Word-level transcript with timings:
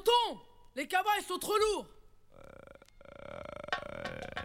tonton 0.00 0.40
Les 0.76 0.86
cabas, 0.86 1.10
ils 1.18 1.24
sont 1.24 1.38
trop 1.38 1.56
lourds 1.56 1.86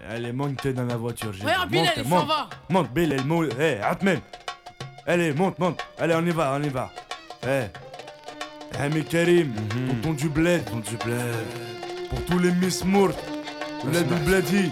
Allez, 0.07 0.31
monte 0.31 0.67
dans 0.67 0.85
la 0.85 0.97
voiture. 0.97 1.33
j'ai 1.33 1.43
Regarde, 1.43 1.73
Monte, 1.73 1.89
il 1.97 2.03
s'en 2.03 2.09
monte. 2.09 2.27
va 2.27 2.49
Monte, 2.69 2.91
Bilal, 2.91 3.25
monte. 3.25 3.53
Hé, 3.59 3.79
Atmen. 3.81 4.21
Allez, 5.07 5.33
monte, 5.33 5.57
monte. 5.57 5.81
Allez, 5.97 6.13
on 6.15 6.23
y 6.25 6.29
va, 6.29 6.53
on 6.53 6.61
y 6.61 6.69
va. 6.69 6.91
Hé. 7.43 7.65
Hami 8.79 9.03
Karim, 9.03 9.53
tonton 10.03 10.13
du 10.13 10.29
bled. 10.29 10.63
Tonton 10.65 10.79
du 10.91 10.97
bled. 10.97 11.35
Pour 12.09 12.23
tous 12.25 12.39
les 12.39 12.51
Miss 12.51 12.83
Mourt. 12.85 13.15
Bled 13.83 14.11
ou 14.11 14.15
Bledi. 14.25 14.71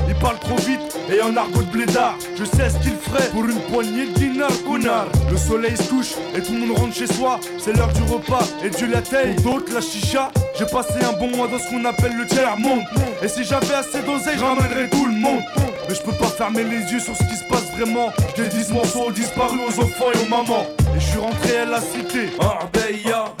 il 0.11 0.15
parle 0.19 0.39
trop 0.39 0.57
vite 0.57 0.81
et 1.09 1.21
en 1.21 1.35
argot 1.35 1.61
de 1.61 1.71
blédard. 1.71 2.17
Je 2.37 2.43
sais 2.43 2.69
ce 2.69 2.77
qu'il 2.83 2.95
ferait 2.95 3.29
pour 3.29 3.45
une 3.45 3.59
poignée 3.71 4.07
de 4.07 4.13
dinars. 4.13 4.51
Le 5.29 5.37
soleil 5.37 5.77
se 5.77 5.83
couche 5.83 6.13
et 6.35 6.41
tout 6.41 6.53
le 6.53 6.59
monde 6.59 6.77
rentre 6.77 6.95
chez 6.95 7.07
soi. 7.07 7.39
C'est 7.57 7.73
l'heure 7.73 7.91
du 7.93 8.03
repas 8.03 8.43
et 8.63 8.69
Dieu 8.69 8.87
la 8.87 9.01
taille. 9.01 9.35
Pour 9.35 9.55
d'autres, 9.55 9.73
la 9.73 9.81
chicha. 9.81 10.31
J'ai 10.57 10.65
passé 10.65 10.95
un 11.03 11.13
bon 11.13 11.35
mois 11.35 11.47
dans 11.47 11.59
ce 11.59 11.69
qu'on 11.69 11.85
appelle 11.85 12.15
le 12.17 12.25
tiers 12.25 12.57
monde. 12.57 12.81
Et 13.21 13.27
si 13.27 13.43
j'avais 13.43 13.73
assez 13.73 14.01
d'oseille, 14.01 14.37
je 14.37 14.43
ramènerais 14.43 14.89
tout 14.89 15.05
le 15.05 15.13
monde. 15.13 15.41
Mais 15.87 15.95
je 15.95 16.01
peux 16.01 16.13
pas 16.13 16.27
fermer 16.27 16.63
les 16.63 16.91
yeux 16.91 16.99
sur 16.99 17.15
ce 17.15 17.23
qui 17.23 17.35
se 17.35 17.45
passe 17.45 17.71
vraiment. 17.77 18.09
J'ai 18.35 18.47
10 18.47 18.71
morceaux 18.73 19.07
ont 19.07 19.11
disparu 19.11 19.59
aux 19.67 19.79
enfants 19.79 20.11
et 20.13 20.25
aux 20.25 20.29
mamans. 20.29 20.65
Et 20.95 20.99
je 20.99 21.05
suis 21.05 21.19
rentré 21.19 21.57
à 21.57 21.65
la 21.65 21.79
cité. 21.79 22.29
Arbeya. 22.39 23.40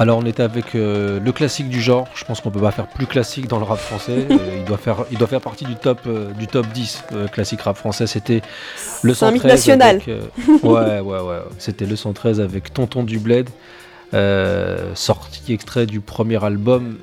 Alors 0.00 0.16
on 0.16 0.24
était 0.24 0.42
avec 0.42 0.74
euh, 0.74 1.20
le 1.20 1.30
classique 1.30 1.68
du 1.68 1.78
genre, 1.78 2.08
je 2.14 2.24
pense 2.24 2.40
qu'on 2.40 2.50
peut 2.50 2.58
pas 2.58 2.70
faire 2.70 2.86
plus 2.86 3.04
classique 3.04 3.48
dans 3.48 3.58
le 3.58 3.64
rap 3.64 3.78
français, 3.78 4.26
Euh, 4.30 4.56
il, 4.58 4.64
doit 4.64 4.78
faire, 4.78 5.04
il 5.12 5.18
doit 5.18 5.28
faire 5.28 5.42
partie 5.42 5.66
du 5.66 5.76
top, 5.76 6.00
euh, 6.06 6.32
du 6.32 6.46
top 6.46 6.66
10 6.68 7.04
euh, 7.12 7.28
classique 7.28 7.60
rap 7.60 7.76
français, 7.76 8.06
c'était 8.06 8.40
le 9.02 9.12
C'est 9.12 9.26
un 9.26 9.30
mythe 9.32 9.42
113 9.42 9.58
national. 9.58 9.96
avec, 9.96 10.64
ouais, 10.64 11.00
ouais, 11.00 11.20
ouais, 11.20 11.38
c'était 11.58 11.84
le 11.84 11.96
113 11.96 12.40
avec 12.40 12.72
Tonton 12.72 13.02
du 13.02 13.18
Bled, 13.18 13.50
sorti 14.94 15.52
extrait 15.52 15.84
du 15.84 16.00
premier 16.00 16.42
album 16.42 16.96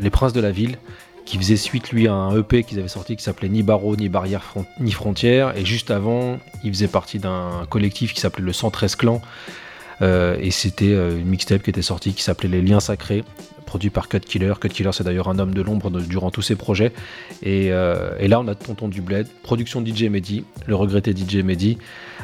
Les 0.00 0.10
Princes 0.10 0.32
de 0.32 0.40
la 0.40 0.52
Ville, 0.52 0.78
qui 1.24 1.36
faisait 1.36 1.56
suite 1.56 1.90
lui 1.90 2.06
à 2.06 2.12
un 2.12 2.38
EP 2.38 2.62
qu'ils 2.62 2.78
avaient 2.78 2.86
sorti 2.86 3.16
qui 3.16 3.24
s'appelait 3.24 3.48
Ni 3.48 3.64
Barreau, 3.64 3.96
Ni 3.96 4.08
Barrière, 4.08 4.44
Ni 4.78 4.92
Frontière, 4.92 5.56
et 5.56 5.64
juste 5.64 5.90
avant, 5.90 6.38
il 6.62 6.72
faisait 6.72 6.86
partie 6.86 7.18
d'un 7.18 7.66
collectif 7.68 8.14
qui 8.14 8.20
s'appelait 8.20 8.44
le 8.44 8.52
113 8.52 8.94
Clan, 8.94 9.20
et 10.00 10.50
c'était 10.50 10.92
euh, 10.92 11.18
une 11.18 11.26
mixtape 11.26 11.62
qui 11.62 11.70
était 11.70 11.82
sortie 11.82 12.12
qui 12.14 12.22
s'appelait 12.22 12.48
Les 12.48 12.62
Liens 12.62 12.80
Sacrés, 12.80 13.24
produit 13.66 13.90
par 13.90 14.08
Cut 14.08 14.20
Killer. 14.20 14.54
Cut 14.60 14.68
Killer, 14.68 14.90
c'est 14.92 15.04
d'ailleurs 15.04 15.28
un 15.28 15.38
homme 15.38 15.52
de 15.52 15.62
l'ombre 15.62 15.90
durant 16.00 16.30
tous 16.30 16.42
ses 16.42 16.56
projets. 16.56 16.92
Et, 17.42 17.72
euh, 17.72 18.12
et 18.18 18.28
là, 18.28 18.40
on 18.40 18.48
a 18.48 18.54
Tonton 18.54 18.88
du 18.88 19.02
Bled, 19.02 19.26
production 19.42 19.84
DJ 19.84 20.04
Mehdi, 20.04 20.44
le 20.66 20.74
regretté 20.74 21.14
DJ 21.14 21.36
Mehdi. 21.36 21.78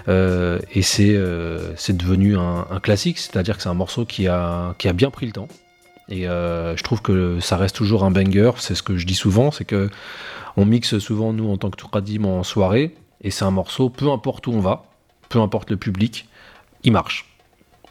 Euh, 0.08 0.58
et 0.72 0.82
c'est 0.82 1.14
euh, 1.14 1.74
devenu 1.88 2.36
un, 2.36 2.80
classique, 2.82 3.18
c'est-à-dire 3.18 3.56
que 3.56 3.62
c'est 3.62 3.68
un 3.68 3.74
morceau 3.74 4.04
qui 4.04 4.28
a, 4.28 4.74
qui 4.78 4.88
a 4.88 4.92
bien 4.92 5.10
pris 5.10 5.26
le 5.26 5.32
temps. 5.32 5.48
Et 6.08 6.28
euh, 6.28 6.76
je 6.76 6.82
trouve 6.82 7.00
que 7.00 7.40
ça 7.40 7.56
reste 7.56 7.76
toujours 7.76 8.04
un 8.04 8.10
banger, 8.10 8.52
c'est 8.58 8.74
ce 8.74 8.82
que 8.82 8.96
je 8.96 9.06
dis 9.06 9.14
souvent, 9.14 9.50
c'est 9.50 9.64
que 9.64 9.88
on 10.56 10.66
mixe 10.66 10.98
souvent, 10.98 11.32
nous, 11.32 11.50
en 11.50 11.56
tant 11.56 11.70
que 11.70 11.76
Touradim, 11.76 12.24
en 12.24 12.42
soirée, 12.42 12.94
et 13.22 13.30
c'est 13.30 13.44
un 13.44 13.50
morceau, 13.50 13.88
peu 13.88 14.10
importe 14.10 14.46
où 14.46 14.52
on 14.52 14.60
va, 14.60 14.84
peu 15.30 15.40
importe 15.40 15.70
le 15.70 15.76
public, 15.76 16.28
il 16.82 16.92
marche. 16.92 17.33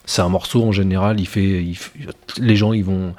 C'est 0.06 0.22
un 0.22 0.30
morceau 0.30 0.64
en 0.64 0.72
général, 0.72 1.20
il 1.20 1.28
fait, 1.28 1.64
il 1.64 1.78
les 2.40 2.56
gens 2.56 2.74
ils 2.74 2.84
vont, 2.84 3.14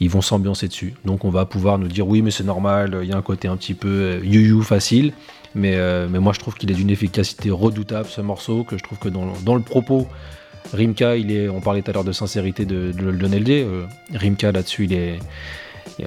ils 0.00 0.08
vont 0.08 0.22
s'ambiancer 0.22 0.68
dessus. 0.68 0.94
Donc 1.04 1.24
on 1.26 1.30
va 1.30 1.44
pouvoir 1.44 1.78
nous 1.78 1.88
dire 1.88 2.08
oui 2.08 2.22
mais 2.22 2.30
c'est 2.30 2.44
normal, 2.44 2.98
il 3.02 3.08
y 3.08 3.12
a 3.12 3.16
un 3.16 3.22
côté 3.22 3.46
un 3.48 3.56
petit 3.56 3.74
peu 3.74 3.88
euh, 3.88 4.20
you 4.24 4.62
facile, 4.62 5.12
mais, 5.54 5.74
euh, 5.76 6.08
mais 6.10 6.18
moi 6.18 6.32
je 6.32 6.38
trouve 6.40 6.54
qu'il 6.54 6.70
est 6.70 6.74
d'une 6.74 6.88
efficacité 6.90 7.50
redoutable 7.50 8.08
ce 8.08 8.20
morceau, 8.22 8.64
que 8.64 8.78
je 8.78 8.82
trouve 8.82 8.98
que 8.98 9.08
dans, 9.10 9.26
le- 9.26 9.32
dans 9.44 9.54
le 9.54 9.60
propos, 9.62 10.06
Rimka, 10.72 11.16
il 11.16 11.30
est, 11.30 11.48
on 11.48 11.60
parlait 11.60 11.82
tout 11.82 11.90
à 11.90 11.94
l'heure 11.94 12.04
de 12.04 12.12
sincérité 12.12 12.64
de, 12.64 12.92
de 12.92 13.08
Lionel 13.10 13.44
D, 13.44 13.62
euh, 13.66 13.84
Rimka 14.14 14.50
là-dessus 14.52 14.84
il 14.84 14.92
est, 14.94 15.18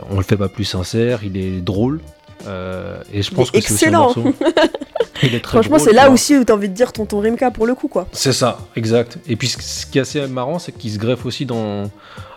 on 0.09 0.18
le 0.18 0.24
fait 0.24 0.38
pas 0.38 0.50
plus 0.50 0.63
sincère, 0.65 1.24
il 1.24 1.38
est 1.38 1.62
drôle. 1.62 2.00
euh, 2.47 3.01
et 3.13 3.21
je 3.21 3.29
pense 3.31 3.51
que 3.51 3.59
c'est 3.62 3.74
aussi 3.74 3.86
un 3.86 3.89
excellent. 3.89 4.03
morceau. 4.06 4.24
Il 5.21 5.36
est 5.36 5.39
très 5.42 5.60
Franchement, 5.60 5.77
c'est 5.80 5.94
là 5.94 6.10
aussi 6.10 6.36
où 6.38 6.44
t'as 6.44 6.54
envie 6.56 6.69
de 6.69 6.74
dire 6.74 6.92
tonton 6.92 7.19
Rimka 7.19 7.51
pour 7.51 7.68
le 7.68 7.75
coup, 7.75 7.88
quoi. 7.88 8.07
C'est 8.12 8.33
ça, 8.33 8.57
exact. 8.75 9.18
Et 9.27 9.36
puis 9.36 9.48
ce- 9.48 9.62
ce 9.62 9.86
qui 9.86 10.00
est 10.00 10.01
assez 10.01 10.25
marrant, 10.27 10.57
c'est 10.60 10.71
qu'il 10.71 10.92
se 10.92 10.98
greffe 10.98 11.25
aussi 11.25 11.45
dans, 11.45 11.92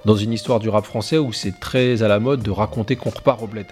dans 0.04 0.14
une 0.16 0.32
histoire 0.32 0.60
du 0.60 0.68
rap 0.68 0.84
français 0.84 1.16
où 1.18 1.32
c'est 1.32 1.58
très 1.58 2.02
à 2.02 2.08
la 2.08 2.18
mode 2.20 2.42
de 2.42 2.50
raconter 2.50 2.96
qu'on 2.96 3.10
repart 3.10 3.40
au 3.42 3.46
bled. 3.46 3.66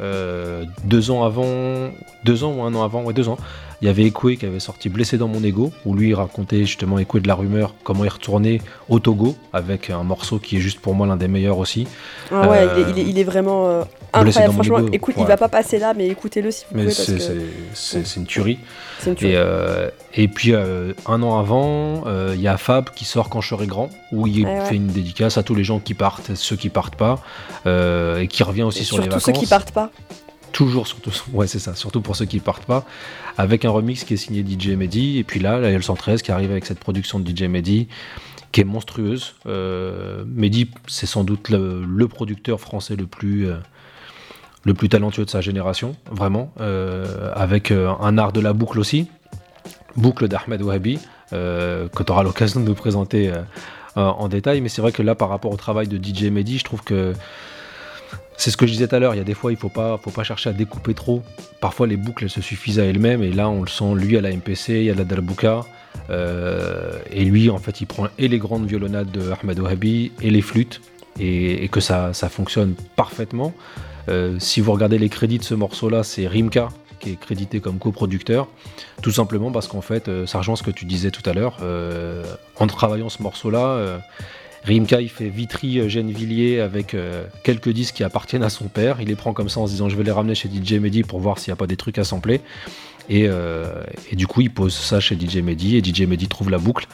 Euh, 0.00 0.64
deux 0.84 1.10
ans 1.10 1.24
avant, 1.24 1.90
deux 2.24 2.44
ans 2.44 2.52
ou 2.52 2.62
un 2.62 2.74
an 2.74 2.82
avant, 2.82 3.02
ouais 3.04 3.14
deux 3.14 3.28
ans, 3.28 3.38
Il 3.82 3.86
y 3.86 3.88
avait 3.88 4.04
Ekoué 4.04 4.36
qui 4.36 4.46
avait 4.46 4.60
sorti 4.60 4.88
Blessé 4.88 5.18
dans 5.18 5.26
mon 5.26 5.42
ego, 5.42 5.72
où 5.84 5.94
lui 5.96 6.10
il 6.10 6.14
racontait 6.14 6.64
justement 6.64 7.00
Ekoué 7.00 7.20
de 7.20 7.26
la 7.26 7.34
rumeur, 7.34 7.74
comment 7.82 8.04
il 8.04 8.08
retournait 8.10 8.60
au 8.88 9.00
Togo, 9.00 9.34
avec 9.52 9.90
un 9.90 10.04
morceau 10.04 10.38
qui 10.38 10.56
est 10.56 10.60
juste 10.60 10.78
pour 10.78 10.94
moi 10.94 11.04
l'un 11.06 11.16
des 11.16 11.26
meilleurs 11.26 11.58
aussi. 11.58 11.88
Ah 12.30 12.48
ouais, 12.48 12.58
Euh, 12.58 12.74
il, 12.76 12.80
est, 12.80 12.90
il 12.92 12.98
est- 13.00 13.10
il 13.10 13.18
est 13.18 13.24
vraiment 13.24 13.66
euh, 13.66 13.82
incroyable. 14.12 14.34
dans 14.34 14.46
mon 14.46 14.52
Franchement, 14.62 14.78
ego, 14.78 14.88
écoute, 14.92 15.16
ouais. 15.16 15.22
il 15.22 15.26
va 15.26 15.36
pas 15.36 15.48
passer 15.48 15.80
là, 15.80 15.94
mais 15.96 16.06
écoutez-le 16.06 16.52
si 16.52 16.64
vous 16.70 16.76
Mais 16.76 16.84
pouvez 16.84 16.94
parce 16.94 17.06
c'est 17.74 18.02
que 18.14 18.18
une 18.20 18.26
tuerie. 18.26 18.58
c'est 19.00 19.10
une 19.10 19.16
tuerie. 19.16 19.32
Et, 19.32 19.36
euh, 19.36 19.90
et 20.14 20.28
puis 20.28 20.52
euh, 20.54 20.92
un 21.06 21.20
an 21.24 21.40
avant, 21.40 22.04
euh, 22.06 22.34
il 22.36 22.40
y 22.40 22.46
a 22.46 22.56
Fab 22.58 22.90
qui 22.90 23.04
sort 23.04 23.28
Quand 23.30 23.40
je 23.40 23.48
serai 23.48 23.66
grand, 23.66 23.90
où 24.12 24.28
il 24.28 24.44
ouais. 24.46 24.64
fait 24.66 24.76
une 24.76 24.86
dédicace 24.86 25.38
à 25.38 25.42
tous 25.42 25.56
les 25.56 25.64
gens 25.64 25.80
qui 25.80 25.94
partent, 25.94 26.36
ceux 26.36 26.54
qui 26.54 26.68
partent 26.68 26.94
pas, 26.94 27.18
euh, 27.66 28.20
et 28.20 28.28
qui 28.28 28.44
revient 28.44 28.62
aussi 28.62 28.82
Et 28.82 28.84
sur 28.84 28.98
les 28.98 29.02
Surtout 29.10 29.16
vacances. 29.18 29.34
ceux 29.34 29.40
qui 29.40 29.46
partent 29.48 29.72
pas. 29.72 29.90
Toujours, 30.52 30.86
surtout, 30.86 31.10
surtout 31.74 32.00
pour 32.02 32.14
ceux 32.16 32.26
qui 32.26 32.38
partent 32.38 32.66
pas, 32.66 32.84
avec 33.38 33.64
un 33.64 33.70
remix 33.70 34.04
qui 34.04 34.14
est 34.14 34.18
signé 34.18 34.44
DJ 34.44 34.68
Mehdi, 34.76 35.18
et 35.18 35.24
puis 35.24 35.40
là, 35.40 35.58
la 35.58 35.70
L113 35.72 36.20
qui 36.20 36.30
arrive 36.30 36.50
avec 36.50 36.66
cette 36.66 36.78
production 36.78 37.18
de 37.18 37.28
DJ 37.28 37.44
Mehdi, 37.44 37.88
qui 38.52 38.60
est 38.60 38.64
monstrueuse. 38.64 39.34
Euh, 39.46 40.24
Mehdi, 40.26 40.70
c'est 40.86 41.06
sans 41.06 41.24
doute 41.24 41.48
le, 41.48 42.06
producteur 42.06 42.60
français 42.60 42.96
le 42.96 43.06
plus, 43.06 43.48
euh, 43.48 43.56
le 44.64 44.74
plus 44.74 44.90
talentueux 44.90 45.24
de 45.24 45.30
sa 45.30 45.40
génération, 45.40 45.96
vraiment, 46.10 46.52
euh, 46.60 47.32
avec 47.34 47.70
un 47.72 48.18
art 48.18 48.32
de 48.32 48.40
la 48.40 48.52
boucle 48.52 48.78
aussi, 48.78 49.08
boucle 49.96 50.28
d'Ahmed 50.28 50.60
Wahabi, 50.62 50.98
que 51.30 52.02
tu 52.04 52.12
auras 52.12 52.22
l'occasion 52.24 52.60
de 52.60 52.66
nous 52.66 52.74
présenter 52.74 53.32
en- 53.96 54.00
en 54.02 54.28
détail, 54.28 54.60
mais 54.60 54.68
c'est 54.68 54.82
vrai 54.82 54.92
que 54.92 55.02
là, 55.02 55.14
par 55.14 55.30
rapport 55.30 55.50
au 55.50 55.56
travail 55.56 55.88
de 55.88 55.96
DJ 55.96 56.24
Mehdi, 56.24 56.58
je 56.58 56.64
trouve 56.64 56.82
que 56.82 57.14
c'est 58.42 58.50
ce 58.50 58.56
que 58.56 58.66
je 58.66 58.72
disais 58.72 58.88
tout 58.88 58.96
à 58.96 58.98
l'heure, 58.98 59.14
il 59.14 59.18
y 59.18 59.20
a 59.20 59.24
des 59.24 59.34
fois, 59.34 59.52
il 59.52 59.56
pas, 59.56 60.00
faut 60.02 60.10
pas 60.10 60.24
chercher 60.24 60.50
à 60.50 60.52
découper 60.52 60.94
trop. 60.94 61.22
Parfois, 61.60 61.86
les 61.86 61.96
boucles, 61.96 62.24
elles 62.24 62.30
se 62.30 62.40
suffisent 62.40 62.80
à 62.80 62.84
elles-mêmes, 62.84 63.22
et 63.22 63.30
là, 63.30 63.48
on 63.48 63.62
le 63.62 63.68
sent, 63.68 63.94
lui, 63.94 64.16
à 64.16 64.20
la 64.20 64.32
MPC, 64.32 64.80
il 64.80 64.82
y 64.82 64.90
a 64.90 64.94
la 64.94 65.04
Dalbouka, 65.04 65.64
euh, 66.10 66.98
et 67.12 67.24
lui, 67.24 67.50
en 67.50 67.58
fait, 67.58 67.80
il 67.80 67.86
prend 67.86 68.08
et 68.18 68.26
les 68.26 68.38
grandes 68.38 68.66
violonades 68.66 69.12
de 69.12 69.30
Ahmed 69.30 69.60
Wahabi, 69.60 70.10
et 70.20 70.30
les 70.30 70.42
flûtes, 70.42 70.80
et, 71.20 71.68
que 71.68 71.78
ça, 71.78 72.12
fonctionne 72.12 72.74
parfaitement. 72.96 73.54
Euh, 74.08 74.34
si 74.40 74.60
vous 74.60 74.72
regardez 74.72 74.98
les 74.98 75.08
crédits 75.08 75.38
de 75.38 75.44
ce 75.44 75.54
morceau-là, 75.54 76.02
c'est 76.02 76.26
Rimka 76.26 76.70
qui 76.98 77.10
est 77.10 77.16
crédité 77.16 77.60
comme 77.60 77.78
coproducteur, 77.78 78.48
tout 79.02 79.10
simplement 79.10 79.50
parce 79.50 79.66
qu'en 79.66 79.80
fait, 79.80 80.08
euh, 80.08 80.24
ça 80.26 80.38
rejoint 80.38 80.54
ce 80.54 80.62
que 80.62 80.70
tu 80.70 80.84
disais 80.84 81.10
tout 81.10 81.28
à 81.28 81.32
l'heure, 81.32 81.58
euh, 81.60 82.24
en 82.58 82.66
travaillant 82.68 83.08
ce 83.08 83.22
morceau-là, 83.22 84.00
Rimka, 84.64 85.00
il 85.00 85.08
fait 85.08 85.28
Vitry, 85.28 85.80
euh, 85.80 85.88
Gennevilliers 85.88 86.60
avec 86.60 86.94
euh, 86.94 87.24
quelques 87.42 87.70
disques 87.70 87.96
qui 87.96 88.04
appartiennent 88.04 88.44
à 88.44 88.50
son 88.50 88.66
père. 88.66 89.00
Il 89.00 89.08
les 89.08 89.16
prend 89.16 89.32
comme 89.32 89.48
ça 89.48 89.60
en 89.60 89.66
se 89.66 89.72
disant 89.72 89.88
je 89.88 89.96
vais 89.96 90.04
les 90.04 90.12
ramener 90.12 90.34
chez 90.34 90.48
DJ 90.48 90.74
Mehdi 90.74 91.02
pour 91.02 91.20
voir 91.20 91.38
s'il 91.38 91.50
n'y 91.50 91.54
a 91.54 91.56
pas 91.56 91.66
des 91.66 91.76
trucs 91.76 91.98
à 91.98 92.04
sampler. 92.04 92.40
Et, 93.08 93.24
euh, 93.26 93.82
du 94.12 94.28
coup, 94.28 94.42
il 94.42 94.50
pose 94.50 94.72
ça 94.72 95.00
chez 95.00 95.16
DJ 95.16 95.38
Mehdi 95.38 95.76
et 95.76 95.82
DJ 95.82 96.02
Mehdi 96.02 96.28
trouve 96.28 96.50
la 96.50 96.58
boucle. 96.58 96.86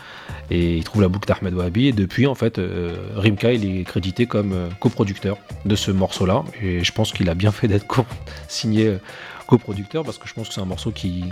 Et 0.50 0.78
il 0.78 0.84
trouve 0.84 1.02
la 1.02 1.08
boucle 1.08 1.28
d'Ahmed 1.28 1.52
Wahabi. 1.52 1.88
Et 1.88 1.92
depuis, 1.92 2.26
en 2.26 2.34
fait, 2.34 2.58
Rimka, 3.14 3.52
il 3.52 3.80
est 3.80 3.84
crédité 3.84 4.24
comme 4.24 4.54
coproducteur 4.80 5.36
de 5.66 5.76
ce 5.76 5.90
morceau-là. 5.90 6.44
Et 6.62 6.82
je 6.82 6.92
pense 6.92 7.12
qu'il 7.12 7.28
a 7.28 7.34
bien 7.34 7.52
fait 7.52 7.68
d'être 7.68 7.86
signé 8.48 8.96
coproducteur 9.46 10.02
parce 10.04 10.16
que 10.16 10.26
je 10.26 10.32
pense 10.32 10.48
que 10.48 10.54
c'est 10.54 10.62
un 10.62 10.64
morceau 10.66 10.90
qui, 10.90 11.24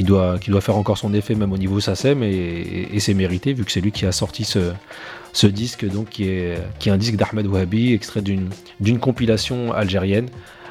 doit, 0.00 0.40
faire 0.60 0.76
encore 0.76 0.98
son 0.98 1.14
effet, 1.14 1.36
même 1.36 1.52
au 1.52 1.58
niveau 1.58 1.78
SACEM. 1.78 2.24
Et 2.24 2.98
c'est 2.98 3.14
mérité 3.14 3.52
vu 3.52 3.64
que 3.64 3.70
c'est 3.70 3.80
lui 3.80 3.92
qui 3.92 4.06
a 4.06 4.12
sorti 4.12 4.42
ce 4.42 4.72
ce 5.32 5.46
disque 5.46 5.86
donc 5.88 6.10
qui 6.10 6.28
est, 6.28 6.58
un 6.86 6.96
disque 6.96 7.16
d'Ahmed 7.16 7.46
Wahabi 7.46 7.92
extrait 7.92 8.22
d'une 8.22 8.50
d'une 8.80 8.98
compilation 8.98 9.72
algérienne. 9.72 10.28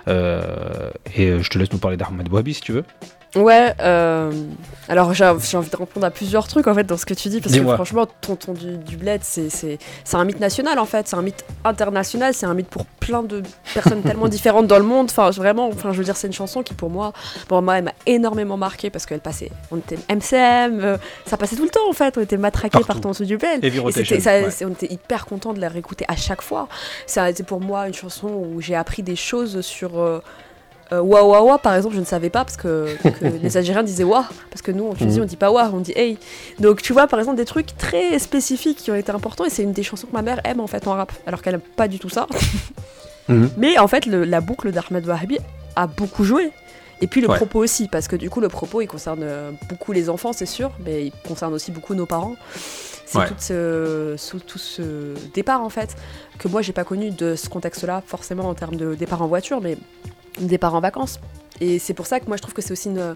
Euh, 0.07 0.89
et 1.15 1.27
euh, 1.27 1.43
je 1.43 1.49
te 1.49 1.59
laisse 1.59 1.71
nous 1.71 1.77
parler 1.77 1.97
d'Ahmed 1.97 2.31
Wahabi 2.31 2.53
si 2.53 2.61
tu 2.61 2.71
veux 2.71 2.83
Ouais, 3.35 3.75
euh, 3.79 4.31
alors 4.87 5.13
j'ai 5.13 5.23
envie 5.25 5.69
de 5.69 5.75
répondre 5.75 6.03
à 6.05 6.09
plusieurs 6.09 6.47
trucs 6.47 6.65
en 6.67 6.73
fait 6.73 6.83
dans 6.83 6.97
ce 6.97 7.05
que 7.05 7.13
tu 7.13 7.29
dis 7.29 7.41
parce 7.41 7.53
que 7.55 7.61
franchement, 7.75 8.07
Tonton 8.21 8.53
du, 8.53 8.77
du 8.77 8.97
Bled, 8.97 9.21
c'est 9.23 9.77
un 10.13 10.25
mythe 10.25 10.39
national 10.39 10.79
en 10.79 10.85
fait, 10.85 11.07
c'est 11.07 11.15
un 11.15 11.21
mythe 11.21 11.45
international, 11.63 12.33
c'est 12.33 12.47
un 12.47 12.55
mythe 12.55 12.69
pour 12.69 12.85
plein 12.85 13.21
de 13.21 13.43
personnes 13.75 14.01
tellement 14.01 14.27
différentes 14.29 14.65
dans 14.65 14.79
le 14.79 14.83
monde. 14.83 15.07
Enfin, 15.11 15.29
vraiment, 15.29 15.67
enfin, 15.67 15.91
je 15.93 15.99
veux 15.99 16.03
dire, 16.03 16.15
c'est 16.17 16.25
une 16.25 16.33
chanson 16.33 16.63
qui 16.63 16.73
pour 16.73 16.89
moi, 16.89 17.13
pour 17.47 17.61
moi, 17.61 17.77
elle 17.77 17.83
m'a 17.83 17.93
énormément 18.07 18.57
marqué 18.57 18.89
parce 18.89 19.05
qu'elle 19.05 19.19
passait, 19.19 19.51
on 19.71 19.77
était 19.77 19.97
MCM, 20.09 20.79
euh, 20.83 20.97
ça 21.27 21.37
passait 21.37 21.55
tout 21.55 21.63
le 21.65 21.69
temps 21.69 21.87
en 21.87 21.93
fait, 21.93 22.17
on 22.17 22.21
était 22.21 22.37
matraqués 22.37 22.79
par. 22.83 22.99
Tonton 22.99 23.11
du 23.23 23.37
Bled. 23.37 23.63
Et 23.63 23.69
c'était- 23.91 24.19
ça- 24.21 24.39
ouais. 24.41 24.65
on 24.65 24.71
était 24.71 24.91
hyper 24.91 25.27
content 25.27 25.53
de 25.53 25.61
la 25.61 25.69
réécouter 25.69 26.03
à 26.07 26.15
chaque 26.15 26.41
fois. 26.41 26.67
Ça 27.05 27.25
a 27.25 27.29
été 27.29 27.43
pour 27.43 27.61
moi 27.61 27.87
une 27.87 27.93
chanson 27.93 28.27
où 28.27 28.59
j'ai 28.59 28.75
appris 28.75 29.03
des 29.03 29.15
choses 29.15 29.61
sur 29.61 29.99
euh, 29.99 30.19
euh, 30.91 31.01
Wa 31.01 31.23
Wa 31.23 31.41
Wa, 31.43 31.57
par 31.59 31.75
exemple, 31.75 31.95
je 31.95 31.99
ne 31.99 32.05
savais 32.05 32.29
pas 32.29 32.43
parce 32.45 32.57
que, 32.57 32.87
que 33.03 33.25
les 33.43 33.57
Algériens 33.57 33.83
disaient 33.83 34.03
Wa, 34.03 34.25
parce 34.49 34.61
que 34.61 34.71
nous, 34.71 34.85
on, 34.85 34.93
tu 34.93 35.05
dis, 35.05 35.17
Mhm. 35.17 35.23
on 35.23 35.25
dit 35.27 35.35
pas 35.37 35.51
Wa, 35.51 35.69
on 35.73 35.79
dit 35.79 35.93
Hey. 35.95 36.17
Donc 36.59 36.81
tu 36.81 36.93
vois, 36.93 37.07
par 37.07 37.19
exemple, 37.19 37.37
des 37.37 37.45
trucs 37.45 37.77
très 37.77 38.17
spécifiques 38.19 38.77
qui 38.77 38.91
ont 38.91 38.95
été 38.95 39.11
importants 39.11 39.45
et 39.45 39.49
c'est 39.49 39.63
une 39.63 39.73
des 39.73 39.83
chansons 39.83 40.07
que 40.07 40.13
ma 40.13 40.21
mère 40.21 40.39
aime 40.45 40.59
en 40.59 40.67
fait 40.67 40.87
en 40.87 40.93
rap, 40.93 41.11
alors 41.27 41.41
qu'elle 41.41 41.55
aime 41.55 41.61
pas 41.75 41.87
du 41.87 41.99
tout 41.99 42.09
ça. 42.09 42.27
Mhm. 43.27 43.49
Mais 43.57 43.77
en 43.77 43.87
fait, 43.87 44.07
le- 44.07 44.23
la 44.23 44.41
boucle 44.41 44.71
d'Ahmed 44.71 45.05
Wahabi 45.07 45.37
a 45.75 45.85
beaucoup 45.85 46.23
joué. 46.23 46.51
Et 47.01 47.05
puis 47.05 47.21
le 47.21 47.29
Ouais. 47.29 47.35
propos 47.35 47.59
aussi, 47.59 47.87
parce 47.87 48.07
que 48.07 48.15
du 48.15 48.27
coup, 48.29 48.41
le 48.41 48.49
propos, 48.49 48.81
il 48.81 48.87
concerne 48.87 49.19
euh, 49.21 49.51
beaucoup 49.69 49.91
les 49.91 50.09
enfants, 50.09 50.33
c'est 50.33 50.47
sûr, 50.47 50.71
mais 50.83 51.05
il 51.05 51.11
concerne 51.27 51.53
aussi 51.53 51.69
beaucoup 51.71 51.93
nos 51.93 52.07
parents. 52.07 52.35
C'est 53.05 53.19
Ouais. 53.19 53.27
tout, 53.27 53.35
ce, 53.37 54.15
tout 54.47 54.57
ce 54.57 55.13
départ, 55.35 55.61
en 55.61 55.69
fait, 55.69 55.95
que 56.39 56.47
moi, 56.47 56.61
j'ai 56.63 56.73
pas 56.73 56.83
connu 56.83 57.11
de 57.11 57.35
ce 57.35 57.49
contexte-là, 57.49 58.01
forcément 58.05 58.49
en 58.49 58.55
termes 58.55 58.75
de 58.77 58.95
départ 58.95 59.21
en 59.21 59.27
voiture, 59.27 59.61
mais 59.61 59.77
départ 60.47 60.75
en 60.75 60.81
vacances. 60.81 61.19
Et 61.61 61.77
c'est 61.77 61.93
pour 61.93 62.05
ça 62.05 62.19
que 62.19 62.27
moi, 62.27 62.37
je 62.37 62.41
trouve 62.41 62.53
que 62.53 62.61
c'est 62.61 62.71
aussi 62.71 62.89
une, 62.89 63.15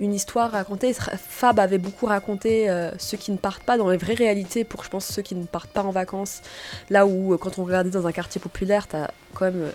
une 0.00 0.14
histoire 0.14 0.50
racontée. 0.50 0.94
Fab 0.94 1.60
avait 1.60 1.78
beaucoup 1.78 2.06
raconté 2.06 2.70
euh, 2.70 2.90
ceux 2.98 3.18
qui 3.18 3.30
ne 3.30 3.36
partent 3.36 3.62
pas 3.62 3.76
dans 3.76 3.90
les 3.90 3.98
vraies 3.98 4.14
réalités 4.14 4.64
pour, 4.64 4.84
je 4.84 4.88
pense, 4.88 5.04
ceux 5.04 5.22
qui 5.22 5.34
ne 5.34 5.44
partent 5.44 5.70
pas 5.70 5.82
en 5.82 5.90
vacances. 5.90 6.40
Là 6.88 7.06
où, 7.06 7.34
euh, 7.34 7.36
quand 7.36 7.58
on 7.58 7.64
regardait 7.64 7.90
dans 7.90 8.06
un 8.06 8.12
quartier 8.12 8.40
populaire, 8.40 8.86
t'as 8.86 9.08
quand 9.34 9.44
même 9.44 9.62
euh, 9.62 9.70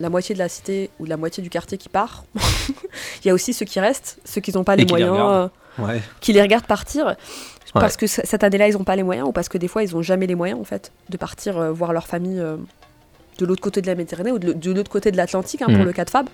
la 0.00 0.10
moitié 0.10 0.34
de 0.34 0.38
la 0.38 0.48
cité 0.48 0.90
ou 0.98 1.04
la 1.04 1.16
moitié 1.16 1.42
du 1.42 1.50
quartier 1.50 1.78
qui 1.78 1.88
part. 1.88 2.24
Il 3.24 3.26
y 3.26 3.30
a 3.30 3.34
aussi 3.34 3.52
ceux 3.52 3.66
qui 3.66 3.80
restent, 3.80 4.18
ceux 4.24 4.40
qui 4.40 4.52
n'ont 4.52 4.64
pas 4.64 4.76
les 4.76 4.86
qui 4.86 4.92
moyens, 4.92 5.16
euh, 5.18 5.48
ouais 5.78 6.00
qui 6.20 6.32
les 6.32 6.42
regardent 6.42 6.66
partir. 6.66 7.06
Ouais. 7.06 7.16
Parce 7.74 7.96
que 7.96 8.06
cette 8.06 8.42
année-là, 8.42 8.68
ils 8.68 8.74
n'ont 8.74 8.84
pas 8.84 8.96
les 8.96 9.02
moyens 9.02 9.28
ou 9.28 9.32
parce 9.32 9.48
que 9.48 9.58
des 9.58 9.68
fois, 9.68 9.82
ils 9.82 9.94
n'ont 9.94 10.02
jamais 10.02 10.26
les 10.26 10.34
moyens, 10.34 10.58
en 10.60 10.64
fait, 10.64 10.92
de 11.10 11.16
partir 11.16 11.58
euh, 11.58 11.70
voir 11.70 11.92
leur 11.92 12.06
famille 12.06 12.42
de 13.38 13.46
l'autre 13.46 13.62
côté 13.62 13.80
de 13.80 13.86
la 13.86 13.94
Méditerranée 13.94 14.32
ou 14.32 14.38
de, 14.38 14.52
de 14.52 14.72
l'autre 14.72 14.90
côté 14.90 15.10
de 15.10 15.16
l'Atlantique, 15.16 15.62
hein, 15.62 15.66
pour 15.66 15.76
Mhm. 15.78 15.84
le 15.84 15.92
cas 15.92 16.04
de 16.04 16.10
Fab. 16.10 16.26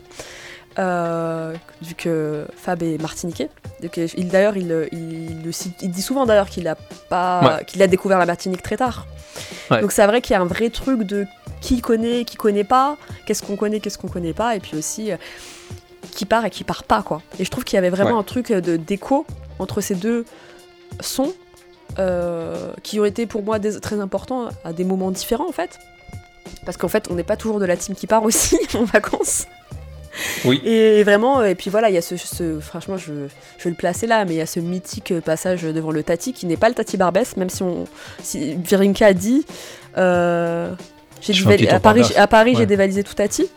Euh, 0.78 1.54
vu 1.82 1.94
que 1.94 2.46
Fab 2.56 2.82
est 2.82 3.00
martiniquais. 3.00 3.48
Euh, 3.84 4.06
il- 4.16 4.28
D'ailleurs, 4.28 4.56
il, 4.56 4.72
euh, 4.72 4.86
il, 4.90 5.52
dit 5.90 6.02
souvent 6.02 6.26
d'ailleurs 6.26 6.48
qu'il 6.48 6.66
a, 6.66 6.74
pas, 7.08 7.60
qu'il 7.66 7.80
a 7.82 7.86
découvert 7.86 8.18
la 8.18 8.26
Martinique 8.26 8.62
très 8.62 8.76
tard. 8.76 9.06
Ouais. 9.70 9.80
Donc 9.80 9.92
c'est 9.92 10.04
vrai 10.06 10.20
qu'il 10.20 10.34
y 10.34 10.36
a 10.36 10.40
un 10.40 10.46
vrai 10.46 10.70
truc 10.70 11.02
de 11.04 11.26
qui 11.60 11.80
connaît, 11.80 12.24
qui 12.24 12.36
connaît 12.36 12.64
pas, 12.64 12.96
qu'est-ce 13.26 13.42
qu'on 13.42 13.56
connaît, 13.56 13.78
qu'est-ce 13.80 13.98
qu'on 13.98 14.08
connaît 14.08 14.32
pas, 14.34 14.56
et 14.56 14.60
puis 14.60 14.76
aussi 14.76 15.12
euh, 15.12 15.16
qui 16.10 16.24
part 16.26 16.44
et 16.44 16.50
qui 16.50 16.64
part 16.64 16.82
pas, 16.84 17.02
quoi. 17.02 17.22
Et 17.38 17.44
je 17.44 17.50
trouve 17.50 17.64
qu'il 17.64 17.76
y 17.76 17.78
avait 17.78 17.88
vraiment 17.90 18.12
Ouais. 18.14 18.18
un 18.18 18.22
truc 18.24 18.50
de 18.52 18.76
d'écho 18.76 19.26
entre 19.60 19.80
ces 19.80 19.94
deux 19.94 20.24
sons 21.00 21.32
euh, 22.00 22.72
qui 22.82 22.98
ont 22.98 23.04
été 23.04 23.26
pour 23.26 23.42
moi 23.44 23.58
des- 23.60 23.78
très 23.80 24.00
importants 24.00 24.48
à 24.64 24.72
des 24.72 24.84
moments 24.84 25.10
différents 25.12 25.48
en 25.48 25.52
fait. 25.52 25.78
Parce 26.64 26.76
qu'en 26.76 26.88
fait, 26.88 27.08
on 27.10 27.14
n'est 27.14 27.22
pas 27.24 27.36
toujours 27.36 27.60
de 27.60 27.66
la 27.66 27.76
team 27.76 27.94
qui 27.94 28.06
part 28.06 28.22
aussi 28.24 28.58
en 28.74 28.84
vacances. 28.84 29.46
Oui. 30.44 30.62
Et 30.64 31.02
vraiment, 31.02 31.40
euh, 31.40 31.46
et 31.46 31.54
puis 31.56 31.70
voilà, 31.70 31.88
il 31.90 31.94
y 31.94 31.98
a 31.98 32.02
ce, 32.02 32.16
ce- 32.16 32.60
franchement, 32.60 32.96
je, 32.96 33.12
je 33.58 33.64
vais 33.64 33.70
le 33.70 33.76
placer 33.76 34.06
là, 34.06 34.24
mais 34.24 34.34
il 34.34 34.36
y 34.36 34.40
a 34.40 34.46
ce 34.46 34.60
mythique 34.60 35.10
euh, 35.10 35.20
passage 35.20 35.62
devant 35.62 35.90
le 35.90 36.02
Tati 36.04 36.32
qui 36.32 36.46
n'est 36.46 36.56
pas 36.56 36.68
le 36.68 36.74
Tati 36.74 36.96
Barbès, 36.96 37.36
même 37.36 37.50
si 37.50 37.62
on, 37.64 37.84
si 38.22 38.54
Virinka 38.54 39.06
a 39.06 39.12
dit, 39.12 39.44
euh, 39.98 40.70
j'ai 41.20 41.68
à 41.68 41.80
Paris, 41.80 42.02
à 42.16 42.26
Paris, 42.28 42.52
Ouais. 42.52 42.58
j'ai 42.58 42.66
dévalisé 42.66 43.02
tout 43.02 43.14
Tati. 43.14 43.48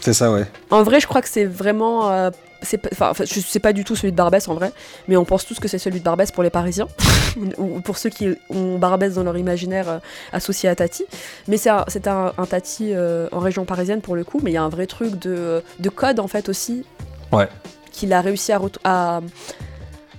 C'est 0.00 0.12
ça, 0.12 0.30
ouais. 0.30 0.44
En 0.70 0.82
vrai, 0.82 1.00
je 1.00 1.06
crois 1.06 1.20
que 1.22 1.28
c'est 1.28 1.46
vraiment. 1.46 2.10
euh, 2.12 2.30
c'est 2.64 2.78
pas- 2.78 3.10
Enfin, 3.10 3.24
pas 3.62 3.72
du 3.72 3.84
tout 3.84 3.94
celui 3.96 4.12
de 4.12 4.16
Barbès 4.16 4.48
en 4.48 4.54
vrai, 4.54 4.72
mais 5.08 5.16
on 5.16 5.24
pense 5.24 5.44
tous 5.46 5.58
que 5.60 5.68
c'est 5.68 5.78
celui 5.78 6.00
de 6.00 6.04
Barbès 6.04 6.30
pour 6.32 6.42
les 6.42 6.50
Parisiens, 6.50 6.88
ou 7.58 7.76
ou 7.76 7.80
pour 7.80 7.98
ceux 7.98 8.10
qui 8.10 8.28
ont 8.50 8.78
Barbès 8.78 9.14
dans 9.14 9.22
leur 9.22 9.36
imaginaire 9.36 9.88
euh, 9.88 9.98
associé 10.32 10.68
à 10.68 10.74
Tati. 10.74 11.04
Mais 11.48 11.56
c'est 11.56 11.70
un, 11.70 11.84
un, 12.06 12.32
un 12.36 12.46
Tati 12.46 12.90
euh, 12.92 13.28
en 13.32 13.38
région 13.38 13.64
parisienne 13.64 14.00
pour 14.00 14.16
le 14.16 14.24
coup, 14.24 14.40
mais 14.42 14.50
il 14.50 14.54
y 14.54 14.56
a 14.58 14.62
un 14.62 14.68
vrai 14.68 14.86
truc 14.86 15.18
de, 15.18 15.62
de 15.78 15.88
code 15.88 16.20
en 16.20 16.28
fait 16.28 16.48
aussi. 16.48 16.84
Ouais. 17.32 17.48
Qu'il 17.92 18.12
a 18.12 18.20
réussi 18.20 18.52
à, 18.52 18.60
à, 18.84 19.20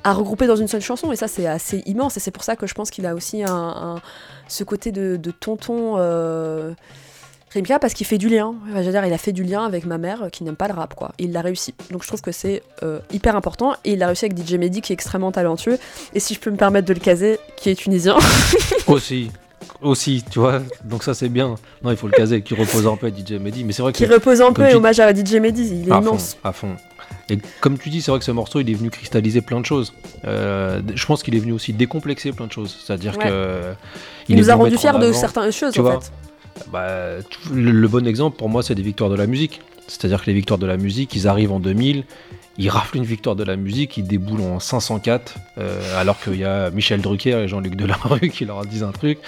à 0.03 0.13
regrouper 0.13 0.47
dans 0.47 0.55
une 0.55 0.67
seule 0.67 0.81
chanson, 0.81 1.11
et 1.11 1.15
ça 1.15 1.27
c'est 1.27 1.47
assez 1.47 1.81
immense, 1.85 2.15
et 2.17 2.19
c'est 2.19 2.31
pour 2.31 2.43
ça 2.43 2.55
que 2.55 2.67
je 2.67 2.73
pense 2.73 2.89
qu'il 2.91 3.05
a 3.05 3.15
aussi 3.15 3.43
un, 3.43 3.51
un- 3.53 4.01
ce 4.47 4.63
côté 4.63 4.91
de, 4.91 5.15
de 5.17 5.31
tonton. 5.31 5.95
Euh, 5.97 6.71
Parce 7.81 7.93
qu'il 7.93 8.05
fait 8.05 8.17
du 8.17 8.29
lien. 8.29 8.53
Enfin, 8.69 8.81
je 8.81 8.85
veux 8.85 8.91
dire, 8.91 9.05
il 9.05 9.13
a 9.13 9.17
fait 9.17 9.31
du 9.31 9.43
lien 9.43 9.63
avec 9.65 9.85
ma 9.85 9.97
mère 9.97 10.23
euh, 10.23 10.29
qui 10.29 10.43
n'aime 10.43 10.55
pas 10.55 10.67
le 10.67 10.73
rap, 10.73 10.93
quoi. 10.93 11.11
Il 11.19 11.31
l'a 11.31 11.41
réussi. 11.41 11.73
Donc 11.91 12.03
je 12.03 12.07
trouve 12.07 12.21
que 12.21 12.31
c'est 12.31 12.63
euh, 12.83 12.99
hyper 13.11 13.35
important. 13.35 13.73
Et 13.85 13.93
il 13.93 13.99
l'a 13.99 14.07
réussi 14.07 14.25
avec 14.25 14.37
DJ 14.37 14.53
Mehdi 14.55 14.81
qui 14.81 14.91
est 14.91 14.95
extrêmement 14.95 15.31
talentueux. 15.31 15.77
Et 16.13 16.19
si 16.19 16.33
je 16.33 16.39
peux 16.39 16.51
me 16.51 16.57
permettre 16.57 16.87
de 16.87 16.93
le 16.93 16.99
caser, 16.99 17.39
qui 17.57 17.69
est 17.69 17.75
tunisien. 17.75 18.17
aussi 18.87 19.31
aussi 19.81 20.23
tu 20.29 20.39
vois 20.39 20.61
donc 20.83 21.03
ça 21.03 21.13
c'est 21.13 21.27
bien 21.27 21.55
non 21.83 21.91
il 21.91 21.97
faut 21.97 22.07
le 22.07 22.13
caser 22.13 22.41
qui 22.41 22.53
repose 22.53 22.87
un 22.87 22.95
peu 22.95 23.07
à 23.07 23.09
DJ 23.09 23.33
Mehdi 23.33 23.63
mais 23.63 23.73
c'est 23.73 23.81
vrai 23.81 23.91
que 23.91 23.97
qui 23.97 24.05
repose 24.05 24.41
un 24.41 24.53
peu 24.53 24.67
tu- 24.69 24.75
hommage 24.75 24.99
à 24.99 25.13
DJ 25.13 25.33
Mehdi. 25.35 25.81
Il 25.83 25.89
est 25.89 25.91
à 25.91 25.97
immense. 25.99 26.33
fond, 26.41 26.49
à 26.49 26.53
fond. 26.53 26.75
Et 27.29 27.39
comme 27.61 27.77
tu 27.77 27.89
dis, 27.89 28.01
c'est 28.01 28.11
vrai 28.11 28.19
que 28.19 28.25
ce 28.25 28.31
morceau, 28.31 28.59
il 28.59 28.69
est 28.69 28.73
venu 28.73 28.89
cristalliser 28.91 29.41
plein 29.41 29.59
de 29.59 29.65
choses. 29.65 29.93
Euh, 30.25 30.81
je 30.93 31.05
pense 31.05 31.23
qu'il 31.23 31.35
est 31.35 31.39
venu 31.39 31.53
aussi 31.53 31.73
décomplexer 31.73 32.31
plein 32.31 32.45
de 32.47 32.51
choses. 32.51 32.77
C'est-à-dire 32.85 33.17
Ouais. 33.17 33.25
que. 33.25 33.61
Il, 34.29 34.37
est 34.37 34.41
nous 34.41 34.49
a 34.51 34.55
rendu 34.55 34.77
fiers 34.77 34.91
de 34.99 35.11
certaines 35.11 35.51
choses, 35.51 35.73
tu 35.73 35.79
en 35.79 35.83
vois. 35.83 36.01
fait. 36.01 36.11
Bah, 36.71 36.87
le, 37.53 37.71
le 37.71 37.87
bon 37.87 38.07
exemple 38.07 38.37
pour 38.37 38.49
moi, 38.49 38.63
c'est 38.63 38.75
des 38.75 38.81
victoires 38.81 39.09
de 39.09 39.15
la 39.15 39.27
musique. 39.27 39.61
C'est-à-dire 39.87 40.21
que 40.21 40.27
les 40.27 40.33
victoires 40.33 40.57
de 40.57 40.65
la 40.65 40.77
musique, 40.77 41.15
ils 41.15 41.27
arrivent 41.27 41.51
en 41.51 41.59
2000, 41.59 42.05
ils 42.57 42.69
raflent 42.69 42.97
une 42.97 43.03
victoire 43.03 43.35
de 43.35 43.43
la 43.43 43.55
musique, 43.55 43.97
ils 43.97 44.07
déboulent 44.07 44.41
en 44.41 44.59
504, 44.59 45.35
euh, 45.59 45.99
alors 46.01 46.19
qu'il 46.19 46.37
y 46.37 46.43
a 46.43 46.71
Michel 46.71 47.01
Drucker 47.01 47.37
et 47.43 47.47
Jean-Luc 47.47 47.75
Delarue 47.75 48.29
qui 48.31 48.45
leur 48.45 48.65
disent 48.65 48.81
un 48.83 48.91
truc, 48.91 49.19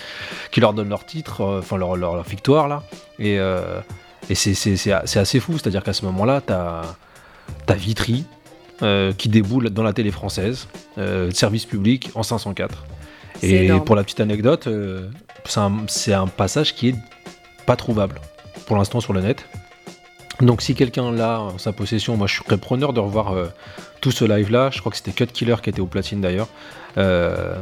qui 0.52 0.60
leur 0.60 0.74
donnent 0.74 0.90
leur 0.90 1.06
titre, 1.06 1.42
euh, 1.42 1.60
enfin 1.60 1.78
leur, 1.78 1.96
leur, 1.96 2.16
leur 2.16 2.24
victoire 2.24 2.68
là. 2.68 2.82
Et, 3.20 3.38
euh, 3.38 3.80
et 4.32 4.36
c'est- 4.36 4.92
assez 4.92 5.40
fou, 5.40 5.54
c'est-à-dire 5.60 5.84
qu'à 5.84 5.94
ce 5.94 6.06
moment-là, 6.06 6.42
t'as 6.42 6.82
as 7.68 7.74
Vitry 7.76 8.24
euh, 8.82 9.14
qui 9.14 9.30
déboule 9.30 9.70
dans 9.70 9.84
la 9.84 9.94
télé 9.94 10.10
française, 10.12 10.68
service 11.34 11.66
public 11.66 12.10
en 12.16 12.24
504. 12.24 12.84
C'est 13.42 13.48
Et 13.48 13.66
énorme. 13.66 13.84
pour 13.86 13.96
la 13.96 14.04
petite 14.04 14.22
anecdote, 14.22 14.68
c'est 15.46 15.60
un, 15.60 15.72
c'est 15.88 16.14
un 16.14 16.26
passage 16.28 16.74
qui 16.74 16.90
est 16.90 16.96
pas 17.68 17.76
trouvable 17.76 18.20
pour 18.66 18.76
l'instant 18.78 19.00
sur 19.00 19.14
le 19.14 19.22
net. 19.22 19.46
Donc 20.42 20.62
si 20.62 20.74
quelqu'un 20.76 21.12
l'a 21.12 21.40
en 21.42 21.58
sa 21.58 21.72
possession, 21.74 22.16
moi 22.18 22.26
je 22.28 22.38
serais 22.44 22.58
preneur 22.58 22.94
de 22.94 23.00
revoir 23.00 23.34
euh, 23.34 23.48
tout 24.02 24.12
ce 24.12 24.26
live 24.26 24.52
là. 24.52 24.70
Je 24.72 24.80
crois 24.80 24.92
que 24.92 24.98
c'était 24.98 25.12
Cut 25.12 25.28
Killer 25.28 25.56
qui 25.62 25.70
était 25.70 25.80
au 25.80 25.86
platine 25.88 26.22
d'ailleurs. 26.22 26.48
Euh, 26.98 27.56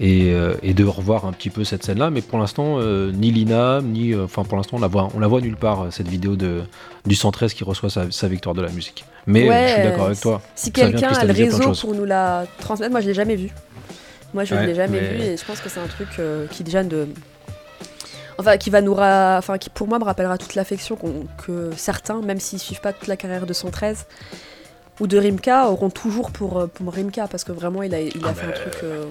et, 0.00 0.32
euh, 0.32 0.54
et 0.62 0.74
de 0.74 0.84
revoir 0.84 1.24
un 1.24 1.32
petit 1.32 1.50
peu 1.50 1.62
cette 1.64 1.84
scène 1.84 1.98
là. 1.98 2.10
Mais 2.10 2.20
pour 2.22 2.38
l'instant, 2.38 2.80
ni 3.12 3.30
Lina, 3.30 3.80
ni. 3.82 4.14
Enfin 4.14 4.42
pour 4.42 4.56
l'instant 4.56 4.78
on 4.78 4.80
la 4.80 4.88
voit, 4.88 5.08
on 5.14 5.20
la 5.20 5.28
voit 5.28 5.40
nulle 5.40 5.56
part, 5.56 5.86
cette 5.92 6.08
vidéo 6.08 6.34
de, 6.34 6.62
du 7.06 7.14
113 7.14 7.54
qui 7.54 7.62
reçoit 7.62 7.90
sa, 7.90 8.10
sa 8.10 8.26
victoire 8.26 8.54
de 8.54 8.62
la 8.62 8.70
musique. 8.70 9.04
Mais 9.26 9.48
Ouais, 9.48 9.66
je 9.68 9.72
suis 9.74 9.82
d'accord 9.84 10.06
avec 10.06 10.20
toi. 10.20 10.40
Si 10.56 10.72
quelqu'un 10.72 11.08
a 11.12 11.24
le 11.24 11.32
réseau 11.32 11.72
pour 11.80 11.94
nous 11.94 12.04
la 12.06 12.44
transmettre, 12.58 12.90
moi 12.90 13.00
je 13.02 13.06
l'ai 13.08 13.14
jamais 13.14 13.36
vu. 13.36 13.50
Moi 14.32 14.44
je 14.44 14.54
ne 14.54 14.60
Ouais, 14.60 14.66
l'ai 14.66 14.74
jamais 14.74 15.00
mais- 15.00 15.08
vu 15.16 15.22
et 15.22 15.36
je 15.36 15.44
pense 15.44 15.60
que 15.60 15.68
c'est 15.68 15.80
un 15.80 15.86
truc 15.86 16.08
qui 16.50 16.64
déjà 16.64 16.82
de. 16.82 17.06
Enfin, 18.38 18.56
qui 18.56 18.70
va 18.70 18.80
nous 18.80 18.94
ra- 18.94 19.36
enfin, 19.38 19.58
qui 19.58 19.70
pour 19.70 19.86
moi 19.88 19.98
me 19.98 20.04
rappellera 20.04 20.38
toute 20.38 20.54
l'affection 20.54 20.98
que 21.46 21.70
certains, 21.76 22.20
même 22.20 22.40
s'ils 22.40 22.58
suivent 22.58 22.80
pas 22.80 22.92
toute 22.92 23.06
la 23.08 23.16
carrière 23.16 23.46
de 23.46 23.52
113 23.52 24.06
ou 25.00 25.06
de 25.06 25.18
Rimka, 25.18 25.68
auront 25.70 25.90
toujours 25.90 26.30
pour, 26.30 26.58
euh, 26.58 26.66
pour 26.66 26.92
Rimka 26.92 27.26
parce 27.28 27.44
que 27.44 27.52
vraiment 27.52 27.82
il 27.82 27.94
a, 27.94 28.00
il 28.00 28.24
a 28.24 28.28
Ah 28.30 28.34
fait 28.34 28.46
bah, 28.46 28.52
un 28.56 28.60
truc, 28.70 28.74
euh, 28.84 29.04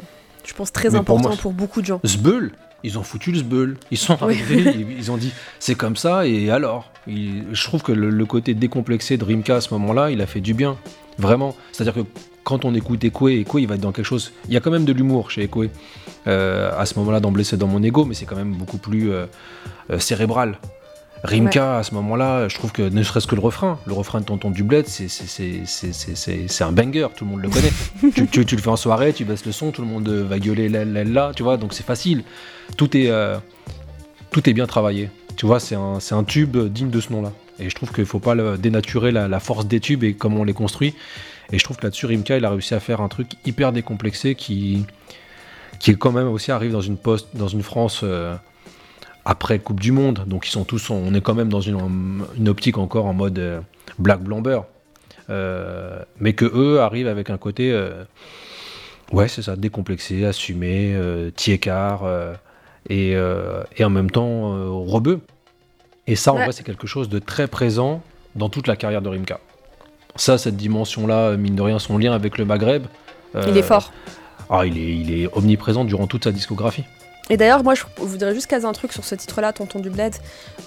je 0.45 0.53
pense, 0.53 0.71
très 0.71 0.89
mais 0.89 1.01
pour 1.03 1.15
important 1.17 1.29
moi, 1.29 1.37
pour 1.37 1.53
beaucoup 1.53 1.81
de 1.81 1.85
gens. 1.87 1.99
Zbeul, 2.05 2.51
ils 2.83 2.97
ont 2.99 3.03
foutu 3.03 3.31
le 3.31 3.39
Zbeul. 3.39 3.77
Ils 3.91 3.97
sont 3.97 4.17
Oui. 4.21 4.35
arrivés, 4.41 4.71
ils, 4.75 4.91
ils 4.97 5.11
ont 5.11 5.17
dit 5.17 5.31
c'est 5.59 5.75
comme 5.75 5.95
ça 5.95 6.25
et 6.27 6.49
alors? 6.51 6.91
Il- 7.07 7.45
Je 7.53 7.63
trouve 7.65 7.81
que 7.81 7.91
le, 7.91 8.09
le 8.09 8.25
côté 8.25 8.53
décomplexé 8.53 9.17
de 9.17 9.23
Rimka 9.23 9.55
à 9.57 9.61
ce 9.61 9.73
moment-là, 9.73 10.09
il 10.11 10.21
a 10.21 10.25
fait 10.25 10.41
du 10.41 10.53
bien. 10.53 10.77
Vraiment. 11.17 11.55
C'est-à-dire 11.71 11.93
que 11.93 12.07
quand 12.43 12.65
on 12.65 12.73
écoute 12.75 13.03
Ekwe, 13.03 13.39
Ekwe, 13.41 13.59
il 13.61 13.67
va 13.67 13.75
être 13.75 13.81
dans 13.81 13.91
quelque 13.91 14.05
chose. 14.05 14.31
Il 14.47 14.53
y 14.53 14.57
a 14.57 14.59
quand 14.59 14.71
même 14.71 14.85
de 14.85 14.93
l'humour 14.93 15.31
chez 15.31 15.43
Ekwe. 15.43 15.69
Euh, 16.27 16.71
à 16.77 16.85
ce 16.85 16.97
moment-là, 16.99 17.19
d'emblée, 17.19 17.43
c'est 17.43 17.57
dans 17.57 17.67
mon 17.67 17.81
ego, 17.83 18.05
mais 18.05 18.13
c'est 18.15 18.25
quand 18.25 18.35
même 18.35 18.53
beaucoup 18.53 18.77
plus 18.77 19.11
euh, 19.11 19.25
euh, 19.91 19.99
cérébral. 19.99 20.57
Rimka, 21.23 21.77
à 21.77 21.83
ce 21.83 21.93
moment-là, 21.95 22.49
je 22.49 22.55
trouve 22.57 22.73
que 22.73 22.81
ne 22.81 23.01
serait-ce 23.01 23.27
que 23.27 23.35
le 23.35 23.39
refrain, 23.41 23.79
le 23.85 23.93
refrain 23.93 24.19
de 24.19 24.25
Tonton 24.25 24.51
du 24.51 24.63
Bled, 24.63 24.87
c'est- 24.87 25.07
un 26.63 26.71
banger, 26.73 27.07
tout 27.15 27.23
le 27.23 27.31
monde 27.31 27.41
le 27.41 27.49
connaît. 27.49 27.71
tu, 28.13 28.27
tu- 28.27 28.45
tu 28.45 28.55
le 28.57 28.61
fais 28.61 28.69
en 28.69 28.75
soirée, 28.75 29.13
tu 29.13 29.23
baisses 29.23 29.45
le 29.45 29.53
son, 29.53 29.71
tout 29.71 29.81
le 29.81 29.87
monde 29.87 30.09
va 30.09 30.37
gueuler 30.39 30.67
là, 30.67 30.83
là, 30.83 31.05
là, 31.05 31.31
tu 31.33 31.43
vois, 31.43 31.55
donc 31.55 31.73
c'est 31.73 31.85
facile. 31.85 32.23
Tout 32.75 32.97
est, 32.97 33.09
euh, 33.09 33.37
tout 34.31 34.49
est 34.49 34.53
bien 34.53 34.67
travaillé. 34.67 35.09
Tu 35.37 35.45
vois, 35.45 35.59
c'est 35.61 35.75
un, 35.75 36.23
tube 36.25 36.57
digne 36.57 36.89
de 36.89 36.99
ce 36.99 37.11
nom-là. 37.13 37.31
Et 37.59 37.69
je 37.69 37.75
trouve 37.75 37.91
qu'il 37.93 38.05
faut 38.05 38.19
pas 38.19 38.35
le- 38.35 38.57
dénaturer 38.57 39.11
la, 39.11 39.27
la 39.29 39.39
force 39.39 39.65
des 39.65 39.79
tubes 39.79 40.03
et 40.03 40.13
comment 40.15 40.41
on 40.41 40.43
les 40.43 40.53
construit. 40.53 40.93
Et 41.51 41.59
je 41.59 41.63
trouve 41.63 41.77
que 41.77 41.83
là-dessus, 41.83 42.05
Rimka, 42.05 42.37
il 42.37 42.45
a 42.45 42.49
réussi 42.49 42.73
à 42.73 42.79
faire 42.79 43.01
un 43.01 43.07
truc 43.09 43.31
hyper 43.45 43.71
décomplexé 43.71 44.33
qui, 44.35 44.85
qui 45.79 45.95
quand 45.97 46.11
même 46.11 46.27
aussi 46.27 46.51
arrive 46.51 46.71
dans 46.71 46.81
une 46.81 46.97
poste, 46.97 47.27
dans 47.35 47.47
une 47.47 47.61
France 47.63 48.01
euh, 48.03 48.35
après 49.25 49.59
Coupe 49.59 49.79
du 49.79 49.91
Monde. 49.91 50.23
Donc 50.25 50.47
ils 50.47 50.51
sont 50.51 50.63
tous, 50.63 50.89
on 50.89 51.13
est 51.13 51.21
quand 51.21 51.35
même 51.35 51.49
dans 51.49 51.61
une, 51.61 52.23
une 52.37 52.49
optique 52.49 52.77
encore 52.77 53.05
en 53.05 53.13
mode 53.13 53.37
euh, 53.39 53.59
Black 53.99 54.21
Blamber. 54.21 54.61
Euh, 55.29 56.01
mais 56.19 56.33
que 56.33 56.45
eux 56.45 56.81
arrivent 56.81 57.07
avec 57.07 57.29
un 57.29 57.37
côté, 57.37 57.73
ouais, 59.11 59.27
c'est 59.27 59.41
ça, 59.41 59.55
décomplexé, 59.55 60.25
assumé, 60.25 60.97
tiécart, 61.35 62.03
et, 62.89 63.11
et 63.11 63.83
en 63.85 63.89
même 63.89 64.11
temps 64.11 64.51
rebeu. 64.85 65.21
Et 66.07 66.17
ça, 66.17 66.33
en 66.33 66.37
Ouais. 66.37 66.43
vrai, 66.43 66.51
c'est 66.51 66.65
quelque 66.65 66.87
chose 66.87 67.07
de 67.07 67.19
très 67.19 67.47
présent 67.47 68.01
dans 68.35 68.49
toute 68.49 68.67
la 68.67 68.75
carrière 68.75 69.01
de 69.01 69.07
Rimka. 69.07 69.39
Ça, 70.15 70.37
cette 70.37 70.55
dimension-là, 70.57 71.35
mine 71.37 71.55
de 71.55 71.61
rien, 71.61 71.79
son 71.79 71.97
lien 71.97 72.13
avec 72.13 72.37
le 72.37 72.45
Maghreb. 72.45 72.85
Il 73.35 73.57
est 73.57 73.61
euh, 73.61 73.63
fort. 73.63 73.91
Ah, 74.49 74.65
il 74.65 74.77
est, 74.77 74.95
il 74.95 75.13
est 75.23 75.29
omniprésent 75.33 75.85
durant 75.85 76.05
toute 76.07 76.23
sa 76.25 76.31
discographie. 76.31 76.83
Et 77.29 77.37
d'ailleurs, 77.37 77.63
moi, 77.63 77.73
je 77.73 77.83
voudrais 77.97 78.33
juste 78.33 78.47
caser 78.47 78.65
un 78.65 78.73
truc 78.73 78.91
sur 78.93 79.05
ce 79.05 79.15
titre-là, 79.15 79.53
Tonton 79.53 79.79
du 79.79 79.89
Bled, 79.89 80.13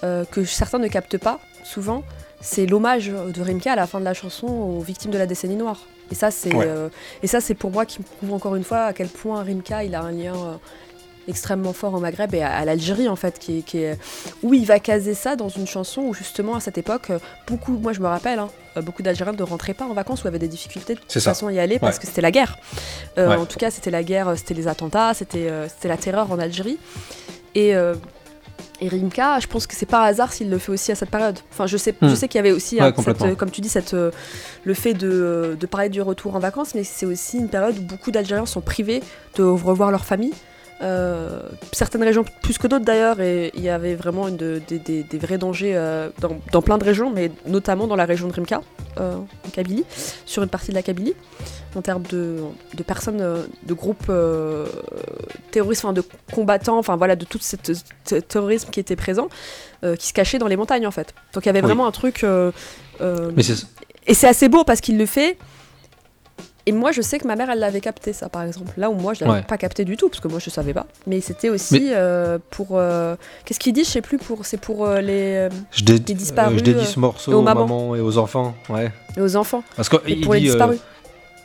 euh, 0.04 0.24
que 0.24 0.44
certains 0.44 0.78
ne 0.78 0.88
captent 0.88 1.18
pas 1.18 1.38
souvent. 1.64 2.02
C'est 2.40 2.66
l'hommage 2.66 3.08
de 3.08 3.40
Rimka 3.42 3.72
à 3.72 3.76
la 3.76 3.86
fin 3.86 4.00
de 4.00 4.04
la 4.04 4.14
chanson 4.14 4.46
aux 4.46 4.80
victimes 4.80 5.10
de 5.10 5.18
la 5.18 5.26
décennie 5.26 5.56
noire. 5.56 5.80
Et 6.10 6.14
ça, 6.14 6.30
c'est 6.30 6.54
Ouais. 6.54 6.64
euh, 6.66 6.88
et 7.22 7.26
ça, 7.26 7.40
c'est 7.40 7.54
pour 7.54 7.70
moi 7.70 7.84
qui 7.86 7.98
me 8.00 8.04
prouve 8.04 8.32
encore 8.32 8.56
une 8.56 8.64
fois 8.64 8.84
à 8.84 8.92
quel 8.92 9.08
point 9.08 9.42
Rimka, 9.42 9.84
il 9.84 9.94
a 9.94 10.02
un 10.02 10.12
lien 10.12 10.34
euh, 10.34 10.54
extrêmement 11.28 11.72
fort 11.72 11.94
au 11.94 12.00
Maghreb 12.00 12.34
et 12.34 12.42
à, 12.42 12.52
à 12.56 12.64
l'Algérie 12.64 13.08
en 13.08 13.16
fait, 13.16 13.38
qui, 13.38 13.58
est- 13.58 13.62
qui 13.62 13.78
est- 13.78 13.98
où 14.42 14.54
il 14.54 14.64
va 14.64 14.78
caser 14.78 15.14
ça 15.14 15.34
dans 15.36 15.48
une 15.48 15.66
chanson 15.66 16.02
où 16.02 16.14
justement 16.14 16.54
à 16.56 16.60
cette 16.60 16.78
époque, 16.78 17.10
euh, 17.10 17.18
beaucoup, 17.46 17.72
moi 17.78 17.92
je 17.92 18.00
me 18.00 18.06
rappelle, 18.06 18.38
hein, 18.38 18.48
euh, 18.48 18.65
beaucoup 18.82 19.02
d'Algériens 19.02 19.32
ne 19.32 19.42
rentraient 19.42 19.74
pas 19.74 19.84
en 19.84 19.92
vacances 19.94 20.24
ou 20.24 20.28
avaient 20.28 20.38
des 20.38 20.48
difficultés 20.48 20.94
de 20.94 21.00
toute 21.00 21.20
façon 21.20 21.46
à 21.48 21.52
y 21.52 21.58
aller 21.58 21.78
parce 21.78 21.98
que 21.98 22.06
c'était 22.06 22.20
la 22.22 22.30
guerre. 22.30 22.58
Euh, 23.18 23.28
Ouais. 23.28 23.36
En 23.36 23.46
tout 23.46 23.58
cas, 23.58 23.70
c'était 23.70 23.90
la 23.90 24.02
guerre, 24.02 24.28
euh, 24.28 24.34
c'était 24.36 24.54
les 24.54 24.68
attentats, 24.68 25.14
c'était 25.14 25.46
euh, 25.50 25.66
la 25.84 25.96
terreur 25.96 26.30
en 26.32 26.38
Algérie. 26.38 26.78
Et, 27.54 27.74
euh, 27.74 27.94
et 28.80 28.88
Rimka, 28.88 29.40
je 29.40 29.46
pense 29.46 29.66
que 29.66 29.74
c'est 29.74 29.86
pas 29.86 30.00
un 30.04 30.06
hasard 30.08 30.32
s'il 30.32 30.50
le 30.50 30.58
fait 30.58 30.70
aussi 30.72 30.92
à 30.92 30.94
cette 30.94 31.10
période. 31.10 31.38
Enfin, 31.52 31.66
je 31.66 31.76
sais, 31.78 31.94
je 32.02 32.06
Hmm. 32.06 32.14
sais 32.14 32.28
qu'il 32.28 32.38
y 32.38 32.40
avait 32.40 32.52
aussi, 32.52 32.76
Ouais, 32.76 32.82
hein, 32.82 32.86
cette, 32.88 32.96
complètement. 32.96 33.26
euh, 33.28 33.34
comme 33.34 33.50
tu 33.50 33.60
dis, 33.62 33.68
cette, 33.70 33.94
euh, 33.94 34.10
le 34.64 34.74
fait 34.74 34.92
de, 34.94 35.56
de 35.58 35.66
parler 35.66 35.88
du 35.88 36.02
retour 36.02 36.36
en 36.36 36.38
vacances, 36.38 36.74
mais 36.74 36.84
c'est 36.84 37.06
aussi 37.06 37.38
une 37.38 37.48
période 37.48 37.78
où 37.78 37.82
beaucoup 37.82 38.10
d'Algériens 38.10 38.44
sont 38.46 38.60
privés 38.60 39.02
de 39.36 39.42
revoir 39.44 39.90
leur 39.90 40.04
famille. 40.04 40.34
Euh, 40.82 41.40
certaines 41.72 42.02
régions 42.02 42.24
plus 42.42 42.58
que 42.58 42.66
d'autres 42.66 42.84
d'ailleurs, 42.84 43.18
et 43.20 43.50
il 43.54 43.62
y 43.62 43.70
avait 43.70 43.94
vraiment 43.94 44.28
une 44.28 44.36
de- 44.36 44.60
des- 44.68 44.78
des- 44.78 45.02
des 45.04 45.18
vrais 45.18 45.38
dangers 45.38 45.72
euh, 45.74 46.10
dans, 46.20 46.36
dans 46.52 46.60
plein 46.60 46.76
de 46.76 46.84
régions, 46.84 47.10
mais 47.10 47.32
notamment 47.46 47.86
dans 47.86 47.96
la 47.96 48.04
région 48.04 48.28
de 48.28 48.32
Rimka, 48.34 48.60
euh, 49.00 49.16
en 49.16 49.50
Kabylie, 49.50 49.84
sur 50.26 50.42
une 50.42 50.50
partie 50.50 50.68
de 50.70 50.74
la 50.74 50.82
Kabylie, 50.82 51.14
en 51.76 51.80
termes 51.80 52.02
de, 52.10 52.40
de 52.74 52.82
personnes, 52.82 53.18
de 53.66 53.74
groupes 53.74 54.10
terroristes, 55.50 55.84
enfin 55.84 55.92
de 55.94 56.02
combattants, 56.32 56.78
enfin 56.78 56.96
voilà, 56.96 57.16
de 57.16 57.24
tout 57.24 57.38
ce 57.40 57.56
terrorisme 58.20 58.68
qui 58.70 58.80
était 58.80 58.96
présent, 58.96 59.28
qui 59.98 60.06
se 60.08 60.12
cachait 60.12 60.38
dans 60.38 60.46
les 60.48 60.56
montagnes 60.56 60.86
en 60.86 60.90
fait. 60.90 61.14
Donc 61.32 61.44
il 61.44 61.48
y 61.48 61.50
avait 61.50 61.60
Oui. 61.60 61.66
vraiment 61.66 61.86
un 61.86 61.92
truc. 61.92 62.24
Mais 63.00 63.42
et 64.08 64.14
c'est 64.14 64.28
assez 64.28 64.48
beau 64.48 64.64
parce 64.64 64.80
qu'il 64.80 64.98
le 64.98 65.06
fait. 65.06 65.36
Et 66.68 66.72
moi, 66.72 66.90
je 66.90 67.00
sais 67.00 67.18
que 67.20 67.28
ma 67.28 67.36
mère, 67.36 67.48
elle 67.48 67.60
l'avait 67.60 67.80
capté, 67.80 68.12
ça, 68.12 68.28
par 68.28 68.42
exemple. 68.42 68.72
Là 68.76 68.90
où 68.90 68.94
moi, 68.94 69.14
je 69.14 69.20
l'avais 69.24 69.36
Ouais. 69.38 69.42
pas 69.42 69.56
capté 69.56 69.84
du 69.84 69.96
tout, 69.96 70.08
parce 70.08 70.18
que 70.20 70.26
moi, 70.26 70.40
je 70.40 70.50
savais 70.50 70.74
pas. 70.74 70.86
Mais 71.06 71.20
c'était 71.20 71.48
aussi 71.48 71.90
euh, 71.92 72.38
pour. 72.50 72.70
euh, 72.72 73.14
Qu'est-ce 73.44 73.60
qu'il 73.60 73.72
dit? 73.72 73.84
Je 73.84 73.90
sais 73.90 74.00
plus. 74.02 74.18
Pour... 74.18 74.44
C'est 74.44 74.56
pour 74.60 74.84
euh, 74.84 75.00
les. 75.00 75.48
je, 75.70 75.84
Les 75.84 75.98
disparus, 76.00 76.58
je 76.58 76.64
dédie 76.64 76.84
ce 76.84 76.98
morceau 76.98 77.30
et 77.30 77.34
aux 77.34 77.38
aux 77.38 77.42
mamans. 77.42 77.66
mamans 77.68 77.94
et 77.94 78.00
aux 78.00 78.18
enfants. 78.18 78.54
Ouais. 78.68 78.90
aux 79.20 79.36
enfants. 79.36 79.62
Parce 79.76 79.88
que 79.88 79.96
Et 80.06 80.14
il 80.14 80.20
pour 80.22 80.34
les 80.34 80.40
dit, 80.40 80.46
disparus. 80.46 80.78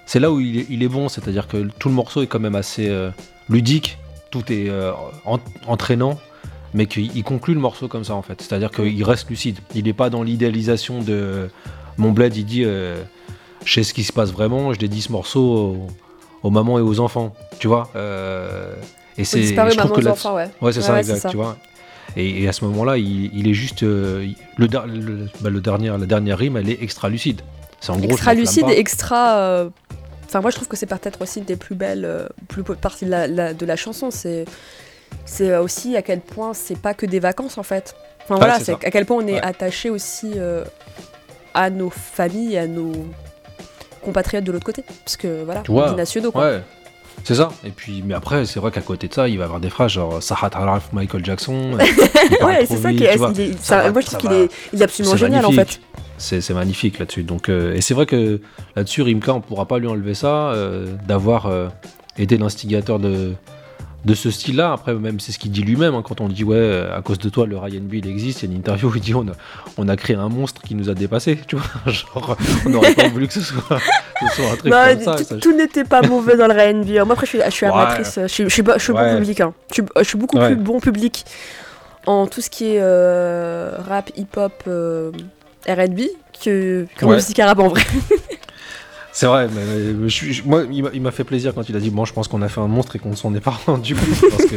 c'est 0.08 0.20
là 0.20 0.32
où 0.32 0.40
il 0.40 0.60
est, 0.62 0.66
il 0.72 0.82
est 0.82 0.88
bon, 0.88 1.08
c'est-à-dire 1.08 1.48
que 1.48 1.68
tout 1.78 1.90
le 1.90 1.94
morceau 1.96 2.24
est 2.24 2.28
quand 2.28 2.40
même 2.40 2.56
assez 2.56 2.92
ludique, 3.48 4.00
tout 4.32 4.52
est 4.52 4.72
en- 5.26 5.40
entraînant, 5.68 6.18
mais 6.74 6.88
qu'il 6.88 7.16
il 7.16 7.24
conclut 7.24 7.54
le 7.54 7.60
morceau 7.60 7.88
comme 7.88 8.04
ça 8.04 8.16
en 8.16 8.24
fait. 8.24 8.42
C'est-à-dire 8.42 8.72
qu'il 8.72 9.04
reste 9.04 9.30
lucide. 9.30 9.60
Il 9.76 9.84
n'est 9.84 9.94
pas 9.94 10.10
dans 10.10 10.24
l'idéalisation 10.24 11.00
de 11.02 11.50
mon 11.98 12.12
bled. 12.12 12.36
Il 12.36 12.46
dit, 12.46 12.64
euh, 12.66 13.02
je 13.66 13.74
sais 13.74 13.84
ce 13.84 13.94
qui 13.94 14.04
se 14.04 14.14
passe 14.14 14.32
vraiment. 14.32 14.74
Je 14.74 14.80
dédie 14.80 15.02
ce 15.02 15.12
morceau 15.12 15.42
aux, 15.42 15.88
aux 16.44 16.50
mamans 16.50 16.78
et 16.80 16.82
aux 16.82 17.00
enfants. 17.00 17.34
Tu 17.60 17.68
vois. 17.68 17.90
euh, 17.96 18.74
et 19.18 19.24
c'est. 19.26 19.44
je 19.44 19.54
trouve 19.56 19.76
maman, 19.76 19.90
que 19.90 20.00
aux 20.00 20.04
là- 20.04 20.12
enfants, 20.12 20.36
ouais. 20.36 20.50
Ouais, 20.62 20.72
c'est 20.72 20.80
Ouais, 20.80 20.86
ça, 20.86 20.94
ouais, 20.94 21.00
exact, 21.00 21.20
ça. 21.20 21.30
tu 21.30 21.38
vois. 21.38 21.58
Et, 22.18 22.44
et 22.44 22.48
à 22.48 22.54
ce 22.54 22.66
moment-là, 22.66 22.98
il, 22.98 23.30
il 23.38 23.48
est 23.48 23.54
juste. 23.54 23.84
euh, 23.84 24.28
le, 24.58 24.68
bah, 24.68 25.50
le 25.50 25.62
dernier, 25.62 25.90
la 25.90 25.98
dernière 26.06 26.38
rime, 26.38 26.58
elle 26.58 26.70
est 26.70 26.82
extra 26.82 27.10
lucide. 27.10 27.42
C'est 27.80 27.92
en 27.92 27.98
gros. 27.98 28.10
extra 28.12 28.34
lucide 28.34 28.66
et 28.70 28.80
extra. 28.80 29.38
euh, 29.38 29.70
Enfin, 30.26 30.40
moi, 30.40 30.50
je 30.50 30.56
trouve 30.56 30.70
que 30.70 30.78
c'est 30.78 30.86
peut-être 30.86 31.22
aussi 31.22 31.40
une 31.40 31.46
des 31.46 31.58
plus 31.58 31.76
belles, 31.76 32.06
euh, 32.06 32.26
plus 32.48 32.64
parties 32.64 33.04
de 33.06 33.10
la, 33.12 33.28
la- 33.28 33.54
de 33.54 33.66
la 33.66 33.76
chanson. 33.76 34.12
C'est, 34.12 34.46
c'est 35.26 35.58
aussi 35.58 35.98
à 35.98 36.02
quel 36.02 36.22
point 36.22 36.54
c'est 36.54 36.78
pas 36.78 36.94
que 36.94 37.06
des 37.06 37.20
vacances 37.20 37.58
en 37.58 37.64
fait. 37.64 37.96
Enfin 38.24 38.36
voilà, 38.36 38.60
c'est 38.62 38.74
à 38.86 38.92
quel 38.92 39.06
point 39.06 39.18
on 39.18 39.28
est 39.28 39.34
Ouais. 39.34 39.42
attaché 39.42 39.90
aussi 39.90 40.32
euh, 40.38 40.64
à 41.54 41.70
nos 41.70 41.90
familles, 41.90 42.58
à 42.58 42.66
nos 42.68 42.94
compatriotes 44.02 44.44
de 44.44 44.52
l'autre 44.52 44.66
côté, 44.66 44.84
parce 45.06 45.18
que 45.18 45.44
voilà, 45.44 45.62
Tu 45.62 45.72
vois, 45.72 45.90
on 45.90 45.94
est 45.94 45.98
nationaux 45.98 46.32
quoi. 46.32 46.44
Ouais, 46.52 46.62
c'est 47.24 47.36
ça. 47.36 47.50
Et 47.66 47.70
puis, 47.70 48.04
mais 48.06 48.14
après, 48.14 48.46
c'est 48.46 48.60
vrai 48.60 48.72
qu'à 48.72 48.82
côté 48.82 49.08
de 49.08 49.14
ça, 49.14 49.28
il 49.28 49.38
va 49.38 49.44
avoir 49.46 49.60
des 49.60 49.70
phrases 49.70 49.92
genre 49.92 50.22
Sahat 50.24 50.50
Araf 50.54 50.92
Michael 50.94 51.24
Jackson. 51.24 51.74
euh, 51.80 52.46
Ouais, 52.46 52.66
c'est 52.66 52.78
ça 52.78 52.92
qui 52.94 53.04
est. 53.04 53.12
tu 53.14 53.18
vois. 53.20 53.32
il 53.36 53.42
est- 53.42 53.54
Ça 53.54 53.60
ça- 53.78 53.82
va, 53.84 53.92
moi, 53.92 54.02
je 54.02 54.06
trouve 54.08 54.20
qu'il 54.20 54.32
est, 54.32 54.50
il 54.74 54.82
est 54.82 54.84
absolument 54.86 55.16
génial 55.16 55.46
en 55.46 55.52
fait. 55.52 55.80
c'est 56.18 56.42
c'est 56.42 56.54
magnifique 56.54 56.98
là-dessus. 57.00 57.24
Donc, 57.24 57.50
euh, 57.50 57.74
et 57.76 57.82
c'est 57.82 57.94
vrai 57.94 58.06
que 58.06 58.42
là-dessus, 58.76 59.02
Rimka, 59.04 59.34
on 59.34 59.42
pourra 59.42 59.66
pas 59.68 59.78
lui 59.80 59.88
enlever 59.88 60.14
ça, 60.16 60.52
euh, 60.52 60.88
d'avoir 61.08 61.46
euh, 61.48 61.68
été 62.18 62.38
l'instigateur 62.38 62.98
de, 63.00 63.34
de 64.04 64.14
ce 64.16 64.32
style-là. 64.32 64.74
Après, 64.74 64.94
même 64.96 65.20
c'est 65.20 65.32
ce 65.32 65.38
qu'il 65.40 65.52
dit 65.52 65.62
lui-même, 65.62 65.94
hein, 65.94 66.02
quand 66.04 66.22
on 66.22 66.28
dit, 66.28 66.44
ouais, 66.44 66.56
euh, 66.58 66.98
à 66.98 67.02
cause 67.02 67.20
de 67.20 67.30
toi, 67.30 67.46
le 67.46 67.58
Ryan 67.58 67.82
B, 67.82 67.96
il 67.96 68.08
existe, 68.08 68.42
il 68.42 68.50
y 68.50 68.52
a 68.52 68.52
une 68.54 68.60
interview 68.60 68.90
où 68.90 68.96
il 68.96 69.02
dit, 69.02 69.14
on 69.14 69.28
a, 69.28 69.32
on 69.78 69.88
a 69.88 69.96
créé 69.96 70.16
un 70.16 70.28
monstre 70.30 70.62
qui 70.64 70.74
nous 70.76 70.90
a 70.90 70.94
dépassé, 70.96 71.40
tu 71.48 71.56
vois. 71.56 71.66
Genre, 71.92 72.38
on 72.66 72.70
n'aurait 72.70 72.94
pas 72.96 73.08
voulu 73.10 73.28
que 73.28 73.34
ce 73.34 73.42
soit, 73.42 73.62
ce 74.22 74.36
soit 74.36 74.52
un 74.52 74.56
truc 74.56 74.72
Bah, 74.72 74.96
comme 74.96 75.04
ça. 75.18 75.36
tout- 75.38 75.52
je- 75.52 75.56
n'était 75.56 75.84
pas 75.84 76.02
mauvais 76.02 76.36
dans 76.36 76.48
le 76.48 76.54
R&B. 76.54 76.98
hein. 76.98 77.06
Moi 77.06 77.14
après 77.14 77.26
je 77.26 77.30
suis, 77.30 77.40
je 77.46 77.50
suis 77.52 77.66
Ouais. 77.68 77.72
amatrice, 77.72 78.20
je 78.24 78.28
suis, 78.28 78.44
je 78.46 78.50
suis, 78.50 78.64
je 78.76 78.80
suis 78.84 78.92
Ouais. 78.94 79.14
bon 79.14 79.20
public. 79.20 79.42
hein. 79.42 79.54
Je, 79.70 79.74
suis, 79.76 79.84
je 80.00 80.04
suis 80.04 80.18
beaucoup 80.18 80.38
Ouais. 80.38 80.48
plus 80.48 80.56
bon 80.56 80.80
public 80.80 81.24
en 82.08 82.26
tout 82.26 82.42
ce 82.42 82.50
qui 82.50 82.66
est 82.74 82.80
euh, 82.82 83.76
rap, 83.88 84.10
hip-hop, 84.18 84.54
euh, 84.68 85.12
R&B 85.68 86.02
que, 86.44 86.88
que 86.98 87.06
musique 87.06 87.38
arabe 87.40 87.60
en 87.60 87.68
vrai. 87.68 87.82
C'est 89.14 89.26
vrai, 89.26 89.48
mais, 89.54 90.08
je 90.10 90.32
je- 90.32 90.44
moi, 90.44 90.64
il 90.72 91.02
m'a- 91.02 91.12
fait 91.12 91.24
plaisir 91.26 91.54
quand 91.54 91.68
il 91.68 91.76
a 91.76 91.80
dit 91.80 91.90
Bon, 91.90 92.06
je 92.06 92.14
pense 92.14 92.28
qu'on 92.28 92.42
a 92.42 92.48
fait 92.48 92.62
un 92.62 92.68
monstre 92.68 92.96
et 92.96 93.00
qu'on 93.00 93.16
s'en 93.16 93.34
est 93.36 93.42
pas 93.42 93.52
rendu 93.68 93.94
compte. 93.96 94.30
Parce 94.32 94.46
que 94.46 94.56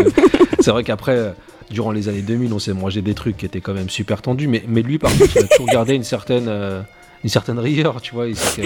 c'est 0.61 0.71
vrai 0.71 0.85
qu'après, 0.85 1.17
euh, 1.17 1.31
durant 1.71 1.91
les 1.93 2.09
années 2.09 2.23
2000, 2.23 2.53
on 2.53 2.59
s'est 2.59 2.73
mangé 2.73 3.03
des 3.03 3.15
trucs 3.15 3.37
qui 3.37 3.47
étaient 3.47 3.61
quand 3.61 3.75
même 3.75 3.91
super 3.91 4.23
tendus. 4.23 4.47
Mais, 4.49 4.63
mais 4.69 4.83
lui, 4.83 4.99
par 4.99 5.11
contre, 5.11 5.37
il 5.37 5.43
a 5.43 5.49
toujours 5.49 5.67
gardé 5.67 5.95
une 5.95 6.05
certaine, 6.05 6.47
euh, 6.49 6.81
une 7.25 7.31
certaine 7.31 7.59
rigueur, 7.59 8.01
tu 8.01 8.15
vois. 8.15 8.29
Il, 8.29 8.35
que, 8.37 8.63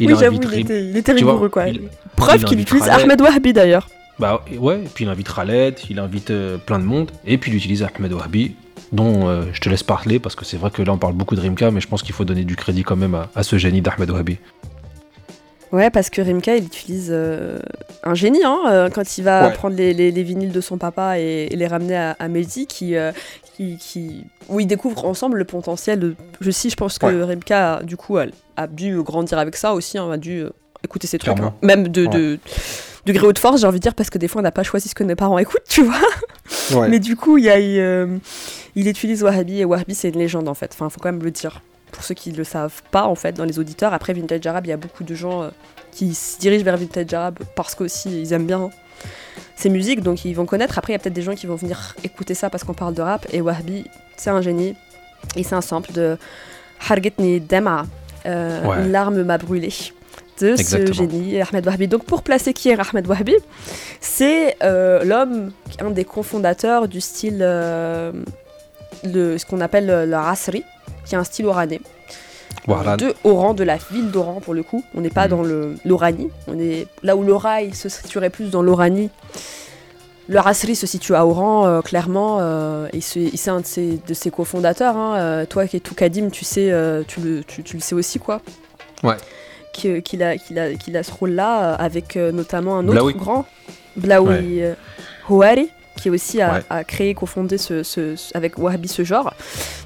il 0.00 0.06
oui 0.08 0.16
j'avoue, 0.18 0.38
il 0.52 0.60
était, 0.60 0.84
il 0.84 0.96
était 0.96 1.14
tu 1.14 1.24
vois, 1.24 1.32
rigoureux 1.34 1.48
quoi. 1.50 1.68
il- 1.68 1.82
Preuve 2.16 2.36
il 2.40 2.44
qu'il 2.44 2.60
utilise. 2.60 2.88
Ahmed 2.88 3.20
Wahbi 3.20 3.52
d'ailleurs. 3.52 3.88
Bah 4.18 4.42
ouais, 4.58 4.80
et 4.84 4.88
puis 4.92 5.04
il 5.04 5.08
invite 5.08 5.32
Khaled, 5.34 5.76
il 5.88 5.98
invite 5.98 6.30
euh, 6.30 6.58
plein 6.58 6.78
de 6.78 6.84
monde, 6.84 7.10
et 7.26 7.38
puis 7.38 7.50
il 7.50 7.56
utilise 7.56 7.82
Ahmed 7.82 8.12
Wahabi, 8.12 8.54
dont 8.92 9.28
euh, 9.30 9.44
je 9.54 9.60
te 9.62 9.70
laisse 9.70 9.82
parler, 9.82 10.18
parce 10.18 10.34
que 10.34 10.44
c'est 10.44 10.58
vrai 10.58 10.70
que 10.70 10.82
là 10.82 10.92
on 10.92 10.98
parle 10.98 11.14
beaucoup 11.14 11.34
de 11.36 11.40
Rimka, 11.40 11.70
mais 11.70 11.80
je 11.80 11.88
pense 11.88 12.02
qu'il 12.02 12.14
faut 12.14 12.26
donner 12.26 12.44
du 12.44 12.54
crédit 12.54 12.82
quand 12.82 12.96
même 12.96 13.14
à, 13.14 13.30
à 13.34 13.42
ce 13.42 13.56
génie 13.56 13.80
d'Ahmed 13.80 14.10
Wahabi. 14.10 14.36
Ouais, 15.72 15.90
parce 15.90 16.10
que 16.10 16.20
Rimka, 16.20 16.56
il 16.56 16.64
utilise 16.64 17.10
euh, 17.12 17.58
un 18.02 18.14
génie 18.14 18.42
hein, 18.44 18.58
euh, 18.68 18.90
quand 18.90 19.18
il 19.18 19.22
va 19.24 19.46
Ouais. 19.48 19.52
prendre 19.52 19.76
les, 19.76 19.94
les- 19.94 20.10
les 20.10 20.22
vinyles 20.24 20.50
de 20.50 20.60
son 20.60 20.78
papa 20.78 21.18
et, 21.20 21.48
et 21.50 21.56
les 21.56 21.66
ramener 21.68 21.96
à, 21.96 22.16
à 22.18 22.26
Mehdi, 22.28 22.66
qui, 22.66 22.96
euh, 22.96 23.12
qui, 23.56 23.76
qui- 23.78 24.24
où 24.48 24.58
ils 24.58 24.66
découvrent 24.66 25.04
ensemble 25.04 25.38
le 25.38 25.44
potentiel. 25.44 25.98
De, 26.00 26.14
je 26.40 26.50
sais, 26.50 26.70
je 26.70 26.76
pense 26.76 26.98
que 26.98 27.06
Ouais. 27.06 27.22
Rimka, 27.24 27.80
du 27.84 27.96
coup, 27.96 28.18
a, 28.18 28.26
a 28.56 28.66
dû 28.66 29.00
grandir 29.02 29.38
avec 29.38 29.54
ça 29.54 29.72
aussi, 29.74 29.96
hein, 29.96 30.10
a 30.10 30.16
dû 30.16 30.44
écouter 30.82 31.06
ces 31.06 31.18
trucs, 31.18 31.38
hein. 31.38 31.54
même 31.62 31.86
de, 31.88 32.02
Ouais. 32.06 32.08
de, 32.08 32.38
de 33.06 33.12
gré 33.12 33.26
haut 33.28 33.32
de 33.32 33.38
force, 33.38 33.60
j'ai 33.60 33.66
envie 33.66 33.78
de 33.78 33.82
dire, 33.82 33.94
parce 33.94 34.10
que 34.10 34.18
des 34.18 34.26
fois, 34.26 34.40
on 34.40 34.42
n'a 34.42 34.50
pas 34.52 34.62
choisi 34.64 34.88
ce 34.88 34.94
que 34.96 35.04
nos 35.04 35.14
parents 35.14 35.38
écoutent, 35.38 35.62
tu 35.68 35.82
vois. 35.84 36.88
Mais 36.88 36.98
du 36.98 37.14
coup, 37.16 37.38
il, 37.38 37.44
y 37.44 37.50
a, 37.50 37.60
il, 37.60 37.78
euh, 37.78 38.06
il 38.74 38.88
utilise 38.88 39.22
Wahhabi 39.22 39.60
et 39.60 39.64
Wahhabi, 39.64 39.94
c'est 39.94 40.08
une 40.08 40.18
légende 40.18 40.48
en 40.48 40.54
fait. 40.54 40.70
Enfin, 40.72 40.88
faut 40.90 40.98
quand 41.00 41.12
même 41.12 41.22
le 41.22 41.30
dire. 41.30 41.62
Pour 41.92 42.04
ceux 42.04 42.14
qui 42.14 42.32
ne 42.32 42.36
le 42.36 42.44
savent 42.44 42.82
pas, 42.90 43.04
en 43.04 43.14
fait, 43.14 43.32
dans 43.32 43.44
les 43.44 43.58
auditeurs. 43.58 43.92
Après, 43.92 44.12
Vintage 44.12 44.46
Arab, 44.46 44.66
il 44.66 44.70
y 44.70 44.72
a 44.72 44.76
beaucoup 44.76 45.04
de 45.04 45.14
gens 45.14 45.42
euh, 45.42 45.48
qui 45.92 46.14
se 46.14 46.38
dirigent 46.38 46.64
vers 46.64 46.76
Vintage 46.76 47.12
Arab 47.12 47.38
parce 47.56 47.74
qu'aussi 47.74 48.22
ils 48.22 48.32
aiment 48.32 48.46
bien 48.46 48.70
ces 49.56 49.68
musiques, 49.68 50.00
donc 50.02 50.24
ils 50.24 50.34
vont 50.34 50.46
connaître. 50.46 50.78
Après, 50.78 50.92
il 50.92 50.94
y 50.94 50.96
a 50.96 50.98
peut-être 50.98 51.14
des 51.14 51.22
gens 51.22 51.34
qui 51.34 51.46
vont 51.46 51.56
venir 51.56 51.94
écouter 52.04 52.34
ça 52.34 52.48
parce 52.50 52.64
qu'on 52.64 52.74
parle 52.74 52.94
de 52.94 53.02
rap. 53.02 53.26
Et 53.32 53.40
Wahhabi, 53.40 53.84
c'est 54.16 54.30
un 54.30 54.40
génie. 54.40 54.74
Et 55.36 55.42
c'est 55.42 55.54
un 55.54 55.60
sample 55.60 55.92
de 55.92 56.16
Hargetni 56.88 57.40
Dema, 57.40 57.84
euh, 58.26 58.64
Ouais. 58.64 58.84
Une 58.84 58.92
larme 58.92 59.22
m'a 59.22 59.38
brûlé. 59.38 59.72
De 60.40 60.52
Exactement. 60.52 60.86
ce 60.88 60.92
génie, 60.94 61.40
Ahmed 61.42 61.66
Wahhabi. 61.66 61.86
Donc, 61.88 62.04
pour 62.04 62.22
placer 62.22 62.54
qui 62.54 62.70
est 62.70 62.78
Ahmed 62.80 63.06
Wahhabi, 63.06 63.34
c'est 64.00 64.56
euh, 64.62 65.04
l'homme, 65.04 65.52
un 65.80 65.90
des 65.90 66.06
cofondateurs 66.06 66.88
du 66.88 67.02
style, 67.02 67.40
euh, 67.42 68.12
le, 69.04 69.38
ce 69.38 69.46
qu'on 69.46 69.60
appelle 69.60 69.86
le, 69.86 70.06
le 70.06 70.14
Asri, 70.16 70.64
qui 71.04 71.14
est 71.14 71.18
un 71.18 71.24
style 71.24 71.46
oranais. 71.46 71.80
Voilà. 72.66 72.96
De 72.96 73.14
Oran, 73.24 73.54
de 73.54 73.64
la 73.64 73.76
ville 73.90 74.10
d'Oran 74.10 74.40
pour 74.40 74.54
le 74.54 74.62
coup. 74.62 74.84
On 74.94 75.00
n'est 75.00 75.08
pas 75.10 75.28
Mhm. 75.28 75.30
dans 75.30 75.42
l'Oranie. 75.84 76.28
On 76.46 76.58
est 76.58 76.86
là 77.02 77.16
où 77.16 77.22
l'orail 77.22 77.74
se 77.74 77.88
situerait 77.88 78.28
plus 78.30 78.50
dans 78.50 78.62
l'Oranie. 78.62 79.08
Le 80.28 80.38
Asri 80.38 80.76
se 80.76 80.86
situe 80.86 81.14
à 81.14 81.26
Oran, 81.26 81.66
euh, 81.66 81.80
clairement. 81.80 82.38
euh, 82.40 82.86
et 82.92 83.00
c'est 83.00 83.50
un 83.50 83.60
de 83.60 83.66
ses, 83.66 83.98
de 84.06 84.14
ses 84.14 84.30
cofondateurs. 84.30 84.96
hein. 84.96 85.16
Euh, 85.18 85.46
toi 85.46 85.66
qui 85.66 85.76
es 85.76 85.80
tout 85.80 85.94
Kadim, 85.94 86.28
tu 86.30 86.44
sais, 86.44 86.70
euh, 86.70 87.02
tu, 87.06 87.20
le, 87.20 87.42
tu, 87.44 87.62
tu 87.62 87.76
le 87.76 87.82
sais 87.82 87.94
aussi 87.94 88.18
quoi. 88.18 88.40
Ouais. 89.02 89.16
Qu'il 89.72 90.22
a, 90.22 90.36
qu'il 90.36 90.58
a, 90.58 90.74
qu'il 90.74 90.96
a 90.96 91.02
ce 91.02 91.12
rôle-là 91.12 91.74
avec 91.74 92.16
notamment 92.16 92.76
un 92.76 92.82
autre 92.84 92.92
Blaoui. 92.92 93.14
grand, 93.14 93.46
Blaoui 93.96 94.62
Houari, 95.28 95.70
qui 95.96 96.08
aussi 96.10 96.40
a, 96.40 96.54
Ouais. 96.54 96.62
a 96.70 96.84
créé, 96.84 97.14
cofondé 97.14 97.58
ce, 97.58 97.82
ce- 97.82 98.16
ce- 98.16 98.36
avec 98.36 98.58
Wahhabi 98.58 98.88
ce 98.88 99.04
genre. 99.04 99.34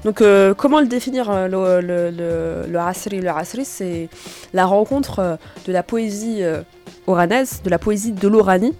Donc, 0.03 0.21
euh, 0.21 0.53
comment 0.53 0.79
le 0.79 0.87
définir 0.87 1.29
euh, 1.29 1.47
le, 1.47 1.81
le, 1.81 2.09
le, 2.11 2.71
le 2.71 2.79
Asri 2.79 3.19
Le 3.19 3.29
Asri, 3.29 3.65
c'est 3.65 4.07
la 4.53 4.65
rencontre 4.65 5.19
euh, 5.19 5.35
de 5.67 5.73
la 5.73 5.83
poésie 5.83 6.41
oranaise, 7.07 7.61
de 7.63 7.69
la 7.69 7.79
poésie 7.79 8.11
de 8.13 8.27
l'Oranie, 8.27 8.73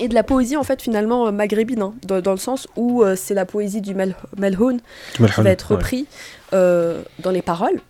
et 0.00 0.08
de 0.08 0.14
la 0.14 0.24
poésie, 0.24 0.56
en 0.56 0.64
fait, 0.64 0.82
finalement, 0.82 1.30
maghrébine, 1.30 1.82
hein, 1.82 1.94
dans, 2.06 2.20
dans 2.20 2.32
le 2.32 2.36
sens 2.38 2.66
où 2.76 3.02
euh, 3.04 3.14
c'est 3.14 3.34
la 3.34 3.44
poésie 3.44 3.80
du 3.80 3.94
Mel- 3.94 4.16
Melhoun 4.36 4.80
qui 5.14 5.22
va 5.22 5.50
être 5.50 5.72
repris 5.72 6.06
euh, 6.52 7.02
dans 7.20 7.30
les 7.30 7.42
paroles. 7.42 7.80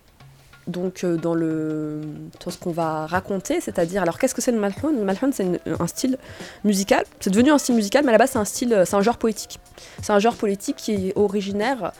Donc 0.66 1.04
euh, 1.04 1.16
dans, 1.16 1.34
le, 1.34 2.00
dans 2.42 2.50
ce 2.50 2.58
qu'on 2.58 2.72
va 2.72 3.06
raconter, 3.06 3.60
c'est-à-dire, 3.60 4.00
alors 4.00 4.18
qu'est-ce 4.18 4.34
que 4.34 4.40
c'est 4.40 4.52
le 4.52 4.58
malhoun 4.58 4.96
Le 4.96 5.04
malhoun 5.04 5.30
c'est 5.32 5.60
un 5.78 5.86
style 5.86 6.16
musical, 6.64 7.04
c'est 7.20 7.30
devenu 7.30 7.50
un 7.50 7.58
style 7.58 7.74
musical, 7.74 8.02
mais 8.04 8.10
à 8.10 8.12
la 8.12 8.18
base 8.18 8.30
c'est 8.30 8.38
un 8.38 8.46
style, 8.46 8.72
euh, 8.72 8.84
c'est 8.86 8.96
un 8.96 9.02
genre 9.02 9.18
poétique. 9.18 9.60
C'est 10.02 10.12
un 10.12 10.18
genre 10.18 10.36
politique 10.36 10.76
qui 10.76 11.08
est 11.08 11.12
originaire, 11.16 11.92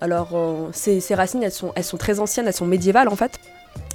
alors 0.00 0.30
euh, 0.34 0.68
ses, 0.72 1.00
ses 1.00 1.14
racines 1.16 1.42
elles 1.42 1.50
sont, 1.50 1.72
elles 1.74 1.84
sont 1.84 1.96
très 1.96 2.20
anciennes, 2.20 2.46
elles 2.46 2.54
sont 2.54 2.66
médiévales 2.66 3.08
en 3.08 3.16
fait. 3.16 3.32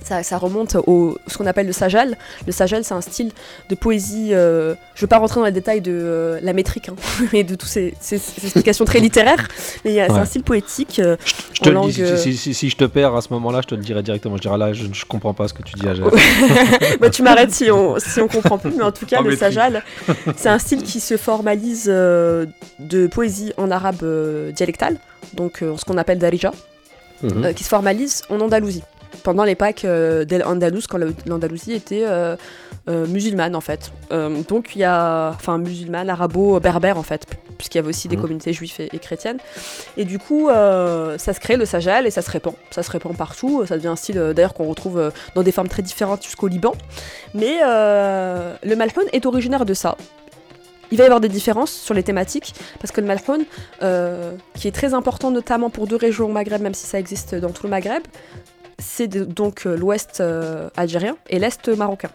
Ça, 0.04 0.24
ça 0.24 0.38
remonte 0.38 0.78
au 0.88 1.18
ce 1.28 1.38
qu'on 1.38 1.46
appelle 1.48 1.68
le 1.68 1.74
sajal. 1.74 2.16
Le 2.46 2.54
sajal, 2.54 2.86
c'est 2.86 2.94
un 2.94 3.02
style 3.02 3.30
de 3.68 3.76
poésie. 3.76 4.30
euh, 4.32 4.74
je 4.96 5.00
ne 5.00 5.02
veux 5.02 5.08
pas 5.08 5.18
rentrer 5.18 5.42
dans 5.42 5.46
les 5.46 5.52
détails 5.52 5.82
de 5.82 5.92
euh, 5.92 6.40
la 6.42 6.54
métrique 6.54 6.88
hein, 6.88 6.96
et 7.34 7.44
de 7.44 7.56
toutes 7.56 7.68
ces, 7.68 7.94
ces- 8.00 8.18
ces 8.18 8.46
explications 8.46 8.86
très 8.86 9.00
littéraires, 9.02 9.46
mais 9.84 9.96
c'est 9.96 10.10
un 10.10 10.24
style 10.24 10.44
poétique. 10.44 11.00
euh, 11.00 11.18
Je 11.52 11.60
te 11.60 11.70
en 11.76 11.86
le 11.88 11.92
dis, 11.92 12.06
si, 12.06 12.18
si- 12.18 12.38
si- 12.38 12.54
si 12.54 12.70
je 12.70 12.78
te 12.78 12.86
perds 12.86 13.16
à 13.18 13.22
ce 13.22 13.34
moment-là, 13.34 13.60
je 13.62 13.68
te 13.68 13.76
le 13.76 13.82
dirai 13.82 14.02
directement. 14.02 14.38
Je 14.38 14.44
dirai 14.44 14.58
là, 14.58 14.72
je, 14.72 14.86
je 14.94 15.04
comprends 15.04 15.34
pas 15.34 15.50
ce 15.50 15.54
que 15.54 15.62
tu 15.64 15.74
dis 15.76 15.88
à 15.90 15.94
bah, 17.02 17.10
tu 17.10 17.22
m'arrêtes 17.22 17.52
si 17.54 17.70
on, 17.70 18.00
si 18.00 18.22
on 18.22 18.30
comprend 18.30 18.58
plus, 18.58 18.72
mais 18.72 18.84
en 18.84 18.94
tout 18.94 19.06
cas, 19.06 19.20
En 19.20 19.24
le 19.24 19.36
sajal, 19.36 19.84
c'est 20.38 20.48
un 20.50 20.60
style 20.60 20.84
qui 20.84 21.02
se 21.02 21.18
formalise 21.18 21.88
euh, 21.90 22.46
de 22.80 23.08
poésie 23.08 23.52
en 23.58 23.72
arabe 23.72 23.98
euh, 24.04 24.54
dialectal, 24.54 24.98
donc 25.34 25.62
euh, 25.64 25.76
ce 25.78 25.84
qu'on 25.84 25.98
appelle 25.98 26.20
darija, 26.20 26.52
Mhm. 27.24 27.46
euh, 27.46 27.52
qui 27.54 27.64
se 27.64 27.70
formalise 27.70 28.22
en 28.30 28.40
Andalousie, 28.40 28.84
pendant 29.24 29.44
l'époque 29.44 29.86
euh, 29.86 30.26
d'Al-Andalus, 30.26 30.84
quand 30.90 31.00
l'Andalousie 31.26 31.74
était 31.74 32.04
euh, 32.06 32.36
euh, 32.90 33.06
musulmane 33.08 33.56
en 33.56 33.62
fait. 33.62 33.92
Donc 34.48 34.76
il 34.76 34.80
y 34.80 34.84
a, 34.84 35.32
enfin 35.36 35.58
musulmane, 35.58 36.10
arabo-berbère 36.10 36.98
en 36.98 37.04
fait, 37.04 37.26
puisqu'il 37.58 37.78
y 37.78 37.80
avait 37.80 37.90
aussi 37.90 38.08
des 38.08 38.16
Mhm. 38.16 38.22
communautés 38.22 38.54
juives 38.54 38.74
et, 38.80 38.90
et 38.96 39.00
chrétiennes. 39.00 39.40
Et 39.98 40.06
du 40.06 40.20
coup, 40.20 40.48
euh, 40.50 41.18
ça 41.18 41.34
se 41.34 41.40
crée 41.40 41.58
le 41.58 41.66
sajal 41.66 42.08
et 42.08 42.12
ça 42.12 42.22
se 42.22 42.32
répand. 42.32 42.54
Ça 42.72 42.84
se 42.84 42.92
répand 42.92 43.16
partout. 43.18 43.66
Ça 43.66 43.76
devient 43.76 43.88
un 43.90 43.96
style 43.96 44.16
d'ailleurs 44.36 44.54
qu'on 44.54 44.68
retrouve 44.68 45.12
dans 45.36 45.44
des 45.44 45.52
formes 45.52 45.68
très 45.68 45.82
différentes 45.82 46.24
jusqu'au 46.24 46.48
Liban. 46.48 46.74
Mais 47.34 47.58
euh, 47.66 48.56
le 48.64 48.76
malhoun 48.76 49.06
est 49.12 49.26
originaire 49.26 49.66
de 49.66 49.74
ça. 49.74 49.98
Il 50.90 50.98
va 50.98 51.04
y 51.04 51.08
avoir 51.08 51.20
des 51.20 51.28
différences 51.28 51.72
sur 51.74 51.94
les 51.94 52.02
thématiques, 52.04 52.54
parce 52.80 52.94
que 52.94 53.02
le 53.02 53.08
malhoun, 53.08 53.44
euh, 53.84 54.32
qui 54.56 54.70
est 54.70 54.72
très 54.72 54.94
important 54.94 55.32
notamment 55.32 55.70
pour 55.70 55.86
deux 55.86 55.98
régions 55.98 56.28
au 56.28 56.32
Maghreb, 56.32 56.62
même 56.62 56.74
si 56.74 56.86
ça 56.86 56.98
existe 56.98 57.36
dans 57.36 57.50
tout 57.50 57.64
le 57.64 57.70
Maghreb, 57.72 58.04
c'est 58.80 59.08
donc 59.08 59.66
euh, 59.66 59.76
l'ouest 59.76 60.20
euh, 60.22 60.70
algérien 60.78 61.18
et 61.30 61.40
l'est 61.40 61.68
marocain. 61.70 62.10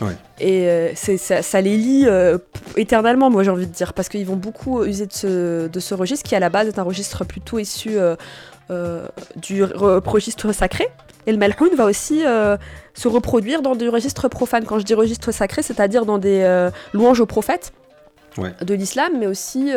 Ouais. 0.00 0.16
Et 0.40 0.68
euh, 0.68 0.94
ça, 0.94 1.42
ça 1.42 1.60
les 1.60 1.76
lie 1.76 2.04
euh, 2.06 2.38
éternellement, 2.76 3.30
moi 3.30 3.44
j'ai 3.44 3.50
envie 3.50 3.66
de 3.66 3.72
dire, 3.72 3.92
parce 3.92 4.08
qu'ils 4.08 4.26
vont 4.26 4.36
beaucoup 4.36 4.84
user 4.84 5.06
de 5.06 5.12
ce, 5.12 5.68
de 5.68 5.80
ce 5.80 5.94
registre 5.94 6.28
qui 6.28 6.34
à 6.34 6.40
la 6.40 6.50
base 6.50 6.66
est 6.68 6.78
un 6.78 6.82
registre 6.82 7.24
plutôt 7.24 7.58
issu 7.58 7.90
euh, 7.98 8.16
du 9.36 9.62
re- 9.64 10.02
registre 10.06 10.52
sacré. 10.52 10.88
Et 11.26 11.32
le 11.32 11.38
malhoun 11.38 11.70
va 11.76 11.84
aussi 11.84 12.22
se 12.94 13.08
reproduire 13.08 13.62
dans 13.62 13.76
des 13.76 13.88
registres 13.88 14.28
profanes. 14.28 14.64
Quand 14.64 14.78
je 14.78 14.84
dis 14.84 14.94
registre 14.94 15.30
sacré, 15.32 15.62
c'est-à-dire 15.62 16.04
dans 16.06 16.18
des 16.18 16.68
louanges 16.92 17.20
aux 17.20 17.26
prophètes 17.26 17.72
Ouais. 18.38 18.54
de 18.62 18.74
l'islam, 18.74 19.14
mais 19.18 19.26
aussi 19.26 19.70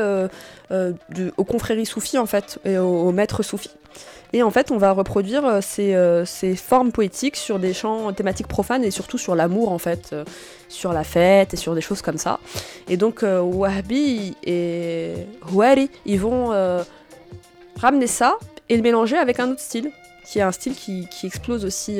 du- 1.09 1.31
aux 1.37 1.43
confréries 1.43 1.85
soufis 1.85 2.17
en 2.17 2.25
fait, 2.27 2.59
et 2.65 2.77
aux, 2.77 3.07
aux 3.07 3.11
maîtres 3.11 3.43
soufis. 3.43 3.71
Et 4.35 4.41
en 4.41 4.49
fait, 4.49 4.71
on 4.71 4.77
va 4.77 4.91
reproduire 4.91 5.45
euh, 5.45 5.59
ces, 5.61 5.93
euh, 5.93 6.25
ces 6.25 6.55
formes 6.55 6.91
poétiques 6.91 7.35
sur 7.35 7.59
des 7.59 7.71
chants 7.73 8.11
thématiques 8.13 8.47
profanes 8.47 8.83
et 8.83 8.89
surtout 8.89 9.19
sur 9.19 9.35
l'amour 9.35 9.71
en 9.71 9.77
fait, 9.77 10.09
euh, 10.11 10.25
sur 10.69 10.91
la 10.91 11.03
fête 11.03 11.53
et 11.53 11.57
sur 11.57 11.75
des 11.75 11.81
choses 11.81 12.01
comme 12.01 12.17
ça. 12.17 12.39
Et 12.89 12.97
donc 12.97 13.23
Wahbi 13.23 14.35
et 14.43 15.13
Houari, 15.51 15.89
ils 16.07 16.19
vont 16.19 16.49
ramener 17.77 18.07
ça 18.07 18.37
et 18.69 18.75
le 18.75 18.81
mélanger 18.81 19.17
avec 19.17 19.39
un 19.39 19.51
autre 19.51 19.61
style 19.61 19.91
qui 20.25 20.39
est 20.39 20.41
un 20.41 20.51
style 20.51 20.73
qui, 20.73 21.07
explose 21.23 21.63
aussi, 21.63 21.99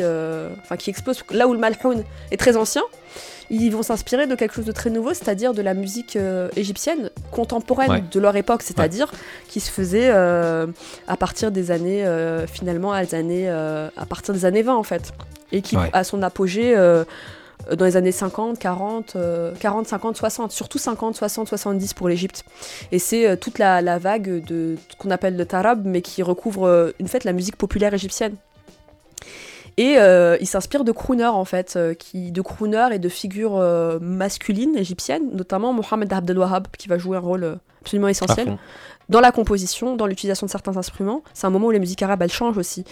enfin 0.63 0.77
qui 0.77 0.89
explose 0.89 1.23
là 1.29 1.47
où 1.47 1.53
le 1.53 1.59
malhoun 1.59 2.03
est 2.31 2.37
très 2.37 2.57
ancien. 2.57 2.83
Ils 3.49 3.69
vont 3.71 3.83
s'inspirer 3.83 4.27
de 4.27 4.35
quelque 4.35 4.53
chose 4.55 4.65
de 4.65 4.71
très 4.71 4.89
nouveau, 4.89 5.13
c'est-à-dire 5.13 5.53
de 5.53 5.61
la 5.61 5.73
musique 5.73 6.15
euh, 6.15 6.49
égyptienne 6.55 7.09
contemporaine 7.31 7.89
Ouais. 7.91 8.03
de 8.11 8.19
leur 8.19 8.35
époque, 8.35 8.61
c'est-à-dire 8.63 9.11
qui 9.49 9.59
se 9.59 9.69
faisait 9.71 10.09
euh, 10.11 10.67
à 11.07 11.17
partir 11.17 11.51
des 11.51 11.71
années 11.71 12.05
euh, 12.05 12.47
finalement 12.47 12.91
à, 12.93 13.03
des 13.05 13.15
années, 13.15 13.49
à 13.49 14.05
partir 14.07 14.33
des 14.33 14.45
années 14.45 14.61
20 14.63 14.75
en 14.75 14.83
fait, 14.83 15.11
et 15.51 15.61
qui 15.61 15.77
Ouais. 15.77 15.89
a 15.93 16.03
son 16.03 16.21
apogée 16.23 16.75
dans 17.71 17.85
les 17.85 17.95
années 17.95 18.11
50, 18.11 18.59
40, 18.59 19.13
euh, 19.15 19.53
40, 19.57 19.87
50, 19.87 20.17
60, 20.17 20.51
surtout 20.51 20.77
50, 20.79 21.15
60, 21.15 21.47
70 21.47 21.93
pour 21.93 22.09
l'Égypte. 22.09 22.43
Et 22.91 22.99
c'est 22.99 23.25
euh, 23.25 23.35
toute 23.37 23.57
la, 23.57 23.81
la 23.81 23.99
vague 23.99 24.43
de 24.43 24.75
qu'on 24.97 25.11
appelle 25.11 25.37
le 25.37 25.45
tarab, 25.45 25.85
mais 25.85 26.01
qui 26.01 26.23
recouvre 26.23 26.67
euh, 26.67 26.91
une 26.99 27.07
fait 27.07 27.23
la 27.23 27.31
musique 27.31 27.55
populaire 27.55 27.93
égyptienne. 27.93 28.35
Et 29.77 29.95
euh, 29.97 30.37
il 30.39 30.45
s'inspire 30.47 30.83
de 30.83 30.91
crooners 30.91 31.25
en 31.25 31.45
fait, 31.45 31.73
euh, 31.75 31.93
qui, 31.95 32.31
de 32.31 32.41
crooners 32.41 32.89
et 32.93 32.99
de 32.99 33.09
figures 33.09 33.57
euh, 33.57 33.97
masculines 33.99 34.75
égyptiennes, 34.77 35.29
notamment 35.33 35.73
Mohamed 35.73 36.13
Abdel 36.13 36.37
Wahab, 36.37 36.67
qui 36.77 36.87
va 36.87 36.97
jouer 36.99 37.17
un 37.17 37.21
rôle 37.21 37.43
euh, 37.43 37.55
absolument 37.81 38.07
essentiel 38.07 38.57
dans 39.09 39.19
la 39.19 39.31
composition, 39.31 39.95
dans 39.95 40.05
l'utilisation 40.05 40.45
de 40.45 40.51
certains 40.51 40.77
instruments. 40.77 41.23
C'est 41.33 41.47
un 41.47 41.49
moment 41.49 41.67
où 41.67 41.71
les 41.71 41.79
musiques 41.79 42.01
arabes 42.03 42.21
elles 42.21 42.31
changent 42.31 42.57
aussi, 42.57 42.85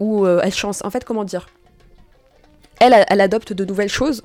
où 0.00 0.26
elles 0.26 0.52
changent. 0.54 0.78
En 0.84 0.90
fait, 0.90 1.04
comment 1.04 1.22
dire? 1.24 1.48
Elle, 2.80 3.04
elle 3.08 3.20
adopte 3.20 3.52
de 3.52 3.64
nouvelles 3.64 3.88
choses. 3.88 4.24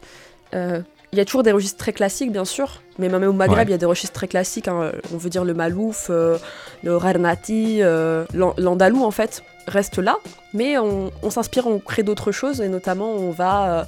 Il 0.53 1.17
y 1.17 1.21
a 1.21 1.25
toujours 1.25 1.43
des 1.43 1.51
registres 1.51 1.77
très 1.77 1.93
classiques, 1.93 2.31
bien 2.31 2.43
sûr, 2.43 2.81
mais 2.99 3.07
même 3.07 3.23
au 3.23 3.31
Maghreb, 3.33 3.57
Ouais. 3.59 3.65
il 3.65 3.71
y 3.71 3.73
a 3.73 3.77
des 3.77 3.85
registres 3.85 4.13
très 4.13 4.27
classiques. 4.27 4.67
hein. 4.67 4.91
On 5.13 5.17
veut 5.17 5.29
dire 5.29 5.43
le 5.45 5.53
malouf, 5.53 6.07
euh, 6.09 6.37
le 6.83 6.97
rarnati, 6.97 7.81
euh, 7.81 8.25
l'an- 8.33 8.55
l'andalou, 8.57 9.03
en 9.03 9.11
fait, 9.11 9.43
reste 9.67 9.97
là. 9.99 10.17
Mais 10.53 10.77
on, 10.77 11.11
s'inspire, 11.29 11.67
on 11.67 11.79
crée 11.79 12.03
d'autres 12.03 12.31
choses, 12.31 12.61
et 12.61 12.69
notamment, 12.69 13.11
on 13.11 13.31
va, 13.31 13.79
euh, 13.79 13.83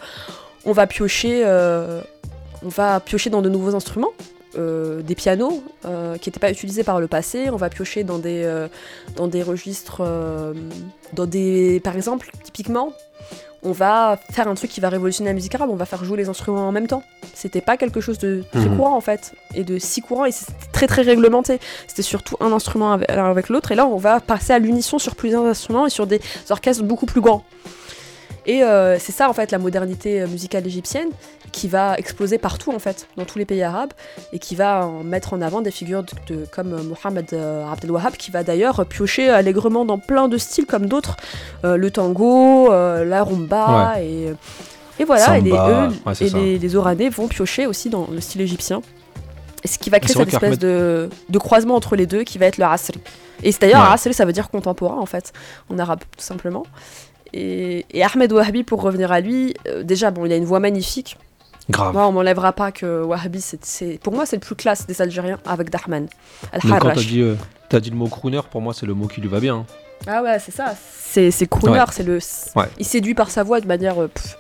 on 0.65 0.72
va 0.72 0.88
piocher, 0.88 1.44
euh, 1.46 2.02
on 2.63 2.70
va 2.70 3.00
piocher 3.00 3.30
dans 3.30 3.42
de 3.42 3.50
nouveaux 3.50 3.76
instruments. 3.76 4.13
euh, 4.58 5.04
des 5.04 5.13
pianos 5.13 5.63
qui 5.84 6.30
n'étaient 6.30 6.39
pas 6.39 6.52
utilisés 6.52 6.84
par 6.84 7.00
le 7.00 7.08
passé. 7.08 7.50
On 7.52 7.56
va 7.56 7.70
piocher 7.70 8.04
dans 8.04 8.18
des, 8.18 8.68
dans 9.15 9.28
des 9.28 9.44
registres, 9.44 10.02
dans 11.13 11.26
des, 11.26 11.80
par 11.84 11.96
exemple, 11.96 12.32
typiquement, 12.44 12.94
on 13.63 13.72
va 13.72 14.17
faire 14.32 14.48
un 14.48 14.56
truc 14.56 14.72
qui 14.72 14.80
va 14.80 14.89
révolutionner 14.89 15.30
la 15.30 15.34
musique 15.34 15.54
arabe. 15.56 15.69
On 15.69 15.76
va 15.76 15.86
faire 15.86 16.04
jouer 16.06 16.17
les 16.17 16.30
instruments 16.30 16.67
en 16.67 16.72
même 16.72 16.88
temps. 16.88 17.04
C'était 17.34 17.62
pas 17.62 17.76
quelque 17.78 18.00
chose 18.02 18.17
de 18.17 18.43
très 18.52 18.65
Mhm. 18.69 18.78
courant 18.78 18.95
en 18.95 19.02
fait, 19.02 19.34
et 19.54 19.63
de 19.63 19.78
si 19.80 20.02
courant, 20.02 20.26
et 20.26 20.32
c'était 20.32 20.54
très 20.72 20.88
très 20.88 21.02
réglementé. 21.02 21.60
C'était 21.88 22.02
surtout 22.02 22.36
un 22.39 22.52
instrument 22.54 22.93
avec, 22.93 23.50
l'autre, 23.50 23.72
et 23.72 23.76
là 23.76 23.86
on 23.86 23.98
va 23.98 24.19
passer 24.22 24.54
à 24.54 24.60
l'unisson 24.60 24.98
sur 25.00 25.15
plusieurs 25.15 25.45
instruments 25.45 25.88
et 25.88 25.89
sur 25.89 26.08
des 26.08 26.22
orchestres 26.50 26.84
beaucoup 26.84 27.06
plus 27.06 27.22
grands. 27.22 27.43
Et 28.45 28.63
euh, 28.63 28.98
c'est 28.98 29.12
ça 29.12 29.30
en 29.30 29.34
fait 29.34 29.52
la 29.52 29.58
modernité 29.60 30.22
euh, 30.22 30.28
musicale 30.28 30.65
égyptienne 30.65 31.10
qui 31.52 31.68
va 31.68 31.96
exploser 31.98 32.38
partout 32.38 32.72
en 32.74 32.80
fait, 32.80 33.08
dans 33.18 33.26
tous 33.26 33.38
les 33.40 33.46
pays 33.46 33.62
arabes, 33.64 33.94
et 34.34 34.40
qui 34.40 34.56
va 34.56 34.86
en 34.86 35.04
mettre 35.04 35.34
en 35.34 35.42
avant 35.42 35.62
des 35.62 35.72
figures 35.72 36.04
de, 36.04 36.36
de- 36.36 36.46
comme 36.46 36.74
euh, 36.74 36.84
Mohamed 36.84 37.28
euh, 37.34 37.66
Abdel 37.72 37.92
Wahab, 37.92 38.14
qui 38.14 38.32
va 38.32 38.44
d'ailleurs 38.44 38.86
piocher 38.86 39.30
allègrement 39.30 39.86
dans 39.86 39.98
plein 40.00 40.28
de 40.28 40.38
styles 40.38 40.66
comme 40.66 40.86
d'autres, 40.88 41.18
euh, 41.66 41.78
le 41.78 41.92
tango, 41.92 42.72
euh, 42.72 43.04
la 43.06 43.24
rumba, 43.24 43.96
et, 44.02 44.34
et 45.00 45.04
voilà, 45.06 45.38
et, 45.38 45.42
les, 45.42 45.52
eux, 45.52 45.88
ouais, 46.06 46.14
et 46.22 46.30
les, 46.30 46.60
les 46.60 46.76
Oranais 46.76 47.10
vont 47.10 47.28
piocher 47.28 47.66
aussi 47.68 47.90
dans 47.90 48.08
le 48.12 48.20
style 48.22 48.42
égyptien. 48.42 48.82
Et 49.64 49.68
ce 49.68 49.78
qui 49.78 49.90
va 49.90 50.00
créer 50.00 50.16
cette 50.16 50.34
espèce 50.34 50.58
de, 50.60 51.10
de 51.28 51.38
croisement 51.38 51.76
entre 51.76 51.96
les 51.98 52.06
deux 52.06 52.24
qui 52.24 52.38
va 52.38 52.46
être 52.46 52.58
le 52.58 52.64
asri. 52.66 53.00
Et 53.44 53.52
c'est 53.52 53.62
d'ailleurs 53.62 53.84
Ouais. 53.84 53.94
asri, 53.94 54.14
ça 54.14 54.24
veut 54.26 54.32
dire 54.34 54.50
contemporain 54.50 54.98
en 55.00 55.06
fait, 55.06 55.34
en 55.70 55.78
arabe 55.80 56.00
tout 56.18 56.24
simplement. 56.24 56.64
Et, 57.34 57.86
et 57.92 58.04
Ahmed 58.04 58.32
Wahbi, 58.32 58.64
pour 58.64 58.82
revenir 58.82 59.12
à 59.12 59.20
lui, 59.20 59.54
euh, 59.68 59.84
déjà, 59.84 60.12
bon, 60.12 60.26
il 60.26 60.32
a 60.32 60.36
une 60.36 60.46
voix 60.46 60.60
magnifique. 60.60 61.18
Grave. 61.70 61.94
Moi, 61.94 62.08
on 62.08 62.12
m'enlèvera 62.12 62.52
pas 62.54 62.72
que 62.72 63.04
Wahbi, 63.04 63.42
c'est, 63.42 63.64
c'est- 63.64 64.00
pour 64.02 64.14
moi, 64.14 64.26
c'est 64.26 64.38
le 64.38 64.42
plus 64.42 64.56
classe 64.56 64.88
des 64.88 65.02
Algériens 65.02 65.40
avec 65.46 65.70
Dahman. 65.70 66.08
Donc 66.64 66.80
quand 66.80 66.80
t'as 66.80 66.94
dit, 66.96 67.22
euh, 67.22 67.36
t'as 67.70 67.80
dit 67.80 67.90
le 67.92 67.96
mot 67.96 68.08
crooner, 68.08 68.42
pour 68.50 68.62
moi 68.62 68.74
c'est 68.74 68.86
le 68.86 68.94
mot 68.96 69.08
qui 69.08 69.22
lui 69.22 69.30
va 69.30 69.40
bien. 69.40 69.56
hein. 69.56 69.66
Ah 70.08 70.24
ouais, 70.24 70.40
c'est 70.40 70.52
ça. 70.54 70.74
C'est, 70.98 71.30
c'est 71.32 71.46
crooner, 71.48 71.80
Ouais. 71.80 71.86
c'est 71.92 72.04
le. 72.04 72.20
Ouais. 72.56 72.66
Il 72.80 72.86
séduit 72.86 73.14
par 73.14 73.30
sa 73.30 73.44
voix 73.44 73.60
de 73.62 73.68
manière. 73.68 74.02
euh, 74.02 74.08
pff, 74.08 74.38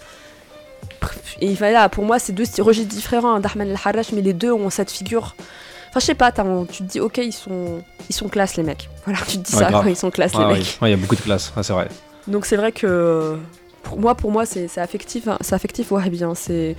pff, 1.01 1.37
et 1.41 1.53
voilà, 1.53 1.89
pour 1.89 2.03
moi, 2.05 2.17
c'est 2.19 2.33
deux 2.33 2.45
registres 2.59 2.93
différents, 2.93 3.35
hein, 3.35 3.39
Dahman 3.39 3.67
et 3.67 3.71
Al-Harrach, 3.71 4.11
mais 4.13 4.21
les 4.21 4.33
deux 4.33 4.51
ont 4.51 4.69
cette 4.69 4.89
figure. 4.91 5.35
Enfin, 5.89 5.99
je 5.99 6.05
sais 6.05 6.15
pas, 6.15 6.31
t'as 6.31 6.43
un- 6.43 6.65
tu 6.65 6.83
te 6.83 6.91
dis, 6.91 6.99
ok, 6.99 7.17
ils 7.17 7.33
sont, 7.33 7.83
ils 8.09 8.15
sont 8.15 8.27
classe, 8.29 8.55
les 8.57 8.63
mecs. 8.63 8.89
Voilà, 9.05 9.19
tu 9.27 9.37
te 9.39 9.43
dis 9.49 9.55
Ouais, 9.55 9.63
ça, 9.63 9.69
grave. 9.69 9.85
ils 9.89 9.95
sont 9.95 10.11
classe, 10.11 10.33
les 10.33 10.45
mecs. 10.45 10.77
Ouais, 10.81 10.89
il 10.89 10.91
y 10.91 10.93
a 10.93 10.97
beaucoup 10.97 11.15
de 11.15 11.21
classe, 11.21 11.51
ouais, 11.57 11.63
c'est 11.63 11.73
vrai. 11.73 11.87
Donc 12.27 12.45
c'est 12.45 12.57
vrai 12.57 12.71
que 12.71 13.37
pour 13.83 13.99
moi, 13.99 14.15
pour 14.15 14.31
moi, 14.31 14.45
c'est 14.45 14.77
affectif, 14.77 15.27
hein, 15.27 15.37
c'est 15.41 15.55
affectif 15.55 15.91
Wahhabi. 15.91 16.23
hein, 16.23 16.33
c'est 16.35 16.75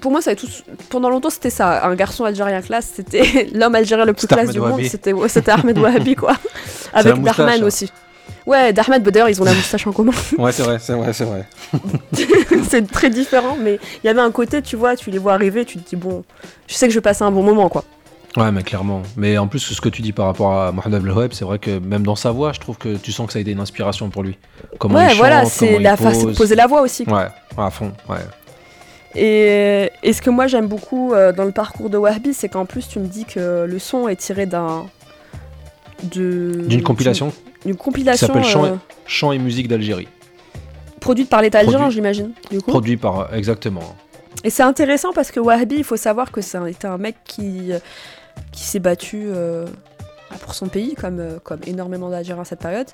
pour 0.00 0.10
moi, 0.10 0.20
ça 0.20 0.32
a 0.32 0.34
tout... 0.36 0.46
pendant 0.88 1.08
longtemps 1.10 1.30
c'était 1.30 1.50
ça. 1.50 1.84
Un 1.86 1.94
garçon 1.94 2.24
algérien 2.24 2.60
classe, 2.62 2.92
c'était 2.94 3.48
l'homme 3.54 3.74
algérien 3.74 4.04
le 4.04 4.12
plus 4.12 4.26
classe 4.26 4.50
du 4.50 4.60
monde. 4.60 4.82
C'était 4.84 5.12
ouais, 5.12 5.28
Ahmed 5.48 5.78
Wahhabi 5.78 6.14
quoi. 6.14 6.34
Avec 6.92 7.20
Dahman 7.22 7.62
hein. 7.62 7.66
aussi. 7.66 7.90
Ouais, 8.46 8.72
Dahman, 8.72 9.02
bah, 9.02 9.10
d'ailleurs, 9.10 9.28
ils 9.28 9.42
ont 9.42 9.44
la 9.44 9.54
moustache 9.54 9.86
en 9.86 9.92
commun. 9.92 10.12
Ouais, 10.38 10.52
c'est 10.52 10.62
vrai, 10.62 10.78
c'est 10.78 10.92
vrai, 10.92 11.12
c'est 11.12 11.24
vrai. 11.24 11.44
c'est 12.68 12.88
très 12.90 13.10
différent, 13.10 13.56
mais 13.60 13.80
il 14.02 14.06
y 14.06 14.10
avait 14.10 14.20
un 14.20 14.30
côté, 14.30 14.62
tu 14.62 14.76
vois, 14.76 14.94
tu 14.94 15.10
les 15.10 15.18
vois 15.18 15.32
arriver, 15.34 15.64
tu 15.64 15.78
te 15.78 15.88
dis, 15.88 15.96
bon, 15.96 16.22
je 16.68 16.74
sais 16.74 16.86
que 16.86 16.92
je 16.92 16.98
vais 16.98 17.02
passer 17.02 17.24
un 17.24 17.32
bon 17.32 17.42
moment, 17.42 17.68
quoi. 17.68 17.84
Ouais, 18.36 18.52
mais 18.52 18.62
clairement. 18.62 19.02
Mais 19.16 19.38
en 19.38 19.46
plus, 19.48 19.60
ce 19.60 19.80
que 19.80 19.88
tu 19.88 20.02
dis 20.02 20.12
par 20.12 20.26
rapport 20.26 20.52
à 20.52 20.70
Mohamed 20.72 20.94
Abdelwahab, 20.96 21.32
c'est 21.32 21.44
vrai 21.44 21.58
que 21.58 21.78
même 21.78 22.02
dans 22.02 22.16
sa 22.16 22.30
voix, 22.32 22.52
je 22.52 22.60
trouve 22.60 22.76
que 22.76 22.96
tu 22.96 23.10
sens 23.12 23.26
que 23.26 23.32
ça 23.32 23.38
a 23.38 23.42
été 23.42 23.50
une 23.52 23.60
inspiration 23.60 24.10
pour 24.10 24.22
lui. 24.22 24.36
Comment 24.78 24.96
ouais, 24.98 25.12
il 25.12 25.16
voilà, 25.16 25.42
chante, 25.42 25.52
c'est 25.52 25.78
la 25.78 25.96
façon 25.96 26.20
de 26.20 26.24
pose. 26.26 26.36
poser 26.36 26.54
la 26.54 26.66
voix 26.66 26.82
aussi. 26.82 27.04
Ouais, 27.08 27.28
à 27.56 27.70
fond, 27.70 27.92
ouais. 28.10 28.18
Et, 29.14 29.90
et 30.02 30.12
ce 30.12 30.20
que 30.20 30.28
moi 30.28 30.46
j'aime 30.46 30.66
beaucoup 30.66 31.14
euh, 31.14 31.32
dans 31.32 31.44
le 31.44 31.52
parcours 31.52 31.88
de 31.88 31.96
Wahbi, 31.96 32.34
c'est 32.34 32.50
qu'en 32.50 32.66
plus 32.66 32.86
tu 32.86 32.98
me 32.98 33.06
dis 33.06 33.24
que 33.24 33.64
le 33.66 33.78
son 33.78 34.08
est 34.08 34.16
tiré 34.16 34.44
d'un. 34.44 34.84
de- 36.02 36.64
D'une 36.68 36.82
compilation 36.82 37.32
D'une 37.64 37.76
compilation 37.76 38.26
s'appelle 38.26 38.44
Chant 38.44 38.66
et- 38.66 38.70
euh, 38.70 38.76
Chant 39.06 39.32
et 39.32 39.38
musique 39.38 39.68
d'Algérie. 39.68 40.08
produite 41.00 41.30
par 41.30 41.40
l'État 41.40 41.60
algérien, 41.60 41.88
j'imagine. 41.88 42.32
Du 42.50 42.60
coup. 42.60 42.70
Produit 42.70 42.96
par. 42.98 43.32
Exactement. 43.34 43.94
Et 44.44 44.50
c'est 44.50 44.62
intéressant 44.64 45.12
parce 45.14 45.30
que 45.30 45.40
Wahbi, 45.40 45.76
il 45.76 45.84
faut 45.84 45.96
savoir 45.96 46.30
que 46.30 46.40
c'était 46.42 46.86
un 46.86 46.98
mec 46.98 47.16
qui, 47.24 47.72
euh, 47.72 47.78
qui 48.52 48.64
s'est 48.64 48.78
battu 48.78 49.26
euh, 49.26 49.66
pour 50.40 50.54
son 50.54 50.68
pays, 50.68 50.94
comme, 50.94 51.20
euh, 51.20 51.38
comme 51.42 51.60
énormément 51.66 52.10
d'Algériens 52.10 52.42
à 52.42 52.44
cette 52.44 52.60
période. 52.60 52.88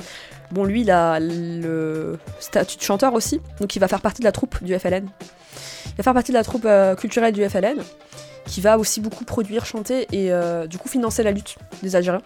Bon, 0.51 0.65
lui, 0.65 0.83
il 0.83 0.91
a 0.91 1.21
le 1.21 2.19
statut 2.41 2.77
de 2.77 2.83
chanteur 2.83 3.15
aussi, 3.15 3.41
donc 3.61 3.75
il 3.77 3.79
va 3.79 3.89
faire 3.89 4.01
partie 4.01 4.21
de 4.21 4.25
la 4.25 4.33
troupe 4.33 4.63
du 4.63 4.79
FLN. 4.79 5.07
Il 5.87 5.97
va 5.97 6.03
faire 6.03 6.15
partie 6.15 6.33
de 6.33 6.37
la 6.37 6.45
troupe 6.45 6.65
euh, 6.65 6.95
culturelle 6.95 7.33
du 7.33 7.49
FLN, 7.49 7.79
qui 8.47 8.61
va 8.61 8.79
aussi 8.79 9.01
beaucoup 9.01 9.25
produire, 9.25 9.65
chanter 9.67 10.07
et 10.13 10.33
du 10.67 10.79
coup 10.79 10.89
financer 10.89 11.23
la 11.23 11.31
lutte 11.31 11.57
des 11.83 11.95
Algériens. 11.95 12.23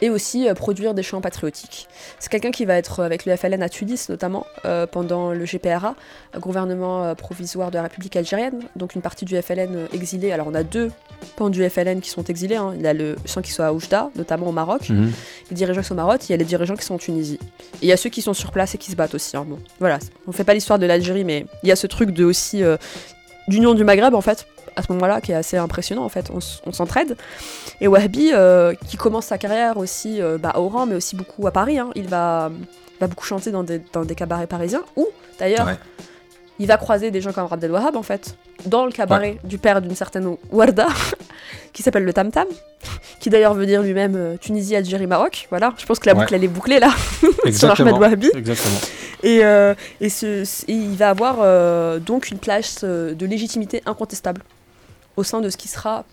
Et 0.00 0.10
aussi 0.10 0.48
euh, 0.48 0.54
produire 0.54 0.94
des 0.94 1.02
chants 1.02 1.20
patriotiques. 1.20 1.88
C'est 2.20 2.30
quelqu'un 2.30 2.50
qui 2.52 2.64
va 2.64 2.74
être 2.76 3.00
euh, 3.00 3.04
avec 3.04 3.26
le 3.26 3.36
FLN 3.36 3.62
à 3.62 3.68
Tunis 3.68 4.08
notamment 4.08 4.46
euh, 4.64 4.86
pendant 4.86 5.32
le 5.32 5.44
GPRA, 5.44 5.94
gouvernement 6.38 7.14
provisoire 7.16 7.70
de 7.70 7.76
la 7.76 7.82
République 7.82 8.14
algérienne, 8.16 8.60
donc 8.76 8.94
une 8.94 9.02
partie 9.02 9.24
du 9.24 9.40
FLN 9.40 9.88
exilée. 9.92 10.30
Alors 10.32 10.46
on 10.48 10.54
a 10.54 10.62
deux 10.62 10.90
pans 11.36 11.50
du 11.50 11.68
FLN 11.68 12.00
qui 12.00 12.10
sont 12.10 12.24
exilés. 12.24 12.56
hein. 12.56 12.72
Il 12.76 12.82
y 12.82 12.86
a 12.86 12.92
le 12.92 13.16
ceux 13.24 13.40
qui 13.42 13.50
sont 13.50 13.62
à 13.64 13.72
Oujda, 13.72 14.10
notamment 14.14 14.46
au 14.48 14.52
Maroc, 14.52 14.88
Mhm. 14.88 15.10
les 15.50 15.56
dirigeants 15.56 15.80
qui 15.82 15.88
sont 15.88 15.94
au 15.94 15.96
Maroc, 15.96 16.20
il 16.28 16.32
y 16.32 16.34
a 16.34 16.38
les 16.38 16.44
dirigeants 16.44 16.76
qui 16.76 16.84
sont 16.84 16.94
en 16.94 16.98
Tunisie. 16.98 17.38
Et 17.74 17.82
il 17.82 17.88
y 17.88 17.92
a 17.92 17.96
ceux 17.96 18.10
qui 18.10 18.22
sont 18.22 18.34
sur 18.34 18.52
place 18.52 18.74
et 18.74 18.78
qui 18.78 18.90
se 18.90 18.96
battent 18.96 19.14
aussi. 19.14 19.36
hein. 19.36 19.44
Bon, 19.48 19.58
voilà, 19.80 19.98
on 20.26 20.32
fait 20.32 20.44
pas 20.44 20.54
l'histoire 20.54 20.78
de 20.78 20.86
l'Algérie, 20.86 21.24
mais 21.24 21.46
il 21.64 21.68
y 21.68 21.72
a 21.72 21.76
ce 21.76 21.86
truc 21.88 22.10
de 22.12 22.24
aussi 22.24 22.62
d'union 23.48 23.74
du 23.74 23.82
Maghreb 23.84 24.14
en 24.14 24.20
fait 24.20 24.46
à 24.78 24.82
ce 24.82 24.92
moment-là 24.92 25.20
qui 25.20 25.32
est 25.32 25.34
assez 25.34 25.56
impressionnant 25.56 26.04
en 26.04 26.08
fait. 26.08 26.30
On, 26.32 26.72
s'entraide. 26.72 27.16
Et 27.80 27.88
Wahbi 27.88 28.30
euh, 28.32 28.74
qui 28.88 28.96
commence 28.96 29.26
sa 29.26 29.36
carrière 29.38 29.76
aussi 29.76 30.22
euh, 30.22 30.38
bah, 30.38 30.50
à 30.54 30.60
Oran, 30.60 30.86
mais 30.86 30.94
aussi 30.94 31.16
beaucoup 31.16 31.46
à 31.46 31.50
Paris. 31.50 31.78
hein. 31.78 31.90
Il 31.94 32.06
va 32.08 32.50
beaucoup 33.00 33.24
chanter 33.26 33.50
dans 33.50 33.62
des, 33.64 33.80
dans 33.92 34.04
des 34.04 34.14
cabarets 34.14 34.46
parisiens. 34.46 34.82
Ou 34.96 35.06
d'ailleurs 35.38 35.66
Ouais. 35.66 35.76
il 36.58 36.66
va 36.66 36.76
croiser 36.76 37.10
des 37.10 37.20
gens 37.20 37.32
comme 37.32 37.46
Abdel 37.50 37.70
Wahab 37.72 37.96
en 37.96 38.02
fait, 38.02 38.36
dans 38.66 38.84
le 38.86 38.92
cabaret 38.92 39.38
du 39.44 39.58
père 39.58 39.80
d'une 39.82 39.94
certaine 39.94 40.36
Warda, 40.50 40.86
qui 41.72 41.82
s'appelle 41.82 42.04
le 42.04 42.12
Tam 42.12 42.30
Tam, 42.30 42.46
qui 43.20 43.30
d'ailleurs 43.30 43.54
veut 43.54 43.66
dire 43.66 43.82
lui-même 43.82 44.14
euh, 44.16 44.36
Tunisie, 44.40 44.74
Algérie, 44.76 45.06
Maroc. 45.06 45.46
Voilà, 45.50 45.72
je 45.78 45.86
pense 45.86 45.98
que 46.00 46.06
la 46.06 46.14
Ouais. 46.14 46.20
boucle 46.20 46.34
elle 46.34 46.44
est 46.44 46.48
bouclée 46.48 46.78
là, 46.80 46.90
sur 47.52 47.70
Ahmed. 47.80 47.94
Wahbi. 47.98 48.30
Exactement. 48.34 48.78
Et, 49.24 49.44
euh, 49.44 49.74
et, 50.00 50.08
ce- 50.10 50.44
ce- 50.44 50.64
et 50.68 50.74
il 50.74 50.96
va 50.96 51.10
avoir 51.10 51.36
euh, 51.40 51.98
donc 51.98 52.30
une 52.30 52.38
place 52.38 52.80
euh, 52.84 53.14
de 53.14 53.26
légitimité 53.26 53.82
incontestable 53.86 54.42
au 55.18 55.22
sein 55.24 55.40
de 55.40 55.50
ce 55.50 55.56
qui 55.56 55.68
sera 55.68 56.04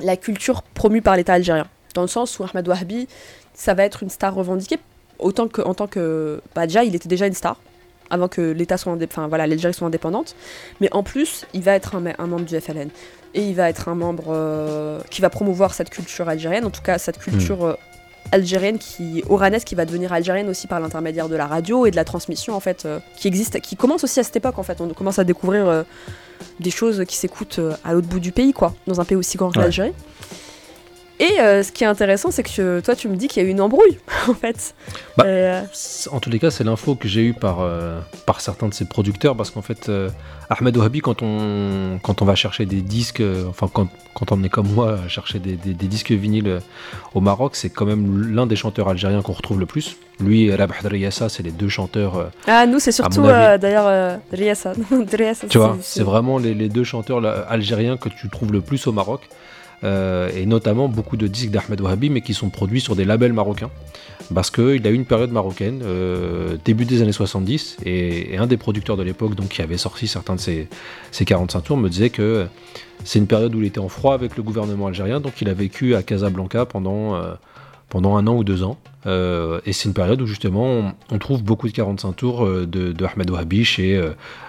la 0.00 0.16
culture 0.16 0.62
promue 0.62 1.02
par 1.02 1.14
l'État 1.16 1.34
algérien. 1.34 1.66
Dans 1.94 2.02
le 2.02 2.08
sens 2.08 2.38
où 2.38 2.44
Ahmed 2.44 2.66
Wahbi, 2.66 3.06
ça 3.54 3.74
va 3.74 3.84
être 3.84 4.02
une 4.02 4.10
star 4.10 4.34
revendiquée, 4.34 4.78
autant 5.18 5.46
que, 5.48 5.60
en 5.62 5.74
tant 5.74 5.86
que. 5.86 6.40
Bah 6.54 6.66
déjà, 6.66 6.82
il 6.84 6.94
était 6.94 7.08
déjà 7.08 7.26
une 7.26 7.34
star, 7.34 7.56
avant 8.08 8.28
que 8.28 8.40
l'État 8.40 8.78
soit 8.78 8.96
enfin 9.04 9.28
voilà, 9.28 9.46
l'Algérie 9.46 9.74
soit 9.74 9.86
indépendante. 9.86 10.34
Mais 10.80 10.88
en 10.92 11.02
plus, 11.02 11.44
il 11.52 11.62
va 11.62 11.72
être 11.74 11.94
un, 11.96 12.00
me- 12.00 12.18
un 12.18 12.26
membre 12.26 12.46
du 12.46 12.58
FLN. 12.58 12.88
Et 13.34 13.42
il 13.42 13.54
va 13.54 13.68
être 13.68 13.88
un 13.88 13.94
membre 13.94 14.28
euh, 14.28 15.00
qui 15.10 15.20
va 15.20 15.30
promouvoir 15.30 15.74
cette 15.74 15.90
culture 15.90 16.28
algérienne, 16.28 16.64
en 16.64 16.70
tout 16.70 16.82
cas 16.82 16.98
cette 16.98 17.18
culture 17.18 17.64
euh, 17.64 17.74
algérienne 18.32 18.78
qui 18.78 19.22
oranaise 19.28 19.64
qui 19.64 19.74
va 19.74 19.84
devenir 19.84 20.12
algérienne 20.12 20.48
aussi 20.48 20.66
par 20.66 20.80
l'intermédiaire 20.80 21.28
de 21.28 21.36
la 21.36 21.46
radio 21.46 21.86
et 21.86 21.90
de 21.90 21.96
la 21.96 22.04
transmission 22.04 22.54
en 22.54 22.60
fait 22.60 22.86
euh, 22.86 22.98
qui 23.16 23.28
existe 23.28 23.60
qui 23.60 23.76
commence 23.76 24.02
aussi 24.04 24.20
à 24.20 24.22
cette 24.24 24.36
époque 24.36 24.58
en 24.58 24.62
fait 24.62 24.80
on 24.80 24.88
commence 24.90 25.18
à 25.18 25.24
découvrir 25.24 25.66
euh, 25.68 25.82
des 26.60 26.70
choses 26.70 27.04
qui 27.06 27.16
s'écoutent 27.16 27.58
euh, 27.58 27.74
à 27.84 27.92
l'autre 27.92 28.08
bout 28.08 28.20
du 28.20 28.32
pays 28.32 28.52
quoi 28.52 28.74
dans 28.86 29.00
un 29.00 29.04
pays 29.04 29.16
aussi 29.16 29.36
grand 29.36 29.50
que 29.50 29.58
Ouais. 29.58 29.64
l'Algérie 29.64 29.92
et 31.20 31.38
euh, 31.40 31.62
ce 31.62 31.70
qui 31.70 31.84
est 31.84 31.86
intéressant 31.86 32.30
c'est 32.32 32.42
que 32.42 32.80
toi 32.80 32.96
tu 32.96 33.08
me 33.08 33.14
dis 33.16 33.28
qu'il 33.28 33.42
y 33.42 33.46
a 33.46 33.48
eu 33.48 33.52
une 33.52 33.60
embrouille 33.60 33.98
en 34.28 34.34
fait 34.34 34.74
Bah, 35.16 35.24
Euh, 35.26 35.62
En 36.10 36.18
tous 36.18 36.30
les 36.30 36.38
cas, 36.38 36.50
c'est 36.50 36.64
l'info 36.64 36.94
que 36.96 37.06
j'ai 37.08 37.22
eue 37.22 37.34
par, 37.34 37.58
euh, 37.60 38.00
par 38.26 38.40
certains 38.40 38.68
de 38.68 38.74
ses 38.74 38.86
producteurs, 38.86 39.36
parce 39.36 39.50
qu'en 39.50 39.62
fait, 39.62 39.88
euh, 39.88 40.08
Ahmed 40.48 40.76
Ouhabi, 40.76 41.00
quand 41.00 41.22
on, 41.22 41.98
quand 42.02 42.22
on 42.22 42.24
va 42.24 42.34
chercher 42.34 42.64
des 42.66 42.80
disques, 42.80 43.20
euh, 43.20 43.44
enfin, 43.48 43.68
quand, 43.72 43.88
quand 44.14 44.32
on 44.32 44.42
est 44.42 44.48
comme 44.48 44.68
moi 44.72 44.98
à 45.04 45.08
chercher 45.08 45.38
des, 45.38 45.56
des- 45.56 45.74
des 45.74 45.86
disques 45.86 46.10
vinyles 46.12 46.48
euh, 46.48 46.60
au 47.14 47.20
Maroc, 47.20 47.54
c'est 47.54 47.70
quand 47.70 47.86
même 47.86 48.32
l'un 48.34 48.46
des 48.46 48.56
chanteurs 48.56 48.88
algériens 48.88 49.22
qu'on 49.22 49.32
retrouve 49.34 49.60
le 49.60 49.66
plus. 49.66 49.96
Lui 50.20 50.46
et 50.46 50.54
Rabah 50.54 50.74
Driyassa, 50.82 51.28
c'est 51.28 51.42
les 51.42 51.52
deux 51.52 51.68
chanteurs. 51.68 52.16
euh, 52.16 52.24
ah 52.46 52.66
nous 52.66 52.78
c'est 52.78 52.92
surtout 52.92 53.20
euh, 53.26 53.58
d'ailleurs 53.58 53.86
euh, 53.86 54.16
Riassa 54.32 54.72
Riassa, 55.12 55.46
tu 55.48 55.58
vois, 55.58 55.76
c'est- 55.82 55.98
c'est 56.00 56.04
vraiment 56.04 56.38
les, 56.38 56.54
les 56.54 56.68
deux 56.68 56.84
chanteurs 56.84 57.20
là, 57.20 57.44
algériens 57.48 57.96
que 57.96 58.08
tu 58.08 58.28
trouves 58.28 58.52
le 58.52 58.60
plus 58.60 58.86
au 58.86 58.92
Maroc. 58.92 59.28
Euh, 59.82 60.30
et 60.36 60.44
notamment 60.44 60.88
beaucoup 60.88 61.16
de 61.16 61.26
disques 61.26 61.50
d'Ahmed 61.50 61.80
Ouhabi, 61.80 62.10
mais 62.10 62.20
qui 62.20 62.34
sont 62.34 62.50
produits 62.50 62.82
sur 62.82 62.96
des 62.96 63.04
labels 63.04 63.32
marocains. 63.32 63.70
Parce 64.34 64.50
qu'il 64.50 64.86
a 64.86 64.90
eu 64.90 64.94
une 64.94 65.06
période 65.06 65.32
marocaine, 65.32 65.80
euh, 65.82 66.56
début 66.64 66.84
des 66.84 67.00
années 67.00 67.12
70, 67.12 67.78
et, 67.86 68.36
un 68.36 68.46
des 68.46 68.58
producteurs 68.58 68.96
de 68.96 69.02
l'époque, 69.02 69.34
donc 69.34 69.48
qui 69.48 69.62
avait 69.62 69.78
sorti 69.78 70.06
certains 70.06 70.36
de 70.36 70.40
ses, 70.40 70.68
ses 71.10 71.24
45 71.24 71.62
tours, 71.62 71.76
me 71.78 71.88
disait 71.88 72.10
que 72.10 72.46
c'est 73.04 73.18
une 73.18 73.26
période 73.26 73.54
où 73.54 73.60
il 73.60 73.66
était 73.66 73.80
en 73.80 73.88
froid 73.88 74.12
avec 74.12 74.36
le 74.36 74.42
gouvernement 74.42 74.86
algérien, 74.86 75.18
donc 75.18 75.40
il 75.40 75.48
a 75.48 75.54
vécu 75.54 75.94
à 75.94 76.02
Casablanca 76.02 76.66
pendant, 76.66 77.14
euh, 77.14 77.32
pendant 77.88 78.16
un 78.16 78.26
an 78.26 78.36
ou 78.36 78.44
deux 78.44 78.62
ans. 78.62 78.78
Et 79.06 79.72
c'est 79.72 79.88
une 79.88 79.94
période 79.94 80.20
où 80.20 80.26
justement 80.26 80.94
on, 81.10 81.18
trouve 81.18 81.42
beaucoup 81.42 81.66
de 81.66 81.72
45 81.72 82.12
tours 82.12 82.46
de, 82.46 82.66
de 82.66 83.04
Ahmed 83.06 83.30
Ouhabi 83.30 83.64
chez 83.64 83.96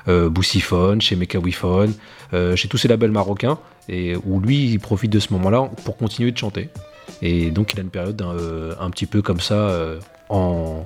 euh, 0.09 0.99
chez 0.99 1.15
Mekawifone, 1.15 1.93
chez 2.55 2.67
tous 2.67 2.77
ces 2.77 2.89
labels 2.89 3.11
marocains, 3.11 3.57
et 3.89 4.15
où 4.25 4.39
lui 4.39 4.71
il 4.71 4.79
profite 4.79 5.11
de 5.11 5.19
ce 5.19 5.33
moment-là 5.33 5.69
pour 5.85 5.97
continuer 5.97 6.31
de 6.31 6.37
chanter. 6.37 6.69
Et 7.21 7.51
donc 7.51 7.73
il 7.73 7.79
a 7.79 7.81
une 7.83 7.89
période 7.89 8.21
un, 8.21 8.35
euh, 8.35 8.73
un 8.79 8.89
petit 8.89 9.05
peu 9.05 9.21
comme 9.21 9.39
ça, 9.41 9.55
euh, 9.55 9.99
en, 10.29 10.85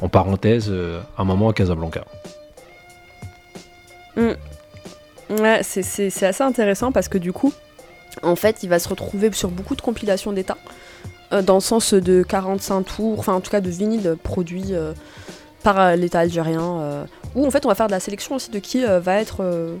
en 0.00 0.08
parenthèse, 0.08 0.66
euh, 0.70 1.00
un 1.18 1.24
moment 1.24 1.48
à 1.50 1.52
Casablanca. 1.52 2.04
Ouais, 5.28 5.60
c'est- 5.62 6.22
assez 6.24 6.42
intéressant 6.44 6.92
parce 6.92 7.08
que 7.08 7.18
du 7.18 7.32
coup, 7.32 7.52
en 8.22 8.36
fait, 8.36 8.62
il 8.62 8.68
va 8.68 8.78
se 8.78 8.88
retrouver 8.88 9.30
sur 9.32 9.50
beaucoup 9.50 9.74
de 9.74 9.80
compilations 9.82 10.32
d'État, 10.32 10.56
euh, 11.32 11.42
dans 11.42 11.54
le 11.56 11.60
sens 11.60 11.92
de 11.94 12.22
45 12.22 12.82
tours, 12.82 13.18
enfin 13.18 13.34
en 13.34 13.40
tout 13.40 13.50
cas 13.50 13.60
de 13.60 13.68
vinyles 13.68 14.16
produits 14.22 14.68
euh, 14.72 14.92
par 15.62 15.78
euh, 15.80 15.96
l'État 15.96 16.20
algérien, 16.20 16.62
euh, 16.80 17.04
où 17.34 17.44
en 17.46 17.50
fait 17.50 17.66
on 17.66 17.68
va 17.68 17.74
faire 17.74 17.88
de 17.88 17.92
la 17.92 18.00
sélection 18.00 18.36
aussi 18.36 18.50
de 18.50 18.58
qui 18.60 18.84
euh, 18.84 19.00
va 19.00 19.16
être 19.20 19.38
euh, 19.42 19.76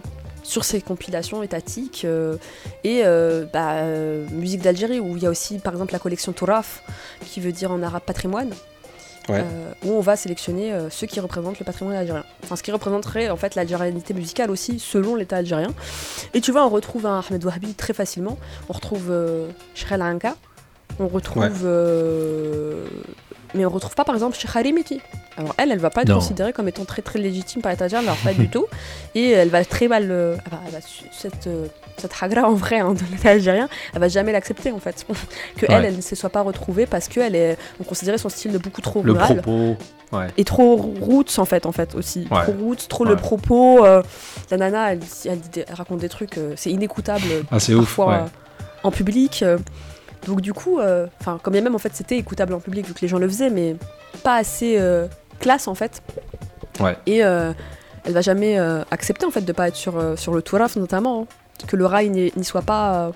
sur 0.46 0.64
ces 0.64 0.80
compilations 0.80 1.42
étatiques 1.42 2.02
euh, 2.04 2.36
et 2.84 3.02
euh, 3.04 3.44
bah, 3.52 3.74
euh, 3.74 4.26
musique 4.30 4.62
d'Algérie, 4.62 5.00
où 5.00 5.16
il 5.16 5.22
y 5.22 5.26
a 5.26 5.30
aussi 5.30 5.58
par 5.58 5.72
exemple 5.72 5.92
la 5.92 5.98
collection 5.98 6.32
Touraf, 6.32 6.82
qui 7.24 7.40
veut 7.40 7.52
dire 7.52 7.72
en 7.72 7.82
arabe 7.82 8.02
patrimoine. 8.02 8.52
Ouais. 9.28 9.44
où 9.84 9.90
on 9.90 10.00
va 10.00 10.14
sélectionner 10.14 10.72
ceux 10.88 11.08
qui 11.08 11.18
représentent 11.18 11.58
le 11.58 11.64
patrimoine 11.64 11.96
algérien. 11.96 12.24
Enfin, 12.44 12.54
ce 12.54 12.62
qui 12.62 12.70
représenterait 12.70 13.28
en 13.28 13.34
fait 13.34 13.56
l'algérianité 13.56 14.14
musicale 14.14 14.52
aussi 14.52 14.78
selon 14.78 15.16
l'État 15.16 15.38
algérien. 15.38 15.74
Et 16.32 16.40
tu 16.40 16.52
vois, 16.52 16.64
on 16.64 16.68
retrouve 16.68 17.06
un 17.06 17.24
Ahmed 17.28 17.44
Wahabi 17.44 17.74
très 17.74 17.92
facilement. 17.92 18.38
On 18.68 18.72
retrouve 18.72 19.12
Shrel 19.74 20.00
Anka. 20.00 20.36
On 21.00 21.08
retrouve. 21.08 21.42
Ouais. 21.42 22.84
Mais 23.54 23.64
on 23.64 23.70
retrouve 23.70 23.94
pas 23.94 24.04
par 24.04 24.14
exemple 24.14 24.36
chez 24.36 24.48
Harimiti. 24.54 25.00
Alors 25.38 25.54
elle, 25.58 25.70
elle 25.70 25.78
va 25.78 25.90
pas 25.90 26.02
être 26.02 26.08
Non. 26.08 26.16
considérée 26.16 26.52
comme 26.52 26.66
étant 26.68 26.84
très 26.84 27.02
très 27.02 27.18
légitime 27.18 27.60
par 27.62 27.70
l'État 27.72 27.84
algérien, 27.84 28.04
alors 28.06 28.18
pas 28.18 28.32
du 28.32 28.48
tout. 28.50 28.66
Et 29.14 29.30
elle 29.30 29.48
va 29.50 29.64
très 29.64 29.88
mal. 29.88 30.10
euh, 30.10 30.36
va 30.72 30.80
su- 30.80 31.04
cette, 31.12 31.46
euh, 31.46 31.66
cette 31.98 32.12
hagra 32.20 32.48
en 32.48 32.54
vrai 32.54 32.78
hein, 32.80 32.94
de 32.94 33.00
l'État 33.12 33.30
algérien, 33.30 33.68
elle 33.94 34.00
va 34.00 34.08
jamais 34.08 34.32
l'accepter 34.32 34.72
en 34.72 34.78
fait. 34.78 35.06
que 35.56 35.66
elle, 35.68 35.80
Ouais. 35.82 35.88
elle 35.88 35.96
ne 35.96 36.00
se 36.00 36.16
soit 36.16 36.30
pas 36.30 36.40
retrouvée 36.42 36.86
parce 36.86 37.08
que 37.08 37.20
elle 37.20 37.34
est, 37.36 37.58
on 37.80 37.84
considérait 37.84 38.18
son 38.18 38.28
style 38.30 38.52
de 38.52 38.58
beaucoup 38.58 38.80
trop 38.80 39.02
Le 39.02 39.12
rural 39.12 39.42
propos, 39.42 39.76
ouais. 40.12 40.26
et 40.36 40.44
trop 40.44 40.76
roots 40.76 41.38
en 41.38 41.44
fait 41.44 41.66
en 41.66 41.72
fait 41.72 41.94
aussi 41.94 42.26
Ouais. 42.30 42.42
trop 42.42 42.52
roots 42.52 42.88
trop 42.88 43.04
le 43.04 43.16
propos 43.16 43.84
euh, 43.84 44.02
la 44.50 44.56
nana 44.56 44.92
elle, 44.92 45.00
raconte 45.72 45.98
des 46.00 46.08
trucs 46.08 46.38
euh, 46.38 46.54
c'est 46.56 46.70
inécoutable 46.70 47.24
Ah, 47.50 47.60
c'est 47.60 47.74
ouf. 47.74 47.98
en 48.82 48.90
public. 48.90 49.44
Donc 50.26 50.40
du 50.40 50.52
coup 50.52 50.78
euh, 50.80 51.06
enfin 51.20 51.38
quand 51.42 51.50
bien 51.50 51.60
même 51.60 51.74
en 51.74 51.78
fait 51.78 51.92
c'était 51.94 52.16
écoutable 52.18 52.52
en 52.54 52.60
public 52.60 52.86
vu 52.86 52.94
que 52.94 53.00
les 53.00 53.08
gens 53.08 53.18
le 53.18 53.28
faisaient 53.28 53.50
mais 53.50 53.76
pas 54.22 54.36
assez 54.36 54.76
euh, 54.78 55.06
classe 55.40 55.68
en 55.68 55.74
fait 55.74 56.02
Ouais. 56.80 56.94
et 57.06 57.24
euh, 57.24 57.52
elle 58.04 58.12
va 58.12 58.20
jamais 58.20 58.58
accepter 58.90 59.24
en 59.24 59.30
fait 59.30 59.40
de 59.40 59.52
pas 59.52 59.68
être 59.68 59.76
sur, 59.76 59.94
sur 60.18 60.34
le 60.34 60.42
Touraf 60.42 60.76
notamment 60.76 61.22
hein. 61.22 61.64
que 61.66 61.74
le 61.76 61.86
rail 61.86 62.10
n'y 62.10 62.44
soit 62.44 62.60
pas 62.62 63.12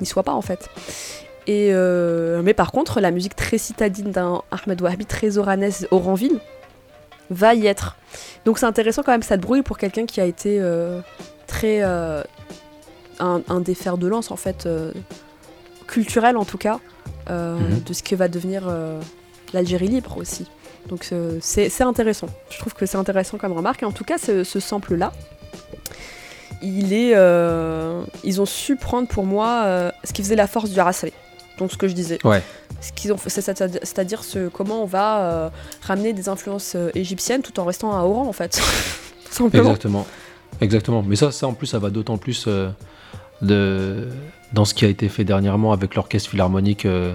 n'y 0.00 0.06
soit 0.06 0.22
pas 0.22 0.32
en 0.32 0.40
fait 0.40 0.70
et 1.46 1.68
euh, 1.72 2.40
mais 2.42 2.54
par 2.54 2.72
contre 2.72 3.00
la 3.00 3.10
musique 3.10 3.36
très 3.36 3.58
citadine 3.58 4.10
d'un 4.12 4.42
Ahmed 4.50 4.80
Wahabi 4.80 5.04
très 5.04 5.36
oranais 5.36 5.70
Oranville 5.90 6.40
va 7.30 7.54
y 7.54 7.66
être 7.66 7.96
donc 8.46 8.58
c'est 8.58 8.66
intéressant 8.66 9.02
quand 9.02 9.12
même 9.12 9.22
cette 9.22 9.40
brouille 9.42 9.62
pour 9.62 9.76
quelqu'un 9.78 10.06
qui 10.06 10.20
a 10.20 10.24
été 10.24 10.58
euh, 10.60 11.00
très 11.46 11.80
euh, 11.82 12.22
un, 13.20 13.42
un 13.48 13.60
des 13.60 13.74
fers 13.74 13.98
de 13.98 14.06
lance 14.06 14.30
en 14.30 14.36
fait 14.36 14.66
euh, 15.88 15.92
culturel 15.92 16.36
en 16.36 16.44
tout 16.44 16.58
cas 16.58 16.80
euh, 17.30 17.58
Mhm. 17.58 17.82
de 17.82 17.92
ce 17.92 18.02
que 18.02 18.14
va 18.14 18.28
devenir 18.28 18.62
euh, 18.68 19.00
l'Algérie 19.52 19.88
libre 19.88 20.16
aussi 20.18 20.46
donc 20.88 21.10
c'est 21.40 21.82
intéressant 21.82 22.28
je 22.50 22.58
trouve 22.58 22.74
que 22.74 22.86
c'est 22.86 22.96
intéressant 22.98 23.38
comme 23.38 23.52
remarque 23.52 23.82
et 23.82 23.86
en 23.86 23.92
tout 23.92 24.04
cas 24.04 24.18
ce, 24.18 24.44
ce 24.44 24.60
sample 24.60 24.94
là 24.94 25.12
il 26.62 26.92
est 26.92 27.12
euh, 27.14 28.02
ils 28.24 28.40
ont 28.40 28.46
su 28.46 28.76
prendre 28.76 29.08
pour 29.08 29.24
moi 29.24 29.90
ce 30.04 30.12
qui 30.12 30.22
faisait 30.22 30.36
la 30.36 30.46
force 30.46 30.70
du 30.70 30.80
Rasri 30.80 31.12
donc 31.58 31.72
ce 31.72 31.76
que 31.76 31.88
je 31.88 31.94
disais 31.94 32.18
Ouais. 32.24 32.42
ce 32.80 32.92
qu'ils 32.92 33.12
ont 33.12 33.16
c'est-à-dire 33.26 34.22
ce, 34.24 34.48
comment 34.48 34.82
on 34.82 34.86
va 34.86 35.50
ramener 35.82 36.12
des 36.12 36.28
influences 36.28 36.76
égyptiennes 36.94 37.42
tout 37.42 37.58
en 37.60 37.64
restant 37.64 37.96
à 37.98 38.02
Oran 38.04 38.26
en 38.28 38.32
fait 38.32 38.60
simplement 39.30 39.70
Exactement. 39.70 40.06
Exactement. 40.60 41.02
Mais 41.02 41.16
ça, 41.16 41.32
ça 41.32 41.46
en 41.46 41.52
plus, 41.52 41.66
ça 41.66 41.78
va 41.78 41.90
d'autant 41.90 42.16
plus 42.16 42.46
euh, 42.48 42.70
de, 43.42 44.08
dans 44.52 44.64
ce 44.64 44.74
qui 44.74 44.84
a 44.84 44.88
été 44.88 45.08
fait 45.08 45.24
dernièrement 45.24 45.72
avec 45.72 45.94
l'orchestre 45.94 46.30
philharmonique 46.30 46.86
euh, 46.86 47.14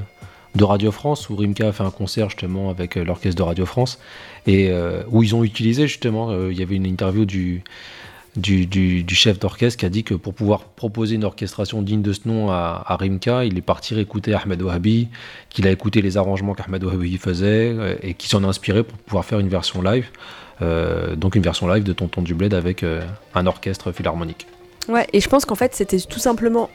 de 0.56 0.64
Radio 0.64 0.92
France, 0.92 1.30
où 1.30 1.36
Rimka 1.36 1.70
a 1.70 1.72
fait 1.72 1.84
un 1.84 1.92
concert 1.92 2.30
justement 2.30 2.70
avec 2.70 2.98
euh, 2.98 3.04
l'orchestre 3.04 3.38
de 3.38 3.44
Radio 3.44 3.66
France, 3.66 4.00
et 4.48 4.70
euh, 4.70 5.04
où 5.10 5.24
ils 5.24 5.36
ont 5.36 5.44
utilisé 5.44 5.88
justement, 5.88 6.34
il 6.50 6.58
y 6.58 6.62
avait 6.62 6.76
une 6.76 6.86
interview 6.86 7.26
du, 7.26 7.64
chef 9.10 9.40
d'orchestre 9.40 9.80
qui 9.80 9.86
a 9.86 9.90
dit 9.90 10.04
que 10.04 10.14
pour 10.14 10.34
pouvoir 10.34 10.64
proposer 10.64 11.16
une 11.16 11.24
orchestration 11.24 11.82
digne 11.82 12.02
de 12.02 12.12
ce 12.12 12.28
nom 12.28 12.52
à, 12.52 12.98
Rimka, 13.00 13.46
il 13.46 13.58
est 13.58 13.62
parti 13.62 13.98
écouter 13.98 14.34
Ahmed 14.34 14.62
Ouhabi, 14.62 15.08
qu'il 15.50 15.68
a 15.68 15.72
écouté 15.72 16.02
les 16.02 16.18
arrangements 16.18 16.54
qu'Ahmed 16.54 16.84
Ouhabi 16.84 17.18
faisait, 17.18 17.98
et 18.02 18.14
qui 18.14 18.28
s'en 18.28 18.44
a 18.44 18.48
inspiré 18.48 18.84
pour 18.84 18.98
pouvoir 18.98 19.26
faire 19.26 19.40
une 19.40 19.50
version 19.50 19.82
live. 19.82 20.08
Donc 20.60 21.36
une 21.36 21.44
version 21.44 21.68
live 21.68 21.84
de 21.84 21.94
Tonton 21.94 22.22
du 22.22 22.34
Bled 22.34 22.54
avec 22.54 22.84
un 23.36 23.46
orchestre 23.46 23.92
philharmonique. 23.94 24.48
ouais 24.90 25.08
et 25.14 25.22
je 25.22 25.30
pense 25.30 25.46
qu'en 25.46 25.56
fait 25.56 25.74
c'était 25.76 26.00
tout 26.00 26.20
simplement 26.20 26.70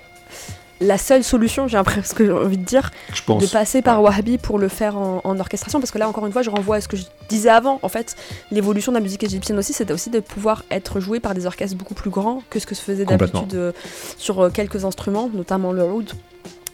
la 0.78 0.98
seule 0.98 1.24
solution 1.24 1.68
j'ai 1.68 1.82
presque 1.82 2.20
envie 2.20 2.58
de 2.58 2.64
dire 2.64 2.90
pense. 3.24 3.42
de 3.42 3.48
passer 3.48 3.80
par 3.80 4.02
Wahhabi 4.02 4.36
pour 4.36 4.58
le 4.58 4.68
faire 4.68 4.98
en, 4.98 5.22
en 5.24 5.40
orchestration. 5.40 5.80
Parce 5.80 5.90
que 5.90 5.96
là 5.96 6.06
encore 6.06 6.26
une 6.26 6.32
fois 6.32 6.42
je 6.42 6.50
renvoie 6.50 6.76
à 6.76 6.80
ce 6.82 6.88
que 6.88 6.98
je 6.98 7.04
disais 7.30 7.48
avant. 7.48 7.78
En 7.82 7.88
fait 7.88 8.14
l'évolution 8.50 8.92
de 8.92 8.98
la 8.98 9.02
musique 9.02 9.24
égyptienne 9.24 9.58
aussi 9.58 9.72
c'était 9.72 9.94
aussi 9.94 10.10
de 10.10 10.20
pouvoir 10.20 10.64
être 10.70 11.00
joué 11.00 11.18
par 11.18 11.32
des 11.32 11.46
orchestres 11.46 11.78
beaucoup 11.78 11.94
plus 11.94 12.10
grands 12.10 12.42
que 12.50 12.58
ce 12.58 12.66
que 12.66 12.74
se 12.74 12.82
faisait 12.82 13.06
d'habitude 13.06 13.54
euh, 13.54 13.72
sur 14.18 14.38
euh, 14.44 14.50
quelques 14.50 14.84
instruments 14.84 15.30
notamment 15.32 15.72
le 15.72 15.84
oud 15.84 16.10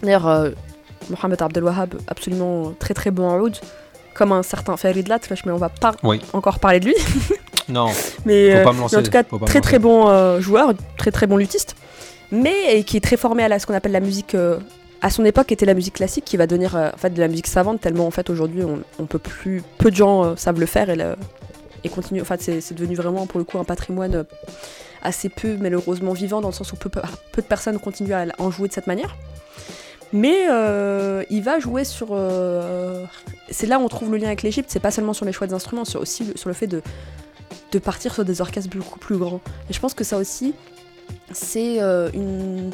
d'ailleurs 0.03 0.27
euh, 0.27 0.51
Mohamed 1.11 1.41
Abdel 1.41 1.63
Wahhab 1.63 1.95
absolument 2.09 2.73
très 2.81 2.95
très 2.95 3.13
bon 3.13 3.29
en 3.29 3.39
oud 3.39 3.57
comme 4.15 4.33
un 4.33 4.43
certain 4.43 4.77
Farid 4.77 5.07
Latresh 5.07 5.45
mais 5.47 5.53
on 5.53 5.57
va 5.59 5.69
pas 5.69 5.93
Oui. 6.03 6.21
encore 6.33 6.59
parler 6.59 6.81
de 6.81 6.87
lui. 6.87 6.95
Non, 7.69 7.87
mais, 8.27 8.51
faut 8.51 8.57
euh, 8.59 8.65
pas 8.65 8.73
me 8.73 8.81
lancer. 8.81 8.97
mais 8.97 9.01
en 9.01 9.05
tout 9.05 9.11
cas 9.13 9.23
très 9.47 9.61
très 9.61 9.79
bon 9.79 10.41
joueur 10.41 10.73
très 10.99 11.13
très 11.13 11.29
bon 11.29 11.37
luthiste 11.37 11.77
mais 12.33 12.83
qui 12.83 12.97
est 12.97 13.01
très 13.01 13.17
formé 13.17 13.45
à 13.45 13.59
ce 13.59 13.67
qu'on 13.67 13.75
appelle 13.75 13.93
la 13.93 14.01
musique 14.01 14.35
euh, 14.35 14.59
à 15.03 15.11
son 15.11 15.25
époque 15.25 15.53
était 15.53 15.67
la 15.67 15.75
musique 15.75 15.95
classique 15.95 16.25
qui 16.25 16.37
va 16.37 16.47
devenir 16.47 16.75
euh, 16.75 16.91
en 16.93 16.97
fait 16.97 17.11
de 17.11 17.21
la 17.21 17.29
musique 17.29 17.47
savante 17.47 17.81
tellement 17.81 18.07
en 18.07 18.11
fait 18.11 18.31
aujourd'hui 18.31 18.63
on, 18.99 19.07
peut 19.07 19.19
plus 19.19 19.63
peu 19.79 19.91
de 19.91 19.97
gens 19.97 20.25
euh, 20.25 20.37
savent 20.37 20.59
le 20.59 20.67
faire 20.67 20.89
et, 21.85 21.89
continue 21.91 22.23
en 22.23 22.25
c'est 22.39 22.75
devenu 22.75 22.95
vraiment 22.95 23.27
pour 23.27 23.39
le 23.39 23.45
coup 23.45 23.59
un 23.59 23.65
patrimoine 23.65 24.25
assez 25.03 25.29
peu 25.29 25.57
malheureusement 25.61 26.15
vivant 26.15 26.41
dans 26.41 26.49
le 26.49 26.55
sens 26.55 26.73
où 26.73 26.77
peu, 26.77 26.89
peu 26.89 27.43
de 27.43 27.47
personnes 27.47 27.79
continuent 27.79 28.15
à 28.15 28.25
en 28.39 28.51
jouer 28.51 28.69
de 28.69 28.73
cette 28.73 28.87
manière. 28.87 29.17
Mais 30.13 30.47
il 31.29 31.43
va 31.43 31.59
jouer 31.59 31.85
sur 31.85 32.17
c'est 33.51 33.67
là 33.67 33.79
où 33.81 33.83
on 33.83 33.89
trouve 33.89 34.13
le 34.13 34.19
lien 34.19 34.29
avec 34.29 34.43
l'Égypte 34.43 34.71
c'est 34.71 34.81
pas 34.81 34.93
seulement 34.93 35.13
sur 35.13 35.27
les 35.27 35.33
choix 35.33 35.49
des 35.49 35.55
instruments 35.55 35.85
c'est 35.85 35.99
aussi 35.99 36.33
sur 36.37 36.49
le 36.49 36.55
fait 36.55 36.69
de 36.69 36.83
de 37.73 37.79
partir 37.81 38.15
sur 38.15 38.25
des 38.25 38.41
orchestres 38.41 38.71
beaucoup 38.77 39.01
plus 39.01 39.17
grands. 39.17 39.41
Et 39.69 39.73
je 39.73 39.81
pense 39.81 39.95
que 39.95 40.05
ça 40.05 40.19
aussi 40.19 40.55
c'est 41.35 41.83
euh, 41.83 42.11
une, 42.15 42.71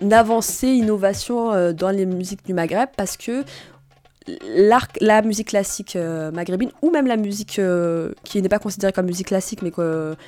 une 0.00 0.12
avancée, 0.12 0.68
innovation 0.68 1.52
euh, 1.52 1.72
dans 1.72 1.90
les 1.90 2.06
musiques 2.06 2.44
du 2.44 2.54
Maghreb 2.54 2.88
parce 2.96 3.16
que 3.16 3.44
la 4.50 5.22
musique 5.22 5.48
classique 5.48 5.96
euh, 5.96 6.30
maghrébine, 6.30 6.70
ou 6.82 6.90
même 6.90 7.06
la 7.06 7.16
musique 7.16 7.58
euh, 7.58 8.12
qui 8.24 8.42
n'est 8.42 8.50
pas 8.50 8.58
considérée 8.58 8.92
comme 8.92 9.06
musique 9.06 9.28
classique, 9.28 9.62
mais 9.62 9.72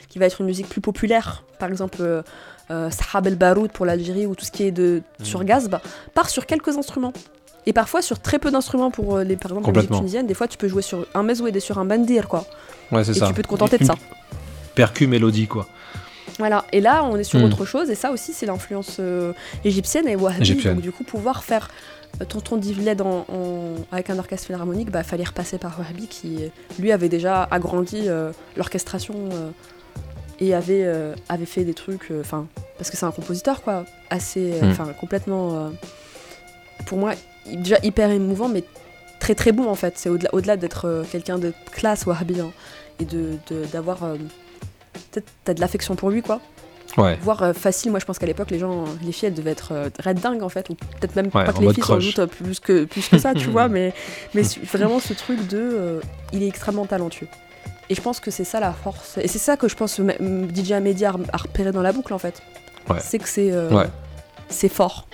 qui 0.08 0.18
va 0.18 0.24
être 0.26 0.40
une 0.40 0.46
musique 0.46 0.68
plus 0.68 0.80
populaire, 0.80 1.44
par 1.58 1.68
exemple 1.68 2.22
Sahab 2.70 3.26
el 3.26 3.36
Baroud 3.36 3.70
pour 3.72 3.84
l'Algérie, 3.84 4.26
ou 4.26 4.34
tout 4.34 4.46
ce 4.46 4.50
qui 4.50 4.62
est 4.62 4.70
de, 4.70 5.02
mmh. 5.18 5.24
sur 5.24 5.44
Gazb, 5.44 5.76
part 6.14 6.30
sur 6.30 6.46
quelques 6.46 6.78
instruments. 6.78 7.12
Et 7.66 7.74
parfois 7.74 8.00
sur 8.00 8.20
très 8.20 8.38
peu 8.38 8.50
d'instruments 8.50 8.90
pour 8.90 9.18
les, 9.18 9.36
par 9.36 9.50
exemple, 9.50 9.66
la 9.66 9.82
musique 9.82 9.90
tunisienne, 9.90 10.26
des 10.26 10.32
fois 10.32 10.48
tu 10.48 10.56
peux 10.56 10.68
jouer 10.68 10.80
sur 10.80 11.06
un 11.12 11.22
mezoued 11.22 11.54
et 11.54 11.60
sur 11.60 11.78
un 11.78 11.84
bandir, 11.84 12.26
quoi. 12.26 12.46
Ouais, 12.90 13.04
c'est 13.04 13.12
ça. 13.12 13.26
tu 13.26 13.34
peux 13.34 13.42
te 13.42 13.48
contenter 13.48 13.76
de 13.76 13.84
ça. 13.84 13.96
Percu 14.74 15.06
mélodie, 15.06 15.46
quoi. 15.46 15.66
Voilà, 16.40 16.64
et 16.72 16.80
là 16.80 17.04
on 17.04 17.16
est 17.16 17.24
sur 17.24 17.38
hmm. 17.38 17.44
autre 17.44 17.66
chose, 17.66 17.90
et 17.90 17.94
ça 17.94 18.12
aussi 18.12 18.32
c'est 18.32 18.46
l'influence 18.46 18.96
euh, 18.98 19.34
égyptienne 19.62 20.08
et 20.08 20.16
wahhabi, 20.16 20.54
donc 20.54 20.80
du 20.80 20.90
coup 20.90 21.04
pouvoir 21.04 21.44
faire 21.44 21.68
euh, 22.18 22.24
Tonton 22.24 22.56
Divled 22.56 23.02
en, 23.02 23.26
avec 23.92 24.08
un 24.08 24.18
orchestre 24.18 24.46
philharmonique, 24.46 24.90
bah 24.90 25.02
fallait 25.02 25.24
repasser 25.24 25.58
par 25.58 25.78
Wahhabi 25.78 26.06
qui 26.06 26.50
lui 26.78 26.92
avait 26.92 27.10
déjà 27.10 27.46
agrandi 27.50 28.04
euh, 28.06 28.32
l'orchestration 28.56 29.28
et 30.38 30.54
avait, 30.54 30.90
avait 31.28 31.44
fait 31.44 31.64
des 31.64 31.74
trucs, 31.74 32.10
enfin 32.20 32.46
parce 32.78 32.88
que 32.88 32.96
c'est 32.96 33.04
un 33.04 33.10
compositeur 33.10 33.60
quoi, 33.60 33.84
assez, 34.08 34.54
hmm. 34.62 34.70
enfin 34.70 34.86
complètement, 34.98 35.70
pour 36.86 36.96
moi 36.96 37.12
déjà 37.44 37.76
hyper 37.82 38.10
émouvant 38.10 38.48
mais 38.48 38.64
très 39.18 39.34
très 39.34 39.52
bon 39.52 39.68
en 39.68 39.74
fait, 39.74 39.98
c'est 39.98 40.08
au-delà 40.08 40.30
au 40.32 40.40
d'être 40.40 41.04
quelqu'un 41.12 41.38
de 41.38 41.52
classe 41.70 42.06
Wahhabi 42.06 42.40
hein, 42.40 42.50
et 42.98 43.04
d'avoir... 43.70 44.14
De, 44.14 44.20
peut-être 44.92 45.28
t'as 45.44 45.54
de 45.54 45.60
l'affection 45.60 45.96
pour 45.96 46.10
lui, 46.10 46.22
quoi. 46.22 46.40
Ouais. 46.96 47.18
Voire 47.22 47.42
euh, 47.42 47.52
facile, 47.52 47.90
moi 47.90 48.00
je 48.00 48.04
pense 48.04 48.18
qu'à 48.18 48.26
l'époque, 48.26 48.50
les 48.50 48.58
gens, 48.58 48.84
les 49.02 49.12
filles, 49.12 49.28
elles 49.28 49.34
devaient 49.34 49.52
être 49.52 49.72
euh, 49.72 49.90
red 50.04 50.18
dingues 50.18 50.42
en 50.42 50.48
fait, 50.48 50.68
ou 50.70 50.74
peut-être 50.74 51.14
même 51.14 51.30
pas 51.30 51.52
que 51.52 51.60
les 51.60 51.72
filles, 51.72 51.84
sans 51.84 51.98
doute 51.98 52.18
euh, 52.18 52.26
plus 52.26 52.58
que, 52.58 52.84
plus 52.84 53.08
que 53.08 53.18
ça, 53.18 53.34
tu 53.34 53.48
vois, 53.48 53.68
mais, 53.68 53.92
mais 54.34 54.42
vraiment 54.64 54.98
ce 54.98 55.12
truc 55.12 55.46
de. 55.46 56.00
il 56.32 56.42
est 56.42 56.48
extrêmement 56.48 56.86
talentueux. 56.86 57.28
Et 57.88 57.94
je 57.94 58.00
pense 58.00 58.20
que 58.20 58.30
c'est 58.30 58.44
ça 58.44 58.60
la 58.60 58.72
force. 58.72 59.18
Et 59.18 59.26
c'est 59.26 59.38
ça 59.38 59.56
que 59.56 59.68
je 59.68 59.74
pense 59.74 60.00
DJ 60.00 60.72
Amédia 60.72 61.12
a 61.32 61.36
repéré 61.36 61.72
dans 61.72 61.82
la 61.82 61.92
boucle 61.92 62.12
en 62.12 62.18
fait. 62.18 62.42
C'est 62.98 63.18
que 63.18 63.28
c'est. 63.28 63.52
C'est 64.48 64.68
fort. 64.68 65.06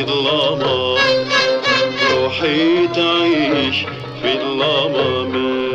في 0.00 0.06
ظلامة 0.06 0.96
روحي 2.12 2.86
تعيش 2.88 3.76
في 4.22 4.38
ظلامة 4.38 5.28
ما 5.28 5.68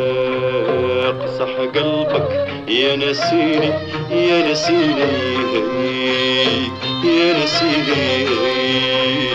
يقسح 1.04 1.52
قلبك 1.74 2.48
يا 2.68 2.96
نسيني 2.96 3.70
يا 4.10 4.50
نسيني 4.50 5.36
يا 7.04 7.44
نسيني. 7.44 9.25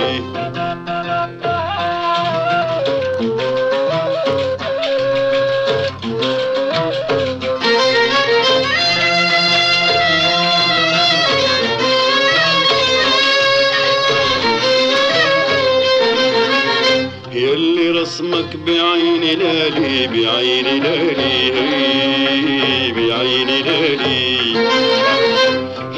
لك 18.51 18.59
بعين 18.59 19.39
لالي 19.39 20.07
بعين 20.07 20.65
لالي 20.83 21.51
بعيني 21.51 22.91
بعين 22.91 23.47
لالي. 23.47 24.67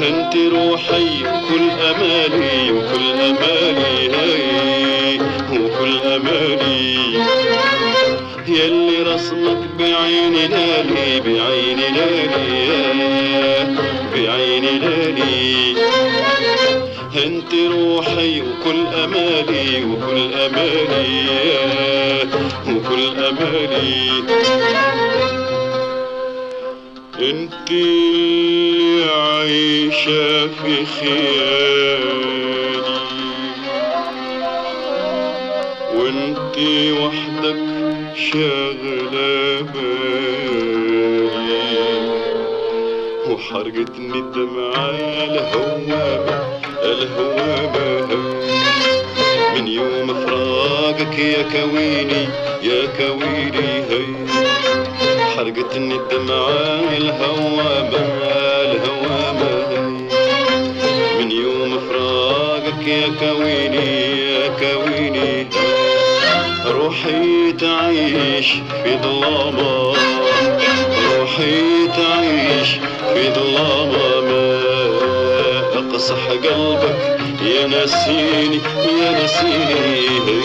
أنت 0.08 0.36
روحي 0.36 1.08
كل 1.48 1.70
أمالي 1.70 2.72
وكل 2.72 3.10
أمالي 3.20 4.10
هاي 4.14 5.20
وكل 5.52 5.98
أمالي. 5.98 6.98
يلي 8.48 9.02
رسمك 9.02 9.58
بعين 9.78 10.34
لالي 10.34 11.20
بعين 11.20 11.78
لالي 11.78 12.66
بعين 14.14 14.64
لالي. 14.64 15.74
أنت 17.14 17.54
روحي 17.54 18.42
وكل 18.42 18.86
أمالي 18.86 19.84
وكل 19.84 20.34
أمالي 20.34 21.28
وكل 22.68 23.24
أمالي. 23.24 24.24
أنت 27.18 27.70
عايشة 29.10 30.46
في 30.46 30.86
خيالي 30.86 31.94
وأنت 35.96 36.56
وحدك 37.00 37.62
شاغلة 38.16 39.60
بالي. 39.60 40.04
وحرقتني 43.30 44.18
الدمعه 44.18 44.90
الهوابه 45.24 46.53
الهوى 46.84 47.44
من 49.54 49.68
يوم 49.68 50.14
فراقك 50.26 51.18
يا 51.18 51.42
كويني 51.42 52.28
يا 52.62 52.86
كويني 52.98 53.68
هي. 53.90 54.06
حرقتني 55.36 55.94
الدمعة 55.94 56.80
الهوابة 56.96 58.04
الهوابة 58.62 59.78
من 61.18 61.30
يوم 61.30 61.78
فراقك 61.88 62.86
يا 62.86 63.08
كويني 63.20 64.20
يا 64.32 64.48
كويني 64.48 65.46
روحي 66.66 67.52
تعيش 67.52 68.46
في 68.84 68.98
ظلامة. 69.02 69.94
روحي 71.18 71.88
تعيش 71.96 72.68
في 73.14 73.30
ظلامة 73.34 74.63
صح 75.98 76.26
قلبك 76.28 77.18
يا 77.42 77.66
نسيني 77.66 78.60
يا 79.00 79.24
نسيني 79.24 80.40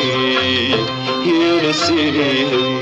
يا 1.25 1.69
نسيني. 1.69 2.79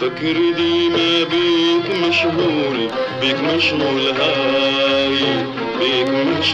فكري 0.00 0.52
ديما 0.52 1.24
بيك 1.30 1.86
مشغول 2.08 2.88
بيك 3.20 3.36
مشغول 3.40 4.06
هاي. 4.20 4.35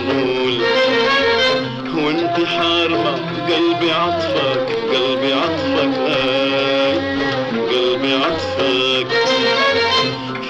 مشغول. 0.08 0.62
وانت 2.04 2.46
حاربة 2.46 3.14
قلبي 3.48 3.90
عطفك 3.92 4.66
قلبي 4.94 5.32
عطفك 5.32 5.98
آي 6.06 6.98
قلبي 7.68 8.14
عطفك. 8.14 9.06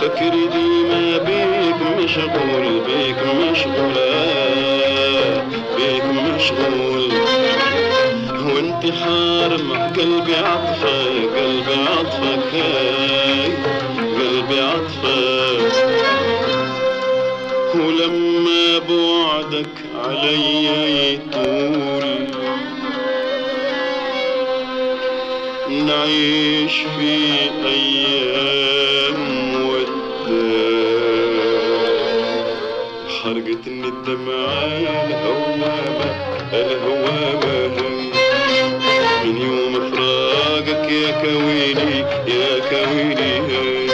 فكري 0.00 0.46
ديما 0.52 1.18
بيك 1.18 2.04
مشغول 2.04 2.80
بيك 2.86 3.18
مشغول 3.40 3.98
آه. 3.98 5.42
بيك 5.76 6.04
مشغول. 6.04 7.12
وانت 8.54 8.94
حارمة 8.94 9.88
قلبي 9.88 10.36
عطفك. 10.36 11.01
عليا 20.22 21.10
يطول 21.12 22.06
نعيش 25.86 26.72
في 26.72 27.14
أيام 27.64 29.20
وداع. 29.66 31.02
حرقتني 33.22 33.88
الدمعة 33.88 34.64
الهوامة 35.06 35.74
الهوامة 36.52 37.78
من 39.24 39.36
يوم 39.36 39.74
فراقك 39.90 40.92
يا 40.92 41.10
كويني 41.22 41.98
يا 42.28 42.58
كويني 42.70 43.90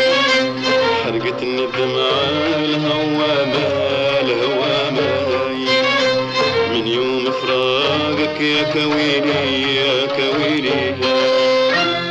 حرقتني 1.04 1.64
الدمعة 1.64 2.20
الهوامة 2.64 3.66
من 3.88 3.97
يوم 6.94 7.30
فراقك 7.30 8.40
يا 8.40 8.62
كويني 8.72 9.76
يا 9.76 10.06
كويني 10.06 10.96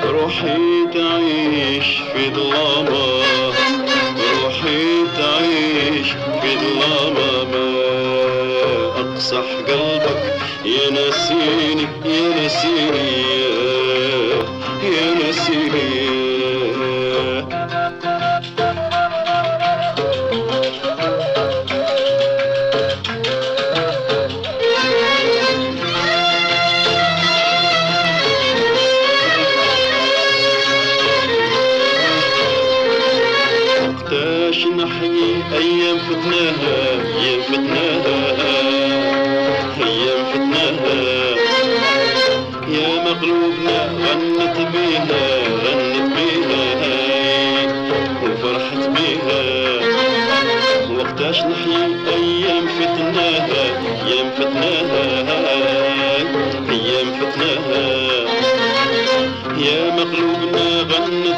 روحي 0.06 0.88
تعيش 0.94 1.86
في 2.14 2.30
ظلامة 2.36 3.24
روحي 4.44 5.06
تعيش 5.18 6.08
في 6.42 6.58
ظلامة. 6.58 7.44
ما 7.52 7.68
أقصح 9.02 9.48
قلبك 9.68 10.36
يا 10.66 10.90
نسيني 10.90 11.88
يا 12.06 12.46
نسيني. 12.46 13.27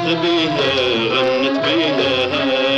غنت 0.07 0.21
بيها 0.21 0.71
غنت 1.13 1.65
بيها. 1.65 2.68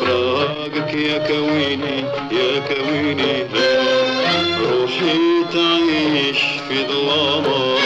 فراقك 0.00 0.94
يا 0.94 1.18
كويني 1.18 1.98
يا 2.32 2.52
كويني. 2.68 3.32
روحي 4.70 5.44
تعيش 5.52 6.38
في 6.68 6.86
ظلامة 6.86 7.76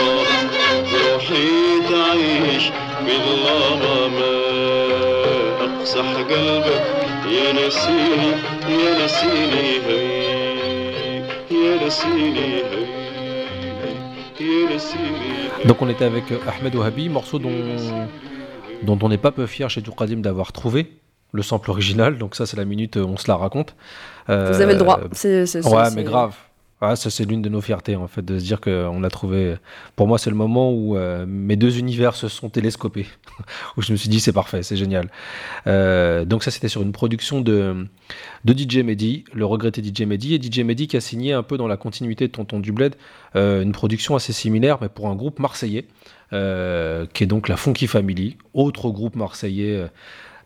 روحي 0.93 1.49
تعيش 1.91 2.65
بظلامة 3.07 4.09
ما 4.09 4.35
أقصح 5.65 6.15
قلبك 6.31 6.85
يا 7.37 7.53
نسيني 7.53 8.31
يا 8.69 9.05
نسيني 9.05 9.69
هي 9.87 11.19
يا 11.51 11.87
نسيني 11.87 12.57
هي 12.57 12.87
Donc 15.65 15.81
on 15.81 15.89
était 15.89 16.05
avec 16.05 16.25
Ahmed 16.47 16.75
Ouhabi, 16.77 17.09
morceau 17.09 17.39
dont, 17.39 17.51
dont 18.83 18.99
on 19.03 19.09
n'est 19.09 19.19
pas 19.27 19.33
peu 19.33 19.47
fier 19.47 19.69
chez 19.71 19.83
Tourkadim 19.83 20.19
d'avoir 20.19 20.53
trouvé. 20.53 20.93
Le 21.33 21.43
sample 21.43 21.71
original. 21.71 22.19
Donc 22.19 22.35
ça 22.35 22.47
c'est 22.47 22.57
la 22.57 22.65
minute, 22.65 22.97
euh, 22.97 23.05
on 23.05 23.17
se 23.17 23.29
la 23.29 23.37
raconte. 23.37 23.75
Euh, 24.29 24.53
Vous 24.53 24.61
avez 24.61 24.73
le 24.75 24.79
droit. 24.79 25.01
C'est- 25.13 25.47
c'est- 25.47 25.67
Ouais, 25.67 25.85
c'est- 25.87 25.97
mais 25.97 26.05
grave. 26.05 26.35
Ah, 26.83 26.95
ça 26.95 27.09
c'est 27.09 27.25
l'une 27.25 27.41
de 27.41 27.49
nos 27.49 27.63
fiertés 27.63 27.97
en 27.97 28.07
fait 28.07 28.23
de 28.23 28.39
se 28.39 28.45
dire 28.45 28.61
qu'on 28.61 29.03
a 29.03 29.09
trouvé. 29.09 29.57
Pour 29.97 30.07
moi 30.07 30.19
c'est 30.19 30.29
le 30.29 30.37
moment 30.37 30.71
où 30.75 30.95
euh, 30.95 31.25
mes 31.27 31.57
deux 31.57 31.79
univers 31.79 32.15
se 32.15 32.29
sont 32.29 32.51
télescopés, 32.51 33.07
où 33.79 33.83
je 33.83 33.93
me 33.93 33.97
suis 33.97 34.11
dit 34.11 34.21
c'est 34.21 34.35
parfait, 34.35 34.63
c'est 34.63 34.77
génial. 34.77 35.11
Euh, 35.67 36.27
donc 36.27 36.45
ça 36.45 36.51
c'était 36.51 36.69
sur 36.69 36.83
une 36.83 36.93
production 36.93 37.41
de 37.41 37.87
de 38.45 38.53
DJ 38.53 38.83
Mehdi, 38.85 39.25
le 39.33 39.47
regretté 39.47 39.83
DJ 39.83 40.03
Mehdi, 40.03 40.35
et 40.35 40.39
DJ 40.43 40.59
Mehdi 40.65 40.87
qui 40.87 40.99
a 40.99 41.01
signé 41.01 41.33
un 41.33 41.43
peu 41.43 41.57
dans 41.57 41.67
la 41.67 41.79
continuité 41.79 42.27
de 42.29 42.33
Tonton 42.33 42.61
du 42.61 42.73
Bled 42.73 42.95
euh, 43.37 43.63
une 43.63 43.73
production 43.73 44.15
assez 44.15 44.35
similaire, 44.35 44.77
mais 44.83 44.91
pour 44.91 45.09
un 45.09 45.15
groupe 45.17 45.39
marseillais, 45.39 45.87
euh, 46.35 47.07
qui 47.15 47.25
est 47.25 47.27
donc 47.27 47.49
la 47.49 47.57
Funky 47.57 47.87
Family, 47.87 48.37
autre 48.53 48.91
groupe 48.91 49.17
marseillais. 49.17 49.87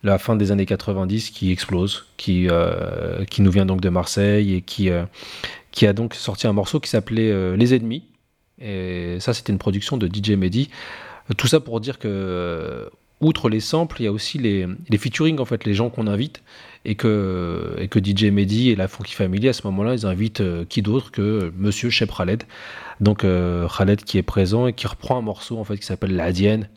La 0.02 0.18
fin 0.18 0.36
des 0.36 0.50
années 0.50 0.66
90 0.66 1.30
qui 1.30 1.52
explose, 1.52 2.06
qui, 2.16 2.48
euh, 2.48 3.24
qui 3.26 3.42
nous 3.42 3.50
vient 3.50 3.66
donc 3.66 3.80
de 3.80 3.88
Marseille 3.88 4.54
et 4.54 4.62
qui, 4.62 4.90
euh, 4.90 5.04
qui 5.72 5.86
a 5.86 5.92
donc 5.92 6.14
sorti 6.14 6.46
un 6.46 6.52
morceau 6.52 6.80
qui 6.80 6.88
s'appelait 6.88 7.30
euh, 7.30 7.56
Les 7.56 7.74
Ennemis. 7.74 8.04
Et 8.60 9.18
ça, 9.20 9.34
c'était 9.34 9.52
une 9.52 9.58
production 9.58 9.96
de 9.96 10.06
DJ 10.06 10.30
Mehdi. 10.30 10.70
Tout 11.36 11.46
ça 11.46 11.60
pour 11.60 11.80
dire 11.80 11.98
que, 11.98 12.90
outre 13.20 13.48
les 13.48 13.60
samples, 13.60 14.00
il 14.00 14.04
y 14.04 14.08
a 14.08 14.12
aussi 14.12 14.38
les, 14.38 14.66
les 14.88 14.98
featuring, 14.98 15.38
en 15.38 15.44
fait, 15.44 15.64
les 15.64 15.74
gens 15.74 15.90
qu'on 15.90 16.06
invite. 16.06 16.42
Et 16.86 16.94
que, 16.94 17.76
et 17.78 17.88
que 17.88 17.98
DJ 18.02 18.24
Mehdi 18.24 18.70
et 18.70 18.76
la 18.76 18.88
Funky 18.88 19.14
Family, 19.14 19.48
à 19.48 19.52
ce 19.52 19.66
moment-là, 19.66 19.92
ils 19.92 20.06
invitent 20.06 20.42
qui 20.70 20.80
d'autre 20.80 21.10
que 21.10 21.52
Monsieur 21.58 21.90
Shep 21.90 22.10
Khaled. 22.10 22.44
Donc 23.00 23.20
Khaled 23.20 24.02
qui 24.02 24.16
est 24.16 24.22
présent 24.22 24.66
et 24.66 24.72
qui 24.72 24.86
reprend 24.86 25.18
un 25.18 25.20
morceau 25.20 25.58
en 25.58 25.64
fait 25.64 25.76
qui 25.76 25.84
s'appelle 25.84 26.16
La 26.16 26.32
Dienne, 26.32 26.70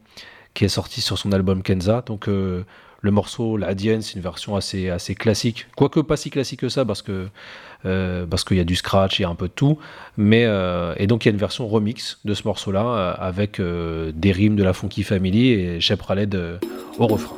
qui 0.54 0.66
est 0.66 0.70
sorti 0.70 1.00
sur 1.00 1.18
son 1.18 1.32
album 1.32 1.64
Kenza. 1.64 2.04
Donc 2.06 2.28
le 3.04 3.12
morceau 3.12 3.58
La 3.58 3.76
Dienne, 3.76 4.02
c'est 4.02 4.16
une 4.16 4.22
version 4.22 4.56
assez, 4.56 4.90
assez 4.90 5.14
classique, 5.14 5.68
quoique 5.76 6.00
pas 6.00 6.18
si 6.18 6.30
classique 6.30 6.62
que 6.62 6.70
ça 6.70 6.86
parce 6.86 7.02
que 7.02 7.28
euh, 7.86 8.26
parce 8.26 8.46
qu'il 8.46 8.56
y 8.56 8.62
a 8.62 8.64
du 8.64 8.78
scratch, 8.78 9.20
il 9.20 9.24
y 9.24 9.26
a 9.26 9.30
un 9.30 9.36
peu 9.36 9.50
de 9.50 9.54
tout. 9.54 9.78
Mais 10.16 10.46
euh, 10.46 10.96
et 10.98 11.06
donc 11.06 11.26
il 11.26 11.28
y 11.28 11.32
a 11.32 11.34
une 11.34 11.38
version 11.38 11.68
remix 11.68 12.20
de 12.24 12.34
ce 12.34 12.44
morceau-là 12.46 12.86
euh, 12.86 13.14
avec 13.20 13.60
des 13.60 14.32
rimes 14.32 14.56
de 14.56 14.64
la 14.64 14.74
Funky 14.74 15.04
Family 15.04 15.50
et 15.50 15.80
Shep 15.82 16.02
euh, 16.10 16.58
au 16.98 17.08
refrain. 17.08 17.36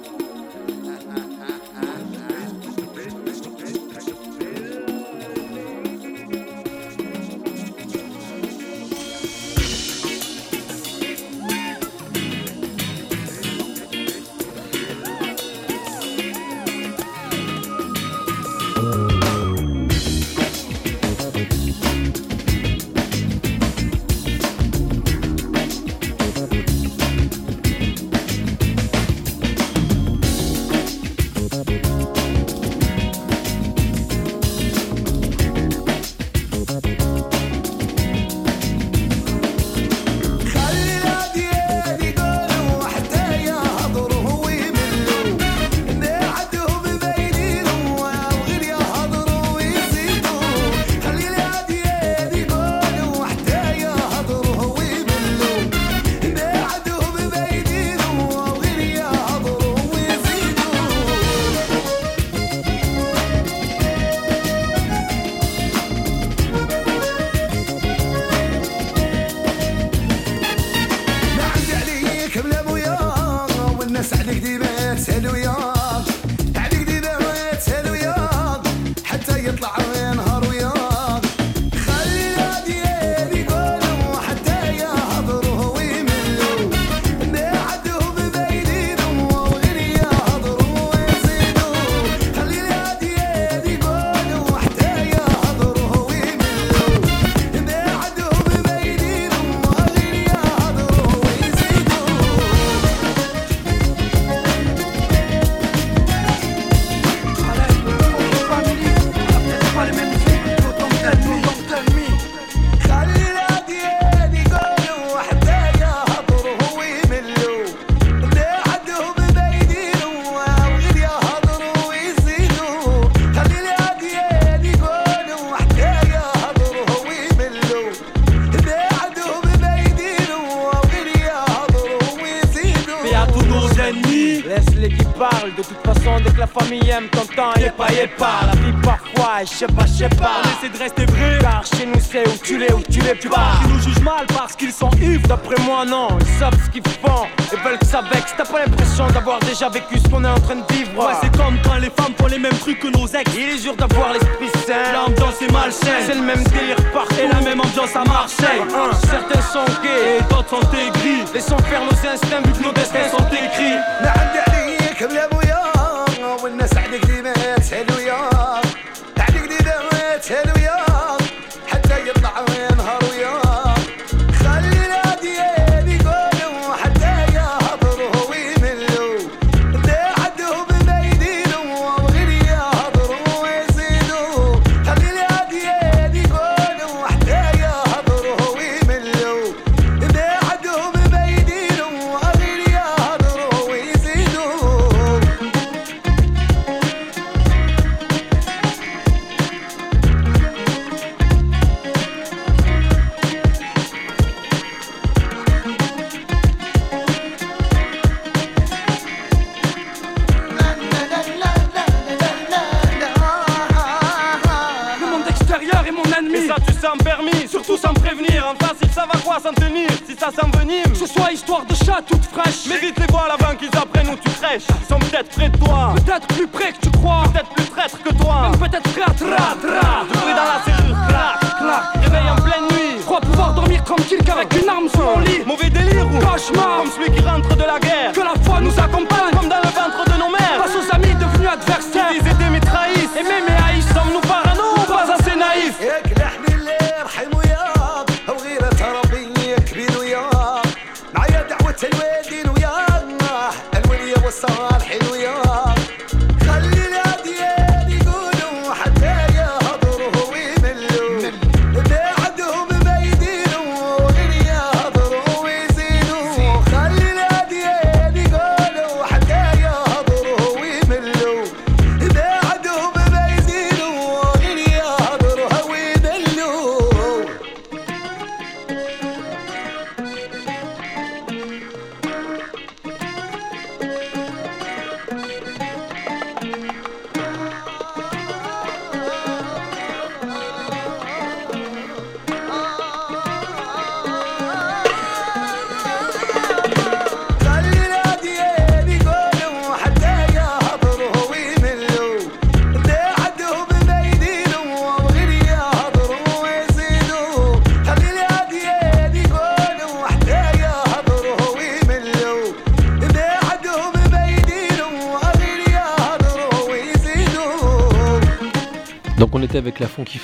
Mon 235.15 235.21
lit. 235.21 235.43
Mauvais 235.45 235.69
délire 235.69 236.07
ou 236.07 236.19
Cauchemar. 236.19 236.79
Comme 236.79 236.91
celui 236.91 237.11
qui 237.11 237.21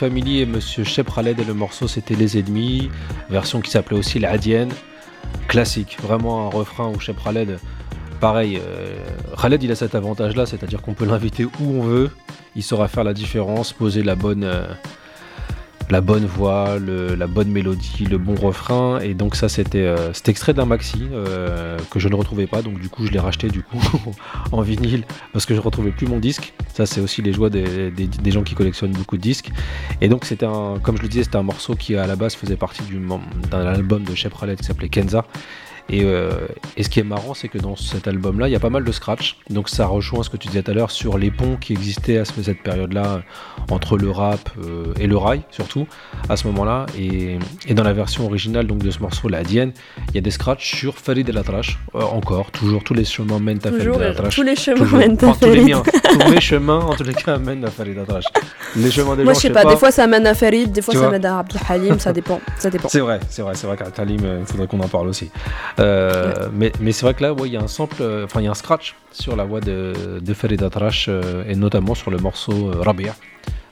Et 0.04 0.48
Monsieur 0.48 0.84
Shep 0.84 1.14
Khaled 1.14 1.40
et 1.40 1.44
le 1.44 1.54
morceau 1.54 1.88
c'était 1.88 2.16
Les 2.16 2.40
Ennemis, 2.40 2.90
version 3.30 3.62
qui 3.62 3.70
s'appelait 3.70 4.00
aussi 4.00 4.18
La 4.18 4.32
Hadienne. 4.32 4.72
Classique, 5.48 5.98
vraiment 6.02 6.48
un 6.48 6.50
refrain 6.50 6.90
où 6.90 7.00
Shep 7.00 7.24
Khaled, 7.24 7.60
pareil, 8.20 8.60
euh, 8.60 8.96
Khaled 9.40 9.62
il 9.62 9.72
a 9.72 9.76
cet 9.76 9.94
avantage 9.94 10.36
là, 10.36 10.48
c'est-à-dire 10.48 10.82
qu'on 10.82 10.96
peut 10.96 11.06
l'inviter 11.06 11.46
où 11.46 11.52
on 11.60 11.82
veut, 11.84 12.10
il 12.56 12.64
saura 12.64 12.88
faire 12.88 13.04
la 13.04 13.14
différence, 13.14 13.74
poser 13.74 14.02
la 14.02 14.16
bonne, 14.16 14.44
euh, 14.44 14.66
la 15.92 16.00
bonne 16.00 16.26
voix, 16.26 16.78
la 16.80 17.28
bonne 17.28 17.50
mélodie, 17.50 18.06
le 18.06 18.18
bon 18.18 18.36
refrain, 18.36 19.00
et 19.00 19.14
donc 19.14 19.36
ça 19.36 19.50
c'était 19.50 19.80
euh, 19.80 20.14
c'était 20.14 20.32
extrait 20.32 20.54
d'un 20.54 20.66
maxi 20.66 21.04
euh, 21.12 21.78
que 21.92 22.00
je 22.00 22.08
ne 22.08 22.16
retrouvais 22.16 22.48
pas, 22.48 22.62
donc 22.62 22.80
du 22.80 22.88
coup 22.88 23.06
je 23.06 23.12
l'ai 23.12 23.20
racheté 23.20 23.50
du 23.50 23.62
coup 23.62 23.78
en 24.54 24.62
vinyle 24.62 25.04
parce 25.34 25.46
que 25.46 25.54
je 25.54 25.60
retrouvais 25.60 25.92
plus 25.92 26.08
mon 26.08 26.20
disque. 26.20 26.54
Ça, 26.74 26.86
c'est 26.86 27.02
aussi 27.02 27.22
les 27.22 27.34
joies 27.34 27.50
des, 27.50 27.92
gens 28.28 28.44
qui 28.44 28.56
collectionnent 28.56 28.92
beaucoup 28.92 29.18
de 29.18 29.22
disques. 29.22 29.52
Et 30.00 30.08
donc, 30.08 30.26
c'était 30.26 30.46
un, 30.46 30.80
comme 30.82 30.98
je 30.98 31.02
le 31.02 31.10
disais, 31.10 31.24
c'était 31.24 31.38
un 31.38 31.44
morceau 31.44 31.76
qui 31.76 31.96
à 31.96 32.08
la 32.08 32.16
base 32.16 32.36
faisait 32.36 32.56
partie 32.56 32.84
d'un 33.50 33.66
album 33.66 34.04
de 34.04 34.16
Shep 34.16 34.34
Raleigh 34.34 34.58
qui 34.58 34.64
s'appelait 34.64 34.90
Kenza. 34.90 35.26
Et, 35.90 36.04
euh, 36.04 36.32
et 36.78 36.84
ce 36.84 36.90
qui 36.90 37.00
est 37.00 37.04
marrant, 37.04 37.34
c'est 37.34 37.48
que 37.50 37.58
dans 37.58 37.76
cet 37.76 38.08
album-là, 38.08 38.48
il 38.48 38.52
y 38.52 38.56
a 38.56 38.60
pas 38.60 38.70
mal 38.70 38.84
de 38.84 38.92
scratch. 38.92 39.38
Donc, 39.50 39.68
ça 39.70 39.86
rejoint 39.88 40.24
ce 40.24 40.30
que 40.30 40.38
tu 40.38 40.48
disais 40.48 40.62
tout 40.64 40.72
à 40.72 40.74
l'heure 40.74 40.92
sur 40.92 41.18
les 41.18 41.32
ponts 41.32 41.58
qui 41.60 41.74
existaient 41.74 42.18
à 42.18 42.26
ce- 42.26 42.42
cette 42.42 42.64
période-là 42.64 43.22
entre 43.70 43.98
le 43.98 44.10
rap 44.10 44.50
euh, 44.64 44.94
et 45.00 45.08
le 45.08 45.18
rail, 45.18 45.42
surtout 45.52 45.88
à 46.30 46.38
ce 46.38 46.48
moment-là. 46.48 46.86
Et, 46.98 47.38
et 47.68 47.74
dans 47.74 47.84
la 47.84 47.94
version 47.94 48.26
originale 48.26 48.68
donc 48.68 48.80
de 48.80 48.92
ce 48.92 49.00
morceau, 49.00 49.28
la 49.28 49.44
Dienne, 49.44 49.74
il 50.10 50.16
y 50.16 50.18
a 50.18 50.22
des 50.22 50.32
scratchs 50.32 50.76
sur 50.78 50.98
Farid 50.98 51.28
El 51.28 51.38
Atrache. 51.38 51.78
Euh, 51.96 52.02
encore, 52.02 52.52
toujours, 52.52 52.84
tous 52.84 52.94
les 52.94 53.06
chemins 53.06 53.40
mènent 53.40 53.58
à 53.60 53.70
Farid 53.72 53.80
Toujours, 53.80 54.02
El 54.02 54.12
Atrache. 54.12 54.36
tous 54.36 54.44
les 54.44 54.56
chemins 54.56 54.78
Toujours. 54.78 55.00
mènent 55.00 55.18
à 55.22 55.28
Enfin, 55.28 55.48
tous 55.48 55.54
les 55.54 55.62
miens. 55.62 55.84
tous 55.84 56.30
mes 56.32 56.42
chemins, 56.42 56.80
en 56.80 56.94
tous 56.96 57.04
les 57.04 57.14
cas, 57.14 57.38
mènent 57.38 57.66
à 57.66 57.72
Farid 57.72 57.98
Atrache. 57.98 58.26
Les 58.76 58.92
chemins 58.92 59.16
des 59.16 59.24
Moi, 59.24 59.34
gens, 59.34 59.40
je 59.40 59.48
sais 59.48 59.54
pas, 59.54 59.66
des 59.66 59.76
fois 59.78 59.92
ça 59.92 60.08
mène 60.08 60.26
à 60.28 60.34
Farid, 60.34 60.72
des 60.72 60.82
fois 60.82 60.94
ça 60.94 61.10
mène 61.10 61.26
à 61.26 61.40
Abdel 61.40 61.62
Halim, 61.68 62.00
ça 62.00 62.14
dépend. 62.14 62.40
Ça 62.58 62.70
dépend. 62.70 62.88
C'est 62.90 63.00
vrai, 63.00 63.20
c'est 63.30 63.42
vrai, 63.42 63.54
c'est 63.56 63.68
vrai 63.68 63.76
qu'à 63.78 63.86
Talim, 63.92 64.22
il 64.42 64.46
faudrait 64.46 64.68
qu'on 64.68 64.80
en 64.80 64.88
parle 64.88 65.08
aussi. 65.10 65.30
Euh, 65.80 66.50
Mais, 66.54 66.72
mais 66.80 66.92
c'est 66.92 67.06
vrai 67.06 67.14
que 67.14 67.24
là, 67.24 67.34
ouais, 67.34 67.48
il 67.48 67.54
y 67.54 67.58
a 67.58 67.62
un 67.62 67.68
sample, 67.68 67.98
euh, 68.02 68.26
enfin, 68.26 68.42
il 68.42 68.46
y 68.46 68.48
a 68.48 68.52
un 68.52 68.56
scratch 68.56 68.96
sur 69.12 69.36
la 69.36 69.44
voix 69.44 69.62
de, 69.62 70.20
de 70.22 70.34
Farid 70.34 70.62
Atrache 70.64 71.08
euh, 71.10 71.44
et 71.48 71.56
notamment 71.56 71.96
sur 71.96 72.12
le 72.12 72.18
morceau 72.18 72.72
Rabia. 72.80 73.14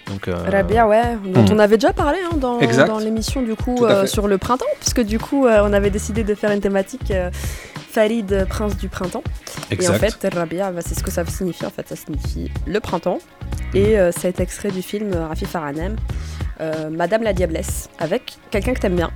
Donc, 0.09 0.27
euh, 0.27 0.33
Rabia, 0.49 0.87
ouais, 0.87 1.17
dont 1.23 1.43
hmm. 1.43 1.53
on 1.53 1.59
avait 1.59 1.77
déjà 1.77 1.93
parlé 1.93 2.17
hein, 2.25 2.35
dans, 2.37 2.99
l'émission 2.99 3.41
du 3.41 3.55
coup 3.55 3.85
euh, 3.85 4.05
sur 4.05 4.27
le 4.27 4.37
printemps, 4.37 4.65
puisque 4.79 5.01
du 5.01 5.19
coup 5.19 5.45
euh, 5.45 5.61
on 5.63 5.71
avait 5.71 5.91
décidé 5.91 6.23
de 6.23 6.33
faire 6.33 6.51
une 6.51 6.61
thématique 6.61 7.13
Farid, 7.91 8.45
prince 8.49 8.75
du 8.77 8.89
printemps. 8.89 9.23
exact. 9.71 10.03
Et 10.03 10.07
en 10.07 10.09
fait, 10.09 10.33
Rabia, 10.33 10.71
bah, 10.71 10.81
c'est 10.83 10.95
ce 10.95 11.03
que 11.03 11.11
ça 11.11 11.23
signifie. 11.25 11.65
En 11.65 11.69
fait, 11.69 11.87
ça 11.87 11.95
signifie 11.95 12.51
le 12.65 12.79
printemps. 12.79 13.19
Et 13.73 13.95
ça 14.11 14.27
a 14.27 14.29
été 14.29 14.41
extrait 14.41 14.71
du 14.71 14.81
film 14.81 15.13
Rafi 15.13 15.45
Faranem, 15.45 15.95
Madame 16.91 17.23
la 17.23 17.33
Diablesse, 17.33 17.89
avec 17.99 18.37
quelqu'un 18.49 18.73
que 18.73 18.79
t'aimes 18.79 18.95
bien. 18.95 19.11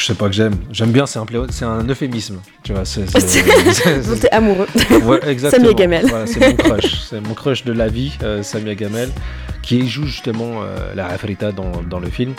Je 0.00 0.06
sais 0.06 0.14
pas 0.14 0.26
que 0.28 0.34
j'aime. 0.34 0.54
J'aime 0.72 0.90
bien, 0.92 1.06
c'est 1.06 1.18
un, 1.18 1.24
pléo- 1.24 1.46
c'est 1.50 1.64
un 1.64 1.84
euphémisme. 1.88 2.38
Tu 2.62 2.72
vois, 2.72 2.84
c'est. 2.84 3.04
Donc 3.12 4.20
t'es 4.20 4.30
amoureux. 4.30 4.66
Ouais, 5.04 5.20
exactement. 5.28 5.64
Samia 5.64 5.74
Gamel. 5.74 6.06
Voilà, 6.08 6.26
c'est 6.26 6.40
mon 6.40 6.56
crush. 6.56 7.00
C'est 7.08 7.20
mon 7.20 7.34
crush 7.34 7.64
de 7.64 7.72
la 7.72 7.88
vie, 7.88 8.12
euh, 8.22 8.42
Samia 8.42 8.74
Gamel, 8.74 9.10
qui 9.62 9.88
joue 9.88 10.06
justement 10.06 10.62
euh, 10.62 10.94
la 10.94 11.06
Afrita 11.06 11.52
dans, 11.52 11.82
dans 11.88 12.00
le 12.00 12.08
film. 12.08 12.34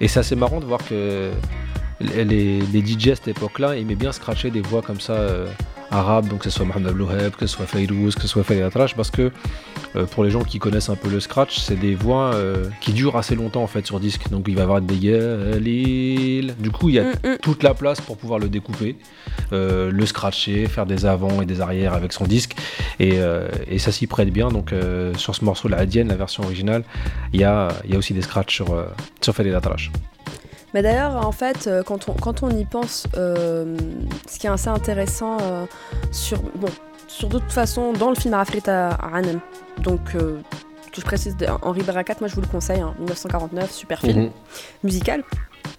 Et 0.00 0.08
c'est 0.08 0.20
assez 0.20 0.36
marrant 0.36 0.60
de 0.60 0.64
voir 0.64 0.80
que 0.88 1.30
les, 2.00 2.60
les 2.60 2.80
DJ 2.86 3.08
à 3.08 3.16
cette 3.16 3.28
époque-là 3.28 3.76
aimaient 3.76 3.94
bien 3.94 4.12
scratcher 4.12 4.50
des 4.50 4.62
voix 4.62 4.80
comme 4.80 5.00
ça 5.00 5.12
euh, 5.12 5.46
arabes, 5.90 6.28
donc 6.28 6.38
que 6.40 6.44
ce 6.44 6.50
soit 6.50 6.64
Mohamed 6.64 6.96
Louheb, 6.96 7.32
que 7.36 7.46
ce 7.46 7.54
soit 7.56 7.66
Fayrouz, 7.66 8.14
que 8.14 8.22
ce 8.22 8.28
soit 8.28 8.44
Atrash, 8.50 8.94
parce 8.94 9.10
que 9.10 9.30
euh, 9.96 10.06
pour 10.06 10.24
les 10.24 10.30
gens 10.30 10.42
qui 10.42 10.58
connaissent 10.58 10.88
un 10.88 10.96
peu 10.96 11.08
le 11.08 11.20
scratch, 11.20 11.58
c'est 11.58 11.76
des 11.76 11.94
voix 11.94 12.34
euh, 12.34 12.68
qui 12.80 12.92
durent 12.92 13.16
assez 13.16 13.34
longtemps 13.34 13.62
en 13.62 13.66
fait 13.66 13.86
sur 13.86 14.00
disque. 14.00 14.28
Donc 14.30 14.46
il 14.48 14.54
va 14.54 14.60
y 14.60 14.64
avoir 14.64 14.80
des 14.80 14.96
Yalil. 14.96 16.54
Du 16.58 16.70
coup, 16.70 16.88
il 16.88 16.94
y 16.96 16.98
a 16.98 17.04
Mm, 17.04 17.28
mm. 17.28 17.38
toute 17.42 17.62
la 17.62 17.74
place 17.74 18.00
pour 18.00 18.16
pouvoir 18.16 18.38
le 18.38 18.48
découper, 18.48 18.96
euh, 19.52 19.90
le 19.90 20.06
scratcher, 20.06 20.66
faire 20.66 20.86
des 20.86 21.06
avants 21.06 21.42
et 21.42 21.46
des 21.46 21.60
arrières 21.60 21.94
avec 21.94 22.12
son 22.12 22.24
disque. 22.24 22.56
Et, 22.98 23.18
et 23.66 23.78
ça 23.78 23.92
s'y 23.92 24.06
prête 24.06 24.30
bien. 24.30 24.48
Donc 24.48 24.74
sur 25.16 25.34
ce 25.34 25.44
morceau, 25.44 25.68
la 25.68 25.78
Adienne, 25.78 26.08
la 26.08 26.16
version 26.16 26.42
originale, 26.42 26.84
il 27.32 27.40
y 27.40 27.44
a, 27.44 27.68
il 27.84 27.92
y 27.92 27.94
a 27.94 27.98
aussi 27.98 28.12
des 28.12 28.22
scratchs 28.22 28.54
sur, 28.54 28.86
sur 29.20 29.34
Farid 29.34 29.54
Atrash. 29.54 29.90
Mais 30.74 30.82
d'ailleurs, 30.82 31.26
en 31.26 31.32
fait, 31.32 31.68
quand 31.86 32.08
on, 32.08 32.12
quand 32.12 32.42
on 32.42 32.50
y 32.50 32.64
pense, 32.64 33.06
euh, 33.16 33.76
ce 34.28 34.38
qui 34.38 34.46
est 34.46 34.50
assez 34.50 34.68
intéressant 34.68 35.38
euh, 35.40 35.66
sur. 36.12 36.38
Bon, 36.54 36.68
sur 37.16 37.28
d'autres 37.28 37.50
façons, 37.52 37.92
dans 37.92 38.08
le 38.10 38.14
film 38.16 38.34
Arafrita 38.34 38.90
Hanem, 38.90 39.40
donc. 39.78 40.00
euh, 40.14 40.38
je 40.92 41.00
précise, 41.02 41.36
de- 41.36 41.46
Henri 41.62 41.82
Barakat, 41.82 42.16
moi 42.20 42.28
je 42.28 42.34
vous 42.34 42.40
le 42.40 42.48
conseille, 42.48 42.80
hein, 42.80 42.94
1949, 42.98 43.70
super 43.70 44.00
film 44.00 44.22
Mhm. 44.24 44.30
musical. 44.82 45.22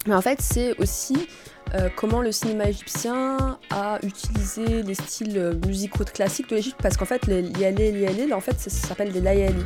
Mais 0.06 0.14
en 0.14 0.22
fait, 0.22 0.40
c'est 0.40 0.74
aussi 0.78 1.28
euh, 1.74 1.88
comment 1.96 2.20
le 2.20 2.32
cinéma 2.32 2.64
égyptien 2.68 3.58
a 3.70 3.98
utilisé 4.02 4.82
les 4.82 4.94
styles 4.94 5.38
euh, 5.38 5.54
musicaux 5.66 6.04
classiques 6.04 6.48
de 6.50 6.56
l'Égypte, 6.56 6.78
parce 6.82 6.96
qu'en 6.98 7.04
fait, 7.06 7.26
les 7.26 7.40
lialé, 7.42 7.92
lialé, 7.92 8.30
en 8.32 8.40
fait, 8.40 8.58
ça, 8.60 8.68
ça 8.68 8.88
s'appelle 8.88 9.10
des 9.12 9.20
layali. 9.20 9.64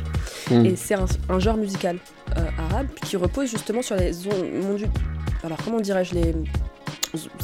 Mhm. 0.51 0.65
Et 0.65 0.75
c'est 0.77 0.93
un, 0.95 1.05
un 1.29 1.39
genre 1.39 1.57
musical 1.57 1.97
euh, 2.37 2.41
arabe 2.69 2.87
qui 3.03 3.17
repose 3.17 3.49
justement 3.49 3.81
sur 3.81 3.95
les 3.97 4.11
Alors, 5.43 5.57
comment 5.65 5.79
dirais-je 5.81 6.13
les, 6.13 6.33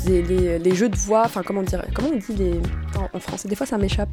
les, 0.06 0.76
jeux 0.76 0.90
de 0.90 0.96
voix, 0.96 1.24
enfin, 1.26 1.42
comment 1.44 1.62
dire, 1.64 1.84
comment 1.94 2.10
on 2.14 2.18
dit 2.18 2.34
les, 2.38 2.54
en, 2.98 3.10
en 3.16 3.20
français 3.20 3.48
Des 3.48 3.56
fois, 3.56 3.66
ça 3.66 3.78
m'échappe. 3.78 4.10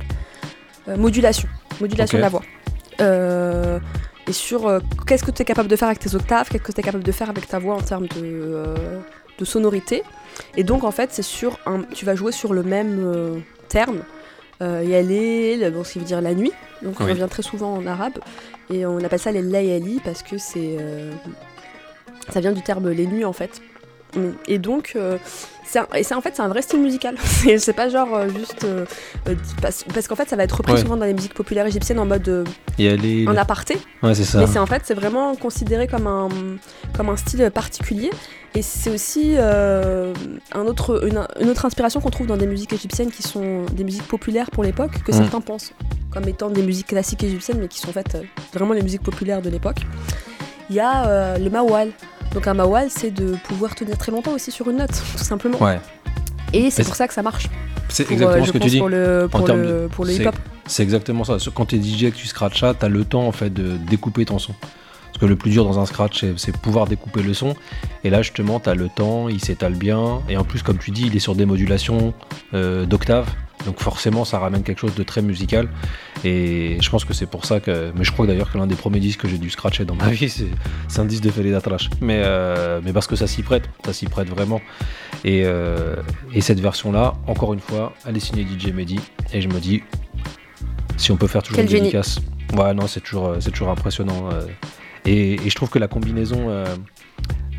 Euh, 0.88 0.96
modulation, 0.96 1.48
modulation 1.80 2.18
de 2.18 2.22
la 2.22 2.28
voix. 2.28 2.42
Euh, 3.00 3.78
et 4.26 4.32
sur 4.32 4.66
euh, 4.66 4.80
qu'est-ce 5.06 5.24
que 5.24 5.30
tu 5.30 5.42
es 5.42 5.44
capable 5.44 5.68
de 5.68 5.76
faire 5.76 5.88
avec 5.88 5.98
tes 5.98 6.14
octaves, 6.14 6.48
qu'est-ce 6.48 6.62
que 6.62 6.72
tu 6.72 6.80
es 6.80 6.82
capable 6.82 7.04
de 7.04 7.12
faire 7.12 7.28
avec 7.30 7.46
ta 7.46 7.58
voix 7.58 7.74
en 7.74 7.80
termes 7.82 8.06
de, 8.08 8.74
de 9.38 9.44
sonorité. 9.44 10.02
Et 10.56 10.64
donc, 10.64 10.84
en 10.84 10.90
fait, 10.90 11.10
c'est 11.12 11.22
sur 11.22 11.58
un, 11.66 11.82
tu 11.82 12.04
vas 12.04 12.14
jouer 12.14 12.32
sur 12.32 12.52
le 12.52 12.62
même 12.62 13.42
terme. 13.68 14.02
Yalé, 14.60 15.70
bon, 15.70 15.84
ce 15.84 15.94
qui 15.94 15.98
veut 16.00 16.04
dire 16.04 16.20
la 16.20 16.34
nuit, 16.34 16.52
donc 16.82 17.00
on 17.00 17.04
Oui. 17.04 17.12
revient 17.12 17.28
très 17.30 17.42
souvent 17.42 17.74
en 17.76 17.86
arabe, 17.86 18.18
et 18.68 18.84
on 18.84 18.98
appelle 18.98 19.18
ça 19.18 19.32
les 19.32 19.40
layali 19.40 20.02
parce 20.04 20.22
que 20.22 20.36
c'est. 20.36 20.76
ça 22.28 22.40
vient 22.40 22.52
du 22.52 22.60
terme 22.60 22.90
les 22.90 23.06
nuits 23.06 23.24
en 23.24 23.32
fait. 23.32 23.62
Et 24.48 24.58
donc, 24.58 24.92
euh, 24.96 25.18
un- 25.76 25.86
et 25.96 26.04
en 26.14 26.20
fait 26.20 26.32
c'est 26.34 26.42
un 26.42 26.48
vrai 26.48 26.62
style 26.62 26.80
musical. 26.80 27.14
c'est 27.58 27.72
pas 27.72 27.88
genre 27.88 28.12
euh, 28.14 28.28
juste 28.28 28.64
euh, 28.64 28.84
euh, 29.28 29.34
parce, 29.62 29.84
parce 29.94 30.08
qu'en 30.08 30.16
fait 30.16 30.28
ça 30.28 30.34
va 30.36 30.42
être 30.44 30.56
repris 30.56 30.72
Ouais. 30.72 30.80
souvent 30.80 30.96
dans 30.96 31.04
les 31.06 31.14
musiques 31.14 31.34
populaires 31.34 31.66
égyptiennes 31.66 32.00
en 32.00 32.06
mode 32.06 32.44
Il 32.78 32.84
y 32.84 32.88
a 32.88 32.96
les. 32.96 33.26
en 33.28 33.36
aparté. 33.36 33.76
Ouais, 34.02 34.14
c'est 34.14 34.24
ça. 34.24 34.38
Mais 34.38 34.46
c'est 34.48 34.58
en 34.58 34.66
fait, 34.66 34.82
c'est 34.84 34.94
vraiment 34.94 35.36
considéré 35.36 35.86
comme 35.86 36.06
un, 36.08 36.28
comme 36.96 37.08
un 37.08 37.16
style 37.16 37.50
particulier. 37.52 38.10
Et 38.56 38.62
c'est 38.62 38.90
aussi 38.90 39.36
un 39.38 40.66
autre, 40.66 41.06
une, 41.06 41.24
une 41.40 41.50
autre 41.50 41.64
inspiration 41.66 42.00
qu'on 42.00 42.10
trouve 42.10 42.26
dans 42.26 42.36
des 42.36 42.46
musiques 42.48 42.72
égyptiennes 42.72 43.10
qui 43.12 43.22
sont 43.22 43.64
des 43.72 43.84
musiques 43.84 44.08
populaires 44.08 44.50
pour 44.50 44.64
l'époque, 44.64 44.90
que 45.04 45.12
Mm. 45.12 45.14
certains 45.14 45.40
pensent 45.40 45.72
comme 46.10 46.26
étant 46.26 46.50
des 46.50 46.62
musiques 46.62 46.88
classiques 46.88 47.22
égyptiennes, 47.22 47.58
mais 47.60 47.68
qui 47.68 47.78
sont 47.78 47.90
en 47.90 47.92
fait 47.92 48.18
vraiment 48.52 48.72
les 48.74 48.82
musiques 48.82 49.02
populaires 49.04 49.40
de 49.40 49.50
l'époque. 49.50 49.78
Il 50.68 50.74
y 50.76 50.80
a 50.80 51.38
le 51.38 51.48
mawal. 51.50 51.90
Donc 52.34 52.46
un 52.46 52.54
mawal, 52.54 52.88
c'est 52.90 53.10
de 53.10 53.36
pouvoir 53.44 53.74
tenir 53.74 53.98
très 53.98 54.12
longtemps 54.12 54.32
aussi 54.32 54.50
sur 54.50 54.68
une 54.70 54.76
note, 54.78 54.90
tout 55.16 55.24
simplement. 55.24 55.60
Ouais, 55.62 55.80
Et 56.52 56.70
c'est 56.70 56.84
pour 56.84 56.94
ça 56.96 57.08
que 57.08 57.14
ça 57.14 57.22
marche. 57.22 57.48
c'est 57.88 58.10
exactement 58.10 58.42
euh, 58.42 58.46
ce 58.46 58.52
que 58.52 58.58
tu 58.58 58.68
dis. 58.68 58.78
pour 58.78 58.88
le, 58.88 59.28
pour 59.30 59.44
termes 59.44 59.62
le, 59.62 59.66
de- 59.68 59.86
pour 59.88 60.04
le 60.04 60.12
c'est- 60.12 60.22
hip-hop. 60.22 60.36
C'est 60.66 60.84
exactement 60.84 61.24
ça. 61.24 61.36
Quand 61.52 61.64
t'es 61.66 61.82
DJ 61.82 62.04
et 62.04 62.10
que 62.12 62.16
tu 62.16 62.28
scratches 62.28 62.60
ça, 62.60 62.74
t'as 62.74 62.88
le 62.88 63.04
temps 63.04 63.26
en 63.26 63.32
fait 63.32 63.50
de 63.52 63.76
découper 63.76 64.24
ton 64.24 64.38
son. 64.38 64.52
Parce 65.06 65.18
que 65.18 65.26
le 65.26 65.34
plus 65.34 65.50
dur 65.50 65.64
dans 65.64 65.80
un 65.80 65.86
scratch, 65.86 66.24
c'est- 66.36 66.56
pouvoir 66.56 66.86
découper 66.86 67.22
le 67.24 67.34
son. 67.34 67.56
Et 68.04 68.10
là, 68.10 68.22
justement, 68.22 68.60
t'as 68.60 68.74
le 68.74 68.88
temps, 68.88 69.28
il 69.28 69.42
s'étale 69.42 69.74
bien. 69.74 70.20
Et 70.28 70.36
en 70.36 70.44
plus, 70.44 70.62
comme 70.62 70.78
tu 70.78 70.92
dis, 70.92 71.06
il 71.08 71.16
est 71.16 71.20
sur 71.20 71.34
des 71.34 71.44
modulations 71.46 72.14
euh, 72.54 72.86
d'octave. 72.86 73.26
Donc 73.66 73.80
forcément, 73.80 74.24
ça 74.24 74.38
ramène 74.38 74.62
quelque 74.62 74.78
chose 74.80 74.94
de 74.94 75.02
très 75.02 75.22
musical. 75.22 75.68
Et 76.24 76.78
je 76.80 76.90
pense 76.90 77.04
que 77.04 77.12
c'est 77.14 77.26
pour 77.26 77.44
ça 77.44 77.60
que... 77.60 77.92
Mais 77.94 78.04
je 78.04 78.12
crois 78.12 78.26
d'ailleurs 78.26 78.50
que 78.50 78.58
l'un 78.58 78.66
des 78.66 78.74
premiers 78.74 79.00
disques 79.00 79.20
que 79.20 79.28
j'ai 79.28 79.38
dû 79.38 79.50
scratcher 79.50 79.84
dans 79.84 79.94
ma 79.94 80.08
vie, 80.10 80.28
c'est 80.88 81.00
un 81.00 81.04
disque 81.04 81.22
de 81.24 81.30
Felida 81.30 81.60
Trash. 81.60 81.90
Mais, 82.00 82.22
euh, 82.24 82.80
mais 82.84 82.92
parce 82.92 83.06
que 83.06 83.16
ça 83.16 83.26
s'y 83.26 83.42
prête. 83.42 83.68
Ça 83.84 83.92
s'y 83.92 84.06
prête 84.06 84.28
vraiment. 84.28 84.60
Et, 85.24 85.42
euh, 85.44 85.96
et 86.32 86.40
cette 86.40 86.60
version-là, 86.60 87.14
encore 87.26 87.52
une 87.54 87.60
fois, 87.60 87.92
elle 88.06 88.16
est 88.16 88.20
signée 88.20 88.44
DJ 88.46 88.72
Mehdi. 88.72 88.98
Et 89.32 89.40
je 89.40 89.48
me 89.48 89.60
dis, 89.60 89.82
si 90.96 91.12
on 91.12 91.16
peut 91.16 91.26
faire 91.26 91.42
toujours 91.42 91.56
Quel 91.56 91.66
une 91.66 91.70
génie. 91.70 91.82
dédicace. 91.82 92.18
Ouais, 92.56 92.74
non, 92.74 92.86
c'est 92.86 93.00
toujours, 93.00 93.26
euh, 93.28 93.38
toujours 93.52 93.68
impressionnant. 93.68 94.30
Et, 95.06 95.34
et 95.34 95.50
je 95.50 95.54
trouve 95.54 95.70
que 95.70 95.78
la 95.78 95.88
combinaison 95.88 96.46
euh, 96.48 96.64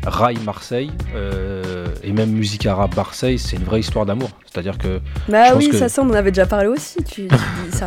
Rail 0.04 0.38
Marseille 0.44 0.90
euh, 1.14 1.86
et 2.02 2.12
même 2.12 2.30
musique 2.30 2.66
arabe 2.66 2.94
Marseille, 2.96 3.38
c'est 3.38 3.56
une 3.56 3.64
vraie 3.64 3.80
histoire 3.80 4.04
d'amour. 4.06 4.30
C'est-à-dire 4.52 4.76
que 4.78 5.00
Bah 5.28 5.44
Je 5.46 5.52
pense 5.52 5.58
oui, 5.62 5.68
que- 5.70 5.76
ça, 5.76 5.88
ça, 5.88 6.02
on 6.02 6.10
en 6.10 6.14
avait 6.14 6.30
déjà 6.32 6.46
parlé 6.46 6.66
aussi. 6.68 7.02
Tu, 7.04 7.28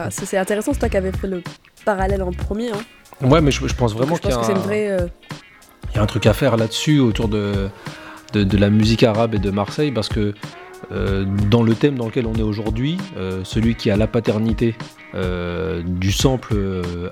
c'est 0.09 0.37
intéressant, 0.37 0.73
c'est 0.73 0.79
toi 0.79 0.89
qui 0.89 0.97
avais 0.97 1.11
fait 1.11 1.27
le 1.27 1.43
parallèle 1.83 2.23
en 2.23 2.31
premier. 2.31 2.71
Hein. 2.71 3.27
ouais, 3.27 3.41
mais 3.41 3.51
je, 3.51 3.67
je 3.67 3.73
pense 3.75 3.93
vraiment 3.93 4.15
qu'il 4.15 4.29
y, 4.29 4.33
a 4.33 4.37
un- 4.37 4.41
euh, 4.91 5.07
y 5.95 5.99
a 5.99 6.05
truc 6.05 6.25
à 6.25 6.33
faire 6.33 6.57
là-dessus 6.57 6.99
autour 6.99 7.27
de, 7.27 7.69
de, 8.33 8.43
de 8.43 8.57
la 8.57 8.69
musique 8.69 9.03
arabe 9.03 9.35
et 9.35 9.39
de 9.39 9.51
Marseille 9.51 9.91
parce 9.91 10.09
que 10.09 10.33
euh, 10.91 11.25
dans 11.49 11.63
le 11.63 11.73
thème 11.73 11.95
dans 11.95 12.05
lequel 12.05 12.27
on 12.27 12.33
est 12.35 12.41
aujourd'hui, 12.41 12.97
euh, 13.17 13.41
celui 13.43 13.75
qui 13.75 13.89
a 13.89 13.97
la 13.97 14.07
paternité 14.07 14.75
euh, 15.13 15.81
du 15.85 16.11
sample 16.11 16.55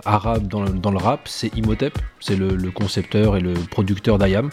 arabe 0.05 0.47
dans, 0.47 0.91
le- 0.91 0.97
rap, 0.97 1.22
c'est 1.26 1.55
Imhotep, 1.55 1.97
c'est 2.20 2.36
le, 2.36 2.72
concepteur 2.72 3.38
et 3.38 3.39
le 3.39 3.53
producteur 3.53 4.18
d'Ayam. 4.18 4.49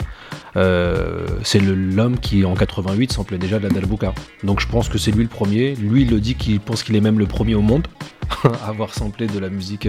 C'est 1.43 1.59
l'homme 1.59 2.19
qui 2.19 2.45
en 2.45 2.55
88 2.55 3.11
samplait 3.11 3.37
déjà 3.37 3.59
de 3.59 3.63
la 3.63 3.69
Dalbouka. 3.69 4.13
Donc 4.43 4.59
je 4.59 4.67
pense 4.67 4.89
que 4.89 4.97
c'est 4.97 5.11
lui 5.11 5.23
le 5.23 5.29
premier. 5.29 5.75
Lui 5.75 6.03
il 6.03 6.09
le 6.09 6.19
dit 6.19 6.35
qu'il 6.35 6.59
pense 6.59 6.83
qu'il 6.83 6.95
est 6.95 7.01
même 7.01 7.19
le 7.19 7.25
premier 7.25 7.55
au 7.55 7.61
monde 7.61 7.87
à 8.43 8.69
avoir 8.69 8.93
samplé 8.93 9.27
de 9.27 9.39
la 9.39 9.49
musique 9.49 9.87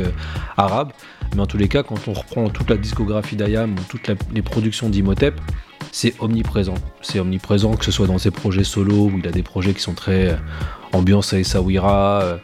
arabe. 0.56 0.92
Mais 1.34 1.40
en 1.40 1.46
tous 1.46 1.56
les 1.56 1.68
cas, 1.68 1.82
quand 1.82 2.08
on 2.08 2.12
reprend 2.12 2.48
toute 2.50 2.68
la 2.68 2.76
discographie 2.76 3.36
d'Ayam 3.36 3.72
ou 3.72 3.82
toutes 3.88 4.10
les 4.34 4.42
productions 4.42 4.88
d'Imhotep, 4.88 5.40
c'est 5.92 6.14
omniprésent. 6.20 6.74
C'est 7.02 7.20
omniprésent, 7.20 7.74
que 7.76 7.84
ce 7.84 7.92
soit 7.92 8.06
dans 8.08 8.18
ses 8.18 8.30
projets 8.32 8.64
solo, 8.64 9.10
où 9.12 9.18
il 9.18 9.28
a 9.28 9.30
des 9.30 9.42
projets 9.44 9.74
qui 9.74 9.80
sont 9.82 9.94
très 9.94 10.30
euh, 10.30 10.36
ambiance 10.92 11.32
à 11.34 11.38
Essaouira. 11.38 12.22
euh, 12.22 12.36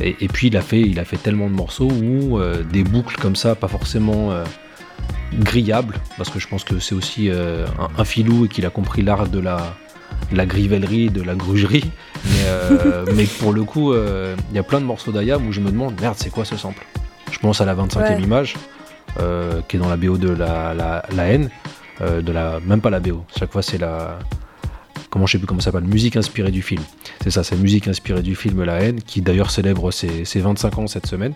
et, 0.00 0.16
et 0.22 0.26
puis 0.28 0.48
il 0.48 0.56
a, 0.56 0.60
fait, 0.62 0.80
il 0.80 0.98
a 0.98 1.04
fait 1.04 1.18
tellement 1.18 1.46
de 1.48 1.54
morceaux 1.54 1.88
où 1.90 2.38
euh, 2.40 2.64
des 2.64 2.82
boucles 2.82 3.14
comme 3.20 3.36
ça, 3.36 3.54
pas 3.54 3.68
forcément 3.68 4.32
euh, 4.32 4.42
grillables, 5.34 5.94
parce 6.16 6.30
que 6.30 6.38
je 6.40 6.48
pense 6.48 6.64
que 6.64 6.78
c'est 6.80 6.94
aussi 6.94 7.28
euh, 7.30 7.66
un, 7.78 8.00
un 8.00 8.04
filou 8.04 8.46
et 8.46 8.48
qu'il 8.48 8.66
a 8.66 8.70
compris 8.70 9.02
l'art 9.02 9.28
de 9.28 9.38
la, 9.38 9.76
la 10.32 10.46
grivellerie, 10.46 11.10
de 11.10 11.22
la 11.22 11.34
grugerie. 11.34 11.90
Mais, 12.24 12.44
mais 13.14 13.24
pour 13.24 13.52
le 13.52 13.64
coup, 13.64 13.94
il 13.94 14.56
y 14.56 14.58
a 14.58 14.62
plein 14.62 14.80
de 14.80 14.86
morceaux 14.86 15.12
d'Ayam 15.12 15.46
où 15.46 15.52
je 15.52 15.60
me 15.60 15.70
demande, 15.70 16.00
merde, 16.00 16.16
c'est 16.18 16.30
quoi 16.30 16.44
ce 16.44 16.56
sample? 16.56 16.84
Je 17.30 17.38
pense 17.38 17.60
à 17.60 17.64
la 17.64 17.74
25e 17.74 17.98
Ouais. 17.98 18.22
image, 18.22 18.54
qui 19.68 19.76
est 19.76 19.78
dans 19.78 19.88
la 19.88 19.96
BO 19.96 20.16
de 20.16 20.30
la, 20.30 20.72
la, 20.74 21.04
la 21.14 21.24
haine, 21.26 21.50
euh, 22.00 22.22
de 22.22 22.32
la, 22.32 22.60
même 22.60 22.80
pas 22.80 22.90
la 22.90 23.00
BO, 23.00 23.24
chaque 23.36 23.52
fois 23.52 23.62
c'est 23.62 23.78
la. 23.78 24.18
Comment 25.10 25.26
je 25.26 25.32
sais 25.32 25.38
plus 25.38 25.46
comment 25.46 25.60
ça 25.60 25.70
s'appelle, 25.70 25.88
musique 25.88 26.16
inspirée 26.16 26.50
du 26.50 26.60
film. 26.60 26.82
C'est 27.22 27.30
ça, 27.30 27.44
c'est 27.44 27.56
musique 27.56 27.86
inspirée 27.86 28.22
du 28.22 28.34
film 28.34 28.64
La 28.64 28.82
haine, 28.82 29.00
qui 29.00 29.20
d'ailleurs 29.20 29.52
célèbre 29.52 29.92
ses, 29.92 30.24
ses 30.24 30.40
25 30.40 30.78
ans 30.78 30.86
cette 30.88 31.06
semaine. 31.06 31.32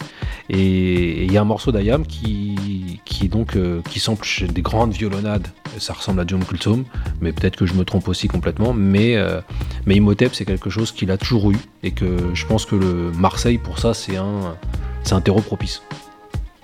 Et 0.51 1.25
il 1.25 1.33
y 1.33 1.37
a 1.37 1.43
un 1.43 1.45
morceau 1.45 1.71
d'Ayam 1.71 2.05
qui, 2.05 3.01
qui 3.05 3.29
donc 3.29 3.55
euh, 3.55 3.81
qui 3.89 4.03
chez 4.23 4.49
des 4.49 4.63
grandes 4.63 4.93
violonades. 4.93 5.47
Ça 5.79 5.93
ressemble 5.93 6.21
à 6.21 6.25
John 6.27 6.45
Kultum, 6.45 6.85
mais 7.21 7.33
peut-être 7.33 7.57
que 7.57 7.67
je 7.67 7.75
me 7.75 7.85
trompe 7.85 8.09
aussi 8.09 8.27
complètement. 8.27 8.73
Mais, 8.73 9.17
euh, 9.17 9.41
mais 9.87 9.95
Imhotep, 9.95 10.35
c'est 10.35 10.45
quelque 10.45 10.71
chose 10.71 10.91
qu'il 10.91 11.13
a 11.13 11.17
toujours 11.17 11.53
eu 11.53 11.57
et 11.85 11.93
que 11.93 12.35
je 12.35 12.47
pense 12.47 12.67
que 12.67 12.75
le 12.75 13.13
Marseille, 13.13 13.59
pour 13.59 13.79
ça, 13.79 13.95
c'est 13.95 14.17
un, 14.17 14.57
c'est 15.05 15.15
un 15.15 15.21
terreau 15.21 15.41
propice. 15.41 15.83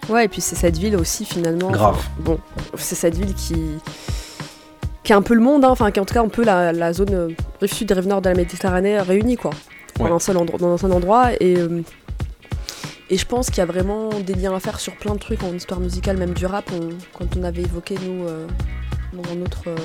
Ouais, 0.08 0.26
et 0.26 0.28
puis 0.28 0.40
c'est 0.40 0.54
cette 0.56 0.76
ville 0.76 0.96
aussi 0.96 1.24
finalement. 1.24 1.70
Grave. 1.70 1.94
enfin, 1.96 2.08
bon, 2.20 2.38
c'est 2.76 2.94
cette 2.94 3.16
ville 3.16 3.34
qui 3.34 3.56
qui 5.02 5.12
est 5.12 5.16
un 5.16 5.22
peu 5.22 5.34
le 5.34 5.40
monde, 5.42 5.64
hein, 5.64 5.68
enfin 5.70 5.90
qui 5.90 5.98
est 5.98 6.02
en 6.02 6.06
tout 6.06 6.14
cas 6.14 6.22
un 6.22 6.28
peu 6.28 6.44
la, 6.44 6.72
la 6.72 6.92
zone 6.94 7.12
euh, 7.12 7.28
rive 7.60 7.72
sud 7.74 7.90
et 7.90 7.94
rive 7.94 8.06
nord 8.08 8.22
de 8.22 8.28
la 8.30 8.34
Méditerranée 8.34 8.98
réunie 9.00 9.36
quoi, 9.36 9.50
Ouais. 10.00 10.08
dans 10.08 10.16
un 10.16 10.18
seul 10.18 10.36
endroit, 10.38 10.58
dans 10.58 10.72
un 10.72 10.78
seul 10.78 10.92
endroit 10.92 11.32
et 11.40 11.56
euh, 11.58 11.82
et 13.10 13.18
je 13.18 13.26
pense 13.26 13.48
qu'il 13.48 13.58
y 13.58 13.60
a 13.60 13.66
vraiment 13.66 14.08
des 14.20 14.32
liens 14.34 14.54
à 14.56 14.60
faire 14.60 14.80
sur 14.80 14.96
plein 14.96 15.12
de 15.12 15.18
trucs 15.18 15.42
en 15.42 15.52
histoire 15.52 15.78
musicale, 15.78 16.16
même 16.16 16.32
du 16.32 16.46
rap. 16.46 16.64
On- 16.72 16.88
quand 17.18 17.36
on 17.38 17.42
avait 17.42 17.60
évoqué 17.62 17.96
nous 18.02 18.26
euh, 18.26 18.46
dans 19.12 19.34
notre 19.36 19.68
euh, 19.68 19.76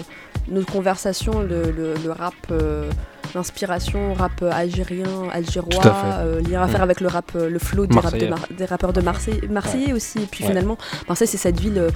notre 0.51 0.71
conversation 0.71 1.41
le, 1.41 1.71
le- 1.71 1.93
le 2.03 2.11
rap, 2.11 2.33
euh, 2.51 2.89
l'inspiration 3.35 4.13
rap 4.13 4.31
euh, 4.41 4.49
algérien, 4.51 5.05
algérois, 5.31 5.85
à 5.85 6.21
euh, 6.21 6.41
lien 6.41 6.61
à 6.63 6.67
faire 6.67 6.81
avec 6.81 6.99
le 7.01 7.07
rap, 7.07 7.31
euh, 7.35 7.49
le 7.49 7.59
flow 7.59 7.85
des, 7.85 7.95
rap 7.99 8.05
de 8.05 8.09
Marseillais. 8.27 8.29
Mar- 8.29 8.47
des 8.57 8.65
rappeurs 8.65 8.93
de 8.93 9.01
Marseille, 9.01 9.41
marseillais 9.49 9.93
aussi. 9.93 10.19
Et 10.19 10.25
puis 10.25 10.43
Ouais. 10.43 10.49
finalement, 10.49 10.77
Marseille 11.07 11.27
c'est 11.27 11.37
cette 11.37 11.59
ville 11.59 11.77
euh, 11.77 11.89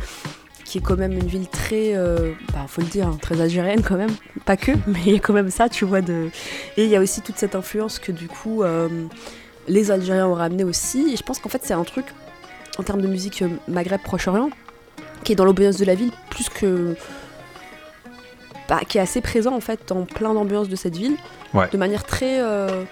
qui 0.65 0.77
est 0.77 0.81
quand 0.81 0.95
même 0.97 1.11
une 1.13 1.27
ville 1.27 1.47
très, 1.47 1.91
euh, 1.95 2.31
bah, 2.53 2.65
faut 2.67 2.81
le 2.81 2.87
dire, 2.87 3.07
hein, 3.07 3.17
très 3.21 3.39
algérienne 3.41 3.81
quand 3.81 3.97
même, 3.97 4.11
pas 4.45 4.57
que, 4.57 4.71
mais 4.87 4.99
il 5.05 5.13
y 5.13 5.15
a 5.15 5.19
quand 5.19 5.33
même 5.33 5.49
ça, 5.51 5.69
tu 5.69 5.85
vois. 5.85 6.01
De... 6.01 6.29
Et 6.77 6.83
il 6.85 6.89
y 6.89 6.95
a 6.95 6.99
aussi 7.01 7.21
toute 7.21 7.37
cette 7.37 7.55
influence 7.55 7.99
que 7.99 8.11
du 8.11 8.27
coup 8.27 8.63
euh, 8.63 8.87
les 9.67 9.91
Algériens 9.91 10.27
ont 10.27 10.33
ramené 10.35 10.63
aussi. 10.63 11.11
Et 11.13 11.17
je 11.17 11.23
pense 11.23 11.39
qu'en 11.39 11.49
fait 11.49 11.61
c'est 11.63 11.73
un 11.73 11.83
truc 11.83 12.05
en 12.77 12.83
termes 12.83 13.01
de 13.01 13.07
musique 13.07 13.43
Maghreb 13.67 14.01
Proche-Orient 14.01 14.49
qui 15.23 15.31
est 15.31 15.35
dans 15.35 15.45
l'ambiance 15.45 15.77
de 15.77 15.85
la 15.85 15.95
ville 15.95 16.11
plus 16.29 16.49
que 16.49 16.95
bah, 18.69 18.79
qui 18.87 18.97
est 18.97 19.01
assez 19.01 19.21
présent 19.21 19.53
en 19.55 19.59
fait 19.59 19.81
dans 19.87 20.03
plein 20.05 20.33
d'ambiances 20.33 20.69
de 20.69 20.75
cette 20.75 20.95
ville, 20.95 21.15
Ouais. 21.53 21.67
de 21.71 21.77
manière 21.77 22.03
très 22.03 22.39
euh, 22.41 22.83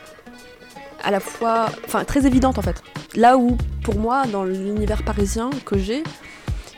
à 1.03 1.11
la 1.11 1.19
fois, 1.19 1.67
enfin 1.85 2.03
très 2.03 2.25
évidente 2.27 2.57
en 2.57 2.61
fait. 2.61 2.81
Là 3.15 3.37
où 3.37 3.57
pour 3.83 3.95
moi 3.97 4.23
dans 4.31 4.43
l'univers 4.43 5.03
parisien 5.03 5.49
que 5.65 5.77
j'ai, 5.77 6.03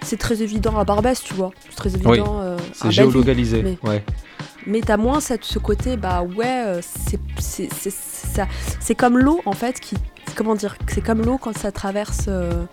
c'est 0.02 0.18
très 0.18 0.42
évident 0.42 0.78
à 0.78 0.84
Barbès, 0.84 1.22
tu 1.22 1.34
vois, 1.34 1.52
c'est 1.70 1.76
très 1.76 1.94
évident. 1.96 2.40
euh, 2.42 2.58
à 2.58 2.60
C'est 2.74 2.92
géolocalisé. 2.92 3.64
mais- 3.64 3.78
Ouais. 3.90 4.04
Mais 4.66 4.80
t'as 4.80 4.96
moins 4.98 5.20
cette, 5.20 5.44
ce 5.44 5.60
côté, 5.60 5.98
bah 5.98 6.22
ouais, 6.24 6.46
euh, 6.66 6.80
c'est 6.82 7.20
c'est- 7.40 7.70
c'est- 7.74 7.92
c'est 7.92 8.28
ça- 8.36 8.48
c'est 8.80 8.96
comme 8.96 9.18
l'eau 9.18 9.42
en 9.46 9.52
fait, 9.52 9.80
qui, 9.82 9.96
comment 10.36 10.56
dire, 10.56 10.78
c'est 10.88 11.02
comme 11.02 11.22
l'eau 11.22 11.38
quand 11.38 11.58
ça 11.58 11.72
traverse, 11.74 12.26
euh, 12.30 12.64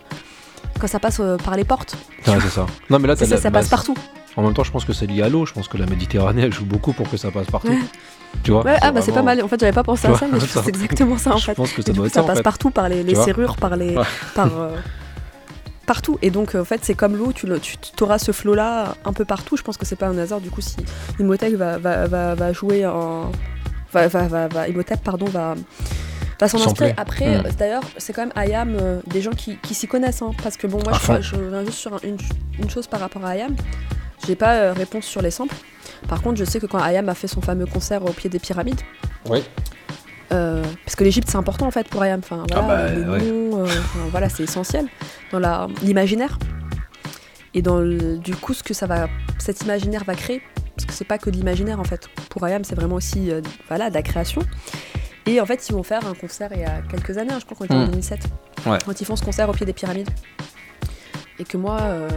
quand 0.79 0.87
ça 0.87 0.99
passe 0.99 1.19
euh, 1.19 1.35
par 1.37 1.57
les 1.57 1.65
portes. 1.65 1.95
Ouais, 2.27 2.37
c'est 2.41 2.49
ça. 2.49 2.65
Non, 2.89 2.97
mais 2.99 3.09
là, 3.09 3.15
ça, 3.17 3.25
la- 3.25 3.37
ça 3.37 3.49
bah, 3.49 3.59
passe 3.59 3.67
partout. 3.69 3.95
En 4.37 4.43
même 4.43 4.53
temps, 4.53 4.63
je 4.63 4.71
pense 4.71 4.85
que 4.85 4.93
c'est 4.93 5.07
lié 5.07 5.23
à 5.23 5.29
l'eau. 5.29 5.45
Je 5.45 5.53
pense 5.53 5.67
que 5.67 5.77
la 5.77 5.85
Méditerranée, 5.85 6.43
elle 6.43 6.53
joue 6.53 6.65
beaucoup 6.65 6.93
pour 6.93 7.09
que 7.09 7.17
ça 7.17 7.31
passe 7.31 7.47
partout. 7.47 7.67
Ouais. 7.69 7.77
Tu 8.43 8.51
vois 8.51 8.63
Ouais, 8.63 8.77
ah 8.81 8.91
bah 8.91 9.01
c'est 9.01 9.11
pas 9.11 9.21
mal. 9.21 9.43
En 9.43 9.47
fait, 9.49 9.59
j'avais 9.59 9.73
pas 9.73 9.83
pensé 9.83 10.07
à 10.07 10.15
ça, 10.15 10.25
mais 10.31 10.39
je 10.39 10.45
c'est 10.47 10.67
exactement 10.69 11.17
ça 11.17 11.33
en 11.33 11.37
Je 11.37 11.45
fait. 11.45 11.53
pense 11.55 11.73
que 11.73 11.81
ça 11.81 11.91
doit 11.91 12.03
coup, 12.03 12.07
être 12.07 12.13
ça 12.13 12.23
en 12.23 12.27
passe 12.27 12.37
fait. 12.37 12.43
partout 12.43 12.69
par 12.69 12.87
les, 12.87 13.13
serrures, 13.15 13.57
par 13.57 13.75
les, 13.75 13.95
par 14.33 14.47
euh, 14.57 14.75
partout. 15.85 16.17
Et 16.21 16.29
donc 16.31 16.55
en 16.55 16.63
fait, 16.63 16.79
c'est 16.83 16.93
comme 16.93 17.17
l'eau, 17.17 17.33
tu, 17.33 17.45
le- 17.45 17.59
tu 17.59 17.75
auras 18.01 18.19
ce 18.19 18.31
flot 18.31 18.53
là 18.55 18.95
un 19.03 19.11
peu 19.13 19.25
partout. 19.25 19.57
Je 19.57 19.63
pense 19.63 19.75
que 19.77 19.85
c'est 19.85 19.97
pas 19.97 20.07
un 20.07 20.17
hasard. 20.17 20.39
Du 20.39 20.49
coup, 20.49 20.61
si 20.61 20.77
Imhotep 21.19 21.53
va, 21.55 21.77
va, 21.77 22.07
va, 22.07 22.35
va 22.35 22.53
jouer 22.53 22.85
en, 22.85 23.31
va, 23.93 24.07
Imhotep, 24.69 25.01
pardon, 25.03 25.25
va 25.25 25.55
va 26.39 26.47
s'en 26.47 26.57
inspirer. 26.65 26.93
Après, 26.97 27.37
Mm. 27.37 27.45
euh, 27.45 27.49
d'ailleurs, 27.59 27.83
c'est 27.97 28.13
quand 28.13 28.21
même 28.23 28.31
Ayam, 28.35 28.75
euh, 28.81 28.99
des 29.05 29.21
gens 29.21 29.29
qui, 29.31 29.57
qui 29.57 29.75
s'y 29.75 29.87
connaissent, 29.87 30.23
hein, 30.23 30.31
parce 30.41 30.57
que 30.57 30.65
bon, 30.65 30.79
moi, 30.83 30.93
je, 30.93 30.99
fond. 30.99 31.17
je 31.21 31.35
reviens 31.35 31.63
juste 31.65 31.77
sur 31.77 31.93
un- 31.93 31.99
une, 32.03 32.17
une 32.59 32.69
chose 32.69 32.87
par 32.87 32.99
rapport 32.99 33.23
à 33.25 33.29
Ayam. 33.31 33.55
J'ai 34.27 34.35
pas 34.35 34.55
euh, 34.55 34.73
réponse 34.73 35.05
sur 35.05 35.21
les 35.21 35.31
samples. 35.31 35.55
Par 36.07 36.21
contre, 36.21 36.37
je 36.39 36.45
sais 36.45 36.59
que 36.59 36.65
quand 36.65 36.79
Ayam 36.79 37.07
a 37.09 37.15
fait 37.15 37.27
son 37.27 37.41
fameux 37.41 37.65
concert 37.65 38.03
au 38.05 38.11
pied 38.11 38.29
des 38.29 38.39
pyramides, 38.39 38.81
Oui. 39.29 39.43
euh, 40.31 40.63
parce 40.85 40.95
que 40.95 41.03
l'Égypte 41.03 41.29
c'est 41.29 41.37
important 41.37 41.67
en 41.67 41.71
fait 41.71 41.87
pour 41.87 42.01
Ayam. 42.01 42.19
Enfin, 42.23 42.43
voilà, 42.49 42.63
Ah 42.63 42.67
bah, 42.67 42.91
les 42.91 43.03
ouais. 43.03 43.31
noms, 43.31 43.59
euh, 43.59 43.65
enfin, 43.65 43.99
voilà, 44.11 44.29
c'est 44.29 44.43
essentiel 44.43 44.87
dans 45.31 45.67
l'imaginaire. 45.83 46.37
Et 47.53 47.61
dans 47.61 47.79
le- 47.79 48.17
du 48.17 48.35
coup, 48.35 48.53
ce 48.53 48.63
que 48.63 48.73
ça 48.73 48.85
va, 48.87 49.07
cet 49.37 49.61
imaginaire 49.61 50.03
va 50.05 50.15
créer, 50.15 50.41
parce 50.75 50.85
que 50.85 50.93
c'est 50.93 51.05
pas 51.05 51.17
que 51.17 51.29
de 51.29 51.35
l'imaginaire 51.35 51.79
en 51.79 51.83
fait. 51.83 52.07
Pour 52.29 52.43
Ayam, 52.45 52.63
c'est 52.63 52.75
vraiment 52.75 52.95
aussi 52.95 53.29
euh, 53.31 53.41
voilà, 53.67 53.89
de 53.89 53.93
la 53.95 54.01
création. 54.03 54.41
Et 55.27 55.39
en 55.41 55.45
fait, 55.45 55.67
ils 55.69 55.73
vont 55.73 55.83
faire 55.83 56.05
un 56.07 56.13
concert 56.15 56.49
il 56.53 56.61
y 56.61 56.65
a 56.65 56.81
quelques 56.89 57.17
années, 57.17 57.31
hein, 57.33 57.37
je 57.39 57.45
crois 57.45 57.57
qu'on 57.57 57.65
était 57.65 57.73
en 57.75 57.85
Mm. 57.85 57.91
2007, 57.91 58.19
Ouais. 58.65 58.77
quand 58.85 58.99
ils 59.01 59.05
font 59.05 59.15
ce 59.15 59.23
concert 59.23 59.49
au 59.49 59.53
pied 59.53 59.65
des 59.65 59.73
pyramides. 59.73 60.09
Et 61.39 61.43
que 61.43 61.57
moi, 61.57 61.77
euh, 61.81 62.07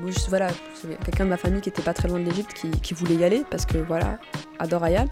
moi, 0.00 0.10
je- 0.10 0.28
voilà, 0.28 0.48
j'avais 0.82 0.96
quelqu'un 1.04 1.24
de 1.24 1.30
ma 1.30 1.36
famille 1.36 1.60
qui 1.60 1.68
était 1.68 1.82
pas 1.82 1.94
très 1.94 2.08
loin 2.08 2.18
de 2.18 2.24
l'Égypte 2.24 2.52
qui, 2.54 2.70
qui 2.70 2.94
voulait 2.94 3.14
y 3.14 3.24
aller 3.24 3.44
parce 3.50 3.66
que 3.66 3.78
voilà, 3.78 4.18
adore 4.58 4.84
Ayam. 4.84 5.06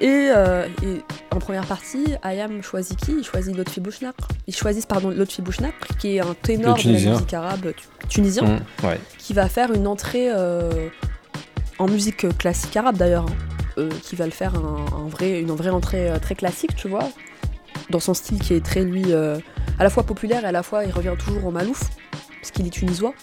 Et, 0.00 0.30
euh, 0.34 0.66
et 0.82 1.02
en 1.34 1.38
première 1.38 1.66
partie, 1.66 2.04
Ayam 2.22 2.62
choisit 2.62 2.98
qui? 2.98 3.12
Il 3.12 3.24
choisit 3.24 3.56
Lotfi 3.56 3.80
Bouchnaq. 3.80 4.14
Ils 4.46 4.54
choisissent 4.54 4.86
pardon 4.86 5.10
Lotfi 5.10 5.42
Bouchnaq, 5.42 5.74
qui 5.98 6.16
est 6.16 6.20
un 6.20 6.34
ténor 6.40 6.76
de 6.78 6.82
la 6.84 7.10
musique 7.12 7.34
arabe 7.34 7.72
tu- 7.76 7.86
tunisien, 8.08 8.42
Mmh, 8.44 8.86
ouais. 8.86 9.00
qui 9.18 9.32
va 9.34 9.48
faire 9.48 9.72
une 9.72 9.86
entrée 9.86 10.28
euh, 10.30 10.88
en 11.78 11.86
musique 11.88 12.26
classique 12.38 12.76
arabe 12.76 12.96
d'ailleurs, 12.96 13.26
hein. 13.28 13.34
Euh, 13.78 13.88
qui 14.02 14.16
va 14.16 14.24
le 14.24 14.32
faire 14.32 14.54
un, 14.56 14.84
un 15.04 15.08
vrai, 15.08 15.40
une 15.40 15.52
vraie 15.52 15.70
entrée 15.70 16.10
très 16.20 16.34
classique, 16.34 16.74
tu 16.74 16.88
vois, 16.88 17.08
dans 17.88 18.00
son 18.00 18.14
style 18.14 18.40
qui 18.40 18.52
est 18.54 18.64
très 18.64 18.82
lui 18.82 19.12
à 19.14 19.84
la 19.84 19.90
fois 19.90 20.02
populaire 20.02 20.42
et 20.44 20.48
à 20.48 20.52
la 20.52 20.62
fois 20.64 20.84
il 20.84 20.90
revient 20.90 21.14
toujours 21.18 21.46
au 21.46 21.50
malouf, 21.52 21.84
parce 22.40 22.50
qu'il 22.50 22.66
est 22.66 22.70
tunisois 22.70 23.14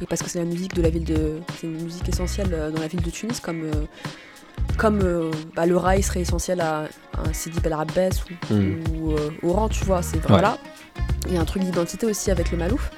et 0.00 0.06
parce 0.06 0.22
que 0.22 0.28
c'est 0.30 0.38
la 0.38 0.44
musique 0.44 0.74
de 0.74 0.82
la 0.82 0.90
ville 0.90 1.04
de, 1.04 1.40
c'est 1.60 1.66
une 1.66 1.82
musique 1.82 2.08
essentielle 2.08 2.48
euh, 2.52 2.70
dans 2.70 2.80
la 2.80 2.88
ville 2.88 3.02
de 3.02 3.10
Tunis 3.10 3.40
comme 3.40 3.62
euh, 3.64 3.84
comme 4.78 5.00
euh, 5.02 5.30
bah, 5.54 5.66
le 5.66 5.76
rail 5.76 6.02
serait 6.02 6.20
essentiel 6.20 6.60
à, 6.60 6.82
à 7.12 7.32
Sidi 7.32 7.60
Bel 7.60 7.72
Abbès 7.72 8.22
ou, 8.24 8.54
Mm. 8.54 8.74
ou 8.96 9.12
euh, 9.12 9.30
Oran, 9.42 9.68
tu 9.68 9.84
vois, 9.84 10.02
c'est 10.02 10.18
voilà. 10.26 10.58
Il 11.26 11.34
y 11.34 11.36
a 11.36 11.40
un 11.40 11.44
truc 11.44 11.62
d'identité 11.62 12.06
aussi 12.06 12.30
avec 12.30 12.50
le 12.50 12.58
malouf. 12.58 12.90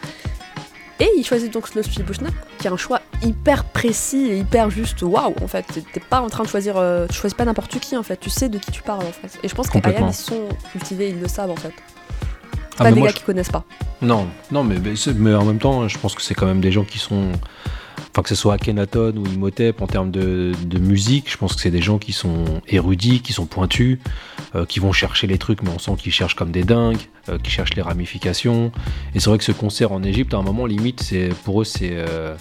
Et 0.99 1.09
il 1.19 1.25
choisit 1.25 1.53
donc 1.53 1.69
Slospi 1.69 2.03
Bouchna, 2.03 2.31
qui 2.59 2.67
est 2.67 2.71
un 2.71 2.77
choix 2.79 3.01
hyper 3.23 3.65
précis 3.65 4.29
et 4.31 4.39
hyper 4.39 4.71
juste. 4.71 5.03
Waouh, 5.03 5.35
en 5.43 5.47
fait, 5.47 5.65
t'es- 5.93 6.01
pas 6.01 6.21
en 6.23 6.29
train 6.29 6.43
de 6.43 6.49
choisir. 6.49 6.79
euh, 6.79 7.07
tu 7.07 7.15
choisis 7.15 7.37
pas 7.37 7.45
n'importe 7.45 7.79
qui, 7.81 7.97
en 7.99 8.03
fait. 8.03 8.17
Tu 8.19 8.31
sais 8.31 8.49
de 8.49 8.57
qui 8.59 8.71
tu 8.71 8.81
parles, 8.83 9.05
en 9.05 9.13
fait. 9.13 9.39
Et 9.43 9.49
je 9.49 9.55
pense 9.55 9.67
qu'à 9.69 9.75
Complètement. 9.75 10.07
Ayam, 10.07 10.11
ils 10.11 10.15
sont 10.15 10.49
cultivés, 10.73 11.11
ils 11.11 11.21
le 11.21 11.29
savent, 11.29 11.51
en 11.51 11.57
fait. 11.57 11.73
Ah, 12.79 12.85
pas 12.85 12.93
des 12.93 13.01
gars 13.01 13.13
qui 13.13 13.23
connaissent 13.25 13.51
pas. 13.51 13.65
Non, 14.03 14.27
non, 14.51 14.65
mais, 14.65 14.77
mais, 14.79 14.95
mais 15.17 15.35
en 15.35 15.45
même 15.45 15.59
temps, 15.59 15.89
je 15.89 15.99
pense 15.99 16.15
que 16.15 16.23
c'est 16.23 16.35
quand 16.35 16.47
même 16.47 16.61
des 16.61 16.73
gens 16.73 16.85
qui 16.85 16.99
sont. 16.99 17.33
Enfin, 18.13 18.23
que 18.23 18.29
ce 18.31 18.35
soit 18.35 18.55
Akhenaton 18.55 19.13
ou 19.17 19.27
Imhotep 19.27 19.83
en 19.83 19.87
termes 19.87 20.11
de, 20.11 20.53
de 20.67 20.79
musique, 20.79 21.31
je 21.31 21.37
pense 21.37 21.55
que 21.55 21.61
c'est 21.61 21.71
des 21.71 21.83
gens 21.83 21.99
qui 21.99 22.13
sont 22.13 22.45
érudits, 22.67 23.21
qui 23.21 23.35
sont 23.35 23.45
pointus, 23.45 23.99
euh, 24.55 24.65
qui 24.65 24.81
vont 24.81 24.93
chercher 24.93 25.27
les 25.27 25.37
trucs, 25.37 25.63
mais 25.63 25.69
on 25.75 25.79
sent 25.79 25.93
qu'ils 25.99 26.13
cherchent 26.13 26.35
comme 26.35 26.51
des 26.51 26.65
dingues, 26.65 26.97
euh, 27.29 27.37
qui 27.39 27.51
cherchent 27.51 27.75
les 27.75 27.83
ramifications. 27.83 28.73
Et 29.15 29.21
c'est 29.21 29.29
vrai 29.29 29.37
que 29.37 29.45
ce 29.45 29.53
concert 29.53 29.93
en 29.93 30.03
Égypte, 30.03 30.33
à 30.33 30.39
un 30.39 30.43
moment, 30.43 30.65
limite, 30.65 31.03
c'est 31.03 31.29
pour 31.45 31.61
eux, 31.61 31.65
c'est. 31.65 31.91
euh, 31.93 32.35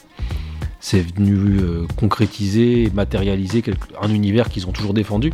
c'est 0.80 1.02
venu 1.16 1.60
concrétiser, 1.98 2.92
matérialiser 2.94 3.62
quelque- 3.64 3.88
un 4.00 4.10
univers 4.10 4.50
qu'ils 4.50 4.68
ont 4.68 4.72
toujours 4.72 4.94
défendu, 4.94 5.34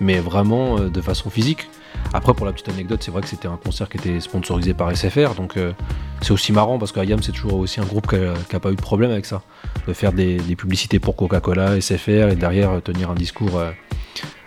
mais 0.00 0.18
vraiment 0.20 0.78
de 0.80 1.00
façon 1.00 1.30
physique. 1.30 1.68
Après, 2.14 2.34
pour 2.34 2.44
la 2.44 2.52
petite 2.52 2.68
anecdote, 2.68 3.02
c'est 3.02 3.10
vrai 3.10 3.22
que 3.22 3.28
c'était 3.28 3.48
un 3.48 3.56
concert 3.56 3.88
qui 3.88 3.96
était 3.96 4.20
sponsorisé 4.20 4.74
par 4.74 4.94
SFR, 4.94 5.34
donc 5.34 5.56
euh, 5.56 5.72
c'est 6.20 6.32
aussi 6.32 6.52
marrant 6.52 6.78
parce 6.78 6.92
qu'Ayam, 6.92 7.22
c'est 7.22 7.32
toujours 7.32 7.54
aussi 7.54 7.80
un 7.80 7.84
groupe 7.84 8.06
qui 8.06 8.16
n'a 8.16 8.60
pas 8.60 8.70
eu 8.70 8.76
de 8.76 8.82
problème 8.82 9.10
avec 9.10 9.24
ça, 9.24 9.42
de 9.86 9.92
faire 9.94 10.12
des, 10.12 10.38
publicités 10.56 10.98
pour 10.98 11.16
Coca-Cola, 11.16 11.80
SFR, 11.80 12.28
et 12.30 12.36
derrière 12.36 12.70
euh, 12.70 12.80
tenir 12.80 13.10
un 13.10 13.14
discours 13.14 13.62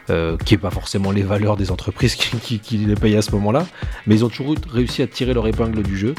euh, 0.09 0.37
qui 0.45 0.53
n'est 0.53 0.59
pas 0.59 0.69
forcément 0.69 1.11
les 1.11 1.23
valeurs 1.23 1.57
des 1.57 1.71
entreprises 1.71 2.15
qui, 2.15 2.77
les 2.77 2.95
payent 2.95 3.17
à 3.17 3.23
ce 3.23 3.31
moment-là, 3.31 3.65
mais 4.05 4.15
ils 4.15 4.25
ont 4.25 4.29
toujours 4.29 4.55
réussi 4.69 5.01
à 5.01 5.07
tirer 5.07 5.33
leur 5.33 5.47
épingle 5.47 5.81
du 5.81 5.97
jeu. 5.97 6.13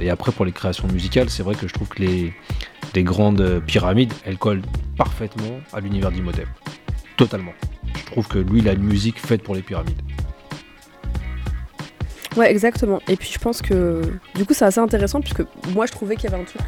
Et 0.00 0.10
après, 0.10 0.32
pour 0.32 0.44
les 0.44 0.52
créations 0.52 0.86
musicales, 0.86 1.30
c'est 1.30 1.42
vrai 1.42 1.54
que 1.54 1.66
je 1.66 1.72
trouve 1.72 1.88
que 1.88 2.02
les, 2.02 2.34
les 2.94 3.02
grandes 3.02 3.62
pyramides, 3.66 4.12
elles 4.26 4.36
collent 4.36 4.60
parfaitement 4.98 5.60
à 5.72 5.80
l'univers 5.80 6.12
d'Imhotep. 6.12 6.46
Totalement. 7.16 7.52
Je 7.94 8.04
trouve 8.04 8.28
que 8.28 8.38
lui, 8.38 8.60
il 8.60 8.68
a 8.68 8.72
une 8.72 8.82
musique 8.82 9.18
faite 9.18 9.42
pour 9.42 9.54
les 9.54 9.62
pyramides. 9.62 10.00
Ouais, 12.36 12.50
exactement. 12.50 13.00
Et 13.08 13.16
puis 13.16 13.30
je 13.32 13.38
pense 13.38 13.62
que 13.62 14.02
du 14.34 14.44
coup 14.44 14.52
c'est 14.52 14.64
assez 14.66 14.80
intéressant 14.80 15.20
puisque 15.20 15.42
moi 15.70 15.86
je 15.86 15.92
trouvais 15.92 16.16
qu'il 16.16 16.30
y 16.30 16.32
avait 16.34 16.42
un 16.42 16.44
truc 16.44 16.60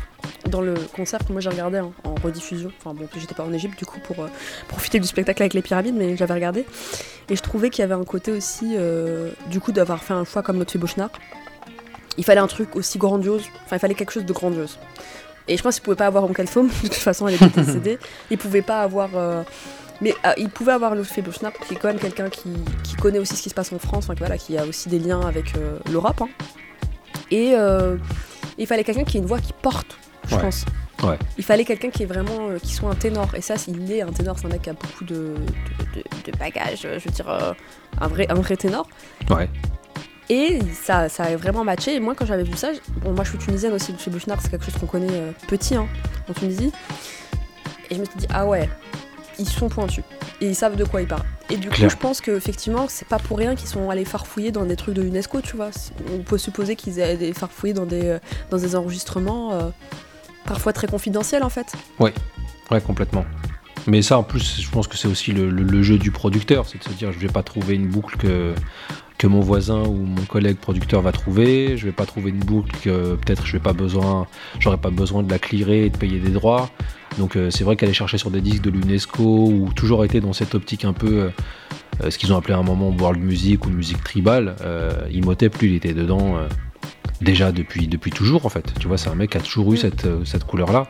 dans 0.49 0.62
le 0.62 0.75
concert 0.97 1.21
que 1.27 1.31
moi 1.33 1.41
j'ai 1.43 1.51
regardé 1.51 1.79
hein, 1.79 1.91
en 2.05 2.14
rediffusion. 2.14 2.71
Enfin 2.79 2.95
bon, 2.95 3.07
j'étais 3.19 3.35
pas 3.35 3.45
en 3.45 3.53
Égypte 3.53 3.79
du 3.79 3.85
coup 3.85 3.99
pour 4.01 4.21
euh, 4.21 4.29
profiter 4.69 4.99
du 4.99 5.07
spectacle 5.07 5.43
avec 5.43 5.53
les 5.55 5.61
pyramides, 5.62 5.95
mais 5.95 6.16
j'avais 6.16 6.35
regardé. 6.35 6.64
Et 7.29 7.37
je 7.37 7.43
trouvais 7.43 7.69
qu'il 7.69 7.83
y 7.83 7.85
avait 7.85 7.95
un 7.95 8.05
côté 8.05 8.33
aussi, 8.33 8.75
euh, 8.79 9.31
du 9.51 9.61
coup, 9.61 9.71
d'avoir 9.73 10.03
fait 10.03 10.14
un 10.14 10.25
choix 10.25 10.43
comme 10.43 10.57
notre 10.57 10.79
Bouchnard. 10.79 11.11
Il 12.16 12.25
fallait 12.25 12.41
un 12.41 12.47
truc 12.47 12.75
aussi 12.75 12.97
grandiose. 12.97 13.45
Enfin, 13.66 13.77
il 13.77 13.79
fallait 13.81 13.95
quelque 13.95 14.12
chose 14.12 14.25
de 14.25 14.33
grandiose. 14.33 14.79
Et 15.47 15.59
je 15.59 15.62
pense 15.62 15.75
qu'il 15.75 15.83
pouvait 15.83 15.97
pas 15.97 16.07
avoir 16.07 16.25
Onkel 16.25 16.47
Foam, 16.47 16.69
de 16.83 16.89
toute 16.89 16.95
façon 16.95 17.29
elle 17.29 17.35
était 17.35 17.49
décédée. 17.62 17.99
Il 18.31 18.39
pouvait 18.39 18.62
pas 18.62 18.81
avoir. 18.83 19.11
euh, 19.14 19.43
mais 20.01 20.14
euh, 20.26 20.32
il 20.36 20.49
pouvait 20.49 20.72
avoir 20.72 20.94
Lotfi 20.94 21.22
Bouchnard, 21.22 21.53
qui 21.66 21.74
est 21.74 21.76
quand 21.76 21.88
même 21.88 21.99
quelqu'un 21.99 22.28
qui, 22.30 22.51
qui 22.84 22.94
connaît 22.96 23.18
aussi 23.18 23.36
ce 23.36 23.42
qui 23.42 23.51
se 23.51 23.55
passe 23.55 23.72
en 23.72 23.78
France, 23.78 24.05
enfin, 24.05 24.14
qui, 24.14 24.20
voilà, 24.20 24.38
qui 24.38 24.57
a 24.59 24.64
aussi 24.64 24.88
des 24.88 24.99
liens 24.99 25.20
avec 25.20 25.57
euh, 25.57 25.78
l'Europe. 25.90 26.20
hein. 26.22 26.28
Et 27.30 27.53
euh, 27.55 27.96
il 28.57 28.66
fallait 28.66 28.84
quelqu'un 28.84 29.05
qui 29.05 29.16
ait 29.16 29.20
une 29.20 29.26
voix 29.26 29.40
qui 29.40 29.53
porte, 29.61 29.99
je 30.28 30.34
Ouais. 30.36 30.40
pense. 30.42 30.64
Ouais. 31.03 31.18
Il 31.36 31.44
fallait 31.44 31.64
quelqu'un 31.64 31.90
qui 31.90 32.03
est 32.03 32.07
vraiment, 32.07 32.49
euh, 32.49 32.59
qui 32.59 32.74
soit 32.74 32.90
un 32.90 32.94
ténor. 32.96 33.28
Et 33.36 33.40
ça, 33.40 33.55
il 33.68 33.92
est 33.92 34.03
un 34.03 34.11
ténor, 34.12 34.36
c'est 34.38 34.46
un 34.46 34.51
mec 34.51 34.62
qui 34.62 34.70
a 34.70 34.72
beaucoup 34.72 35.05
de, 35.05 35.14
de, 35.14 36.01
de- 36.01 36.32
de 36.32 36.38
bagages, 36.38 36.80
je 36.82 36.88
veux 37.05 37.11
dire, 37.11 37.55
un, 38.01 38.09
vrai, 38.09 38.26
un 38.30 38.34
vrai 38.34 38.57
ténor. 38.57 38.88
Ouais. 39.30 39.49
Et 40.30 40.59
ça, 40.82 41.09
ça 41.09 41.22
a 41.24 41.36
vraiment 41.36 41.64
matché. 41.64 41.94
Et 41.94 42.01
moi, 42.01 42.14
quand 42.16 42.26
j'avais 42.26 42.42
vu 42.42 42.57
ça, 42.57 42.68
bon, 43.03 43.12
moi 43.12 43.22
je 43.24 43.30
suis 43.30 43.38
tunisienne 43.38 43.72
aussi, 43.72 43.94
chez 43.99 44.11
Bouchnard, 44.11 44.38
c'est 44.42 44.51
quelque 44.51 44.64
chose 44.64 44.74
qu'on 44.80 44.86
connaît 44.86 45.07
euh, 45.11 45.30
petit 45.46 45.74
hein, 45.76 45.86
en 46.28 46.32
Tunisie. 46.34 46.72
Et 47.90 47.94
je 47.94 48.01
me 48.01 48.05
suis 48.05 48.16
dit, 48.16 48.26
ah 48.30 48.44
ouais, 48.46 48.68
ils 49.39 49.49
sont 49.49 49.68
pointus. 49.68 50.05
Et 50.41 50.47
ils 50.49 50.55
savent 50.55 50.76
de 50.76 50.84
quoi 50.84 51.03
ils 51.03 51.09
parlent. 51.09 51.24
Et 51.51 51.57
du 51.57 51.68
coup, 51.68 51.76
je 51.89 51.97
pense 51.97 52.20
qu'effectivement, 52.20 52.86
c'est 52.89 53.09
pas 53.09 53.18
pour 53.18 53.39
rien 53.39 53.55
qu'ils 53.55 53.68
sont 53.68 53.91
allés 53.91 54.05
farfouiller 54.05 54.53
dans 54.53 54.64
des 54.66 54.76
trucs 54.76 54.95
de 54.95 55.03
l'UNESCO, 55.03 55.41
tu 55.41 55.57
vois. 55.57 55.70
On 56.12 56.18
peut 56.18 56.39
supposer 56.39 56.76
qu'ils 56.76 56.99
aient 56.99 57.32
farfouillé 57.32 57.72
dans 57.72 57.86
des, 57.86 58.05
euh, 58.07 58.18
dans 58.51 58.59
des 58.59 58.76
enregistrements 58.76 59.53
euh, 59.53 59.70
parfois 60.45 60.72
très 60.72 60.86
confidentiels 60.86 61.43
en 61.43 61.49
fait. 61.49 61.72
Ouais, 61.99 62.12
complètement. 62.80 63.24
Mais 63.86 64.03
ça, 64.03 64.18
en 64.18 64.22
plus, 64.22 64.61
je 64.61 64.68
pense 64.70 64.86
que 64.86 64.97
c'est 64.99 65.09
aussi 65.09 65.32
le, 65.32 65.49
le- 65.49 65.62
le 65.62 65.82
jeu 65.82 65.97
du 65.99 66.11
producteur, 66.11 66.66
c'est 66.68 66.78
de 66.78 66.84
se 66.84 66.91
dire, 66.91 67.11
je 67.12 67.18
vais 67.18 67.28
pas 67.28 67.43
trouver 67.43 67.74
une 67.74 67.86
boucle 67.89 68.16
que, 68.18 68.55
que 69.19 69.27
mon 69.27 69.41
voisin 69.41 69.83
ou 69.83 69.95
mon 69.95 70.25
collègue 70.25 70.57
producteur 70.57 71.03
va 71.03 71.12
trouver. 71.12 71.77
Je 71.77 71.87
vais 71.87 71.93
pas 71.93 72.07
trouver 72.07 72.31
une 72.31 72.39
boucle 72.39 72.73
que 72.83 73.16
peut-être 73.16 73.45
je 73.45 73.53
vais 73.53 73.62
pas 73.62 73.73
besoin, 73.73 74.27
j'aurais 74.61 74.79
pas 74.79 74.91
besoin 74.91 75.23
de 75.23 75.31
la 75.31 75.39
clearer 75.39 75.87
et 75.87 75.91
de 75.91 75.97
payer 75.97 76.21
des 76.21 76.31
droits. 76.31 76.71
Donc 77.19 77.37
euh, 77.37 77.51
c'est 77.51 77.64
vrai 77.64 77.77
qu'aller 77.77 77.93
chercher 77.93 78.16
sur 78.16 78.31
des 78.31 78.41
disques 78.41 78.62
de 78.62 78.71
l'UNESCO 78.71 79.49
ou 79.49 79.73
toujours 79.75 80.05
été 80.05 80.21
dans 80.21 80.33
cette 80.33 80.55
optique 80.55 80.85
un 80.85 80.93
peu 80.93 81.23
euh, 81.23 81.31
euh, 82.03 82.11
ce 82.11 82.19
qu'ils 82.19 82.33
ont 82.33 82.37
appelé 82.37 82.55
à 82.55 82.59
un 82.59 82.62
moment 82.62 82.95
world 82.97 83.21
music 83.21 83.66
ou 83.66 83.71
musique 83.71 84.03
tribale, 84.05 84.55
euh, 84.61 85.09
Imhotep 85.11 85.59
lui 85.59 85.71
il 85.71 85.75
était 85.75 85.95
dedans 85.95 86.37
euh, 86.37 86.49
déjà 87.21 87.53
depuis, 87.53 87.89
depuis 87.89 88.11
toujours 88.11 88.47
en 88.47 88.49
fait. 88.49 88.73
Tu 88.79 88.87
vois, 88.89 88.97
c'est 88.99 89.09
un 89.11 89.14
mec 89.14 89.31
qui 89.31 89.39
a 89.39 89.41
toujours 89.41 89.73
eu 89.73 89.75
Mm. 89.75 89.79
cette, 89.79 90.05
euh, 90.07 90.25
cette 90.25 90.45
couleur-là. 90.45 90.87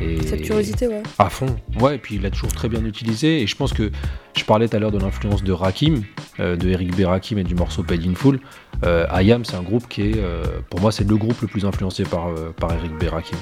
Et 0.00 0.22
Cette 0.22 0.42
curiosité, 0.42 0.86
ouais. 0.86 1.02
à 1.18 1.28
fond, 1.30 1.56
ouais, 1.80 1.96
et 1.96 1.98
puis 1.98 2.14
il 2.16 2.22
l'a 2.22 2.30
toujours 2.30 2.52
très 2.52 2.68
bien 2.68 2.84
utilisé. 2.84 3.42
Et 3.42 3.46
je 3.46 3.56
pense 3.56 3.72
que 3.72 3.90
je 4.36 4.44
parlais 4.44 4.68
tout 4.68 4.76
à 4.76 4.78
l'heure 4.80 4.92
de 4.92 4.98
l'influence 4.98 5.42
de 5.42 5.52
Rakim, 5.52 6.02
euh, 6.40 6.56
de 6.56 6.68
Eric 6.68 6.96
B. 6.96 7.04
Rakim 7.04 7.38
et 7.38 7.44
du 7.44 7.54
morceau 7.54 7.82
Paid 7.82 8.06
in 8.06 8.14
Full. 8.14 8.40
Euh, 8.84 9.06
IAM, 9.22 9.44
c'est 9.44 9.56
un 9.56 9.62
groupe 9.62 9.88
qui 9.88 10.02
est, 10.02 10.16
euh, 10.16 10.42
pour 10.70 10.80
moi, 10.80 10.90
c'est 10.92 11.08
le 11.08 11.16
groupe 11.16 11.40
le 11.40 11.48
plus 11.48 11.64
influencé 11.64 12.04
par, 12.04 12.28
par 12.58 12.72
Eric 12.72 12.92
B. 12.98 13.04
Rakim. 13.10 13.38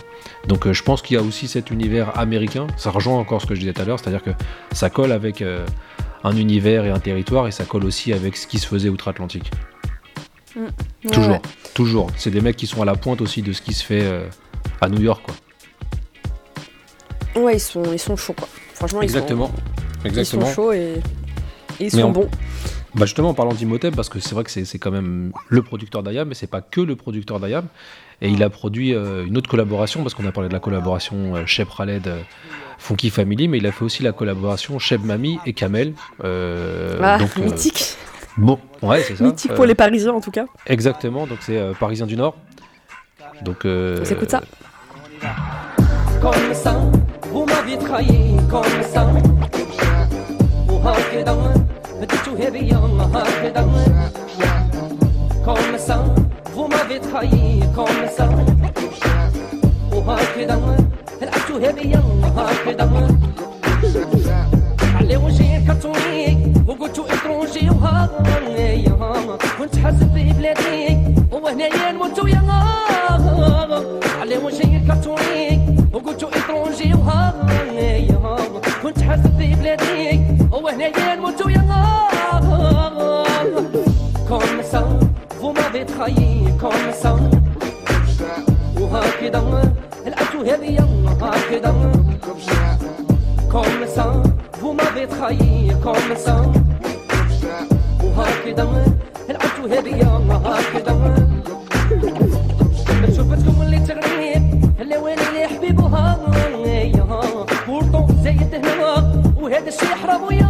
Donc 0.48 0.70
je 0.70 0.82
pense 0.82 1.02
qu'il 1.02 1.16
y 1.16 1.20
a 1.20 1.22
aussi 1.22 1.48
cet 1.48 1.70
univers 1.70 2.18
américain. 2.18 2.66
Ça 2.76 2.90
rejoint 2.90 3.18
encore 3.18 3.40
ce 3.42 3.46
que 3.46 3.54
je 3.54 3.60
disais 3.60 3.72
tout 3.72 3.82
à 3.82 3.84
l'heure, 3.84 3.98
c'est-à-dire 3.98 4.22
que 4.22 4.30
ça 4.72 4.90
colle 4.90 5.12
avec 5.12 5.42
un 6.24 6.36
univers 6.36 6.84
et 6.84 6.90
un 6.90 6.98
territoire, 6.98 7.46
et 7.48 7.50
ça 7.50 7.64
colle 7.64 7.84
aussi 7.84 8.12
avec 8.12 8.36
ce 8.36 8.46
qui 8.46 8.58
se 8.58 8.66
faisait 8.66 8.88
outre-Atlantique. 8.88 9.50
Ouais, 10.56 11.10
toujours, 11.10 11.30
ouais. 11.32 11.40
toujours. 11.74 12.10
C'est 12.16 12.30
des 12.30 12.40
mecs 12.40 12.56
qui 12.56 12.66
sont 12.66 12.82
à 12.82 12.84
la 12.84 12.94
pointe 12.94 13.20
aussi 13.20 13.42
de 13.42 13.52
ce 13.52 13.62
qui 13.62 13.72
se 13.72 13.84
fait 13.84 14.02
euh, 14.02 14.26
à 14.80 14.88
New 14.88 15.00
York, 15.00 15.22
quoi. 15.24 15.34
Ouais, 17.42 17.56
ils 17.56 17.60
sont, 17.60 17.82
ils 17.92 17.98
sont 17.98 18.16
chauds, 18.16 18.34
quoi. 18.34 18.48
Franchement, 18.74 19.00
ils 19.00 19.04
Exactement. 19.04 19.46
sont, 19.48 20.06
Exactement. 20.08 20.42
ils 20.42 20.48
sont 20.48 20.54
chauds 20.54 20.72
et, 20.72 20.78
et 20.78 21.00
ils 21.80 21.84
Mais 21.84 21.90
sont 21.90 22.02
on- 22.08 22.10
bons. 22.12 22.28
Bah 22.94 23.06
justement, 23.06 23.30
en 23.30 23.34
parlant 23.34 23.54
d'Imhotep, 23.54 23.96
parce 23.96 24.10
que 24.10 24.20
c'est 24.20 24.34
vrai 24.34 24.44
que 24.44 24.50
c'est 24.50 24.66
c'est 24.66 24.78
quand 24.78 24.90
même 24.90 25.32
le 25.48 25.62
producteur 25.62 26.02
d'Ayam, 26.02 26.28
mais 26.28 26.34
c'est 26.34 26.46
pas 26.46 26.60
que 26.60 26.82
le 26.82 26.94
producteur 26.94 27.40
d'Ayam. 27.40 27.64
Et 28.20 28.28
il 28.28 28.42
a 28.42 28.50
produit 28.50 28.94
euh, 28.94 29.24
une 29.24 29.38
autre 29.38 29.48
collaboration, 29.48 30.02
parce 30.02 30.12
qu'on 30.14 30.26
a 30.26 30.32
parlé 30.32 30.50
de 30.50 30.52
la 30.52 30.60
collaboration 30.60 31.34
euh, 31.36 31.46
Shep 31.46 31.68
Khaled, 31.74 32.06
euh, 32.06 32.20
Funky 32.76 33.08
Family, 33.08 33.48
mais 33.48 33.56
il 33.58 33.66
a 33.66 33.72
fait 33.72 33.84
aussi 33.86 34.02
la 34.02 34.12
collaboration 34.12 34.78
Shep 34.78 35.02
Mami 35.02 35.38
et 35.46 35.54
Kamel. 35.54 35.94
euh, 36.22 36.98
ah, 37.02 37.16
donc, 37.16 37.30
euh, 37.38 37.44
mythique. 37.46 37.96
bon, 38.37 38.57
ouais, 38.81 39.01
c'est 39.03 39.15
ça. 39.15 39.23
Mythique 39.23 39.51
Euh, 39.51 39.55
pour 39.55 39.65
les 39.65 39.75
Parisiens, 39.75 40.13
en 40.13 40.21
tout 40.21 40.31
cas. 40.31 40.45
Exactement, 40.65 41.25
donc 41.27 41.39
c'est 41.41 41.57
euh, 41.57 41.73
Parisien 41.79 42.05
du 42.05 42.15
Nord. 42.15 42.35
Donc, 43.41 43.65
euh, 43.65 43.97
On 44.01 44.05
s'écoute 44.05 44.31
ça. 44.31 44.41
comme 46.21 46.53
ça, 46.53 46.73
vous 47.31 47.45
m'avez 47.45 47.77
trahi 47.77 48.37
comme 48.49 48.81
ça. 48.93 49.03
وهكذا 50.69 51.33
بديتو 52.01 52.31
هبيا 52.41 52.77
هكذا 53.13 53.61
comme 55.45 55.77
ça, 55.87 55.97
vous 56.53 56.67
m'avez 56.67 56.99
trahi 56.99 57.59
comme 57.75 58.03
ça. 58.17 58.27
وهكذا 59.93 60.77
لعبتو 61.21 61.55
هبيا 61.65 62.01
هكذا 62.37 63.07
علي 64.95 65.17
وجهي 65.17 65.61
كرتوني 65.67 66.53
وقلتو 66.67 67.00
اترونجي 67.00 67.00
وهايا 67.00 67.00
كنت 69.58 69.76
حاسب 69.76 70.14
في 70.14 70.32
بلادي 70.32 70.98
وهنايا 71.32 71.92
نموت 71.92 72.18
ويا 72.18 72.42
عليهم 74.20 74.48
جاي 74.48 74.76
الكاتوليك 74.76 75.60
وقلتو 75.92 76.28
اترونجي 76.28 76.94
وهاي 76.94 78.08
كنت 78.82 79.02
حاسب 79.02 79.38
في 79.38 79.54
بلادي 79.54 80.20
وهنايا 80.52 81.14
نموت 81.14 81.46
ويا 81.46 81.62
كوم 84.28 84.62
سا 84.62 85.00
فو 85.40 85.52
ما 85.52 85.68
بتخيي 85.74 86.58
كوم 86.60 86.92
سا 87.02 87.30
وهكذا 88.80 89.72
الأتو 90.06 90.38
هذيا 90.40 90.86
هكذا 91.22 91.92
كوم 93.52 93.86
سا 93.96 94.22
فو 94.60 94.72
ما 94.72 94.84
بتخيي 94.96 95.76
كوم 95.84 96.14
سا 96.16 96.52
وهكذا 98.16 98.64
لعبتو 99.28 99.62
هبيا 99.74 100.20
هكذا. 100.44 100.92
شوفتكم 103.16 103.62
اللي 103.62 103.78
تغريب 103.78 104.42
اللي 104.80 104.96
ويلي 104.96 105.22
لي 105.34 105.46
حبيبها 105.48 106.18
بورطو 107.66 108.06
زايد 108.24 108.54
هنا 108.54 109.22
وهذا 109.40 109.68
الشي 109.68 109.86
حرام 109.86 110.22
ويا 110.22 110.46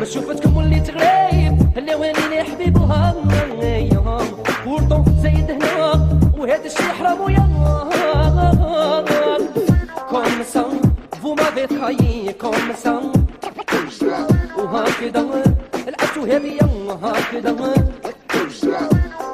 ما 0.00 0.04
شوفتكم 0.04 0.58
اللي 0.58 0.80
تغريب 0.80 1.78
اللي 1.78 1.94
ويلي 1.94 2.28
لي 2.30 2.42
حبيبها 2.44 3.14
بورطو 4.66 5.04
زايد 5.22 5.50
هنا 5.50 6.08
وهذا 6.38 6.66
الشي 6.66 6.82
حرام 6.82 7.20
ويا 7.20 7.46
Comme 10.10 10.42
ça, 10.52 10.64
vous 11.22 11.34
m'avez 11.34 11.66
trahi 11.66 12.32
comme 12.38 12.70
ça 12.82 12.94
وهكذا. 14.58 15.55
Souhait 16.16 16.38
rien 16.38 16.66
que 17.30 17.40
d'un 17.42 17.56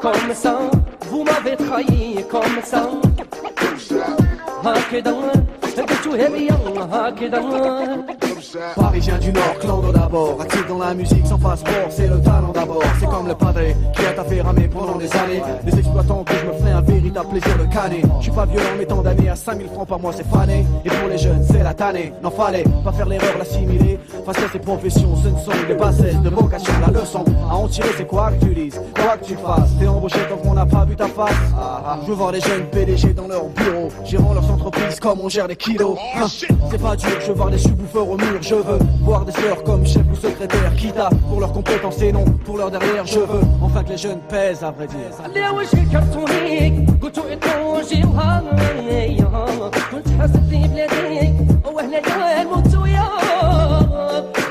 Comme 0.00 0.34
ça, 0.34 0.58
vous 1.08 1.22
m'avez 1.22 1.56
trahi 1.56 2.16
comme 2.28 2.60
ça 2.64 2.88
Hak 4.64 4.92
eden, 4.92 5.14
hak 5.62 6.16
eden, 6.16 6.92
hak 6.92 7.22
eden 7.22 8.21
Parisien 8.74 9.18
du 9.18 9.32
Nord, 9.32 9.58
clandre 9.60 9.92
d'abord, 9.92 10.40
actif 10.40 10.66
dans 10.66 10.78
la 10.78 10.94
musique 10.94 11.26
sans 11.26 11.38
passeport, 11.38 11.88
c'est 11.90 12.08
le 12.08 12.20
talent 12.20 12.52
d'abord. 12.52 12.82
C'est 12.98 13.06
comme 13.06 13.28
le 13.28 13.34
padré 13.34 13.76
qui 13.94 14.04
a 14.04 14.12
taffé 14.12 14.40
ramer 14.40 14.68
pendant 14.68 14.96
des 14.96 15.10
années. 15.16 15.42
Les 15.64 15.78
exploitants 15.78 16.24
que 16.24 16.34
je 16.34 16.46
me 16.46 16.52
ferai 16.54 16.72
un 16.72 16.80
véritable 16.80 17.28
plaisir 17.28 17.58
de 17.58 17.64
canner. 17.72 18.02
Je 18.18 18.22
suis 18.24 18.32
pas 18.32 18.46
violent, 18.46 18.74
mais 18.78 18.86
tant 18.86 19.02
d'années 19.02 19.28
à 19.28 19.36
5000 19.36 19.68
francs 19.68 19.88
par 19.88 20.00
mois, 20.00 20.12
c'est 20.12 20.26
fané. 20.26 20.66
Et 20.84 20.88
pour 20.88 21.08
les 21.08 21.18
jeunes, 21.18 21.44
c'est 21.48 21.62
la 21.62 21.74
tannée. 21.74 22.12
N'en 22.22 22.30
fallait 22.30 22.64
pas 22.84 22.92
faire 22.92 23.06
l'erreur, 23.06 23.38
l'assimiler. 23.38 23.98
Face 24.26 24.38
à 24.38 24.48
ces 24.52 24.58
professions, 24.58 25.16
ce 25.16 25.28
ne 25.28 25.38
sont 25.38 25.50
que 25.50 25.66
des 25.68 25.74
bassesses 25.74 26.20
de 26.20 26.28
vocation. 26.28 26.72
La 26.80 27.00
leçon 27.00 27.24
à 27.48 27.56
en 27.56 27.68
tirer, 27.68 27.88
c'est 27.96 28.06
quoi 28.06 28.32
que 28.32 28.44
tu 28.44 28.54
dises, 28.54 28.80
quoi 28.94 29.16
que 29.18 29.24
tu 29.24 29.36
fasses. 29.36 29.70
T'es 29.78 29.86
embauché 29.86 30.18
tant 30.28 30.36
qu'on 30.36 30.54
n'a 30.54 30.66
pas 30.66 30.84
vu 30.84 30.96
ta 30.96 31.06
face. 31.06 31.30
Ah, 31.56 31.82
ah. 31.86 31.98
Je 32.02 32.08
veux 32.08 32.14
voir 32.14 32.32
les 32.32 32.40
jeunes 32.40 32.64
PDG 32.70 33.14
dans 33.14 33.28
leur 33.28 33.44
bureau, 33.46 33.88
gérant 34.04 34.34
leurs 34.34 34.50
entreprises 34.50 34.98
comme 35.00 35.20
on 35.20 35.28
gère 35.28 35.46
les 35.46 35.56
kilos. 35.56 35.96
Hein, 36.16 36.26
c'est 36.28 36.80
pas 36.80 36.96
dur, 36.96 37.10
je 37.20 37.28
veux 37.28 37.34
voir 37.34 37.50
des 37.50 37.58
subwoofers 37.58 38.08
au 38.08 38.16
mur. 38.16 38.31
Je 38.41 38.55
veux 38.55 38.79
voir 39.01 39.25
des 39.25 39.33
sœurs 39.33 39.63
comme 39.63 39.85
chef 39.85 40.03
ou 40.11 40.15
secrétaire. 40.15 40.73
Quitte 40.77 40.97
à 40.97 41.09
pour 41.29 41.41
leurs 41.41 41.51
compétences 41.51 42.01
et 42.01 42.13
non 42.13 42.23
pour 42.45 42.57
leur 42.57 42.71
derrière. 42.71 43.05
Je 43.05 43.19
veux 43.19 43.41
enfin 43.61 43.83
que 43.83 43.89
les 43.89 43.97
jeunes 43.97 44.21
pèsent, 44.29 44.63
à 44.63 44.71
vrai 44.71 44.87
dire. 44.87 45.11
على 45.23 45.49
وجهي 45.49 45.85
كرتوني 45.91 46.85
قلتو 47.01 47.21
اتروجي 47.21 48.03
وهايا 48.05 49.45
كنت 49.91 50.09
حاسب 50.19 50.49
في 50.49 50.67
بلادي 50.67 51.33
وهنا 51.65 52.43
نموت 52.43 52.75
ويا 52.75 53.07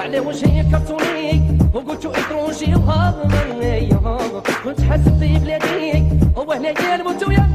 على 0.00 0.18
وجهي 0.20 0.64
كرتوني 0.70 1.58
وقلتو 1.74 2.10
اتروجي 2.10 2.74
وهايا 2.74 4.18
كنت 4.64 4.80
حاسب 4.80 5.18
في 5.20 5.38
بلادي 5.38 6.04
وهنا 6.36 6.96
نموت 6.96 7.28
ويا 7.28 7.49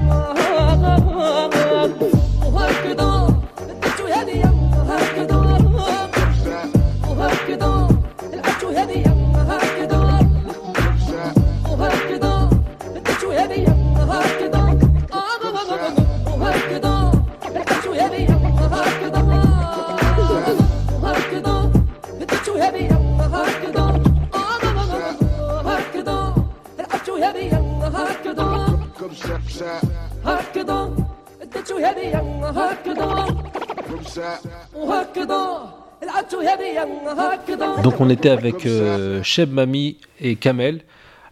Donc 37.83 38.01
on 38.01 38.11
était 38.11 38.31
avec 38.31 38.67
euh, 38.67 39.23
Sheb 39.23 39.53
Mami 39.53 39.99
et 40.21 40.37
Kamel. 40.37 40.83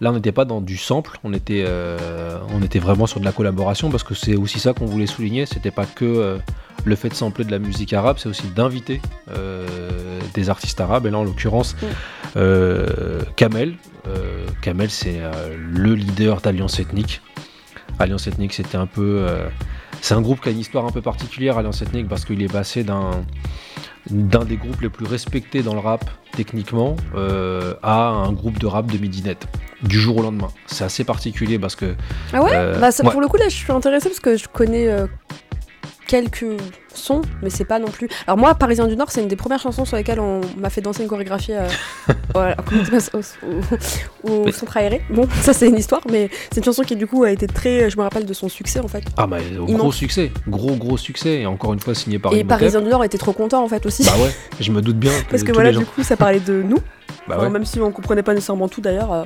Là, 0.00 0.10
on 0.10 0.14
n'était 0.14 0.32
pas 0.32 0.44
dans 0.44 0.60
du 0.60 0.76
sample, 0.76 1.18
on 1.22 1.32
était, 1.32 1.64
euh, 1.66 2.38
on 2.52 2.62
était 2.62 2.78
vraiment 2.78 3.06
sur 3.06 3.20
de 3.20 3.24
la 3.24 3.32
collaboration 3.32 3.90
parce 3.90 4.02
que 4.02 4.14
c'est 4.14 4.36
aussi 4.36 4.58
ça 4.58 4.72
qu'on 4.72 4.86
voulait 4.86 5.06
souligner. 5.06 5.46
C'était 5.46 5.70
pas 5.70 5.86
que 5.86 6.04
euh, 6.04 6.38
le 6.84 6.96
fait 6.96 7.08
de 7.08 7.14
sampler 7.14 7.44
de 7.44 7.50
la 7.50 7.58
musique 7.58 7.92
arabe, 7.92 8.16
c'est 8.18 8.28
aussi 8.28 8.48
d'inviter 8.48 9.00
euh, 9.30 10.20
des 10.34 10.50
artistes 10.50 10.80
arabes. 10.80 11.06
Et 11.06 11.10
là, 11.10 11.18
en 11.18 11.24
l'occurrence, 11.24 11.76
Kamel. 13.36 13.76
Kamel, 14.60 14.90
c'est 14.90 15.20
le 15.58 15.94
leader 15.94 16.40
d'Alliance 16.40 16.78
Ethnique. 16.80 17.22
Alliance 17.98 18.26
Ethnique, 18.26 18.52
c'était 18.52 18.76
un 18.76 18.86
peu. 18.86 19.26
C'est 20.04 20.12
un 20.12 20.20
groupe 20.20 20.42
qui 20.42 20.50
a 20.50 20.52
une 20.52 20.58
histoire 20.58 20.84
un 20.84 20.90
peu 20.90 21.00
particulière, 21.00 21.56
Alliance 21.56 21.80
Ethnique, 21.80 22.08
parce 22.08 22.26
qu'il 22.26 22.42
est 22.42 22.52
passé 22.52 22.84
d'un 22.84 23.24
d'un 24.10 24.44
des 24.44 24.58
groupes 24.58 24.82
les 24.82 24.90
plus 24.90 25.06
respectés 25.06 25.62
dans 25.62 25.72
le 25.72 25.80
rap 25.80 26.04
techniquement 26.36 26.94
euh, 27.16 27.72
à 27.82 28.08
un 28.08 28.30
groupe 28.32 28.58
de 28.58 28.66
rap 28.66 28.84
de 28.84 28.98
midinette 28.98 29.46
du 29.80 29.98
jour 29.98 30.18
au 30.18 30.22
lendemain. 30.22 30.48
C'est 30.66 30.84
assez 30.84 31.04
particulier 31.04 31.58
parce 31.58 31.74
que 31.74 31.94
Ah 32.34 32.42
ouais, 32.42 32.50
Euh, 32.52 32.78
bah, 32.78 32.90
ça, 32.92 33.02
ouais. 33.02 33.12
Pour 33.12 33.22
le 33.22 33.28
coup, 33.28 33.38
là, 33.38 33.48
je 33.48 33.54
suis 33.54 33.72
intéressée 33.72 34.10
parce 34.10 34.20
que 34.20 34.36
je 34.36 34.46
connais 34.46 34.88
euh, 34.88 35.06
quelques 36.06 36.44
sons, 36.96 37.22
mais 37.42 37.50
c'est 37.50 37.64
pas 37.64 37.78
non 37.78 37.88
plus. 37.88 38.08
Alors, 38.26 38.38
moi, 38.38 38.54
Parisien 38.54 38.86
du 38.86 38.96
Nord, 38.96 39.10
c'est 39.10 39.22
une 39.22 39.28
des 39.28 39.36
premières 39.36 39.60
chansons 39.60 39.84
sur 39.84 39.96
lesquelles 39.96 40.20
on 40.20 40.40
m'a 40.58 40.70
fait 40.70 40.80
danser 40.80 41.02
une 41.02 41.08
chorégraphie 41.08 41.52
euh, 41.52 41.66
voilà, 42.34 42.56
au, 43.12 43.18
au- 43.18 44.30
au 44.40 44.44
Mais- 44.46 44.52
centre 44.52 44.76
aéré. 44.76 45.02
Bon, 45.10 45.28
ça, 45.42 45.52
c'est 45.52 45.68
une 45.68 45.76
histoire, 45.76 46.02
mais 46.10 46.30
c'est 46.50 46.58
une 46.58 46.64
chanson 46.64 46.82
qui, 46.82 46.96
du 46.96 47.06
coup, 47.06 47.24
a 47.24 47.30
été 47.30 47.46
très. 47.46 47.90
Je 47.90 47.96
me 47.96 48.02
rappelle 48.02 48.26
de 48.26 48.32
son 48.34 48.48
succès, 48.48 48.80
en 48.80 48.88
fait. 48.88 49.04
ah 49.16 49.26
bah 49.26 49.38
gros 49.56 49.68
Immense. 49.68 49.96
succès, 49.96 50.32
gros 50.48 50.74
gros 50.76 50.96
succès 50.96 51.40
et 51.40 51.46
encore 51.46 51.72
une 51.74 51.80
fois 51.80 51.94
signé 51.94 52.18
par 52.18 52.32
Et. 52.34 52.44
Parisien 52.44 52.80
du 52.80 52.88
Nord 52.88 53.04
était 53.04 53.18
trop 53.18 53.32
content, 53.32 53.62
en 53.64 53.68
fait, 53.68 53.84
aussi. 53.86 54.04
Bah 54.04 54.12
ouais, 54.22 54.30
je 54.60 54.70
me 54.72 54.80
doute 54.82 54.96
bien 54.96 55.12
Parce 55.30 55.42
que 55.42 55.52
voilà, 55.52 55.72
gens- 55.72 55.80
du 55.80 55.86
coup, 55.86 56.02
ça 56.02 56.16
parlait 56.16 56.40
de 56.40 56.62
nous. 56.62 56.78
Bah 57.26 57.36
Enfin, 57.36 57.46
ouais. 57.46 57.50
Même 57.52 57.64
si 57.64 57.80
on 57.80 57.90
comprenait 57.90 58.22
pas 58.22 58.34
nécessairement 58.34 58.68
tout 58.68 58.80
d'ailleurs. 58.82 59.12
euh, 59.12 59.24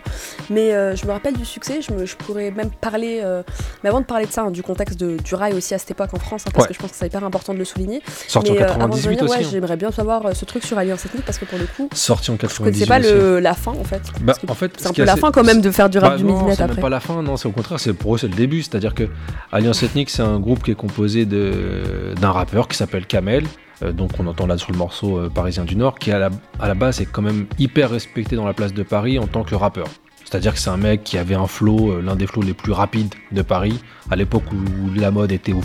mais 0.50 0.72
euh, 0.72 0.94
je 0.94 1.04
me 1.06 1.10
rappelle 1.12 1.34
du 1.36 1.44
succès, 1.44 1.80
je, 1.82 1.92
me- 1.92 2.06
je 2.06 2.14
pourrais 2.16 2.50
même 2.52 2.70
parler. 2.70 3.20
euh, 3.24 3.42
mais 3.82 3.88
avant 3.90 4.00
de 4.00 4.06
parler 4.06 4.26
de 4.26 4.30
ça, 4.32 4.42
hein, 4.42 4.50
du 4.50 4.62
contexte 4.62 4.98
de- 5.00 5.16
du 5.16 5.34
rail 5.34 5.54
aussi 5.54 5.74
à 5.74 5.78
cette 5.78 5.90
époque 5.90 6.14
en 6.14 6.18
France, 6.18 6.44
hein, 6.46 6.50
parce 6.54 6.64
Ouais. 6.64 6.68
que 6.68 6.74
je 6.74 6.78
pense 6.78 6.90
que 6.92 6.96
c'est 6.96 7.06
hyper 7.06 7.24
important 7.24 7.52
de 7.54 7.58
le 7.58 7.64
souligner. 7.64 8.00
Sorti 8.28 8.50
en 8.50 8.54
mais 8.54 8.62
euh, 8.62 8.64
avant 8.66 8.74
de 8.74 8.94
98 8.94 9.08
venir, 9.08 9.22
aussi. 9.24 9.32
ouais, 9.38 9.44
hein. 9.44 9.48
j'aimerais 9.50 9.76
bien 9.76 9.90
savoir 9.90 10.34
ce 10.34 10.44
truc 10.44 10.64
sur 10.64 10.78
Alliance 10.78 11.04
Ethnique, 11.06 11.24
parce 11.24 11.38
que 11.38 11.44
pour 11.44 11.58
le 11.58 11.66
coup, 11.66 11.88
Sorti 11.92 12.30
en 12.30 12.34
je 12.34 12.38
98 12.40 12.86
connaissais 12.86 12.86
pas 12.86 12.98
le, 13.00 13.40
la 13.40 13.54
fin 13.54 13.72
en 13.72 13.84
fait. 13.84 14.02
Bah, 14.20 14.34
en 14.48 14.54
fait, 14.54 14.72
c'est 14.76 14.84
ce 14.84 14.88
un 14.88 14.92
peu 14.92 15.04
la 15.04 15.16
fin 15.16 15.30
quand 15.32 15.44
même 15.44 15.60
de 15.60 15.70
faire 15.70 15.90
du 15.90 15.98
rap 15.98 16.12
Bah 16.12 16.16
du 16.18 16.24
midnight 16.24 16.56
c'est 16.56 16.62
après. 16.62 16.80
pas 16.80 16.88
la 16.88 17.00
fin, 17.00 17.22
non, 17.22 17.36
c'est 17.36 17.48
au 17.48 17.52
contraire, 17.52 17.80
c'est 17.80 17.92
pour 17.94 18.14
eux 18.14 18.18
c'est 18.18 18.28
le 18.28 18.34
début. 18.34 18.62
C'est-à-dire 18.62 18.94
que 18.94 19.08
Alliance 19.52 19.82
Ethnique, 19.82 20.10
c'est 20.10 20.22
un 20.22 20.38
groupe 20.38 20.62
qui 20.62 20.70
est 20.70 20.74
composé 20.76 21.26
d'un 21.26 22.30
rappeur 22.30 22.68
qui 22.68 22.76
s'appelle 22.76 23.06
Kamel, 23.06 23.44
donc 23.92 24.12
on 24.18 24.26
entend 24.26 24.46
là 24.46 24.58
sur 24.58 24.72
le 24.72 24.78
morceau 24.78 25.18
euh, 25.18 25.28
Parisien 25.28 25.64
du 25.64 25.76
Nord, 25.76 25.98
qui 25.98 26.10
à 26.12 26.18
la, 26.18 26.74
base 26.74 27.00
est 27.00 27.06
quand 27.06 27.22
même 27.22 27.46
hyper 27.58 27.90
respecté 27.90 28.36
dans 28.36 28.46
la 28.46 28.54
place 28.54 28.74
de 28.74 28.82
Paris 28.82 29.18
en 29.18 29.26
tant 29.26 29.44
que 29.44 29.54
rappeur. 29.54 29.86
C'est-à-dire 30.24 30.52
que 30.52 30.58
c'est 30.58 30.70
un 30.70 30.76
mec 30.76 31.04
qui 31.04 31.16
avait 31.16 31.34
un 31.34 31.46
flow, 31.46 31.92
euh, 31.92 32.02
l'un 32.02 32.16
des 32.16 32.26
flows 32.26 32.42
les 32.42 32.54
plus 32.54 32.72
rapides 32.72 33.14
de 33.32 33.42
Paris, 33.42 33.80
à 34.10 34.16
l'époque 34.16 34.44
où 34.52 34.94
la 34.94 35.10
mode 35.10 35.32
était 35.32 35.52
au, 35.52 35.62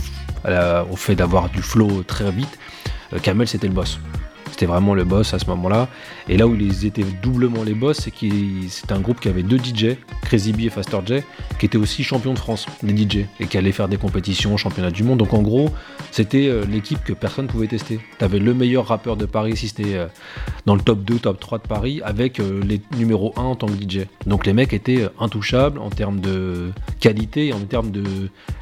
au 0.92 0.96
fait 0.96 1.16
d'avoir 1.16 1.50
du 1.50 1.62
flow 1.62 2.04
très 2.04 2.32
vite. 2.32 2.60
euh, 3.14 3.20
Kamel, 3.20 3.48
c'était 3.48 3.68
le 3.68 3.74
boss. 3.74 4.00
C'était 4.54 4.68
vraiment 4.68 4.94
le 4.94 5.04
boss 5.04 5.34
à 5.34 5.40
ce 5.40 5.48
moment-là. 5.48 5.88
Et 6.30 6.38
là 6.38 6.46
où 6.46 6.54
ils 6.54 6.86
étaient 6.86 7.04
doublement 7.24 7.64
les 7.64 7.74
boss, 7.74 8.02
c'est 8.02 8.12
que 8.12 8.28
c'était 8.70 8.94
un 8.94 9.00
groupe 9.00 9.20
qui 9.20 9.28
avait 9.28 9.42
deux 9.42 9.58
DJ, 9.58 9.98
Crazy 10.22 10.54
B 10.54 10.60
et 10.62 10.70
Faster 10.70 11.00
J, 11.04 11.16
qui 11.58 11.66
étaient 11.66 11.80
aussi 11.80 12.04
champions 12.04 12.36
de 12.36 12.38
France, 12.38 12.68
des 12.84 12.96
DJ, 12.96 13.26
et 13.40 13.48
qui 13.48 13.58
allaient 13.58 13.72
faire 13.72 13.88
des 13.88 13.98
compétitions, 13.98 14.56
championnats 14.56 14.92
du 14.92 15.02
monde. 15.02 15.18
Donc 15.18 15.34
en 15.34 15.42
gros, 15.42 15.72
c'était 16.12 16.50
euh, 16.50 16.66
l'équipe 16.70 17.04
que 17.04 17.14
personne 17.14 17.48
pouvait 17.48 17.66
tester. 17.66 18.00
T'avais 18.20 18.38
le 18.38 18.54
meilleur 18.54 18.86
rappeur 18.86 19.18
de 19.18 19.26
Paris 19.26 19.58
si 19.58 19.70
c'était 19.70 19.96
euh, 19.96 20.06
dans 20.68 20.76
le 20.76 20.82
top 20.82 21.04
2, 21.04 21.18
top 21.18 21.40
3 21.40 21.58
de 21.58 21.68
Paris, 21.68 22.02
avec 22.06 22.40
euh, 22.40 22.62
les 22.64 22.80
numéros 22.96 23.34
1 23.36 23.42
en 23.42 23.56
tant 23.56 23.66
que 23.66 23.74
DJ. 23.74 24.06
Donc 24.28 24.46
les 24.46 24.54
mecs 24.54 24.74
étaient 24.74 25.08
intouchables 25.20 25.80
en 25.80 25.90
termes 25.90 26.20
de 26.20 26.70
qualité 27.00 27.48
et 27.48 27.54
en 27.54 27.62
termes 27.62 27.90
de 27.90 28.04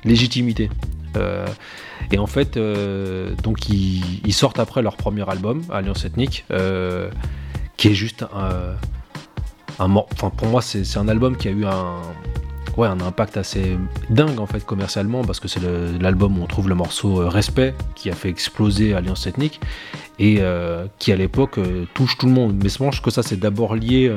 légitimité. 0.06 0.70
Et 2.12 2.18
en 2.18 2.28
fait, 2.28 2.58
euh, 2.58 3.34
donc 3.44 3.70
ils, 3.70 4.34
sortent 4.34 4.60
après 4.60 4.82
leur 4.82 4.98
premier 4.98 5.28
album, 5.30 5.62
Alliance 5.72 6.04
Ethnique, 6.06 6.46
euh, 6.52 7.10
qui 7.78 7.90
est 7.90 7.94
juste 7.94 8.26
un, 8.34 8.76
enfin 9.80 10.30
pour 10.30 10.48
moi 10.48 10.62
c'est 10.62 10.98
un 10.98 11.08
album 11.08 11.38
qui 11.38 11.48
a 11.48 11.52
eu 11.52 11.66
un 11.66 12.02
ouais 12.78 12.88
un 12.88 13.02
impact 13.02 13.38
assez 13.38 13.78
dingue 14.10 14.40
en 14.40 14.46
fait 14.46 14.64
commercialement 14.64 15.24
parce 15.24 15.40
que 15.40 15.48
c'est 15.48 15.60
l'album 16.00 16.38
où 16.38 16.44
on 16.44 16.46
trouve 16.46 16.70
le 16.70 16.76
morceau 16.76 17.22
euh, 17.22 17.28
Respect 17.28 17.74
qui 17.96 18.10
a 18.10 18.14
fait 18.14 18.30
exploser 18.30 18.94
Alliance 18.94 19.26
Ethnique 19.26 19.60
et 20.20 20.40
qui 21.00 21.12
à 21.12 21.16
l'époque 21.16 21.60
touche 21.96 22.16
tout 22.18 22.28
le 22.28 22.32
monde. 22.34 22.60
Mais 22.62 22.70
je 22.70 22.78
pense 22.78 23.00
que 23.00 23.10
ça 23.10 23.24
c'est 23.24 23.40
d'abord 23.40 23.74
lié 23.74 24.16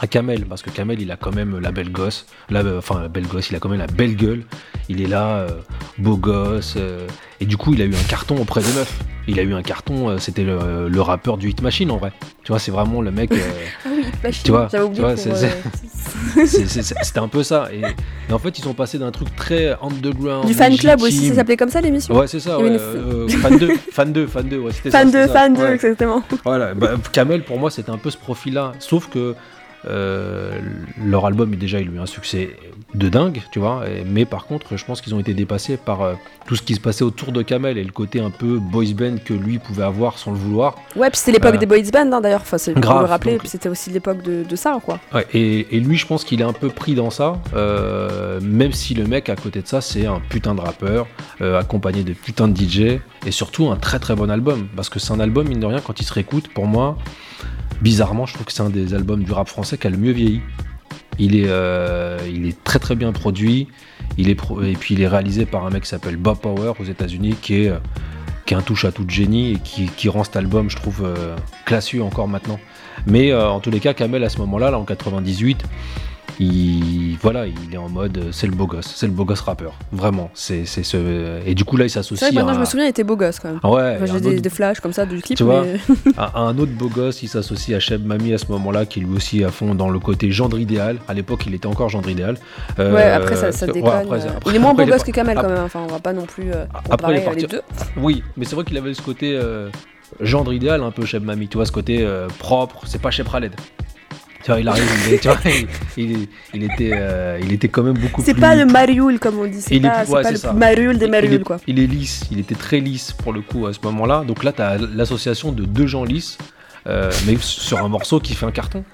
à 0.00 0.06
Kamel 0.06 0.46
parce 0.46 0.62
que 0.62 0.70
Kamel 0.70 1.00
il 1.00 1.10
a 1.10 1.16
quand 1.16 1.34
même 1.34 1.58
la 1.58 1.72
belle 1.72 1.90
gosse, 1.90 2.26
la, 2.50 2.62
enfin 2.78 3.00
la 3.00 3.08
belle 3.08 3.26
gosse, 3.26 3.50
il 3.50 3.56
a 3.56 3.58
quand 3.58 3.68
même 3.68 3.78
la 3.80 3.86
belle 3.86 4.16
gueule. 4.16 4.44
Il 4.88 5.02
est 5.02 5.06
là, 5.06 5.38
euh, 5.40 5.48
beau 5.98 6.16
gosse, 6.16 6.74
euh, 6.78 7.06
et 7.40 7.44
du 7.46 7.56
coup 7.58 7.74
il 7.74 7.82
a 7.82 7.84
eu 7.84 7.94
un 7.94 8.08
carton 8.08 8.36
auprès 8.38 8.60
des 8.62 8.72
meufs. 8.72 8.98
Il 9.26 9.38
a 9.38 9.42
eu 9.42 9.52
un 9.52 9.62
carton, 9.62 10.08
euh, 10.08 10.18
c'était 10.18 10.44
le, 10.44 10.88
le 10.88 11.00
rappeur 11.02 11.36
du 11.36 11.50
Hit 11.50 11.60
Machine 11.60 11.90
en 11.90 11.98
vrai. 11.98 12.12
Tu 12.44 12.52
vois, 12.52 12.58
c'est 12.58 12.70
vraiment 12.70 13.02
le 13.02 13.10
mec. 13.10 13.30
Ah 13.84 13.88
oui, 13.94 14.04
Machine, 14.22 14.42
Tu 14.44 14.50
vois, 14.50 14.68
C'était 16.46 17.18
un 17.18 17.28
peu 17.28 17.42
ça. 17.42 17.68
Et, 17.72 17.80
et 18.28 18.32
en 18.32 18.38
fait, 18.38 18.58
ils 18.58 18.62
sont 18.62 18.74
passés 18.74 18.98
d'un 18.98 19.10
truc 19.10 19.34
très 19.36 19.76
underground. 19.82 20.46
Du 20.46 20.54
fan 20.54 20.76
club 20.76 21.02
aussi, 21.02 21.28
ça 21.28 21.34
s'appelait 21.36 21.56
comme 21.56 21.68
ça 21.70 21.80
l'émission 21.80 22.16
Ouais, 22.16 22.26
c'est 22.26 22.40
ça, 22.40 22.58
ouais. 22.58 22.68
une- 22.68 23.28
fan 23.28 23.58
2, 23.58 23.74
fan 23.92 24.12
2, 24.12 24.26
fan 24.26 24.48
2, 24.48 24.58
ouais, 24.58 24.72
ça. 24.72 24.90
Fan 24.90 25.06
c'était 25.08 25.22
2, 25.26 25.26
ça. 25.28 25.32
fan 25.34 25.54
2, 25.54 25.62
Ouais. 25.62 25.72
exactement. 25.74 26.22
Voilà, 26.44 26.74
bah, 26.74 26.92
Kamel 27.12 27.42
pour 27.44 27.58
moi 27.58 27.70
c'était 27.70 27.90
un 27.90 27.98
peu 27.98 28.10
ce 28.10 28.16
profil-là, 28.16 28.72
sauf 28.78 29.08
que 29.08 29.34
euh, 29.86 30.58
leur 31.04 31.26
album 31.26 31.54
déjà 31.54 31.80
il 31.80 31.88
a 31.88 31.92
eu 31.92 31.98
un 31.98 32.06
succès 32.06 32.50
de 32.94 33.08
dingue, 33.08 33.40
tu 33.52 33.58
vois, 33.58 33.84
mais 34.06 34.24
par 34.24 34.46
contre 34.46 34.76
je 34.76 34.84
pense 34.84 35.00
qu'ils 35.00 35.14
ont 35.14 35.20
été 35.20 35.34
dépassés 35.34 35.76
par 35.76 36.02
euh, 36.02 36.14
tout 36.46 36.56
ce 36.56 36.62
qui 36.62 36.74
se 36.74 36.80
passait 36.80 37.04
autour 37.04 37.32
de 37.32 37.42
Kamel 37.42 37.78
et 37.78 37.84
le 37.84 37.92
côté 37.92 38.20
un 38.20 38.30
peu 38.30 38.58
boys 38.58 38.92
band 38.94 39.16
que 39.24 39.34
lui 39.34 39.58
pouvait 39.58 39.84
avoir 39.84 40.18
sans 40.18 40.30
le 40.32 40.38
vouloir. 40.38 40.74
Ouais, 40.96 41.10
puis 41.10 41.18
c'était 41.18 41.32
l'époque 41.32 41.54
Euh, 41.54 41.58
des 41.58 41.66
boys 41.66 41.78
band 41.92 42.10
hein, 42.12 42.20
d'ailleurs, 42.20 42.40
enfin, 42.40 42.56
grave, 42.74 43.00
le 43.02 43.06
rappeler, 43.08 43.32
donc- 43.38 43.42
c'était 43.46 43.68
aussi 43.68 43.90
l'époque 43.90 44.22
de, 44.22 44.42
de 44.42 44.56
ça 44.56 44.78
quoi. 44.84 44.98
Ouais, 45.14 45.26
et, 45.34 45.76
et 45.76 45.80
lui 45.80 45.96
je 45.96 46.06
pense 46.06 46.24
qu'il 46.24 46.40
est 46.40 46.44
un 46.44 46.52
peu 46.52 46.68
pris 46.70 46.94
dans 46.94 47.10
ça, 47.10 47.38
même 48.42 48.72
si 48.72 48.94
le 48.94 49.04
mec 49.06 49.28
à 49.28 49.36
côté 49.36 49.62
de 49.62 49.66
ça 49.68 49.80
c'est 49.80 50.06
un 50.06 50.20
putain 50.28 50.54
de 50.54 50.60
rappeur, 50.60 51.06
accompagné 51.40 52.02
de 52.04 52.12
putain 52.12 52.48
de 52.48 52.56
DJ, 52.58 53.00
et 53.26 53.30
surtout 53.30 53.68
un 53.70 53.76
très 53.76 53.98
très 53.98 54.14
bon 54.14 54.30
album, 54.30 54.68
parce 54.76 54.88
que 54.88 54.98
c'est 54.98 55.12
un 55.12 55.20
album 55.20 55.48
mine 55.48 55.60
de 55.60 55.66
rien 55.66 55.80
quand 55.80 56.00
il 56.00 56.04
se 56.04 56.12
réécoute 56.12 56.48
pour 56.48 56.66
moi. 56.66 56.96
Bizarrement, 57.82 58.26
je 58.26 58.34
trouve 58.34 58.46
que 58.46 58.52
c'est 58.52 58.62
un 58.62 58.70
des 58.70 58.94
albums 58.94 59.22
du 59.22 59.32
rap 59.32 59.48
français 59.48 59.78
qui 59.78 59.86
a 59.86 59.90
le 59.90 59.96
mieux 59.96 60.12
vieilli. 60.12 60.40
Il 61.18 61.34
est, 61.36 61.48
euh, 61.48 62.18
très 62.64 62.78
très 62.78 62.94
bien 62.94 63.12
produit. 63.12 63.68
Il 64.16 64.28
est 64.28 64.38
et 64.62 64.72
puis 64.74 64.94
il 64.94 65.00
est 65.00 65.08
réalisé 65.08 65.46
par 65.46 65.66
un 65.66 65.70
mec 65.70 65.82
qui 65.82 65.88
s'appelle 65.88 66.16
Bob 66.16 66.38
Power 66.38 66.72
aux 66.78 66.84
États-Unis, 66.84 67.34
qui 67.40 67.64
est, 67.64 67.68
euh, 67.68 67.78
un 68.54 68.62
touche 68.62 68.84
à 68.84 68.92
tout 68.92 69.04
de 69.04 69.10
génie 69.10 69.52
et 69.52 69.58
qui, 69.58 70.08
rend 70.08 70.24
cet 70.24 70.36
album, 70.36 70.70
je 70.70 70.76
trouve, 70.76 71.02
euh, 71.04 71.36
encore 72.02 72.28
maintenant. 72.28 72.58
Mais 73.06 73.30
euh, 73.30 73.48
en 73.48 73.60
tous 73.60 73.70
les 73.70 73.80
cas, 73.80 73.94
Kamel 73.94 74.24
à 74.24 74.28
ce 74.28 74.38
moment-là, 74.38 74.70
là 74.70 74.78
en 74.78 74.84
98, 74.84 75.64
il 76.40 77.16
voilà, 77.20 77.46
il 77.46 77.74
est 77.74 77.76
en 77.78 77.88
mode, 77.88 78.16
euh, 78.18 78.28
c'est 78.32 78.46
le 78.46 78.52
beau 78.54 78.66
gosse, 78.66 78.92
c'est 78.94 79.06
le 79.06 79.12
beau 79.12 79.24
gosse 79.24 79.40
rappeur, 79.40 79.74
vraiment. 79.92 80.30
C'est 80.34 80.64
c'est 80.66 80.82
ce 80.82 81.40
et 81.46 81.54
du 81.54 81.64
coup 81.64 81.76
là 81.76 81.84
il 81.86 81.90
C'est 81.90 81.94
s'associe 81.98 82.20
vrai 82.20 82.30
que 82.30 82.34
maintenant 82.36 82.52
à, 82.52 82.54
je 82.54 82.60
me 82.60 82.64
souviens, 82.64 82.86
il 82.86 82.90
était 82.90 83.04
beau 83.04 83.16
gosse 83.16 83.38
quand 83.40 83.48
même. 83.48 83.60
Ah 83.62 83.70
ouais, 83.70 83.96
Enfin, 83.96 84.06
J'ai 84.06 84.20
des, 84.20 84.28
autre- 84.34 84.42
des 84.42 84.50
flashs 84.50 84.80
comme 84.80 84.92
ça 84.92 85.04
du 85.06 85.20
clip, 85.20 85.36
Tu 85.36 85.42
vois, 85.44 85.64
à 86.16 86.38
un 86.40 86.56
autre 86.58 86.72
beau 86.72 86.88
gosse, 86.88 87.22
il 87.22 87.28
s'associe 87.28 87.76
à 87.76 87.80
Cheb 87.80 88.04
Mami 88.06 88.32
à 88.34 88.38
ce 88.38 88.46
moment-là, 88.52 88.86
qui 88.86 89.00
lui 89.00 89.14
aussi 89.16 89.42
à 89.44 89.50
fond 89.50 89.74
dans 89.74 89.90
le 89.90 89.98
côté 89.98 90.30
gendre 90.30 90.58
idéal. 90.58 90.98
À 91.08 91.14
l'époque, 91.14 91.44
il 91.46 91.54
était 91.54 91.66
encore 91.66 91.88
gendre 91.88 92.08
idéal. 92.08 92.36
Euh, 92.78 92.94
ouais, 92.94 93.02
après 93.10 93.36
ça, 93.36 93.50
ça 93.52 93.66
ouais, 93.66 93.72
déconne. 93.72 93.90
après, 93.90 94.26
euh. 94.26 94.30
après- 94.36 94.50
il 94.50 94.56
est 94.56 94.60
moins 94.60 94.74
beau 94.74 94.84
gosse 94.84 95.02
que 95.02 95.10
Kamel 95.10 95.36
quand 95.36 95.48
même, 95.48 95.64
enfin 95.64 95.80
on 95.88 95.92
va 95.92 95.98
pas 95.98 96.12
non 96.12 96.26
plus 96.26 96.52
euh, 96.52 96.64
Après, 96.90 97.14
les 97.14 97.20
parti- 97.22 97.46
deux. 97.46 97.62
Oui, 97.96 98.22
mais 98.36 98.44
c'est 98.44 98.54
vrai 98.54 98.64
qu'il 98.64 98.76
avait 98.76 98.94
ce 98.94 99.02
côté 99.02 99.38
gendre 100.20 100.52
idéal, 100.52 100.82
un 100.82 100.90
peu 100.90 101.04
Cheb 101.04 101.24
Mami, 101.24 101.48
tu 101.48 101.56
vois, 101.56 101.66
ce 101.66 101.72
côté 101.72 102.06
propre, 102.38 102.82
c'est 102.86 103.00
pas 103.02 103.10
Cheb 103.10 103.26
Khaled. 103.30 103.52
Tu 104.48 104.52
vois, 104.52 104.60
il 104.62 104.68
arrive, 104.68 104.84
il, 105.08 105.12
est- 105.12 105.18
tu 105.18 105.28
vois, 105.28 105.36
il, 105.44 105.66
il- 106.12 106.28
il 106.54 106.64
était, 106.64 106.90
euh, 106.94 107.38
il 107.42 107.52
était 107.52 107.68
quand 107.68 107.82
même 107.82 107.98
beaucoup 107.98 108.22
C'est 108.24 108.32
plus. 108.32 108.40
pas 108.40 108.54
le 108.54 108.64
Marioul 108.64 109.18
comme 109.18 109.38
on 109.40 109.46
dit, 109.46 109.60
c'est 109.60 109.78
pas, 109.78 109.90
plus- 109.90 110.06
c'est 110.06 110.12
ouais, 110.14 110.22
pas 110.22 110.34
c'est 110.34 110.46
le. 110.46 110.52
Marioul 110.54 110.96
des 110.96 111.06
Marioul 111.06 111.44
quoi. 111.44 111.58
il 111.66 111.78
est 111.78 111.86
lisse, 111.86 112.22
il 112.30 112.38
était 112.40 112.54
très 112.54 112.80
lisse 112.80 113.12
pour 113.12 113.34
le 113.34 113.42
coup 113.42 113.66
à 113.66 113.74
ce 113.74 113.78
moment-là. 113.82 114.24
Donc 114.26 114.44
là, 114.44 114.52
tu 114.52 114.62
as 114.62 114.78
l'association 114.78 115.52
de 115.52 115.66
deux 115.66 115.86
gens 115.86 116.02
lisses, 116.04 116.38
euh, 116.86 117.10
mais 117.26 117.36
sur 117.40 117.76
un 117.84 117.88
morceau 117.88 118.20
qui 118.20 118.32
fait 118.34 118.46
un 118.46 118.50
carton, 118.52 118.84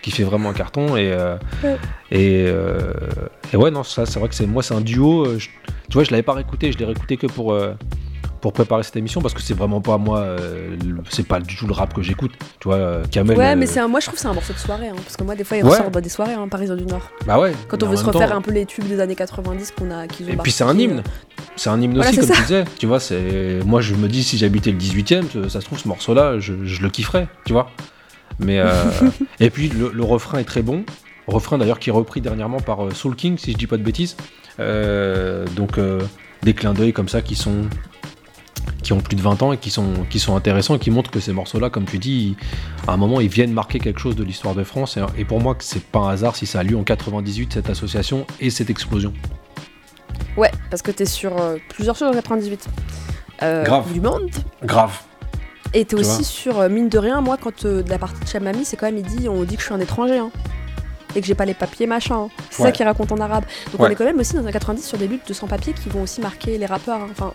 qui 0.00 0.10
fait 0.12 0.22
vraiment 0.22 0.48
un 0.48 0.54
carton. 0.54 0.96
Et, 0.96 1.12
euh, 1.12 1.36
Ouais. 1.62 1.76
et, 2.10 2.44
euh, 2.46 2.94
et 3.52 3.58
ouais, 3.58 3.70
non, 3.70 3.82
ça, 3.84 4.06
c'est 4.06 4.18
vrai 4.18 4.30
que 4.30 4.34
c'est 4.34 4.46
moi, 4.46 4.62
c'est 4.62 4.72
un 4.74 4.80
duo. 4.80 5.26
euh, 5.26 5.38
je- 5.38 5.48
tu 5.90 5.92
vois, 5.92 6.04
je 6.04 6.10
l'avais 6.10 6.22
pas 6.22 6.32
réécouté, 6.32 6.72
je 6.72 6.78
l'ai 6.78 6.86
réécouté 6.86 7.18
que 7.18 7.26
pour. 7.26 7.52
Pour 8.42 8.52
préparer 8.52 8.82
cette 8.82 8.96
émission 8.96 9.22
parce 9.22 9.32
que 9.32 9.40
c'est 9.40 9.54
vraiment 9.54 9.80
pas 9.80 9.96
moi 9.96 10.18
euh, 10.18 10.76
c'est 11.08 11.26
pas 11.26 11.40
du 11.40 11.56
tout 11.56 11.66
le 11.66 11.72
rap 11.72 11.94
que 11.94 12.02
j'écoute 12.02 12.32
tu 12.60 12.68
vois 12.68 12.76
euh, 12.76 13.04
Kamel 13.10 13.38
Ouais, 13.38 13.52
euh, 13.52 13.56
mais 13.56 13.66
c'est 13.66 13.80
un, 13.80 13.88
moi 13.88 14.00
je 14.00 14.06
trouve 14.06 14.16
que 14.16 14.20
c'est 14.20 14.28
un 14.28 14.34
morceau 14.34 14.52
de 14.52 14.58
soirée, 14.58 14.88
hein, 14.88 14.94
parce 14.96 15.16
que 15.16 15.22
moi 15.24 15.34
des 15.34 15.44
fois 15.44 15.56
il 15.56 15.64
Ouais. 15.64 15.70
ressort 15.70 15.90
dans 15.90 16.00
des 16.00 16.08
soirées, 16.10 16.34
hein, 16.34 16.46
Parisien 16.48 16.76
du 16.76 16.84
Nord. 16.84 17.08
bah 17.24 17.38
ouais 17.40 17.52
Quand 17.68 17.82
on 17.82 17.88
veut 17.88 17.96
se 17.96 18.04
refaire 18.04 18.28
temps- 18.30 18.36
un 18.36 18.42
peu 18.42 18.50
les 18.50 18.66
tubes 18.66 18.86
des 18.86 19.00
années 19.00 19.14
90 19.14 19.70
qu'on 19.78 19.90
a, 19.90 20.02
ont 20.02 20.04
Et 20.04 20.36
puis 20.42 20.52
c'est 20.52 20.64
un 20.64 20.76
hymne. 20.78 21.02
C'est 21.56 21.70
un 21.70 21.80
hymne 21.80 21.94
Voilà, 21.94 22.10
aussi, 22.10 22.18
comme 22.18 22.28
ça. 22.28 22.34
tu 22.34 22.42
disais. 22.42 22.64
Tu 22.78 22.86
vois, 22.86 22.98
c'est 23.00 23.60
moi 23.64 23.80
je 23.80 23.94
me 23.94 24.08
dis 24.08 24.22
si 24.24 24.36
j'habitais 24.38 24.72
le 24.72 24.76
18e, 24.78 25.48
ça- 25.48 25.60
se 25.60 25.64
trouve 25.64 25.78
ce 25.78 25.86
morceau-là, 25.88 26.38
je, 26.40 26.52
je 26.64 26.82
le 26.82 26.90
kifferais, 26.90 27.28
tu 27.46 27.52
vois. 27.52 27.70
Mais 28.40 28.58
euh, 28.58 28.72
et 29.40 29.50
puis 29.50 29.68
le, 29.68 29.90
le 29.94 30.02
refrain 30.02 30.38
est 30.38 30.44
très 30.44 30.62
bon. 30.62 30.84
Refrain 31.28 31.58
d'ailleurs 31.58 31.78
qui 31.78 31.90
est 31.90 31.92
repris 31.92 32.20
dernièrement 32.20 32.58
par 32.58 32.90
Soul 32.92 33.14
King, 33.14 33.38
si 33.38 33.52
je 33.52 33.56
dis 33.56 33.68
pas 33.68 33.76
de 33.76 33.84
bêtises. 33.84 34.16
Euh, 34.58 35.46
donc 35.56 35.78
euh, 35.78 36.00
des 36.42 36.54
clins 36.54 36.72
d'œil 36.74 36.92
comme 36.92 37.08
ça 37.08 37.22
qui 37.22 37.36
sont 37.36 37.62
qui 38.82 38.92
ont 38.92 39.00
plus 39.00 39.16
de 39.16 39.22
20 39.22 39.42
ans 39.42 39.52
et 39.52 39.58
qui 39.58 39.70
sont, 39.70 39.92
qui 40.10 40.18
sont 40.18 40.34
intéressants 40.36 40.74
et 40.76 40.78
qui 40.78 40.90
montrent 40.90 41.10
que 41.10 41.20
ces 41.20 41.32
morceaux-là, 41.32 41.70
comme 41.70 41.84
tu 41.84 41.98
dis, 41.98 42.36
à 42.88 42.92
un 42.92 42.96
moment, 42.96 43.20
ils 43.20 43.28
viennent 43.28 43.52
marquer 43.52 43.78
quelque 43.78 44.00
chose 44.00 44.16
de 44.16 44.24
l'histoire 44.24 44.54
de 44.54 44.64
France. 44.64 44.96
Et, 44.96 45.20
et 45.20 45.24
pour 45.24 45.40
moi, 45.40 45.54
que 45.54 45.64
c'est 45.64 45.82
pas 45.84 46.00
un 46.00 46.08
hasard 46.10 46.34
si 46.36 46.46
ça 46.46 46.60
a 46.60 46.62
lieu 46.62 46.76
en 46.76 46.82
98, 46.84 47.52
cette 47.54 47.70
association 47.70 48.26
et 48.40 48.50
cette 48.50 48.70
explosion. 48.70 49.12
Ouais, 50.36 50.50
parce 50.70 50.82
que 50.82 50.90
t'es 50.90 51.04
sur 51.06 51.38
euh, 51.40 51.56
plusieurs 51.68 51.96
choses 51.96 52.08
en 52.08 52.14
98. 52.14 52.66
Euh, 53.42 53.64
Grave. 53.64 53.92
Du 53.92 54.00
monde, 54.00 54.30
Grave. 54.64 54.98
Et 55.74 55.84
t'es 55.84 55.94
aussi 55.96 56.22
sur, 56.24 56.58
euh, 56.60 56.68
mine 56.68 56.88
de 56.88 56.98
rien, 56.98 57.20
moi, 57.20 57.36
quand 57.40 57.64
euh, 57.64 57.82
de 57.82 57.90
la 57.90 57.98
partie 57.98 58.20
de 58.22 58.28
Chamami, 58.28 58.64
c'est 58.64 58.76
quand 58.76 58.86
même, 58.86 58.98
il 58.98 59.04
dit, 59.04 59.28
on 59.28 59.42
dit 59.44 59.54
que 59.56 59.60
je 59.62 59.66
suis 59.66 59.74
un 59.74 59.80
étranger, 59.80 60.18
hein, 60.18 60.30
et 61.14 61.20
que 61.20 61.26
j'ai 61.26 61.34
pas 61.34 61.44
les 61.46 61.54
papiers, 61.54 61.86
machin. 61.86 62.14
hein. 62.16 62.28
C'est 62.50 62.62
Ouais. 62.62 62.68
ça 62.68 62.72
qu'il 62.72 62.84
raconte 62.86 63.10
en 63.12 63.18
arabe. 63.18 63.44
Donc 63.72 63.80
Ouais. 63.80 63.88
on 63.88 63.90
est 63.90 63.94
quand 63.94 64.04
même 64.04 64.18
aussi 64.18 64.34
dans 64.34 64.46
un 64.46 64.52
90 64.52 64.82
sur 64.86 64.98
des 64.98 65.08
luttes 65.08 65.26
de 65.26 65.32
sans-papiers 65.34 65.72
qui 65.72 65.88
vont 65.88 66.02
aussi 66.02 66.20
marquer 66.20 66.56
les 66.58 66.66
rappeurs. 66.66 67.00
hein. 67.00 67.08
Enfin, 67.10 67.32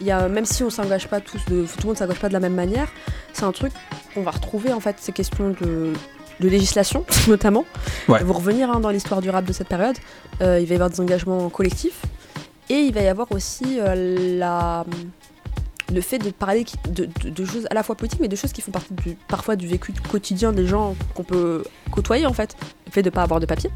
y 0.00 0.10
a, 0.10 0.28
même 0.28 0.44
si 0.44 0.62
on 0.62 0.70
s'engage 0.70 1.08
pas 1.08 1.20
tous, 1.20 1.44
de, 1.46 1.62
tout 1.62 1.82
le 1.82 1.86
monde 1.86 1.96
s'engage 1.96 2.18
pas 2.18 2.28
de 2.28 2.32
la 2.32 2.40
même 2.40 2.54
manière, 2.54 2.88
c'est 3.32 3.44
un 3.44 3.52
truc 3.52 3.72
qu'on 4.14 4.22
va 4.22 4.30
retrouver, 4.30 4.72
en 4.72 4.80
fait, 4.80 4.96
ces 4.98 5.12
questions 5.12 5.50
de, 5.60 5.92
de 6.40 6.48
législation, 6.48 7.04
notamment. 7.28 7.64
Ouais. 8.08 8.22
Vous 8.22 8.32
revenir 8.32 8.70
hein, 8.70 8.80
dans 8.80 8.90
l'histoire 8.90 9.20
du 9.20 9.30
rap 9.30 9.44
de 9.44 9.52
cette 9.52 9.68
période, 9.68 9.96
euh, 10.42 10.60
il 10.60 10.66
va 10.66 10.72
y 10.72 10.76
avoir 10.76 10.90
des 10.90 11.00
engagements 11.00 11.48
collectifs, 11.48 12.02
et 12.68 12.74
il 12.74 12.92
va 12.92 13.00
y 13.00 13.08
avoir 13.08 13.30
aussi 13.32 13.78
euh, 13.78 14.38
la 14.38 14.84
le 15.94 16.00
fait 16.00 16.18
de 16.18 16.30
parler 16.30 16.64
de, 16.90 17.08
de- 17.22 17.30
de 17.30 17.44
choses 17.44 17.66
à 17.70 17.74
la 17.74 17.82
fois 17.82 17.94
politiques 17.94 18.20
mais 18.20 18.28
de 18.28 18.36
choses 18.36 18.52
qui 18.52 18.60
font 18.60 18.72
partie 18.72 18.92
du, 18.94 19.16
parfois 19.28 19.54
du 19.56 19.66
vécu 19.68 19.92
quotidien 20.10 20.52
des 20.52 20.66
gens 20.66 20.96
qu'on 21.14 21.22
peut 21.22 21.62
côtoyer 21.92 22.26
en 22.26 22.32
fait 22.32 22.56
le 22.86 22.92
fait 22.92 23.02
de 23.02 23.10
pas 23.10 23.22
avoir 23.22 23.38
de 23.40 23.46
papier 23.46 23.70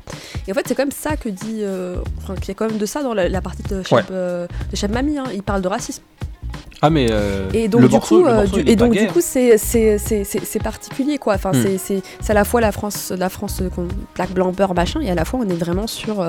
et 0.46 0.50
en 0.52 0.54
fait 0.54 0.66
c'est 0.66 0.74
quand 0.74 0.82
même 0.82 0.90
ça 0.92 1.16
que 1.16 1.28
dit 1.28 1.60
euh, 1.60 1.96
enfin 2.18 2.34
qu'il 2.34 2.48
y 2.48 2.50
a 2.50 2.54
quand 2.54 2.68
même 2.68 2.78
de 2.78 2.86
ça 2.86 3.02
dans 3.02 3.14
la, 3.14 3.28
la 3.28 3.40
partie 3.40 3.62
de 3.62 3.82
Cheb, 3.82 3.98
Ouais. 3.98 4.04
euh, 4.10 4.46
de 4.70 4.76
Cheb 4.76 4.92
Mami 4.92 5.18
hein. 5.18 5.24
il 5.32 5.42
parle 5.42 5.62
de 5.62 5.68
racisme 5.68 6.02
Ah, 6.82 6.90
mais. 6.90 7.08
euh, 7.10 7.48
et 7.52 7.68
donc 7.68 7.82
le 7.82 7.88
du 7.88 7.94
morceau, 7.94 8.18
coup 8.22 8.26
le 8.26 8.34
morceau, 8.34 8.56
du- 8.56 8.62
il 8.62 8.68
est 8.68 8.72
et 8.72 8.76
donc 8.76 8.92
du 8.92 9.06
coup 9.06 9.20
c'est 9.20 9.56
c'est- 9.58 10.62
particulier 10.62 11.18
quoi 11.18 11.34
enfin 11.34 11.52
Hmm. 11.52 11.78
c'est- 11.78 12.02
à 12.28 12.34
la 12.34 12.44
fois 12.44 12.60
la 12.60 12.72
France 12.72 13.12
la 13.16 13.28
France 13.28 13.62
qu'on 13.74 13.86
plaque 14.14 14.32
blanc 14.32 14.50
beurre 14.52 14.74
machin 14.74 15.00
et 15.00 15.10
à 15.10 15.14
la 15.14 15.24
fois 15.24 15.40
on 15.42 15.48
est 15.48 15.54
vraiment 15.54 15.86
sur 15.86 16.20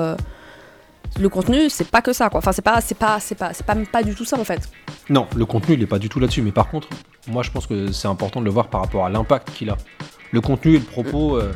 le 1.20 1.28
contenu 1.28 1.68
c'est 1.68 1.88
pas 1.88 2.02
que 2.02 2.12
ça 2.12 2.28
quoi 2.30 2.38
enfin 2.38 2.52
c'est 2.52 2.62
pas 2.62 2.80
c'est 2.80 2.96
pas 2.96 3.20
c'est 3.20 3.34
pas 3.34 3.52
c'est 3.52 3.66
pas 3.66 3.74
pas 3.90 4.02
du 4.02 4.14
tout 4.14 4.24
ça 4.24 4.38
en 4.38 4.44
fait 4.44 4.68
Non, 5.10 5.26
le 5.36 5.44
contenu, 5.46 5.74
il 5.74 5.80
n'est 5.80 5.86
pas 5.86 5.98
du 5.98 6.08
tout 6.08 6.20
là-dessus. 6.20 6.42
Mais 6.42 6.52
par 6.52 6.68
contre, 6.68 6.88
moi, 7.28 7.42
je 7.42 7.50
pense 7.50 7.66
que 7.66 7.92
c'est 7.92 8.08
important 8.08 8.40
de 8.40 8.44
le 8.44 8.50
voir 8.50 8.68
par 8.68 8.80
rapport 8.80 9.04
à 9.04 9.10
l'impact 9.10 9.50
qu'il 9.52 9.70
a. 9.70 9.76
Le 10.30 10.40
contenu 10.40 10.74
et 10.76 10.78
le 10.78 10.84
propos, 10.84 11.36
euh, 11.36 11.52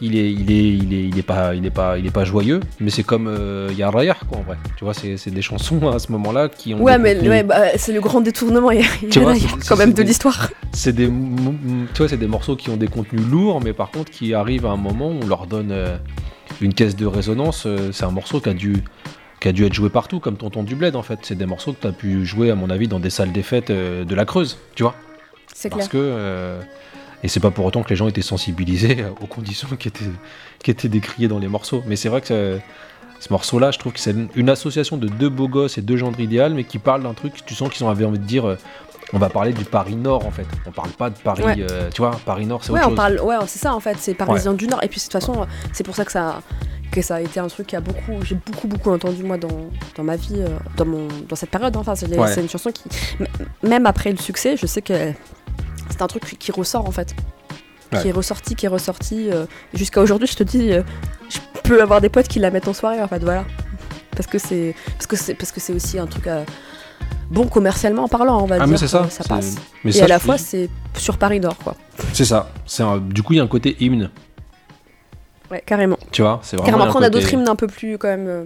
il, 0.00 0.16
est, 0.16 0.30
il, 0.32 0.50
est, 0.50 0.68
il, 0.68 0.92
est, 0.92 1.04
il, 1.08 1.18
est 1.18 1.22
pas, 1.22 1.54
il, 1.54 1.64
est 1.64 1.70
pas, 1.70 1.98
il 1.98 2.06
est 2.06 2.10
pas 2.10 2.24
joyeux, 2.24 2.60
mais 2.80 2.90
c'est 2.90 3.02
comme 3.02 3.26
euh, 3.28 3.70
quoi, 3.74 4.38
en 4.38 4.42
vrai. 4.42 4.58
Tu 4.76 4.84
vois, 4.84 4.94
c'est 4.94 5.16
c'est 5.16 5.30
des 5.30 5.42
chansons 5.42 5.88
à 5.92 5.98
ce 5.98 6.12
moment-là 6.12 6.48
qui 6.48 6.74
ont. 6.74 6.82
Ouais, 6.82 6.98
mais 6.98 7.16
ouais, 7.26 7.42
bah, 7.42 7.76
c'est 7.76 7.92
le 7.92 8.00
grand 8.00 8.20
détournement, 8.20 8.70
il 8.72 8.80
y 8.80 8.84
a, 8.84 8.86
y 9.02 9.18
vois, 9.18 9.34
quand 9.66 9.76
même 9.76 9.92
de 9.92 10.02
l'histoire. 10.02 10.50
c'est 10.72 10.92
des, 10.92 11.06
tu 11.06 11.98
vois, 11.98 12.08
c'est 12.08 12.16
des 12.16 12.26
morceaux 12.26 12.56
qui 12.56 12.70
ont 12.70 12.76
des 12.76 12.88
contenus 12.88 13.22
lourds, 13.30 13.60
mais 13.62 13.72
par 13.72 13.90
contre 13.90 14.10
qui 14.10 14.34
arrivent 14.34 14.66
à 14.66 14.70
un 14.70 14.76
moment 14.76 15.08
où 15.08 15.20
on 15.22 15.26
leur 15.26 15.46
donne 15.46 15.70
euh, 15.72 15.96
une 16.60 16.74
caisse 16.74 16.96
de 16.96 17.06
résonance. 17.06 17.64
euh, 17.66 17.90
c'est 17.92 18.04
un 18.04 18.10
morceau 18.10 18.40
qui 18.40 18.48
a 18.48 18.54
dû 18.54 18.82
qui 19.40 19.48
a 19.48 19.52
dû 19.52 19.64
être 19.64 19.72
joué 19.74 19.90
partout, 19.90 20.20
comme 20.20 20.36
Tonton 20.36 20.62
du 20.62 20.76
Bled 20.76 20.94
en 20.94 21.02
fait. 21.02 21.18
C'est 21.22 21.34
des 21.34 21.46
morceaux 21.46 21.72
que 21.72 21.80
tu 21.80 21.86
as 21.88 21.92
pu 21.92 22.24
jouer, 22.24 22.50
à 22.50 22.54
mon 22.54 22.70
avis, 22.70 22.86
dans 22.86 23.00
des 23.00 23.10
salles 23.10 23.32
des 23.32 23.42
fêtes 23.42 23.70
euh, 23.70 24.04
de 24.04 24.14
la 24.14 24.24
Creuse, 24.24 24.58
tu 24.76 24.84
vois. 24.84 24.94
C'est 25.52 25.68
Parce 25.68 25.88
clair. 25.88 25.90
que. 25.90 25.96
euh, 25.98 26.60
et 27.24 27.28
c'est 27.28 27.40
pas 27.40 27.50
pour 27.50 27.64
autant 27.64 27.82
que 27.82 27.90
les 27.90 27.96
gens 27.96 28.08
étaient 28.08 28.22
sensibilisés 28.22 29.04
aux 29.20 29.26
conditions 29.26 29.68
qui 29.78 29.88
étaient, 29.88 30.04
qui 30.62 30.70
étaient 30.70 30.88
décriées 30.88 31.28
dans 31.28 31.38
les 31.38 31.48
morceaux. 31.48 31.82
Mais 31.86 31.96
c'est 31.96 32.08
vrai 32.08 32.20
que 32.20 32.26
ce, 32.28 32.58
ce 33.20 33.32
morceau-là, 33.32 33.70
je 33.72 33.78
trouve 33.78 33.92
que 33.92 34.00
c'est 34.00 34.14
une, 34.34 34.48
association 34.48 34.96
de 34.96 35.08
deux 35.08 35.28
beaux 35.28 35.48
gosses 35.48 35.78
et 35.78 35.82
deux 35.82 35.96
gendres 35.96 36.20
idéal, 36.20 36.54
mais 36.54 36.64
qui 36.64 36.78
parlent 36.78 37.02
d'un 37.02 37.14
truc, 37.14 37.34
tu 37.46 37.54
sens 37.54 37.68
qu'ils 37.70 37.84
ont 37.84 37.88
envie 37.88 38.04
de 38.04 38.16
dire. 38.24 38.56
On 39.12 39.18
va 39.18 39.28
parler 39.28 39.52
du 39.52 39.64
Paris 39.64 39.96
Nord 39.96 40.26
en 40.26 40.30
fait. 40.30 40.46
On 40.66 40.70
parle 40.70 40.90
pas 40.90 41.10
de 41.10 41.18
Paris, 41.18 41.42
Ouais. 41.42 41.56
euh, 41.60 41.90
tu 41.92 42.00
vois, 42.02 42.12
Paris 42.24 42.46
Nord 42.46 42.64
c'est 42.64 42.72
Ouais, 42.72 42.78
autre 42.80 42.86
on 42.86 42.90
chose. 42.90 42.96
parle, 42.96 43.20
ouais, 43.20 43.36
c'est 43.46 43.58
ça 43.58 43.74
en 43.74 43.80
fait, 43.80 43.96
c'est 43.98 44.14
parisien 44.14 44.54
du 44.54 44.66
Nord. 44.68 44.82
Et 44.82 44.88
puis 44.88 44.98
de 44.98 45.02
toute 45.04 45.12
façon, 45.12 45.46
c'est 45.72 45.84
pour 45.84 45.94
ça 45.94 46.04
que 46.04 46.12
ça, 46.12 46.40
que 46.90 47.02
ça 47.02 47.16
a 47.16 47.20
été 47.20 47.40
un 47.40 47.46
truc 47.48 47.66
qui 47.68 47.76
a 47.76 47.80
beaucoup, 47.80 48.22
j'ai 48.22 48.34
beaucoup 48.34 48.68
beaucoup 48.68 48.90
entendu 48.90 49.22
moi 49.22 49.36
dans, 49.38 49.70
dans 49.96 50.04
ma 50.04 50.16
vie, 50.16 50.36
euh, 50.40 50.48
dans 50.76 50.84
mon, 50.86 51.08
dans 51.28 51.36
cette 51.36 51.50
période. 51.50 51.74
hein. 51.76 51.80
Enfin, 51.80 51.94
c'est 51.94 52.40
une 52.40 52.48
chanson 52.48 52.70
qui, 52.70 52.84
même 53.62 53.86
après 53.86 54.10
le 54.12 54.18
succès, 54.18 54.56
je 54.56 54.66
sais 54.66 54.82
que 54.82 55.12
c'est 55.90 56.02
un 56.02 56.06
truc 56.06 56.24
qui, 56.38 56.52
ressort 56.52 56.86
en 56.86 56.90
fait, 56.92 57.14
qui 58.00 58.08
est 58.08 58.12
ressorti, 58.12 58.54
qui 58.56 58.64
est 58.66 58.68
ressorti 58.70 59.28
euh, 59.30 59.44
jusqu'à 59.74 60.00
aujourd'hui. 60.00 60.26
Je 60.26 60.36
te 60.36 60.42
dis, 60.42 60.72
euh, 60.72 60.82
je 61.28 61.38
peux 61.62 61.82
avoir 61.82 62.00
des 62.00 62.08
potes 62.08 62.28
qui 62.28 62.38
la 62.38 62.50
mettent 62.50 62.68
en 62.68 62.72
soirée 62.72 63.02
en 63.02 63.08
fait, 63.08 63.18
voilà, 63.22 63.44
parce 64.16 64.26
que 64.26 64.38
c'est, 64.38 64.74
parce 64.92 65.06
que 65.06 65.16
c'est, 65.16 65.34
parce 65.34 65.52
que 65.52 65.60
c'est 65.60 65.72
aussi 65.74 65.98
un 65.98 66.06
truc. 66.06 66.26
euh, 66.26 66.44
Bon 67.32 67.46
commercialement 67.46 68.08
parlant, 68.08 68.42
on 68.42 68.46
va 68.46 68.56
Ah, 68.56 68.58
dire, 68.60 68.68
mais 68.68 68.76
c'est 68.76 68.86
ça. 68.88 69.08
ça 69.08 69.24
passe. 69.24 69.56
Mais 69.84 69.90
Et 69.90 69.94
ça, 69.94 70.04
à 70.04 70.08
la 70.08 70.18
fois, 70.18 70.36
c'est 70.38 70.68
sur 70.96 71.16
Paris 71.16 71.40
Nord, 71.40 71.56
quoi. 71.56 71.74
c'est 72.12 72.24
ça. 72.26 72.50
C'est 72.66 72.82
un- 72.82 72.98
Du 72.98 73.22
coup, 73.22 73.32
il 73.32 73.36
y 73.36 73.40
a 73.40 73.42
un 73.42 73.46
côté 73.48 73.76
hymne, 73.80 74.10
Ouais, 75.50 75.62
carrément. 75.64 75.96
tu 76.10 76.22
vois. 76.22 76.40
C'est 76.42 76.56
vraiment. 76.56 76.66
Carrément, 76.66 76.84
après, 76.84 76.98
on 76.98 77.02
a 77.02 77.08
côté- 77.10 77.20
d'autres 77.20 77.32
hymnes 77.34 77.48
un 77.48 77.56
peu 77.56 77.66
plus, 77.66 77.98
quand 77.98 78.08
même. 78.08 78.26
euh, 78.28 78.44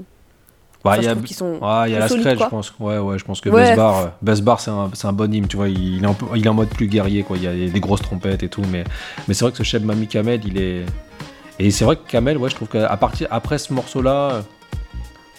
Bah, 0.85 0.93
enfin, 0.93 1.01
il 1.03 1.05
y 1.05 1.09
a, 1.09 1.17
sont. 1.35 1.59
ouais, 1.61 1.91
il 1.91 1.93
y 1.93 1.97
a 1.97 2.07
plus 2.07 2.23
la 2.23 2.37
quoi. 2.37 2.47
je 2.47 2.51
pense. 2.51 2.75
Ouais, 2.79 2.99
ouais, 2.99 3.19
je 3.19 3.25
pense 3.25 3.41
que 3.41 3.49
Ouais. 3.49 3.71
Besbar, 4.23 4.57
euh, 4.57 4.61
c'est 4.61 4.71
un, 4.71 4.91
c'est 4.95 5.07
un 5.09 5.13
bon 5.13 5.33
hymne, 5.35 5.49
tu 5.49 5.57
vois. 5.57 5.69
Il, 5.69 6.05
est 6.05 6.09
il 6.37 6.49
en 6.49 6.55
mode 6.55 6.69
plus 6.69 6.87
guerrier, 6.87 7.25
quoi. 7.25 7.37
Il 7.37 7.43
y 7.43 7.49
a 7.49 7.69
des 7.69 7.81
grosses 7.81 8.03
trompettes 8.03 8.45
et 8.45 8.49
tout, 8.49 8.63
mais, 8.71 8.85
mais 9.27 9.35
c'est 9.35 9.45
vrai 9.45 9.51
que 9.51 9.59
ce 9.59 9.65
chef 9.65 9.83
Mami 9.83 10.07
Kamed, 10.07 10.45
il 10.45 10.59
est. 10.59 10.87
Et 11.59 11.71
c'est 11.73 11.85
vrai 11.85 11.97
que 11.97 12.09
Kamel, 12.09 12.37
ouais, 12.39 12.51
je 12.51 12.55
trouve 12.55 12.69
qu'à 12.69 12.97
partir 12.97 13.27
après 13.33 13.59
ce 13.59 13.73
morceau-là, 13.73 14.43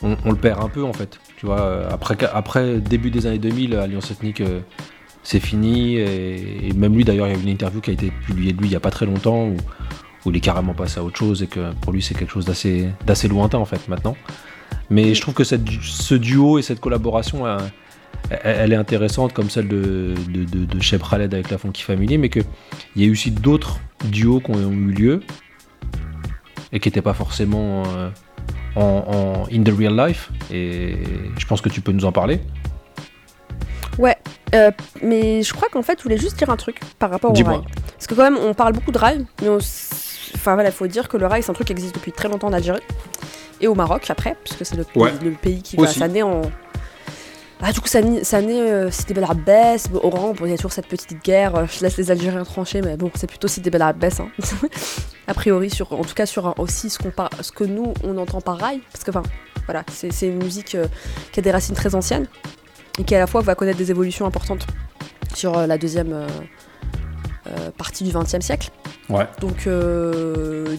on, 0.04 0.18
on 0.26 0.32
le 0.32 0.38
perd 0.38 0.62
un 0.62 0.68
peu 0.70 0.84
en 0.84 0.92
fait. 0.94 1.18
Tu 1.38 1.46
vois, 1.46 1.62
euh, 1.62 1.90
après, 1.92 2.18
après 2.34 2.80
début 2.80 3.12
des 3.12 3.28
années 3.28 3.38
2000, 3.38 3.76
Alliance 3.76 4.12
Ethnique, 4.12 4.42
euh, 4.42 4.60
c'est 5.24 5.40
fini. 5.40 5.98
Et, 5.98 6.72
même 6.76 6.96
lui, 6.96 7.04
d'ailleurs, 7.04 7.28
il 7.28 7.34
y 7.34 7.36
a 7.36 7.40
eu 7.40 7.44
une 7.44 7.50
interview 7.50 7.80
qui 7.80 7.92
a 7.92 7.94
été 7.94 8.12
publiée 8.12 8.54
de 8.54 8.60
lui 8.60 8.68
il 8.68 8.74
y 8.74 8.76
a 8.76 8.80
pas 8.80 8.92
très 8.92 9.06
longtemps 9.06 9.46
où, 9.46 9.58
où 10.26 10.32
il 10.32 10.38
est 10.38 10.42
carrément 10.42 10.74
passé 10.74 11.00
à 11.00 11.04
autre 11.04 11.18
chose 11.18 11.44
et 11.44 11.48
que 11.48 11.74
pour 11.82 11.94
lui, 11.94 12.02
c'est 12.02 12.16
quelque 12.16 12.32
chose 12.32 12.46
d'assez 12.46 12.90
d'assez 13.06 13.28
lointain 13.28 13.60
en 13.60 13.66
fait 13.66 13.88
maintenant. 13.88 14.18
Mais 14.90 15.14
je 15.14 15.22
trouve 15.22 15.34
que 15.34 15.44
ce 15.44 16.16
duo 16.16 16.60
et 16.60 16.62
cette 16.62 16.80
collaboration, 16.80 17.46
elle, 18.30 18.74
est 18.74 18.78
intéressante 18.78 19.34
comme 19.34 19.50
celle 19.50 19.68
de, 19.68 20.14
de, 20.30 20.44
de, 20.44 21.24
avec 21.24 21.50
la 21.50 21.58
Funky 21.58 21.84
Family, 21.84 22.18
mais 22.18 22.30
qu'il 22.30 22.46
y 22.96 23.04
a 23.04 23.08
eu 23.08 23.12
aussi 23.12 23.32
d'autres 23.32 23.80
duos 24.06 24.40
qui 24.40 24.52
ont 24.52 24.72
eu 24.72 24.92
lieu 24.92 25.22
et 26.72 26.80
qui 26.80 26.88
n'étaient 26.90 27.02
pas 27.02 27.14
forcément 27.14 27.84
euh, 27.88 28.10
en, 28.76 28.82
en 28.82 29.44
in 29.52 29.64
the 29.64 29.74
real 29.78 29.96
life. 29.96 30.30
Et 30.52 30.98
je 31.38 31.46
pense 31.46 31.62
que 31.62 31.70
tu 31.70 31.82
peux 31.82 31.92
nous 31.92 32.06
en 32.06 32.12
parler. 32.12 32.40
Ouais, 33.98 34.16
euh, 34.54 34.72
mais 35.02 35.42
je 35.42 35.54
crois 35.54 35.70
qu'en 35.70 35.82
fait, 35.82 35.98
je 35.98 36.04
voulais 36.04 36.18
juste 36.20 36.38
dire 36.38 36.50
un 36.52 36.56
truc 36.58 36.80
par 37.00 37.10
rapport 37.10 37.32
au 37.32 37.44
rail. 37.44 37.62
Parce 37.94 38.06
que 38.08 38.14
quand 38.14 38.24
même, 38.24 38.38
on 38.38 38.54
parle 38.54 38.74
beaucoup 38.74 38.92
de 38.92 38.98
rail, 39.00 39.26
mais 39.42 39.50
on 39.50 39.58
s- 39.58 40.32
enfin 40.36 40.54
voilà, 40.54 40.72
faut 40.72 40.86
dire 40.88 41.08
que 41.10 41.18
le 41.18 41.26
rail, 41.26 41.42
c'est 41.42 41.50
un 41.50 41.54
truc 41.56 41.68
qui 41.68 41.74
existe 41.74 41.96
depuis 41.96 42.12
très 42.12 42.30
longtemps 42.30 42.48
en 42.48 42.54
Algérie 42.54 42.82
et 43.60 43.68
au 43.68 43.74
Maroc 43.74 44.08
après, 44.10 44.36
puisque 44.44 44.64
c'est 44.66 44.76
le, 44.76 44.86
Ouais. 44.96 45.12
le 45.24 45.32
pays 45.32 45.64
qui 45.64 45.78
va, 45.78 45.88
ça 45.88 46.08
naît 46.08 46.22
en 46.22 46.42
ah, 47.60 47.72
du 47.72 47.80
coup, 47.82 47.88
ça, 47.88 48.02
ça 48.22 48.40
naît 48.40 48.62
euh, 48.72 48.92
Sidi 48.92 49.16
Bel 49.16 49.24
Abbès, 49.28 49.90
Oran, 50.04 50.34
bon, 50.38 50.46
il 50.46 50.52
y 50.52 50.54
a 50.54 50.58
toujours 50.58 50.72
cette 50.72 50.86
petite 50.86 51.24
guerre. 51.24 51.56
euh, 51.56 51.66
Je 51.68 51.82
laisse 51.82 51.98
les 51.98 52.12
Algériens 52.12 52.44
trancher, 52.44 52.84
mais 52.84 52.98
bon, 52.98 53.10
c'est 53.16 53.26
plutôt 53.26 53.48
Sidi 53.48 53.72
Bel 53.72 53.82
Abbès. 53.82 54.20
Hein. 54.20 54.30
a 55.28 55.34
priori, 55.34 55.70
sur, 55.70 55.92
en 55.94 56.04
tout 56.04 56.14
cas, 56.16 56.26
sur 56.26 56.48
un- 56.48 56.56
aussi 56.58 56.90
ce, 56.90 56.98
qu'on 57.00 57.12
par- 57.12 57.30
ce 57.42 57.52
que 57.52 57.64
nous, 57.64 57.94
on 58.04 58.18
entend 58.18 58.42
par 58.42 58.58
rail. 58.58 58.82
Parce 58.92 59.04
que, 59.04 59.12
enfin, 59.12 59.24
voilà, 59.66 59.84
c'est 59.92 60.12
c'est 60.14 60.28
une 60.28 60.42
musique 60.42 60.76
euh, 60.76 60.88
qui 61.32 61.40
a 61.40 61.44
des 61.44 61.52
racines 61.52 61.76
très 61.76 61.94
anciennes 61.96 62.28
et 63.00 63.04
qui, 63.04 63.14
à 63.16 63.20
la 63.20 63.28
fois, 63.28 63.42
va 63.42 63.54
connaître 63.56 63.78
des 63.78 63.92
évolutions 63.92 64.26
importantes 64.26 64.66
sur 65.36 65.58
euh, 65.58 65.68
la 65.68 65.78
deuxième 65.78 66.14
euh, 66.14 66.28
partie 67.78 68.04
du 68.04 68.12
XXe 68.12 68.40
siècle. 68.46 68.70
Ouais. 69.10 69.26
Donc, 69.40 69.68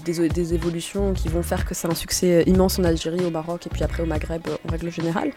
des, 0.04 0.28
des 0.28 0.54
évolutions 0.54 1.14
qui 1.14 1.28
vont 1.28 1.42
faire 1.42 1.64
que 1.64 1.74
c'est 1.74 1.88
un 1.88 1.94
succès 1.94 2.42
immense 2.46 2.78
en 2.78 2.84
Algérie, 2.84 3.24
au 3.24 3.30
Maroc 3.30 3.66
et 3.66 3.70
puis 3.70 3.82
après 3.84 4.02
au 4.02 4.06
Maghreb 4.06 4.42
en 4.66 4.70
règle 4.70 4.90
générale 4.90 5.30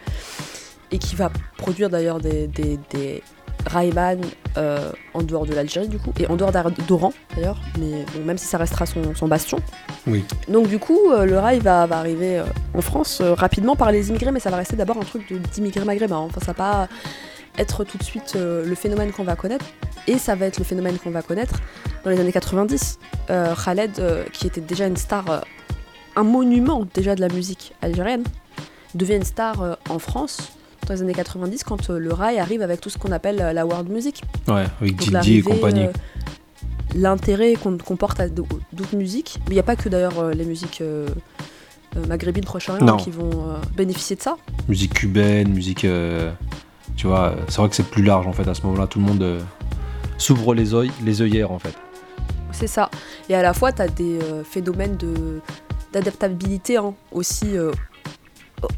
et 0.90 0.98
qui 0.98 1.16
va 1.16 1.30
produire 1.56 1.88
d'ailleurs 1.88 2.20
des, 2.20 2.46
des, 2.48 2.78
des 2.90 3.22
Rayman 3.66 4.20
euh, 4.58 4.90
en 5.14 5.22
dehors 5.22 5.46
de 5.46 5.54
l'Algérie 5.54 5.88
du 5.88 5.98
coup, 5.98 6.12
et 6.20 6.26
en 6.26 6.36
dehors 6.36 6.52
d'Oran 6.88 7.12
d'ailleurs, 7.34 7.58
mais 7.78 8.04
bon, 8.14 8.24
même 8.24 8.38
si 8.38 8.46
ça 8.46 8.58
restera 8.58 8.86
son, 8.86 9.14
son 9.14 9.28
bastion. 9.28 9.58
Oui. 10.06 10.24
Donc 10.48 10.68
du 10.68 10.78
coup, 10.78 10.98
euh, 11.10 11.24
le 11.24 11.38
rail 11.38 11.58
va, 11.60 11.86
va 11.86 11.98
arriver 11.98 12.38
euh, 12.38 12.44
en 12.74 12.80
France 12.82 13.20
euh, 13.22 13.34
rapidement 13.34 13.76
par 13.76 13.92
les 13.92 14.10
immigrés, 14.10 14.30
mais 14.32 14.40
ça 14.40 14.50
va 14.50 14.56
rester 14.58 14.76
d'abord 14.76 14.96
un 14.98 15.04
truc 15.04 15.30
de- 15.32 15.38
d'immigrés 15.38 15.84
maghrébins. 15.84 16.16
hein. 16.16 16.26
Enfin, 16.28 16.40
ça 16.40 16.46
va 16.48 16.54
pas 16.54 16.88
être 17.58 17.84
tout 17.84 17.98
de 17.98 18.02
suite 18.02 18.34
le 18.34 18.74
phénomène 18.74 19.12
qu'on 19.12 19.24
va 19.24 19.36
connaître, 19.36 19.66
et 20.06 20.16
ça 20.18 20.34
va 20.34 20.46
être 20.46 20.58
le 20.58 20.64
phénomène 20.64 20.98
qu'on 20.98 21.10
va 21.10 21.20
connaître 21.22 21.56
dans 22.04 22.10
les 22.10 22.18
années 22.18 22.32
90. 22.32 22.98
Euh, 23.30 23.54
Khaled, 23.54 24.00
qui 24.32 24.46
était 24.46 24.60
déjà 24.62 24.86
une 24.86 24.96
star, 24.96 25.44
un 26.16 26.22
monument 26.24 26.86
déjà 26.94 27.14
de 27.14 27.20
la 27.20 27.28
musique 27.28 27.74
algérienne, 27.82 28.24
devient 28.94 29.16
une 29.16 29.24
star 29.24 29.76
en 29.90 29.98
France 29.98 30.52
dans 30.86 30.94
les 30.94 31.02
années 31.02 31.12
90 31.14 31.64
quand 31.64 31.90
euh, 31.90 31.98
le 31.98 32.12
rail 32.12 32.38
arrive 32.38 32.62
avec 32.62 32.80
tout 32.80 32.90
ce 32.90 32.98
qu'on 32.98 33.12
appelle 33.12 33.40
euh, 33.40 33.52
la 33.52 33.64
world 33.66 33.88
music. 33.88 34.22
Ouais, 34.48 34.64
avec 34.80 34.96
Didi 34.96 35.38
et 35.38 35.42
compagnie. 35.42 35.84
euh, 35.86 35.92
L'intérêt 36.94 37.54
qu'on 37.54 37.96
porte 37.96 38.20
à 38.20 38.28
d'au- 38.28 38.46
d'autres 38.72 38.96
musiques. 38.96 39.38
Mais 39.46 39.52
il 39.52 39.54
n'y 39.54 39.60
a 39.60 39.64
pas 39.64 39.76
que 39.76 39.88
d'ailleurs 39.88 40.30
les 40.34 40.44
musiques 40.44 40.82
euh, 40.82 41.08
maghrébines, 42.06 42.44
Proche-Orient 42.44 42.96
qui 42.98 43.10
vont 43.10 43.30
euh, 43.32 43.56
bénéficier 43.74 44.14
de 44.16 44.20
ça. 44.20 44.36
Musique 44.68 44.92
cubaine, 44.94 45.48
musique. 45.48 45.86
tu 46.96 47.06
vois, 47.06 47.34
c'est 47.48 47.56
vrai 47.58 47.70
que 47.70 47.76
c'est 47.76 47.86
plus 47.88 48.02
large 48.02 48.26
en 48.26 48.32
fait. 48.32 48.46
À 48.46 48.52
ce 48.54 48.62
moment-là, 48.66 48.86
tout 48.86 48.98
le 48.98 49.06
monde 49.06 49.38
s'ouvre 50.18 50.54
les, 50.54 50.66
les 51.02 51.22
œillères 51.22 51.50
en 51.50 51.58
fait. 51.58 51.74
C'est 52.50 52.66
ça. 52.66 52.90
Et 53.30 53.34
à 53.34 53.40
la 53.40 53.54
fois, 53.54 53.72
tu 53.72 53.80
as 53.80 53.88
des 53.88 54.18
phénomènes 54.44 54.96
de 54.98 55.40
d'adaptabilité 55.94 56.76
hein, 56.78 56.92
aussi 57.10 57.46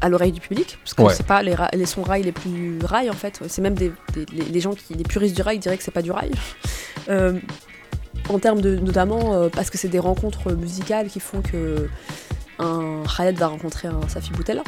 à 0.01 0.09
l'oreille 0.09 0.31
du 0.31 0.39
public, 0.41 0.77
parce 0.83 0.93
que 0.93 1.01
Ouais. 1.03 1.13
c'est 1.13 1.25
pas 1.25 1.41
les, 1.43 1.55
les 1.73 1.85
sons 1.85 2.01
rail 2.03 2.23
les 2.23 2.31
plus 2.31 2.79
rail 2.83 3.09
en 3.09 3.13
fait. 3.13 3.39
C'est 3.47 3.61
même 3.61 3.75
des, 3.75 3.91
des- 4.13 4.25
les, 4.33 4.45
les 4.45 4.59
gens 4.59 4.73
qui, 4.73 4.93
les 4.93 5.03
puristes 5.03 5.35
du 5.35 5.41
rail 5.41 5.59
diraient 5.59 5.77
que 5.77 5.83
c'est 5.83 5.91
pas 5.91 6.01
du 6.01 6.11
rail. 6.11 6.31
Euh, 7.07 7.33
en 8.29 8.39
termes 8.39 8.61
de, 8.61 8.77
notamment 8.77 9.33
euh, 9.35 9.49
parce 9.49 9.69
que 9.69 9.77
c'est 9.77 9.89
des 9.89 9.99
rencontres 9.99 10.53
musicales 10.53 11.07
qui 11.07 11.19
font 11.19 11.41
que 11.43 11.87
un 12.57 13.03
Khaled 13.15 13.37
va 13.37 13.45
rencontrer 13.45 13.87
un 13.89 13.99
Safi 14.07 14.31
Boutella, 14.31 14.63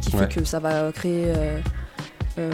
qui 0.00 0.12
fait 0.12 0.28
que 0.32 0.44
ça 0.44 0.60
va 0.60 0.92
créer 0.92 1.32
euh, 2.38 2.52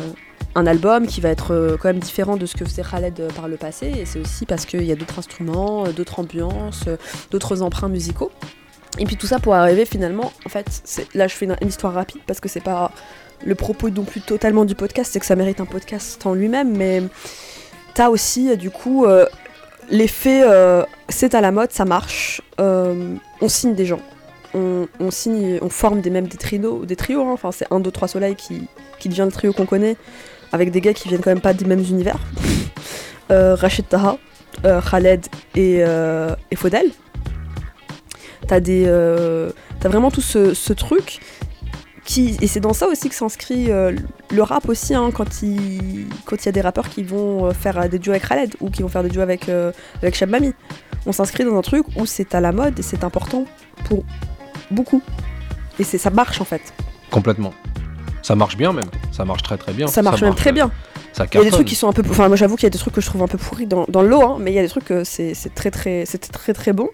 un 0.55 0.67
album 0.67 1.07
qui 1.07 1.21
va 1.21 1.29
être 1.29 1.77
quand 1.81 1.89
même 1.91 1.99
différent 1.99 2.37
de 2.39 2.47
ce 2.47 2.55
que 2.57 2.65
faisait 2.65 2.83
Khaled 2.83 3.21
par 3.37 3.49
le 3.49 3.57
passé. 3.59 3.93
Et 3.99 4.07
c'est 4.07 4.19
aussi 4.21 4.47
parce 4.47 4.65
qu'il 4.65 4.85
y 4.85 4.93
a 4.93 4.97
d'autres 4.97 5.19
instruments, 5.19 5.85
d'autres 5.89 6.21
ambiances, 6.21 6.85
d'autres 7.31 7.61
emprunts 7.61 7.89
musicaux. 7.91 8.33
Et 8.99 9.05
puis 9.05 9.17
tout 9.17 9.27
ça 9.27 9.39
pour 9.39 9.55
arriver 9.55 9.85
finalement, 9.85 10.33
en 10.47 10.49
fait, 10.49 10.67
là 11.15 11.29
je 11.29 11.35
fais 11.35 11.47
une, 11.47 11.69
histoire 11.69 11.93
rapide 11.93 12.21
parce 12.27 12.41
que 12.41 12.49
c'est 12.49 12.63
pas 12.63 12.91
le 13.45 13.55
propos 13.55 13.91
non 13.91 14.05
plus 14.05 14.21
totalement 14.21 14.65
du 14.65 14.75
podcast, 14.75 15.11
c'est 15.13 15.21
que 15.21 15.27
ça 15.27 15.37
mérite 15.37 15.61
un 15.61 15.67
podcast 15.67 16.25
en 16.27 16.35
lui-même, 16.35 16.77
mais 16.77 17.03
t'as 17.95 18.09
aussi 18.09 18.57
du 18.57 18.71
coup 18.71 19.05
euh, 19.05 19.27
l'effet 19.91 20.43
euh, 20.45 20.83
c'est 21.09 21.35
à 21.35 21.41
la 21.41 21.53
mode, 21.53 21.71
ça 21.71 21.85
marche, 21.85 22.41
euh, 22.61 23.15
on 23.41 23.49
signe 23.49 23.75
des 23.75 23.87
gens. 23.87 24.01
On, 24.55 25.11
signe, 25.11 25.59
on 25.63 25.69
forme 25.69 26.01
des, 26.01 26.11
même 26.11 26.27
des 26.27 26.39
trios, 26.39 26.85
des 26.85 26.97
trios 26.97 27.23
hein. 27.23 27.33
enfin 27.33 27.53
c'est 27.53 27.71
1, 27.71 27.79
2, 27.79 27.93
3 27.93 28.09
soleil 28.09 28.35
qui, 28.35 28.67
qui 28.99 29.09
devient 29.09 29.25
le 29.27 29.31
trio 29.31 29.53
qu'on 29.53 29.67
connaît, 29.67 29.97
avec 30.51 30.73
des 30.73 30.81
gars 30.81 30.95
qui 30.95 31.09
viennent 31.09 31.21
quand 31.21 31.31
même 31.31 31.43
pas 31.43 31.53
des 31.53 31.65
mêmes 31.65 31.85
univers. 31.89 32.19
Rachid 33.31 33.87
Taha, 33.89 34.17
Khaled 34.91 35.27
et, 35.55 35.85
et 36.51 36.57
Faudel. 36.57 36.91
T'as 38.49 38.61
des, 38.61 38.85
euh, 38.87 39.51
t'as 39.79 39.89
vraiment 39.89 40.11
tout 40.11 40.21
ce, 40.21 40.55
ce 40.55 40.73
truc 40.73 41.21
qui, 42.09 42.39
et 42.41 42.47
c'est 42.47 42.61
dans 42.61 42.73
ça 42.73 42.89
aussi 42.89 43.11
que 43.11 43.15
s'inscrit 43.15 43.71
euh, 43.71 43.95
le 44.31 44.43
rap 44.43 44.67
aussi, 44.71 44.95
hein, 44.95 45.11
quand 45.13 45.43
il 45.43 46.07
quand 46.25 46.37
il 46.43 46.47
y 46.47 46.49
a 46.49 46.53
des 46.53 46.63
rappeurs 46.63 46.89
qui 46.89 47.03
vont 47.03 47.45
euh, 47.45 47.53
faire 47.53 47.87
des 47.91 47.99
duos 47.99 48.13
avec 48.13 48.27
Khaled 48.27 48.55
ou 48.61 48.71
qui 48.71 48.81
vont 48.81 48.89
faire 48.89 49.03
des 49.03 49.11
duos 49.11 49.21
avec, 49.21 49.51
euh, 49.51 49.73
avec 50.03 50.15
Cheb 50.15 50.31
Mami. 50.31 50.55
On 51.05 51.13
s'inscrit 51.13 51.45
dans 51.45 51.57
un 51.57 51.61
truc 51.61 51.85
où 51.97 52.07
c'est 52.07 52.35
à 52.35 52.41
la 52.41 52.53
mode 52.53 52.79
et 52.79 52.83
c'est 52.83 53.05
important 53.05 53.45
pour 53.85 54.05
beaucoup. 54.71 55.03
Et 55.79 55.85
c'est 55.85 55.99
ça 55.99 56.09
marche 56.09 56.41
en 56.41 56.45
fait. 56.45 56.63
Complètement. 57.11 57.53
Ça 58.23 58.35
marche 58.35 58.57
bien 58.57 58.73
même. 58.73 58.89
Ça 59.13 59.27
marche 59.27 59.43
très 59.43 59.59
très 59.59 59.75
bien. 59.75 59.87
Ça 59.87 60.01
marche 60.01 60.23
même 60.23 60.35
très 60.35 60.53
bien. 60.53 60.71
Ça 61.13 61.27
Il 61.31 61.37
y 61.37 61.41
a 61.41 61.45
des 61.45 61.51
trucs 61.51 61.67
qui 61.67 61.75
sont 61.75 61.89
un 61.89 61.93
peu. 61.93 62.03
Enfin, 62.09 62.29
moi 62.29 62.37
j'avoue 62.37 62.57
qu'il 62.57 62.65
y 62.65 62.69
a 62.69 62.71
des 62.71 62.79
trucs 62.79 62.95
que 62.95 63.03
je 63.03 63.07
trouve 63.07 63.23
un 63.23 63.29
peu 63.29 63.39
pourris 63.39 63.67
dans, 63.67 63.85
dans 63.89 64.01
le 64.01 64.09
lot, 64.09 64.23
hein, 64.23 64.37
mais 64.41 64.51
il 64.51 64.55
y 64.55 64.59
a 64.59 64.63
des 64.63 64.69
trucs 64.69 64.87
que 64.87 65.05
c'est 65.05 65.35
très 65.55 65.71
très, 65.71 66.05
très 66.05 66.55
très 66.55 66.73
bon. 66.73 66.89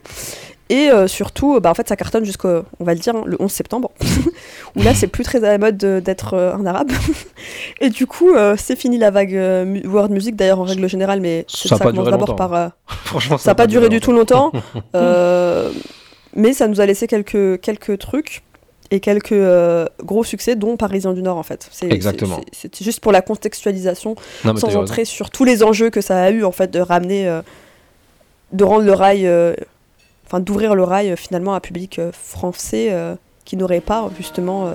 Et 0.71 0.91
euh, 0.91 1.07
surtout, 1.07 1.61
bah, 1.61 1.71
en 1.71 1.75
fait, 1.75 1.87
ça 1.89 1.95
cartonne 1.97 2.25
jusqu'au, 2.25 2.63
on 2.81 2.85
va 2.85 2.95
le 2.95 3.01
dire, 3.01 3.15
hein, 3.15 3.23
le 3.27 3.37
11 3.39 3.53
septembre, 3.53 3.91
où 4.77 4.83
là, 4.83 4.95
c'est 4.95 5.09
plus 5.09 5.23
très 5.23 5.39
à 5.45 5.49
la 5.51 5.59
mode 5.59 5.77
de- 5.77 6.01
d'être 6.01 6.33
euh, 6.35 6.55
un 6.55 6.65
arabe. 6.65 6.91
Et 7.83 7.91
du 7.91 8.07
coup, 8.07 8.33
euh, 8.33 8.57
c'est 8.59 8.75
fini 8.77 8.97
la 8.97 9.11
vague 9.11 9.35
euh, 9.37 9.81
world 9.85 10.11
music, 10.11 10.37
d'ailleurs, 10.37 10.61
en 10.61 10.65
règle 10.65 10.89
générale, 10.89 11.21
mais 11.21 11.45
Ça 11.49 11.69
ça, 11.77 11.79
pas 11.79 11.91
commence 11.91 12.09
d'abord 12.11 12.35
par. 12.35 12.55
euh, 12.55 12.69
Franchement, 13.05 13.37
ça 13.37 13.51
n'a 13.51 13.55
pas 13.55 13.67
duré 13.67 13.89
du 13.91 14.01
tout 14.01 14.13
longtemps, 14.13 14.53
euh, 14.95 15.71
mais 16.35 16.53
ça 16.55 16.67
nous 16.67 16.81
a 16.81 16.87
laissé 16.87 17.07
quelques, 17.07 17.61
quelques 17.61 17.99
trucs 17.99 18.43
et 18.91 19.01
quelques 19.01 19.33
euh, 19.33 19.85
gros 20.03 20.25
succès, 20.25 20.57
dont 20.57 20.77
Parisien 20.79 21.13
du 21.13 21.23
Nord, 21.23 21.37
en 21.37 21.43
fait. 21.43 21.69
C'est- 21.73 21.93
Exactement. 21.93 22.41
c'est- 22.53 22.83
juste 22.83 23.01
pour 23.01 23.13
la 23.13 23.21
contextualisation 23.21 24.15
Non, 24.47 24.57
sans 24.57 24.77
entrer 24.77 25.05
sur 25.05 25.29
tous 25.29 25.45
les 25.45 25.63
enjeux 25.63 25.91
que 25.91 26.01
ça 26.01 26.23
a 26.23 26.31
eu 26.31 26.43
en 26.45 26.53
fait 26.53 26.71
de 26.71 26.81
ramener 26.81 27.29
euh, 27.29 27.43
de 28.53 28.65
rendre 28.65 28.85
le 28.85 28.93
rail 28.93 29.27
euh, 29.27 29.55
enfin 30.27 30.41
d'ouvrir 30.41 30.75
le 30.75 30.83
rail 30.85 31.11
euh, 31.11 31.17
finalement 31.17 31.55
à 31.55 31.57
un 31.57 31.61
public 31.61 31.99
euh, 31.99 32.11
français 32.13 32.89
euh, 32.91 33.15
qui 33.45 33.57
n'aurait 33.57 33.81
pas 33.81 34.09
justement 34.17 34.67
euh, 34.67 34.75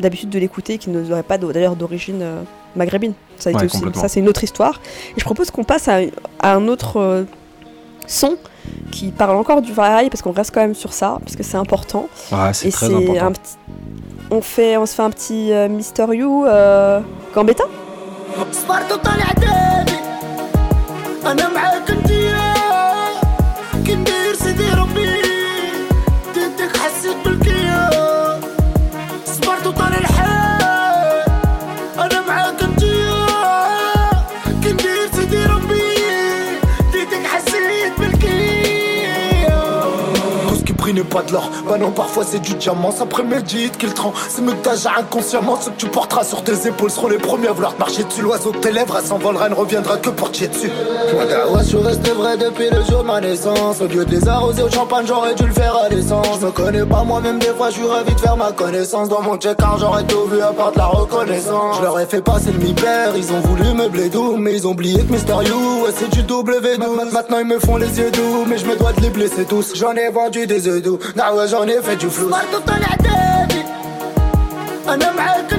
d'habitude 0.00 0.28
de 0.30 0.38
l'écouter 0.38 0.78
qui 0.78 0.90
n'aurait 0.90 1.22
pas 1.22 1.38
d'ailleurs 1.38 1.76
d'origine 1.76 2.20
euh, 2.22 2.42
maghrébine. 2.76 3.14
Ça, 3.38 3.50
Ouais, 3.50 3.64
aussi- 3.64 3.78
c'est 4.08 4.20
une 4.20 4.28
autre 4.28 4.44
histoire. 4.44 4.80
Et 5.16 5.20
je 5.20 5.24
propose 5.24 5.50
qu'on 5.50 5.64
passe 5.64 5.88
à, 5.88 5.98
à 6.40 6.54
un 6.54 6.68
autre 6.68 6.98
euh, 7.00 7.24
son 8.06 8.36
qui 8.90 9.10
parle 9.12 9.36
encore 9.36 9.62
du 9.62 9.72
rail 9.72 10.10
parce 10.10 10.20
qu'on 10.22 10.32
reste 10.32 10.52
quand 10.52 10.60
même 10.60 10.74
sur 10.74 10.92
ça 10.92 11.18
parce 11.20 11.36
que 11.36 11.42
c'est 11.42 11.56
important. 11.56 12.08
Ah, 12.32 12.52
c'est 12.52 12.70
très 12.70 12.86
c'est 12.88 12.94
important. 12.94 13.26
un 13.26 13.32
petit 13.32 13.56
on 14.30 14.40
fait 14.40 14.76
on 14.76 14.86
se 14.86 14.94
fait 14.94 15.02
un 15.02 15.10
petit 15.10 15.52
euh, 15.52 15.68
Mister 15.68 16.06
You 16.12 16.44
euh, 16.46 17.00
Gambetta 17.34 17.64
pas 41.02 41.22
de 41.22 41.32
l'or, 41.32 41.50
bah 41.68 41.78
non 41.78 41.90
parfois 41.90 42.24
c'est 42.24 42.38
du 42.38 42.54
diamant, 42.54 42.90
ça 42.90 43.06
prémédite 43.06 43.76
qu'il 43.78 43.92
trend 43.92 44.12
C'est 44.28 44.42
mieux 44.42 44.52
que 44.52 44.68
inconsciemment, 44.98 45.58
ceux 45.60 45.70
que 45.70 45.76
tu 45.76 45.86
porteras 45.86 46.24
sur 46.24 46.42
tes 46.44 46.68
épaules 46.68 46.90
seront 46.90 47.08
les 47.08 47.18
premiers 47.18 47.48
à 47.48 47.52
vouloir 47.52 47.74
te 47.74 47.80
marcher 47.80 48.04
dessus. 48.04 48.22
L'oiseau 48.22 48.52
de 48.52 48.58
tes 48.58 48.72
lèvres, 48.72 48.96
elle 48.98 49.06
s'envolera, 49.06 49.48
ne 49.48 49.54
reviendra 49.54 49.96
que 49.96 50.10
pour 50.10 50.30
te 50.30 50.38
chier 50.38 50.48
dessus. 50.48 50.70
Moi 51.12 51.24
d'Awa, 51.26 51.62
je 51.62 51.68
suis 51.68 51.76
resté 51.78 52.10
vrai 52.12 52.36
depuis 52.36 52.70
le 52.70 52.84
jour 52.84 53.02
de 53.02 53.06
ma 53.06 53.20
naissance. 53.20 53.80
Au 53.80 53.86
lieu 53.86 54.04
de 54.04 54.10
les 54.10 54.28
arroser 54.28 54.62
au 54.62 54.70
champagne, 54.70 55.04
j'aurais 55.06 55.34
dû 55.34 55.46
le 55.46 55.52
faire 55.52 55.74
à 55.76 55.88
l'essence. 55.88 56.26
Je 56.40 56.46
me 56.46 56.50
connais 56.50 56.84
pas 56.84 57.04
moi-même, 57.04 57.38
des 57.38 57.46
fois 57.48 57.70
je 57.70 57.74
suis 57.74 57.86
ravi 57.86 58.14
de 58.14 58.20
faire 58.20 58.36
ma 58.36 58.52
connaissance. 58.52 59.08
Dans 59.08 59.22
mon 59.22 59.36
check 59.36 59.58
j'aurais 59.78 60.04
tout 60.04 60.24
vu 60.30 60.40
à 60.40 60.52
part 60.52 60.72
de 60.72 60.78
la 60.78 60.86
reconnaissance. 60.86 61.78
Je 61.78 61.82
leur 61.82 61.98
ai 61.98 62.06
fait 62.06 62.20
passer 62.20 62.52
le 62.52 62.58
mi-père, 62.58 63.12
ils 63.16 63.32
ont 63.32 63.40
voulu 63.40 63.64
me 63.74 64.08
doux 64.08 64.36
Mais 64.36 64.54
ils 64.54 64.66
ont 64.66 64.72
oublié 64.72 65.02
que 65.02 65.12
Mister 65.12 65.34
You, 65.46 65.84
ouais 65.84 65.92
c'est 65.96 66.10
du 66.10 66.22
W12 66.22 67.12
Maintenant 67.12 67.38
ils 67.40 67.46
me 67.46 67.58
font 67.58 67.76
les 67.76 67.98
yeux 67.98 68.10
doux, 68.10 68.44
mais 68.48 68.58
je 68.58 68.66
me 68.66 68.76
dois 68.76 68.92
de 68.92 69.00
les 69.00 69.10
blesser 69.10 69.44
tous. 69.44 69.72
J'en 69.74 69.92
ai 69.92 70.10
vendu 70.10 70.46
des 70.46 70.68
œufs 70.68 70.82
ودو 70.84 70.98
نعوز 71.16 71.54
ونفج 71.54 72.06
وفلوس 72.06 72.32
مرضو 72.32 72.58
طلع 72.66 72.94
دادي 72.94 73.62
أنا 74.88 75.12
معاك 75.12 75.52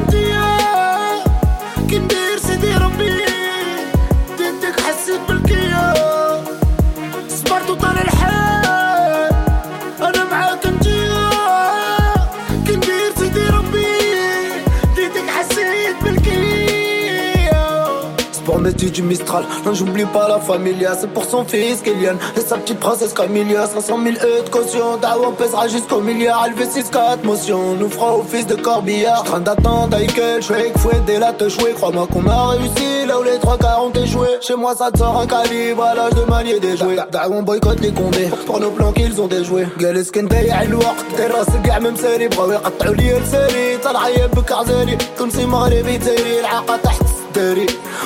Sport 18.64 18.64
métier 18.64 18.88
du 18.88 19.02
Mistral, 19.02 19.44
non 19.66 19.74
j'oublie 19.74 20.06
pas 20.06 20.26
la 20.26 20.40
familia 20.40 20.96
C'est 20.98 21.12
pour 21.12 21.26
son 21.26 21.44
fils 21.44 21.82
Kylian 21.82 22.16
et 22.38 22.40
sa 22.40 22.56
petite 22.56 22.80
princesse 22.80 23.12
Camilla 23.12 23.66
500 23.66 23.98
000 24.02 24.16
E 24.16 24.44
de 24.44 24.48
caution, 24.48 24.96
Dawa 24.96 25.32
pèsera 25.36 25.68
jusqu'au 25.68 26.00
milliard 26.00 26.46
Élevé 26.46 26.64
6-4 26.64 27.22
motion, 27.22 27.74
nous 27.74 27.90
fera 27.90 28.16
office 28.16 28.46
de 28.46 28.54
corbillard 28.54 29.24
Train 29.24 29.40
d'attendre 29.40 29.94
Eichel, 29.98 30.42
Shake, 30.42 30.78
Fouet, 30.78 31.02
et 31.08 31.18
là 31.18 31.34
te 31.34 31.50
jouer 31.50 31.72
Crois-moi 31.74 32.06
qu'on 32.10 32.26
a 32.26 32.48
réussi 32.52 33.04
là 33.06 33.20
où 33.20 33.24
les 33.24 33.38
trois 33.38 33.58
quarts 33.58 33.84
ont 33.84 33.92
échoué 33.92 34.28
Chez 34.40 34.56
moi 34.56 34.74
ça 34.74 34.90
te 34.90 34.96
sort 34.96 35.20
un 35.20 35.26
calibre 35.26 35.84
à 35.84 35.94
l'âge 35.94 36.14
de 36.14 36.24
manier 36.24 36.58
des 36.60 36.78
jouets 36.78 36.96
Dawa 37.12 37.36
on 37.36 37.42
boycotte 37.42 37.80
les 37.80 37.92
condés 37.92 38.30
pour 38.46 38.58
nos 38.58 38.70
plans 38.70 38.92
qu'ils 38.92 39.20
ont 39.20 39.28
déjoués 39.28 39.66
جالس 39.78 40.10
كنت 40.10 40.30
ضيع 40.32 40.62
الوقت 40.62 41.04
داير 41.18 41.34
راسك 41.34 41.62
كاع 41.62 41.78
ما 41.78 41.90
مسالي 41.90 42.28
بغاو 42.28 42.52
يقطعوا 42.52 42.94
لي 42.94 43.18
لساني 43.18 43.76
طلع 43.76 44.08
يا 44.08 44.26
بك 44.26 44.52
عزالي 44.52 44.98
تونسي 45.18 45.46
مغربي 45.46 45.98
تاري 45.98 46.40
العاقة 46.40 46.76
تحت 46.76 47.13
الداري 47.37 47.65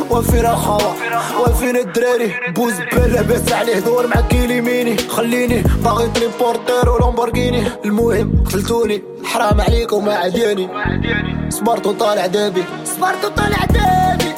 وفين 0.09 0.45
الخوا 0.45 0.93
وفين 1.39 1.77
الدراري. 1.77 2.35
بوز 2.55 2.73
بال 2.93 3.13
لاباس 3.13 3.53
عليه 3.53 3.79
دور 3.79 4.07
مع 4.07 4.21
كيليميني 4.21 4.97
خليني 4.97 5.63
باغي 5.83 6.07
تريبورتير 6.07 6.89
ولامبورغيني. 6.89 7.63
المهم 7.85 8.43
قتلتوني 8.47 9.03
حرام 9.25 9.61
عليكم 9.61 10.05
ما 10.05 10.13
عدياني. 10.13 10.69
صبرت 11.49 11.87
وطالع 11.87 12.25
دابي. 12.25 12.63
صبرت 12.85 13.25
وطلع 13.25 13.65
دابي. 13.65 14.33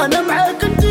أنا 0.00 0.20
معاك 0.20 0.64
انتيا 0.64 0.89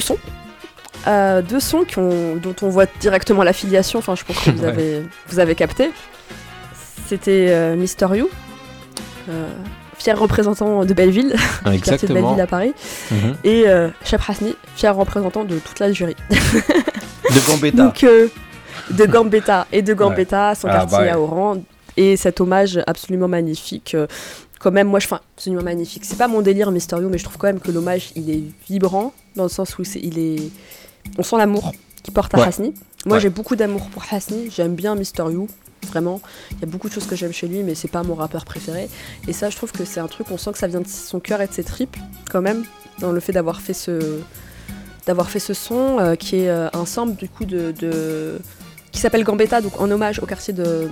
sons. 0.00 0.18
Euh, 1.06 1.42
deux 1.42 1.60
sons 1.60 1.84
qui 1.84 1.98
ont- 1.98 2.36
dont 2.36 2.54
on 2.62 2.68
voit 2.68 2.86
directement 3.00 3.42
l'affiliation. 3.42 3.98
Enfin, 4.00 4.14
je 4.14 4.24
pense 4.24 4.38
que 4.40 4.50
vous, 4.50 4.64
avez, 4.72 5.02
vous 5.28 5.38
avez 5.38 5.54
capté. 5.54 5.90
C'était 7.06 7.46
euh, 7.50 7.76
Mister 7.76 8.06
You, 8.14 8.28
euh, 9.30 9.48
fier 9.98 10.18
représentant 10.18 10.84
de 10.84 10.92
Belleville, 10.94 11.34
Ah, 11.64 11.70
du 11.70 11.80
quartier 11.80 12.06
de. 12.08 12.12
Belleville 12.14 12.40
à 12.40 12.46
Paris, 12.46 12.74
Mhm. 13.10 13.36
et 13.44 13.64
euh, 13.66 13.88
Hasni, 14.28 14.54
fier 14.76 14.94
représentant 14.94 15.44
de 15.44 15.58
toute 15.58 15.78
l'Algérie. 15.80 16.16
De 16.30 17.46
Gambetta. 17.46 17.76
Donc, 17.76 18.06
de 18.90 19.04
Gambetta 19.06 19.66
et 19.70 19.82
de 19.82 19.92
Gambetta, 19.92 20.54
son 20.54 20.66
Ah, 20.68 20.78
quartier 20.78 20.98
bah 20.98 21.04
ouais. 21.04 21.10
à 21.10 21.20
Oran, 21.20 21.56
et 21.98 22.16
cet 22.16 22.40
hommage 22.40 22.80
absolument 22.86 23.28
magnifique. 23.28 23.94
Quand 24.60 24.70
même, 24.70 24.88
moi, 24.88 25.00
je, 25.00 25.06
enfin, 25.06 25.20
absolument 25.36 25.62
magnifique. 25.62 26.04
C'est 26.04 26.16
pas 26.18 26.28
mon 26.28 26.40
délire, 26.42 26.70
Mister 26.70 26.96
You, 26.96 27.08
mais 27.08 27.18
je 27.18 27.24
trouve 27.24 27.36
quand 27.38 27.46
même 27.46 27.60
que 27.60 27.70
l'hommage, 27.70 28.12
il 28.16 28.30
est 28.30 28.42
vibrant, 28.68 29.12
dans 29.36 29.44
le 29.44 29.48
sens 29.48 29.78
où 29.78 29.84
c'est, 29.84 30.00
il 30.00 30.18
est, 30.18 30.42
on 31.16 31.22
sent 31.22 31.36
l'amour 31.36 31.72
qu'il 32.02 32.12
porte 32.14 32.34
à 32.34 32.38
Ouais. 32.38 32.46
Hasni. 32.46 32.74
Moi, 33.06 33.16
Ouais. 33.16 33.20
j'ai 33.22 33.30
beaucoup 33.30 33.54
d'amour 33.56 33.88
pour 33.90 34.04
Hasni. 34.10 34.50
J'aime 34.50 34.74
bien 34.74 34.94
Mister 34.96 35.22
You, 35.30 35.46
vraiment. 35.88 36.20
Il 36.52 36.60
y 36.60 36.64
a 36.64 36.66
beaucoup 36.66 36.88
de 36.88 36.92
choses 36.94 37.06
que 37.06 37.14
j'aime 37.16 37.32
chez 37.32 37.46
lui, 37.46 37.62
mais 37.62 37.74
c'est 37.74 37.88
pas 37.88 38.02
mon 38.02 38.14
rappeur 38.14 38.44
préféré. 38.44 38.88
Et 39.28 39.32
ça, 39.32 39.50
je 39.50 39.56
trouve 39.56 39.70
que 39.72 39.84
c'est 39.84 40.00
un 40.00 40.08
truc, 40.08 40.26
on 40.30 40.36
sent 40.36 40.52
que 40.52 40.58
ça 40.58 40.66
vient 40.66 40.80
de 40.80 40.88
son 40.88 41.20
cœur 41.20 41.40
et 41.40 41.46
de 41.46 41.52
ses 41.52 41.64
tripes, 41.64 41.96
quand 42.30 42.42
même, 42.42 42.64
dans 42.98 43.12
le 43.12 43.20
fait 43.20 43.32
d'avoir 43.32 43.60
fait 43.60 43.74
ce, 43.74 44.18
d'avoir 45.06 45.30
fait 45.30 45.38
ce 45.38 45.54
son, 45.54 45.98
euh, 46.00 46.14
qui 46.16 46.36
est 46.40 46.48
euh, 46.48 46.68
un 46.72 46.84
sample 46.84 47.14
du 47.16 47.28
coup 47.28 47.44
de, 47.44 47.72
de- 47.72 48.38
qui 48.90 49.00
s'appelle 49.00 49.22
Gambetta, 49.22 49.60
donc 49.60 49.80
en 49.80 49.88
hommage 49.90 50.18
au 50.18 50.26
quartier 50.26 50.52
de 50.52 50.88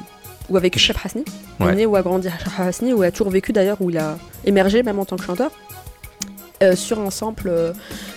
où 0.49 0.57
a 0.57 0.61
vécu 0.61 0.79
Cheb 0.79 0.97
Hasni, 1.05 1.25
Ouais. 1.61 1.75
né 1.75 1.87
ou 1.87 1.97
a 1.97 2.03
grandi 2.03 2.29
à 2.29 2.63
Hasni, 2.65 2.93
où 2.93 3.03
il 3.03 3.07
a 3.07 3.11
toujours 3.11 3.31
vécu 3.31 3.53
d'ailleurs, 3.53 3.79
où 3.81 3.91
il 3.91 3.99
a 3.99 4.17
émergé 4.45 4.83
même 4.83 4.99
en 4.99 5.05
tant 5.05 5.17
que 5.17 5.25
chanteur. 5.25 5.51
euh, 6.63 6.75
sur 6.75 6.99
un 7.01 7.11
sample 7.11 7.49
euh, 7.51 7.73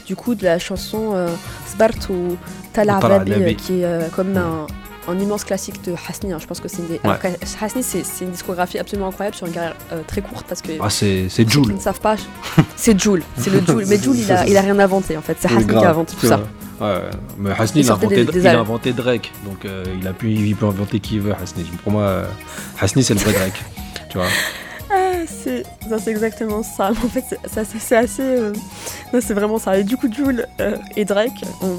du 0.07 0.15
coup 0.15 0.33
de 0.33 0.45
la 0.45 0.59
chanson 0.59 1.11
euh, 1.13 1.27
Sbart 1.67 1.91
ou 2.09 2.37
Tala 2.71 2.95
Arabi, 2.95 3.55
qui 3.57 3.81
est 3.81 4.11
comme 4.15 4.37
un, 4.37 4.65
un 5.09 5.19
immense 5.19 5.43
classique 5.43 5.83
de 5.83 5.93
Hasni. 6.07 6.31
hein. 6.33 6.37
Je 6.39 6.45
pense 6.47 6.59
que 6.59 6.67
c'est 6.67 6.77
une, 6.79 6.87
des- 6.87 6.99
alors 7.03 7.17
Hasni, 7.61 7.83
c'est 7.83 8.03
c'est 8.05 8.25
une 8.25 8.31
discographie 8.31 8.77
absolument 8.79 9.07
incroyable 9.09 9.35
sur 9.35 9.47
une 9.47 9.53
carrière 9.53 9.75
euh, 9.91 10.01
très 10.07 10.21
courte 10.21 10.45
parce 10.47 10.61
que 10.61 10.71
Ah, 10.79 10.89
c'est 10.89 11.27
c'est 11.29 11.43
pour 11.43 11.53
ceux 11.53 11.59
qui 11.61 11.65
Joule. 11.67 11.75
ne 11.75 11.79
savent 11.79 11.99
pas, 11.99 12.15
c'est 12.75 12.99
Joule, 12.99 13.23
c'est 13.37 13.49
le 13.49 13.61
Joule. 13.67 13.85
Mais 13.87 13.97
Joule, 14.01 14.17
il 14.17 14.31
a, 14.31 14.45
il 14.47 14.55
a 14.57 14.61
rien 14.61 14.77
inventé 14.79 15.17
en 15.17 15.21
fait, 15.21 15.37
c'est 15.39 15.51
Hasni 15.51 15.67
qui 15.67 15.73
a 15.75 15.89
inventé 15.89 16.15
tout 16.19 16.27
ça. 16.27 16.39
Ouais, 16.81 17.01
mais 17.37 17.49
Hasni, 17.51 17.81
Il 17.81 17.85
il, 17.85 17.89
a 17.89 17.93
inventé, 17.95 18.15
des- 18.25 18.31
des 18.31 18.39
il 18.39 18.47
a 18.47 18.51
albums. 18.51 18.65
inventé 18.67 18.93
Drake, 18.93 19.31
donc 19.45 19.65
euh, 19.65 19.83
il, 19.99 20.07
a 20.07 20.13
pu, 20.13 20.31
il 20.31 20.55
peut 20.55 20.65
inventer 20.67 20.99
qui 21.01 21.15
il 21.15 21.21
veut, 21.21 21.33
Hasni. 21.33 21.63
Pour 21.83 21.91
moi, 21.91 22.03
euh, 22.03 22.25
Hasni, 22.79 23.03
c'est 23.03 23.13
le 23.15 23.19
vrai 23.19 23.33
Drake. 23.33 23.61
Tu 24.09 24.17
vois? 24.17 24.27
Ah, 24.91 25.11
c'est 25.27 25.61
ça, 25.87 25.99
c'est 25.99 26.09
exactement 26.09 26.63
ça. 26.63 26.89
En 26.89 26.93
fait, 27.09 27.23
c'est- 27.29 27.37
ça, 27.47 27.63
c'est- 27.63 27.77
c'est 27.79 27.95
assez. 27.95 28.23
euh, 28.23 28.53
non, 29.13 29.19
c'est 29.21 29.35
vraiment 29.35 29.59
ça. 29.59 29.77
Et 29.77 29.83
du 29.83 29.97
coup, 29.97 30.11
Jules 30.11 30.47
et 30.95 31.05
Drake 31.05 31.43
ont, 31.61 31.77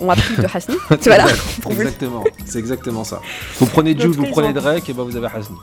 ont 0.00 0.10
appris 0.10 0.36
de 0.36 0.46
Hasni. 0.52 0.76
tu 1.00 1.08
vois 1.08 1.18
là 1.18 1.26
pour 1.62 1.72
vous- 1.72 1.80
Exactement, 1.82 2.24
c'est 2.46 2.58
exactement 2.58 3.04
ça. 3.04 3.20
Vous 3.58 3.66
prenez 3.66 3.98
Jules, 3.98 4.10
vous 4.12 4.26
prenez 4.26 4.52
Drake, 4.52 4.88
et 4.88 4.92
ben 4.92 5.02
vous 5.04 5.16
avez 5.16 5.26
Hasni. 5.26 5.56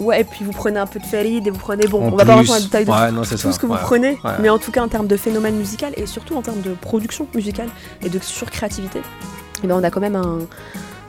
Ouais, 0.00 0.20
et 0.20 0.24
puis 0.24 0.44
vous 0.44 0.52
prenez 0.52 0.78
un 0.78 0.86
peu 0.86 1.00
de 1.00 1.04
Farid 1.06 1.44
et 1.46 1.50
vous 1.50 1.58
prenez. 1.58 1.86
Bon, 1.88 2.00
En 2.04 2.12
on 2.12 2.16
va 2.16 2.24
pas 2.24 2.34
rentrer 2.36 2.46
dans 2.48 2.54
le 2.54 2.60
détail 2.60 2.84
de 2.84 2.90
Ouais, 2.90 3.08
tout- 3.08 3.14
non, 3.16 3.22
tout 3.22 3.36
ça, 3.36 3.52
ce 3.52 3.58
que 3.58 3.66
vous 3.66 3.74
prenez, 3.74 4.10
Ouais. 4.22 4.30
mais 4.40 4.48
en 4.48 4.58
tout 4.58 4.70
cas 4.70 4.82
en 4.82 4.88
termes 4.88 5.08
de 5.08 5.16
phénomène 5.16 5.56
musical 5.56 5.92
et 5.96 6.06
surtout 6.06 6.36
en 6.36 6.42
termes 6.42 6.60
de 6.60 6.74
production 6.74 7.26
musicale 7.34 7.68
et 8.04 8.08
de 8.08 8.18
surcréativité, 8.20 9.00
et 9.64 9.66
ben 9.66 9.74
on 9.76 9.82
a 9.82 9.90
quand 9.90 10.00
même 10.00 10.14
un, 10.14 10.38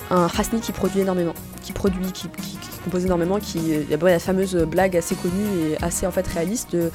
un 0.10 0.28
Hasni 0.36 0.60
qui 0.60 0.72
produit 0.72 1.02
énormément, 1.02 1.36
qui 1.62 1.72
produit, 1.72 2.04
qui, 2.12 2.30
qui- 2.30 2.58
qui 2.58 2.79
compose 2.90 3.06
énormément, 3.06 3.40
qui 3.40 3.60
il 3.60 3.90
y 3.90 3.94
a 3.94 3.98
la 3.98 4.20
fameuse 4.20 4.56
blague 4.56 4.98
assez 4.98 5.16
connue 5.16 5.46
et 5.72 5.84
assez 5.84 6.08
en 6.08 6.12
fait 6.12 6.26
réaliste 6.28 6.76
de 6.76 6.92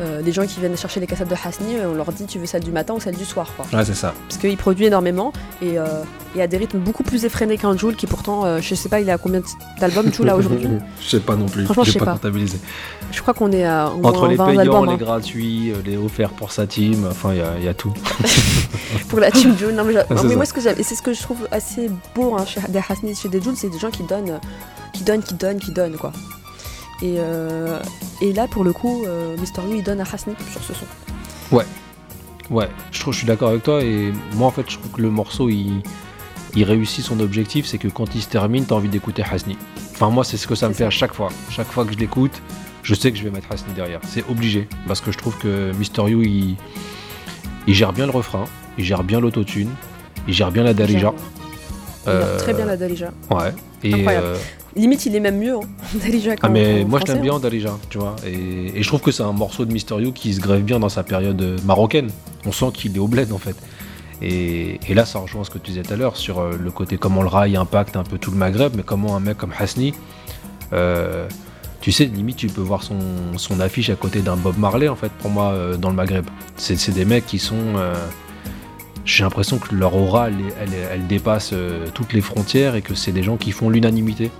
euh, 0.00 0.20
des 0.20 0.32
gens 0.32 0.44
qui 0.46 0.58
viennent 0.60 0.76
chercher 0.76 1.00
les 1.00 1.06
cassettes 1.06 1.28
de 1.28 1.34
Hasni, 1.34 1.76
on 1.84 1.94
leur 1.94 2.12
dit 2.12 2.26
tu 2.26 2.38
veux 2.38 2.46
celle 2.46 2.64
du 2.64 2.72
matin 2.72 2.94
ou 2.94 3.00
celle 3.00 3.16
du 3.16 3.24
soir 3.24 3.48
quoi. 3.56 3.64
Ouais, 3.72 3.84
c'est 3.84 3.94
ça. 3.94 4.12
Parce 4.28 4.38
qu'il 4.40 4.56
produit 4.56 4.86
énormément 4.86 5.32
et, 5.62 5.78
euh, 5.78 6.02
et 6.34 6.42
à 6.42 6.46
des 6.46 6.56
rythmes 6.56 6.78
beaucoup 6.78 7.02
plus 7.02 7.24
effrénés 7.24 7.56
qu'un 7.56 7.76
Joule 7.76 7.94
qui 7.96 8.06
pourtant, 8.06 8.44
euh, 8.44 8.58
je 8.60 8.74
sais 8.74 8.88
pas, 8.88 9.00
il 9.00 9.08
a 9.08 9.18
combien 9.18 9.40
d'albums 9.80 10.12
Joule 10.12 10.26
là 10.26 10.36
aujourd'hui? 10.36 10.68
Je 11.00 11.08
sais 11.08 11.20
pas 11.20 11.36
non 11.36 11.46
plus. 11.46 11.64
Franchement, 11.64 11.84
je 11.84 11.92
sais 11.92 11.98
pas, 11.98 12.06
pas. 12.06 12.12
comptabilisé. 12.14 12.58
Je 13.12 13.20
crois 13.22 13.32
qu'on 13.32 13.52
est 13.52 13.64
à 13.64 13.90
Entre 14.02 14.26
les 14.26 14.34
20 14.36 14.46
payants, 14.46 14.60
albums. 14.60 14.86
les 14.86 14.92
hein. 14.92 14.96
gratuits, 14.96 15.70
euh, 15.70 15.76
les 15.84 15.96
offerts 15.96 16.30
pour 16.30 16.50
sa 16.50 16.66
team, 16.66 17.06
enfin, 17.08 17.30
il 17.32 17.38
y 17.38 17.40
a- 17.40 17.54
il 17.58 17.64
y, 17.64 17.68
a 17.68 17.74
tout. 17.74 17.92
pour 19.08 19.20
la 19.20 19.30
team 19.30 19.56
Joule. 19.56 19.72
Non, 19.72 19.84
mais, 19.84 20.34
moi, 20.34 20.44
ce 20.44 20.52
que 20.52 20.60
j'aime, 20.60 20.76
et 20.78 20.82
c'est 20.82 20.94
ce 20.96 21.02
que 21.02 21.12
je 21.12 21.22
trouve 21.22 21.46
assez 21.50 21.90
beau 22.14 22.34
hein, 22.36 22.44
chez 22.44 22.60
des 22.68 22.80
Hasni, 22.88 23.14
chez 23.14 23.28
des 23.28 23.40
Joule, 23.40 23.54
c'est 23.56 23.68
des 23.68 23.78
gens 23.78 23.90
qui 23.90 24.02
donnent, 24.02 24.30
euh, 24.30 24.38
qui 24.96 25.04
donnent, 25.04 25.22
qui 25.22 25.34
donnent, 25.34 25.58
qui 25.58 25.72
donnent, 25.72 25.96
quoi. 25.96 26.12
Et, 27.02 27.16
euh, 27.18 27.78
et 28.22 28.32
là, 28.32 28.48
pour 28.48 28.64
le 28.64 28.72
coup, 28.72 29.04
euh, 29.04 29.36
Mister 29.38 29.60
You, 29.62 29.76
il 29.76 29.82
donne 29.82 30.00
à 30.00 30.04
Hasni 30.04 30.34
sur 30.50 30.62
ce 30.62 30.72
son. 30.72 30.86
Ouais. 31.54 31.66
Ouais, 32.48 32.68
je 32.92 33.00
trouve, 33.00 33.12
je 33.12 33.18
suis 33.18 33.26
d'accord 33.26 33.50
avec 33.50 33.64
toi. 33.64 33.82
Et 33.82 34.12
moi, 34.34 34.46
en 34.48 34.50
fait, 34.50 34.64
je 34.70 34.78
trouve 34.78 34.92
que 34.92 35.02
le 35.02 35.10
morceau, 35.10 35.48
il, 35.50 35.82
il 36.54 36.64
réussit 36.64 37.04
son 37.04 37.20
objectif. 37.20 37.66
C'est 37.66 37.78
que 37.78 37.88
quand 37.88 38.14
il 38.14 38.22
se 38.22 38.28
termine, 38.28 38.64
t'as 38.64 38.76
envie 38.76 38.88
d'écouter 38.88 39.22
Hasni. 39.22 39.58
Enfin, 39.92 40.08
moi, 40.10 40.24
c'est 40.24 40.38
ce 40.38 40.46
que 40.46 40.54
ça 40.54 40.68
me 40.68 40.74
fait 40.74 40.84
à 40.84 40.90
chaque 40.90 41.12
fois. 41.12 41.28
Chaque 41.50 41.66
fois 41.66 41.84
que 41.84 41.92
je 41.92 41.98
l'écoute, 41.98 42.40
je 42.82 42.94
sais 42.94 43.10
que 43.12 43.18
je 43.18 43.24
vais 43.24 43.30
mettre 43.30 43.52
Hasni 43.52 43.74
derrière. 43.74 44.00
C'est 44.08 44.24
obligé. 44.30 44.68
Parce 44.86 45.00
que 45.00 45.12
je 45.12 45.18
trouve 45.18 45.36
que 45.36 45.72
Mister 45.78 46.02
You, 46.08 46.22
il, 46.22 46.56
il 47.66 47.74
gère 47.74 47.92
bien 47.92 48.06
le 48.06 48.12
refrain, 48.12 48.44
il 48.78 48.84
gère 48.84 49.04
bien 49.04 49.20
l'autotune, 49.20 49.70
il 50.28 50.32
gère 50.32 50.52
bien 50.52 50.62
la 50.62 50.72
Darija. 50.72 51.12
Il 52.06 52.10
Euh, 52.12 52.38
très 52.38 52.54
bien 52.54 52.64
la 52.66 52.76
Dalija. 52.76 53.10
Ouais. 53.30 53.52
Et, 53.82 53.92
Incroyable. 53.94 54.26
euh, 54.26 54.36
Limite, 54.76 55.06
il 55.06 55.16
est 55.16 55.20
même 55.20 55.38
mieux, 55.38 55.54
hein, 55.54 55.60
Dalija, 55.94 56.34
ah 56.42 56.48
mais 56.48 56.84
moi 56.84 57.00
je 57.06 57.10
l'aime 57.12 57.22
bien 57.22 57.34
hein. 57.34 57.40
Darija, 57.40 57.76
tu 57.88 57.98
vois. 57.98 58.14
Et, 58.26 58.78
et 58.78 58.82
je 58.82 58.88
trouve 58.88 59.00
que 59.00 59.10
c'est 59.10 59.22
un 59.22 59.32
morceau 59.32 59.64
de 59.64 59.72
Mysterio 59.72 60.12
qui 60.12 60.34
se 60.34 60.40
grève 60.40 60.62
bien 60.62 60.78
dans 60.78 60.88
sa 60.90 61.02
période 61.02 61.40
euh, 61.40 61.56
marocaine. 61.64 62.10
On 62.44 62.52
sent 62.52 62.66
qu'il 62.74 62.94
est 62.94 62.98
au 62.98 63.08
bled 63.08 63.32
en 63.32 63.38
fait. 63.38 63.56
Et, 64.22 64.78
et 64.88 64.94
là 64.94 65.04
ça 65.04 65.18
rejoint 65.18 65.44
ce 65.44 65.50
que 65.50 65.58
tu 65.58 65.70
disais 65.70 65.82
tout 65.82 65.92
à 65.92 65.96
l'heure 65.96 66.16
sur 66.16 66.42
le 66.42 66.70
côté 66.70 66.96
comment 66.96 67.22
le 67.22 67.28
rail 67.28 67.56
impacte 67.56 67.96
un 67.96 68.02
peu 68.04 68.16
tout 68.18 68.30
le 68.30 68.36
Maghreb, 68.38 68.72
mais 68.76 68.82
comment 68.82 69.14
un 69.16 69.20
mec 69.20 69.36
comme 69.36 69.52
Hasni, 69.58 69.92
euh, 70.72 71.26
tu 71.80 71.92
sais, 71.92 72.06
limite 72.06 72.36
tu 72.36 72.46
peux 72.48 72.60
voir 72.62 72.82
son, 72.82 72.98
son 73.36 73.60
affiche 73.60 73.90
à 73.90 73.94
côté 73.94 74.20
d'un 74.20 74.36
Bob 74.36 74.58
Marley 74.58 74.88
en 74.88 74.96
fait 74.96 75.12
pour 75.12 75.30
moi 75.30 75.50
euh, 75.52 75.76
dans 75.76 75.90
le 75.90 75.94
Maghreb. 75.96 76.24
C'est 76.56 76.76
c'est 76.76 76.92
des 76.92 77.04
mecs 77.04 77.26
qui 77.26 77.38
sont... 77.38 77.56
euh, 77.76 77.94
j'ai 79.06 79.22
l'impression 79.22 79.58
que 79.58 79.74
leur 79.74 79.94
aura, 79.94 80.28
elle, 80.28 81.06
dépasse 81.06 81.50
euh, 81.52 81.86
toutes 81.94 82.12
les 82.12 82.20
frontières 82.20 82.74
et 82.74 82.82
que 82.82 82.94
c'est 82.94 83.12
des 83.12 83.22
gens 83.22 83.36
qui 83.36 83.52
font 83.52 83.70
l'unanimité. 83.70 84.30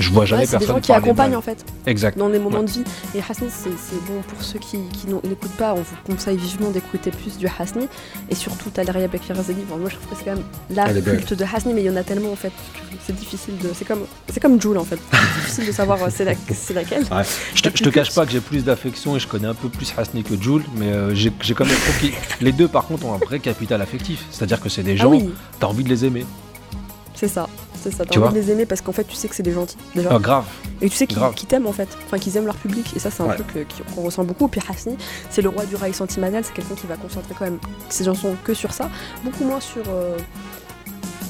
Je 0.00 0.10
vois 0.10 0.24
jamais 0.24 0.40
Ouais, 0.42 0.46
c'est 0.46 0.52
des 0.56 0.58
personne 0.64 0.76
gens 0.76 0.80
qui 0.80 0.92
accompagnent 0.92 1.36
en 1.36 1.40
fait 1.42 1.64
Exact. 1.86 2.18
dans 2.18 2.28
des 2.30 2.38
moments 2.38 2.58
Ouais. 2.60 2.64
de 2.64 2.70
vie. 2.70 2.84
Et 3.14 3.18
Hasni, 3.20 3.48
c'est 3.50 3.70
bon 4.06 4.20
pour 4.26 4.42
ceux 4.42 4.58
qui, 4.58 4.78
qui 4.92 5.06
n'écoutent 5.06 5.56
pas. 5.58 5.74
On 5.74 5.82
vous 5.82 5.96
conseille 6.06 6.36
vivement 6.38 6.70
d'écouter 6.70 7.10
plus 7.10 7.36
du 7.38 7.46
Hasni. 7.46 7.86
Et 8.30 8.34
surtout 8.34 8.70
Talaria 8.70 9.06
Bekfirazeli. 9.08 9.62
Bon, 9.68 9.76
moi, 9.76 9.90
je 9.90 9.96
trouve 9.96 10.08
que 10.08 10.16
c'est 10.16 10.24
quand 10.24 10.36
même 10.36 10.44
la 10.70 10.92
culte 11.00 11.34
de 11.34 11.44
Hasni, 11.44 11.74
mais 11.74 11.82
il 11.82 11.86
y 11.86 11.90
en 11.90 11.96
a 11.96 12.02
tellement 12.02 12.32
en 12.32 12.36
fait. 12.36 12.52
C'est 13.06 13.14
difficile 13.14 13.56
de. 13.58 13.70
C'est 13.74 13.84
comme, 13.86 14.04
comme 14.40 14.60
Joule 14.60 14.78
en 14.78 14.84
fait. 14.84 14.98
C'est 15.12 15.18
difficile 15.40 15.66
de 15.66 15.72
savoir 15.72 16.02
euh, 16.02 16.08
c'est 16.10 16.24
la- 16.24 16.32
laquelle. 16.74 17.02
Ouais. 17.04 17.22
Je 17.54 17.62
te, 17.62 17.68
je 17.76 17.82
te 17.84 17.88
cache 17.90 18.14
pas 18.14 18.24
que 18.24 18.32
j'ai 18.32 18.40
plus 18.40 18.64
d'affection 18.64 19.16
et 19.16 19.20
je 19.20 19.28
connais 19.28 19.48
un 19.48 19.54
peu 19.54 19.68
plus 19.68 19.92
Hasni 19.96 20.22
que 20.22 20.40
Jules, 20.40 20.64
mais 20.76 20.86
euh, 20.92 21.14
j'ai 21.14 21.30
quand 21.54 21.64
même 21.66 21.76
compris. 21.86 22.12
Les 22.40 22.52
deux, 22.52 22.68
par 22.68 22.86
contre, 22.86 23.04
ont 23.06 23.14
un 23.14 23.18
vrai 23.18 23.38
capital 23.38 23.80
affectif. 23.82 24.24
C'est-à-dire 24.30 24.60
que 24.60 24.68
c'est 24.70 24.82
des 24.82 24.92
Ah 24.92 25.02
gens, 25.02 25.10
oui. 25.10 25.28
t'as 25.58 25.66
envie 25.66 25.84
de 25.84 25.88
les 25.90 26.04
aimer. 26.06 26.24
C'est 27.14 27.28
ça. 27.28 27.48
C'est 27.82 27.90
ça. 27.94 28.04
T'as 28.04 28.20
envie 28.20 28.34
de 28.34 28.38
les 28.40 28.50
aimer 28.50 28.66
parce 28.66 28.80
qu'en 28.80 28.92
fait, 28.92 29.04
tu 29.04 29.14
sais 29.14 29.26
que 29.28 29.34
c'est 29.34 29.42
des 29.42 29.52
gentils 29.52 29.76
déjà. 29.94 30.10
Ah, 30.12 30.18
grave. 30.18 30.44
Et 30.82 30.88
tu 30.90 30.96
sais 30.96 31.06
qu'ils 31.06 31.46
t'aiment 31.48 31.66
en 31.66 31.72
fait, 31.72 31.88
enfin 32.06 32.18
qu'ils 32.18 32.36
aiment 32.36 32.46
leur 32.46 32.56
public, 32.56 32.92
et 32.94 32.98
ça 32.98 33.10
c'est 33.10 33.22
un 33.22 33.26
Ouais. 33.26 33.34
truc 33.36 33.46
euh, 33.56 33.64
qu'on 33.94 34.02
ressent 34.02 34.24
beaucoup. 34.24 34.48
Puis 34.48 34.60
Hasni, 34.68 34.96
c'est 35.30 35.42
le 35.42 35.48
roi 35.48 35.64
du 35.66 35.76
rail 35.76 35.94
sentimental, 35.94 36.44
c'est 36.44 36.52
quelqu'un 36.52 36.74
qui 36.74 36.86
va 36.86 36.96
concentrer 36.96 37.34
quand 37.38 37.44
même 37.44 37.58
ses 37.88 38.04
chansons 38.04 38.34
que 38.44 38.54
sur 38.54 38.72
ça, 38.72 38.88
beaucoup 39.24 39.44
moins 39.44 39.60
sur, 39.60 39.82
euh, 39.88 40.16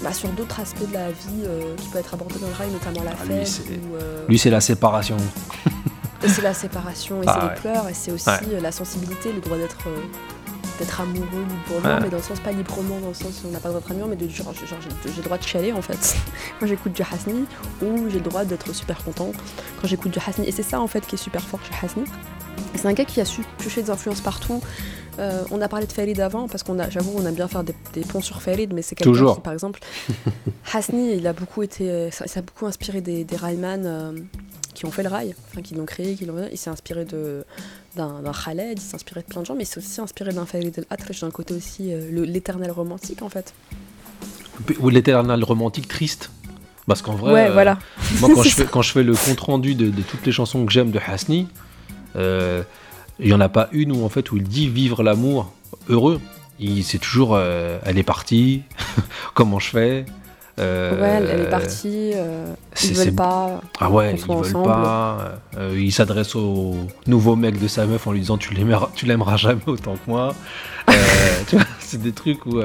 bah, 0.02 0.12
sur 0.12 0.28
d'autres 0.30 0.60
aspects 0.60 0.88
de 0.88 0.94
la 0.94 1.08
vie 1.10 1.44
euh, 1.44 1.74
qui 1.76 1.88
peuvent 1.88 2.00
être 2.00 2.14
abordés 2.14 2.38
dans 2.40 2.48
le 2.48 2.54
rail, 2.54 2.70
notamment 2.70 3.02
la 3.04 3.12
Ah, 3.20 3.24
lui, 3.26 3.34
fête. 3.36 3.46
c'est- 3.46 3.62
euh, 4.00 4.24
Lui, 4.28 4.38
c'est 4.38 4.50
la 4.50 4.60
séparation. 4.60 5.16
et 6.24 6.28
c'est 6.28 6.42
la 6.42 6.54
séparation, 6.54 7.22
et 7.22 7.26
Ah, 7.26 7.34
c'est 7.40 7.46
ouais. 7.46 7.54
les 7.54 7.60
pleurs, 7.60 7.88
et 7.88 7.94
c'est 7.94 8.12
aussi 8.12 8.28
Ouais. 8.28 8.60
la 8.60 8.72
sensibilité, 8.72 9.32
le 9.32 9.40
droit 9.40 9.56
d'être 9.56 9.78
d'être 10.80 11.00
amoureux 11.00 11.26
librement, 11.68 11.94
Ouais. 11.94 12.00
mais 12.02 12.08
dans 12.08 12.16
le 12.16 12.22
sens 12.22 12.40
pas 12.40 12.50
librement, 12.52 12.98
dans 13.00 13.08
le 13.08 13.14
sens 13.14 13.42
où 13.44 13.48
on 13.48 13.50
n'a 13.52 13.60
pas 13.60 13.68
le 13.68 13.74
droit 13.74 13.80
d'être 13.82 13.90
amoureux, 13.92 14.10
mais 14.10 14.16
de 14.16 14.28
genre, 14.28 14.52
genre, 14.52 14.78
j'ai 14.82 15.10
j'ai 15.10 15.16
le 15.18 15.22
droit 15.22 15.38
de 15.38 15.42
chialer 15.42 15.72
en 15.72 15.82
fait. 15.82 16.16
Quand 16.60 16.66
j'écoute 16.66 16.92
du 16.92 17.02
Hasni, 17.02 17.44
ou 17.82 18.08
j'ai 18.08 18.18
le 18.18 18.24
droit 18.24 18.44
d'être 18.44 18.72
super 18.74 19.02
content 19.04 19.30
quand 19.80 19.86
j'écoute 19.88 20.10
du 20.12 20.18
Hasni. 20.26 20.46
Et 20.48 20.52
c'est 20.52 20.62
ça 20.62 20.80
en 20.80 20.86
fait 20.86 21.06
qui 21.06 21.14
est 21.14 21.18
super 21.18 21.42
fort 21.42 21.60
chez 21.64 21.86
Hasni. 21.86 22.04
C'est 22.74 22.86
un 22.86 22.92
gars 22.92 23.04
qui 23.04 23.20
a 23.20 23.24
su 23.24 23.42
piocher 23.58 23.82
des 23.82 23.90
influences 23.90 24.20
partout. 24.20 24.60
Euh, 25.20 25.42
on 25.50 25.60
a 25.60 25.68
parlé 25.68 25.86
de 25.86 25.92
Farid 25.92 26.18
avant, 26.20 26.48
parce 26.48 26.62
qu'on 26.62 26.78
a, 26.78 26.88
j'avoue, 26.88 27.12
on 27.16 27.26
aime 27.26 27.34
bien 27.34 27.46
faire 27.48 27.62
des, 27.62 27.74
des 27.92 28.00
ponts 28.00 28.20
sur 28.22 28.40
Farid, 28.40 28.72
mais 28.72 28.82
c'est 28.82 28.94
quelqu'un 28.94 29.34
qui, 29.34 29.40
par 29.40 29.52
exemple, 29.52 29.80
Hasni, 30.72 31.14
il 31.16 31.26
a 31.26 31.32
beaucoup 31.32 31.62
été, 31.62 31.90
euh, 31.90 32.10
ça, 32.10 32.26
ça 32.26 32.40
a 32.40 32.42
beaucoup 32.42 32.66
inspiré 32.66 33.00
des, 33.00 33.24
des 33.24 33.36
Rayman 33.36 33.82
euh, 33.84 34.12
qui 34.74 34.86
ont 34.86 34.90
fait 34.90 35.02
le 35.02 35.10
rail, 35.10 35.34
enfin 35.50 35.60
qui 35.62 35.74
l'ont 35.74 35.84
créé, 35.84 36.14
qui 36.14 36.24
l'ont. 36.24 36.48
Il 36.50 36.56
s'est 36.58 36.70
inspiré 36.70 37.04
de 37.04 37.44
d'un 37.96 38.22
Khaled, 38.44 38.78
il 38.78 38.80
s'est 38.80 38.94
inspiré 38.94 39.20
de 39.20 39.26
plein 39.26 39.40
de 39.42 39.46
gens, 39.46 39.54
mais 39.54 39.64
il 39.64 39.66
s'est 39.66 39.78
aussi 39.78 40.00
inspiré 40.00 40.32
d'un 40.32 40.46
Farid 40.46 40.72
El 40.78 40.84
Atrash, 40.90 41.20
d'un 41.20 41.30
côté 41.30 41.54
aussi 41.54 41.92
euh, 41.92 42.24
l'éternel 42.24 42.70
romantique 42.70 43.20
en 43.22 43.28
fait. 43.28 43.52
Ou 44.78 44.88
l'éternel 44.90 45.42
romantique 45.42 45.88
triste. 45.88 46.30
Parce 46.86 47.02
qu'en 47.02 47.14
vrai, 47.14 47.32
Ouais, 47.32 47.50
voilà. 47.50 47.78
moi 48.20 48.30
quand 48.34 48.42
je, 48.44 48.48
fais, 48.50 48.62
ça. 48.64 48.68
quand 48.70 48.82
je 48.82 48.92
fais 48.92 49.02
le 49.02 49.14
compte 49.14 49.40
rendu 49.40 49.74
de, 49.74 49.90
de 49.90 50.02
toutes 50.02 50.24
les 50.24 50.32
chansons 50.32 50.64
que 50.64 50.72
j'aime 50.72 50.90
de 50.92 50.98
Hasni, 51.04 51.48
euh, 52.16 52.62
il 53.20 53.26
n'y 53.26 53.32
en 53.34 53.40
a 53.40 53.48
pas 53.48 53.68
une 53.72 53.92
où 53.92 54.04
en 54.04 54.08
fait 54.08 54.30
où 54.32 54.36
il 54.36 54.42
dit 54.44 54.68
vivre 54.68 55.02
l'amour 55.02 55.52
heureux. 55.88 56.20
Il- 56.58 56.84
C'est 56.84 56.98
toujours 56.98 57.34
euh, 57.34 57.78
elle 57.84 57.98
est 57.98 58.02
partie, 58.02 58.62
comment 59.34 59.58
je 59.58 59.70
fais. 59.70 60.04
euh, 60.58 61.00
ouais, 61.00 61.26
elle, 61.32 61.40
est 61.40 61.50
partie, 61.50 62.12
euh, 62.14 62.52
ils 62.82 62.94
veulent 62.94 63.14
pas. 63.14 63.60
Ah 63.80 63.90
ouais, 63.90 64.12
ils 64.14 64.20
veulent 64.20 64.30
ensemble. 64.30 64.64
pas. 64.64 65.38
euh, 65.56 65.74
il 65.78 65.90
s'adresse 65.92 66.34
au 66.36 66.74
nouveau 67.06 67.34
mec 67.36 67.58
de 67.58 67.66
sa 67.68 67.86
meuf 67.86 68.06
en 68.06 68.12
lui 68.12 68.20
disant 68.20 68.36
tu 68.36 68.52
l'aimeras, 68.52 68.90
tu 68.94 69.06
l'aimeras 69.06 69.36
jamais 69.38 69.62
autant 69.66 69.94
que 69.94 70.10
moi. 70.10 70.34
Tu 71.48 71.56
vois, 71.56 71.64
c'est 71.78 72.02
des 72.02 72.12
trucs 72.12 72.44
où. 72.46 72.60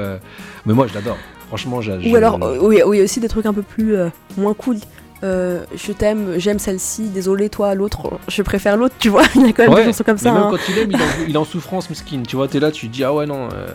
Mais 0.66 0.74
moi 0.74 0.86
je 0.88 0.94
l'adore. 0.94 1.16
Franchement, 1.48 1.80
j'ai. 1.80 2.10
Ou 2.12 2.16
alors, 2.16 2.38
oui, 2.60 2.80
oui, 2.84 3.00
aussi 3.00 3.20
des 3.20 3.28
trucs 3.28 3.46
un 3.46 3.54
peu 3.54 3.62
plus 3.62 3.94
moins 4.36 4.52
cool. 4.54 4.76
Euh, 5.24 5.64
je 5.74 5.92
t'aime, 5.92 6.34
j'aime 6.38 6.58
celle-ci, 6.58 7.04
désolé 7.04 7.48
toi, 7.48 7.74
l'autre, 7.74 8.18
je 8.28 8.42
préfère 8.42 8.76
l'autre, 8.76 8.94
tu 8.98 9.08
vois. 9.08 9.22
Il 9.34 9.46
y 9.46 9.48
a 9.48 9.52
quand 9.52 9.62
même 9.64 9.72
Ouais, 9.72 9.80
des 9.80 9.86
chansons 9.92 10.04
comme 10.04 10.18
ça. 10.18 10.30
même 10.32 10.42
hein. 10.42 10.48
quand 10.50 10.58
il 10.68 10.78
aime, 10.78 10.90
il 10.90 10.96
est, 11.00 11.02
en, 11.02 11.28
il 11.28 11.34
est 11.34 11.38
en 11.38 11.44
souffrance, 11.44 11.88
mesquine. 11.88 12.22
Tu 12.24 12.36
vois, 12.36 12.48
t'es 12.48 12.60
là, 12.60 12.70
tu 12.70 12.88
te 12.88 12.92
dis 12.92 13.02
ah 13.02 13.14
ouais 13.14 13.24
non. 13.26 13.48
euh, 13.54 13.66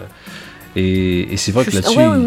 Et, 0.75 1.33
et 1.33 1.37
c'est 1.37 1.51
vrai 1.51 1.65
que 1.65 1.71
là-dessus. 1.71 1.97
ouais, 1.97 2.07
ouais, 2.07 2.17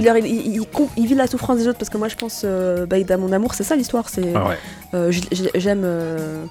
il- 0.97 1.07
vit 1.07 1.15
la 1.15 1.27
souffrance 1.29 1.59
des 1.59 1.69
autres 1.69 1.79
parce 1.79 1.89
que 1.91 1.97
moi 1.97 2.09
je 2.09 2.17
pense, 2.17 2.43
euh, 2.45 2.87
bah, 2.87 2.97
mon 3.17 3.33
amour, 3.33 3.55
c'est 3.55 3.63
ça 3.63 3.77
l'histoire. 3.77 4.09
C'est 4.09 4.33
Ah 4.35 4.49
ouais. 4.49 4.59
euh, 4.95 5.13
j'aime, 5.55 5.83
euh. 5.85 6.45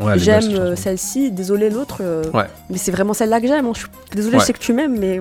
Ouais, 0.00 0.18
j'aime 0.18 0.50
euh, 0.54 0.74
celle-ci, 0.76 1.30
désolé 1.30 1.70
l'autre. 1.70 2.02
Mais 2.70 2.76
c'est 2.78 2.90
vraiment 2.90 3.14
celle-là 3.14 3.40
que 3.40 3.46
j'aime. 3.46 3.66
hein. 3.66 3.72
Ouais. 4.16 4.40
je 4.40 4.44
sais 4.44 4.52
que 4.52 4.58
tu 4.58 4.72
m'aimes, 4.72 4.98
mais 4.98 5.20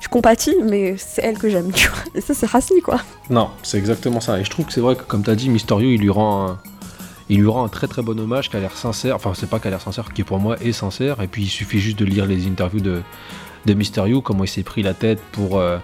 je 0.00 0.08
compatis, 0.08 0.56
mais 0.62 0.96
c'est 0.96 1.22
elle 1.24 1.38
que 1.38 1.48
j'aime. 1.48 1.70
Tu 1.72 1.88
vois. 1.88 1.98
Et 2.14 2.20
ça, 2.20 2.34
c'est 2.34 2.46
Hasni 2.54 2.80
quoi. 2.80 3.00
Non, 3.30 3.50
c'est 3.62 3.78
exactement 3.78 4.20
ça. 4.20 4.38
Et 4.40 4.44
je 4.44 4.50
trouve 4.50 4.66
que 4.66 4.72
c'est 4.72 4.80
vrai 4.80 4.96
que, 4.96 5.02
comme 5.02 5.22
tu 5.22 5.30
as 5.30 5.34
dit, 5.34 5.48
Mysterio, 5.50 5.90
il 5.90 6.00
lui 6.00 6.10
rend 6.10 6.48
un, 6.50 6.58
il 7.28 7.40
lui 7.40 7.48
rend 7.48 7.64
un 7.64 7.68
très 7.68 7.86
très 7.88 8.02
bon 8.02 8.18
hommage 8.18 8.48
qui 8.50 8.56
a 8.56 8.60
l'air 8.60 8.76
sincère. 8.76 9.16
Enfin, 9.16 9.32
c'est 9.34 9.48
pas 9.50 9.58
qu'à 9.58 9.70
l'air 9.70 9.80
sincère, 9.80 10.12
qui 10.12 10.22
pour 10.24 10.38
moi 10.38 10.56
est 10.62 10.72
sincère. 10.72 11.20
Et 11.22 11.26
puis, 11.26 11.42
il 11.44 11.48
suffit 11.48 11.78
juste 11.80 11.98
de 11.98 12.04
lire 12.04 12.26
les 12.26 12.46
interviews 12.46 12.80
de, 12.80 13.02
de 13.66 13.74
Mysterio, 13.74 14.20
comment 14.22 14.44
il 14.44 14.48
s'est 14.48 14.62
pris 14.62 14.82
la 14.82 14.94
tête 14.94 15.20
pour, 15.32 15.58
euh, 15.58 15.78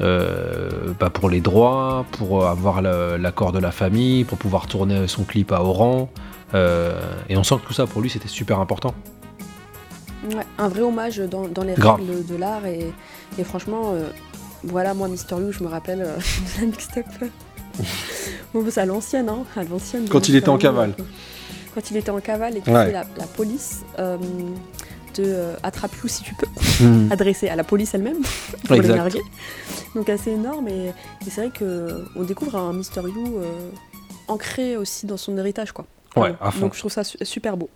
euh, 0.00 0.92
bah, 1.00 1.10
pour 1.10 1.30
les 1.30 1.40
droits, 1.40 2.04
pour 2.12 2.46
avoir 2.46 2.82
le- 2.82 3.16
l'accord 3.16 3.52
de 3.52 3.58
la 3.58 3.70
famille, 3.72 4.24
pour 4.24 4.38
pouvoir 4.38 4.66
tourner 4.66 5.06
son 5.08 5.24
clip 5.24 5.52
à 5.52 5.62
Oran. 5.62 6.10
Euh, 6.54 7.00
et 7.28 7.36
on 7.36 7.42
sent 7.42 7.56
que 7.62 7.66
tout 7.66 7.72
ça 7.72 7.86
pour 7.86 8.00
lui 8.00 8.10
c'était 8.10 8.28
super 8.28 8.60
important. 8.60 8.94
Ouais, 10.24 10.44
un 10.58 10.68
vrai 10.68 10.80
hommage 10.82 11.18
dans, 11.18 11.46
dans 11.48 11.62
les 11.64 11.74
règles 11.74 12.24
de 12.26 12.36
l'art 12.36 12.64
et, 12.66 12.92
et 13.38 13.44
franchement, 13.44 13.92
euh, 13.92 14.08
voilà, 14.62 14.94
moi, 14.94 15.08
Mister 15.08 15.34
You, 15.36 15.52
je 15.52 15.62
me 15.62 15.68
rappelle 15.68 16.00
euh, 16.02 16.16
de 16.16 16.60
la 16.60 16.66
mixtape. 16.66 17.06
bon, 18.54 18.64
c'est 18.70 18.80
à 18.80 18.86
l'ancienne, 18.86 19.28
hein, 19.28 19.44
à 19.56 19.64
l'ancienne. 19.64 20.04
de 20.06 20.10
Quand 20.10 20.28
il 20.28 20.36
était 20.36 20.48
en 20.48 20.58
cavale. 20.58 20.94
euh, 20.98 21.02
Quand 21.74 21.90
il 21.90 21.96
était 21.98 22.10
en 22.10 22.20
cavale 22.20 22.56
et 22.56 22.60
qu'il 22.60 22.72
Ouais. 22.72 22.90
la, 22.92 23.04
la 23.16 23.26
police 23.26 23.82
euh, 23.98 24.16
de 25.16 25.24
euh, 25.24 25.54
Attrape-you 25.62 26.08
si 26.08 26.22
tu 26.22 26.34
peux, 26.34 26.46
Mhm. 26.80 27.08
adressée 27.12 27.48
à 27.48 27.56
la 27.56 27.64
police 27.64 27.92
elle-même, 27.94 28.22
pour 28.66 28.76
Exact. 28.76 28.88
les 28.92 28.98
narguer. 28.98 29.20
Donc 29.94 30.08
assez 30.08 30.30
énorme 30.30 30.68
et, 30.68 30.86
et 30.88 31.30
c'est 31.30 31.42
vrai 31.48 31.50
qu'on 31.56 32.22
découvre 32.22 32.56
un 32.56 32.72
Mister 32.72 33.00
You 33.02 33.38
euh, 33.38 33.70
ancré 34.28 34.76
aussi 34.76 35.04
dans 35.06 35.16
son 35.18 35.36
héritage, 35.36 35.72
quoi. 35.72 35.84
Ouais, 36.16 36.34
à 36.40 36.50
fond. 36.50 36.60
Donc 36.60 36.74
je 36.74 36.78
trouve 36.78 36.90
ça 36.92 37.04
su- 37.04 37.18
super 37.22 37.56
beau. 37.56 37.68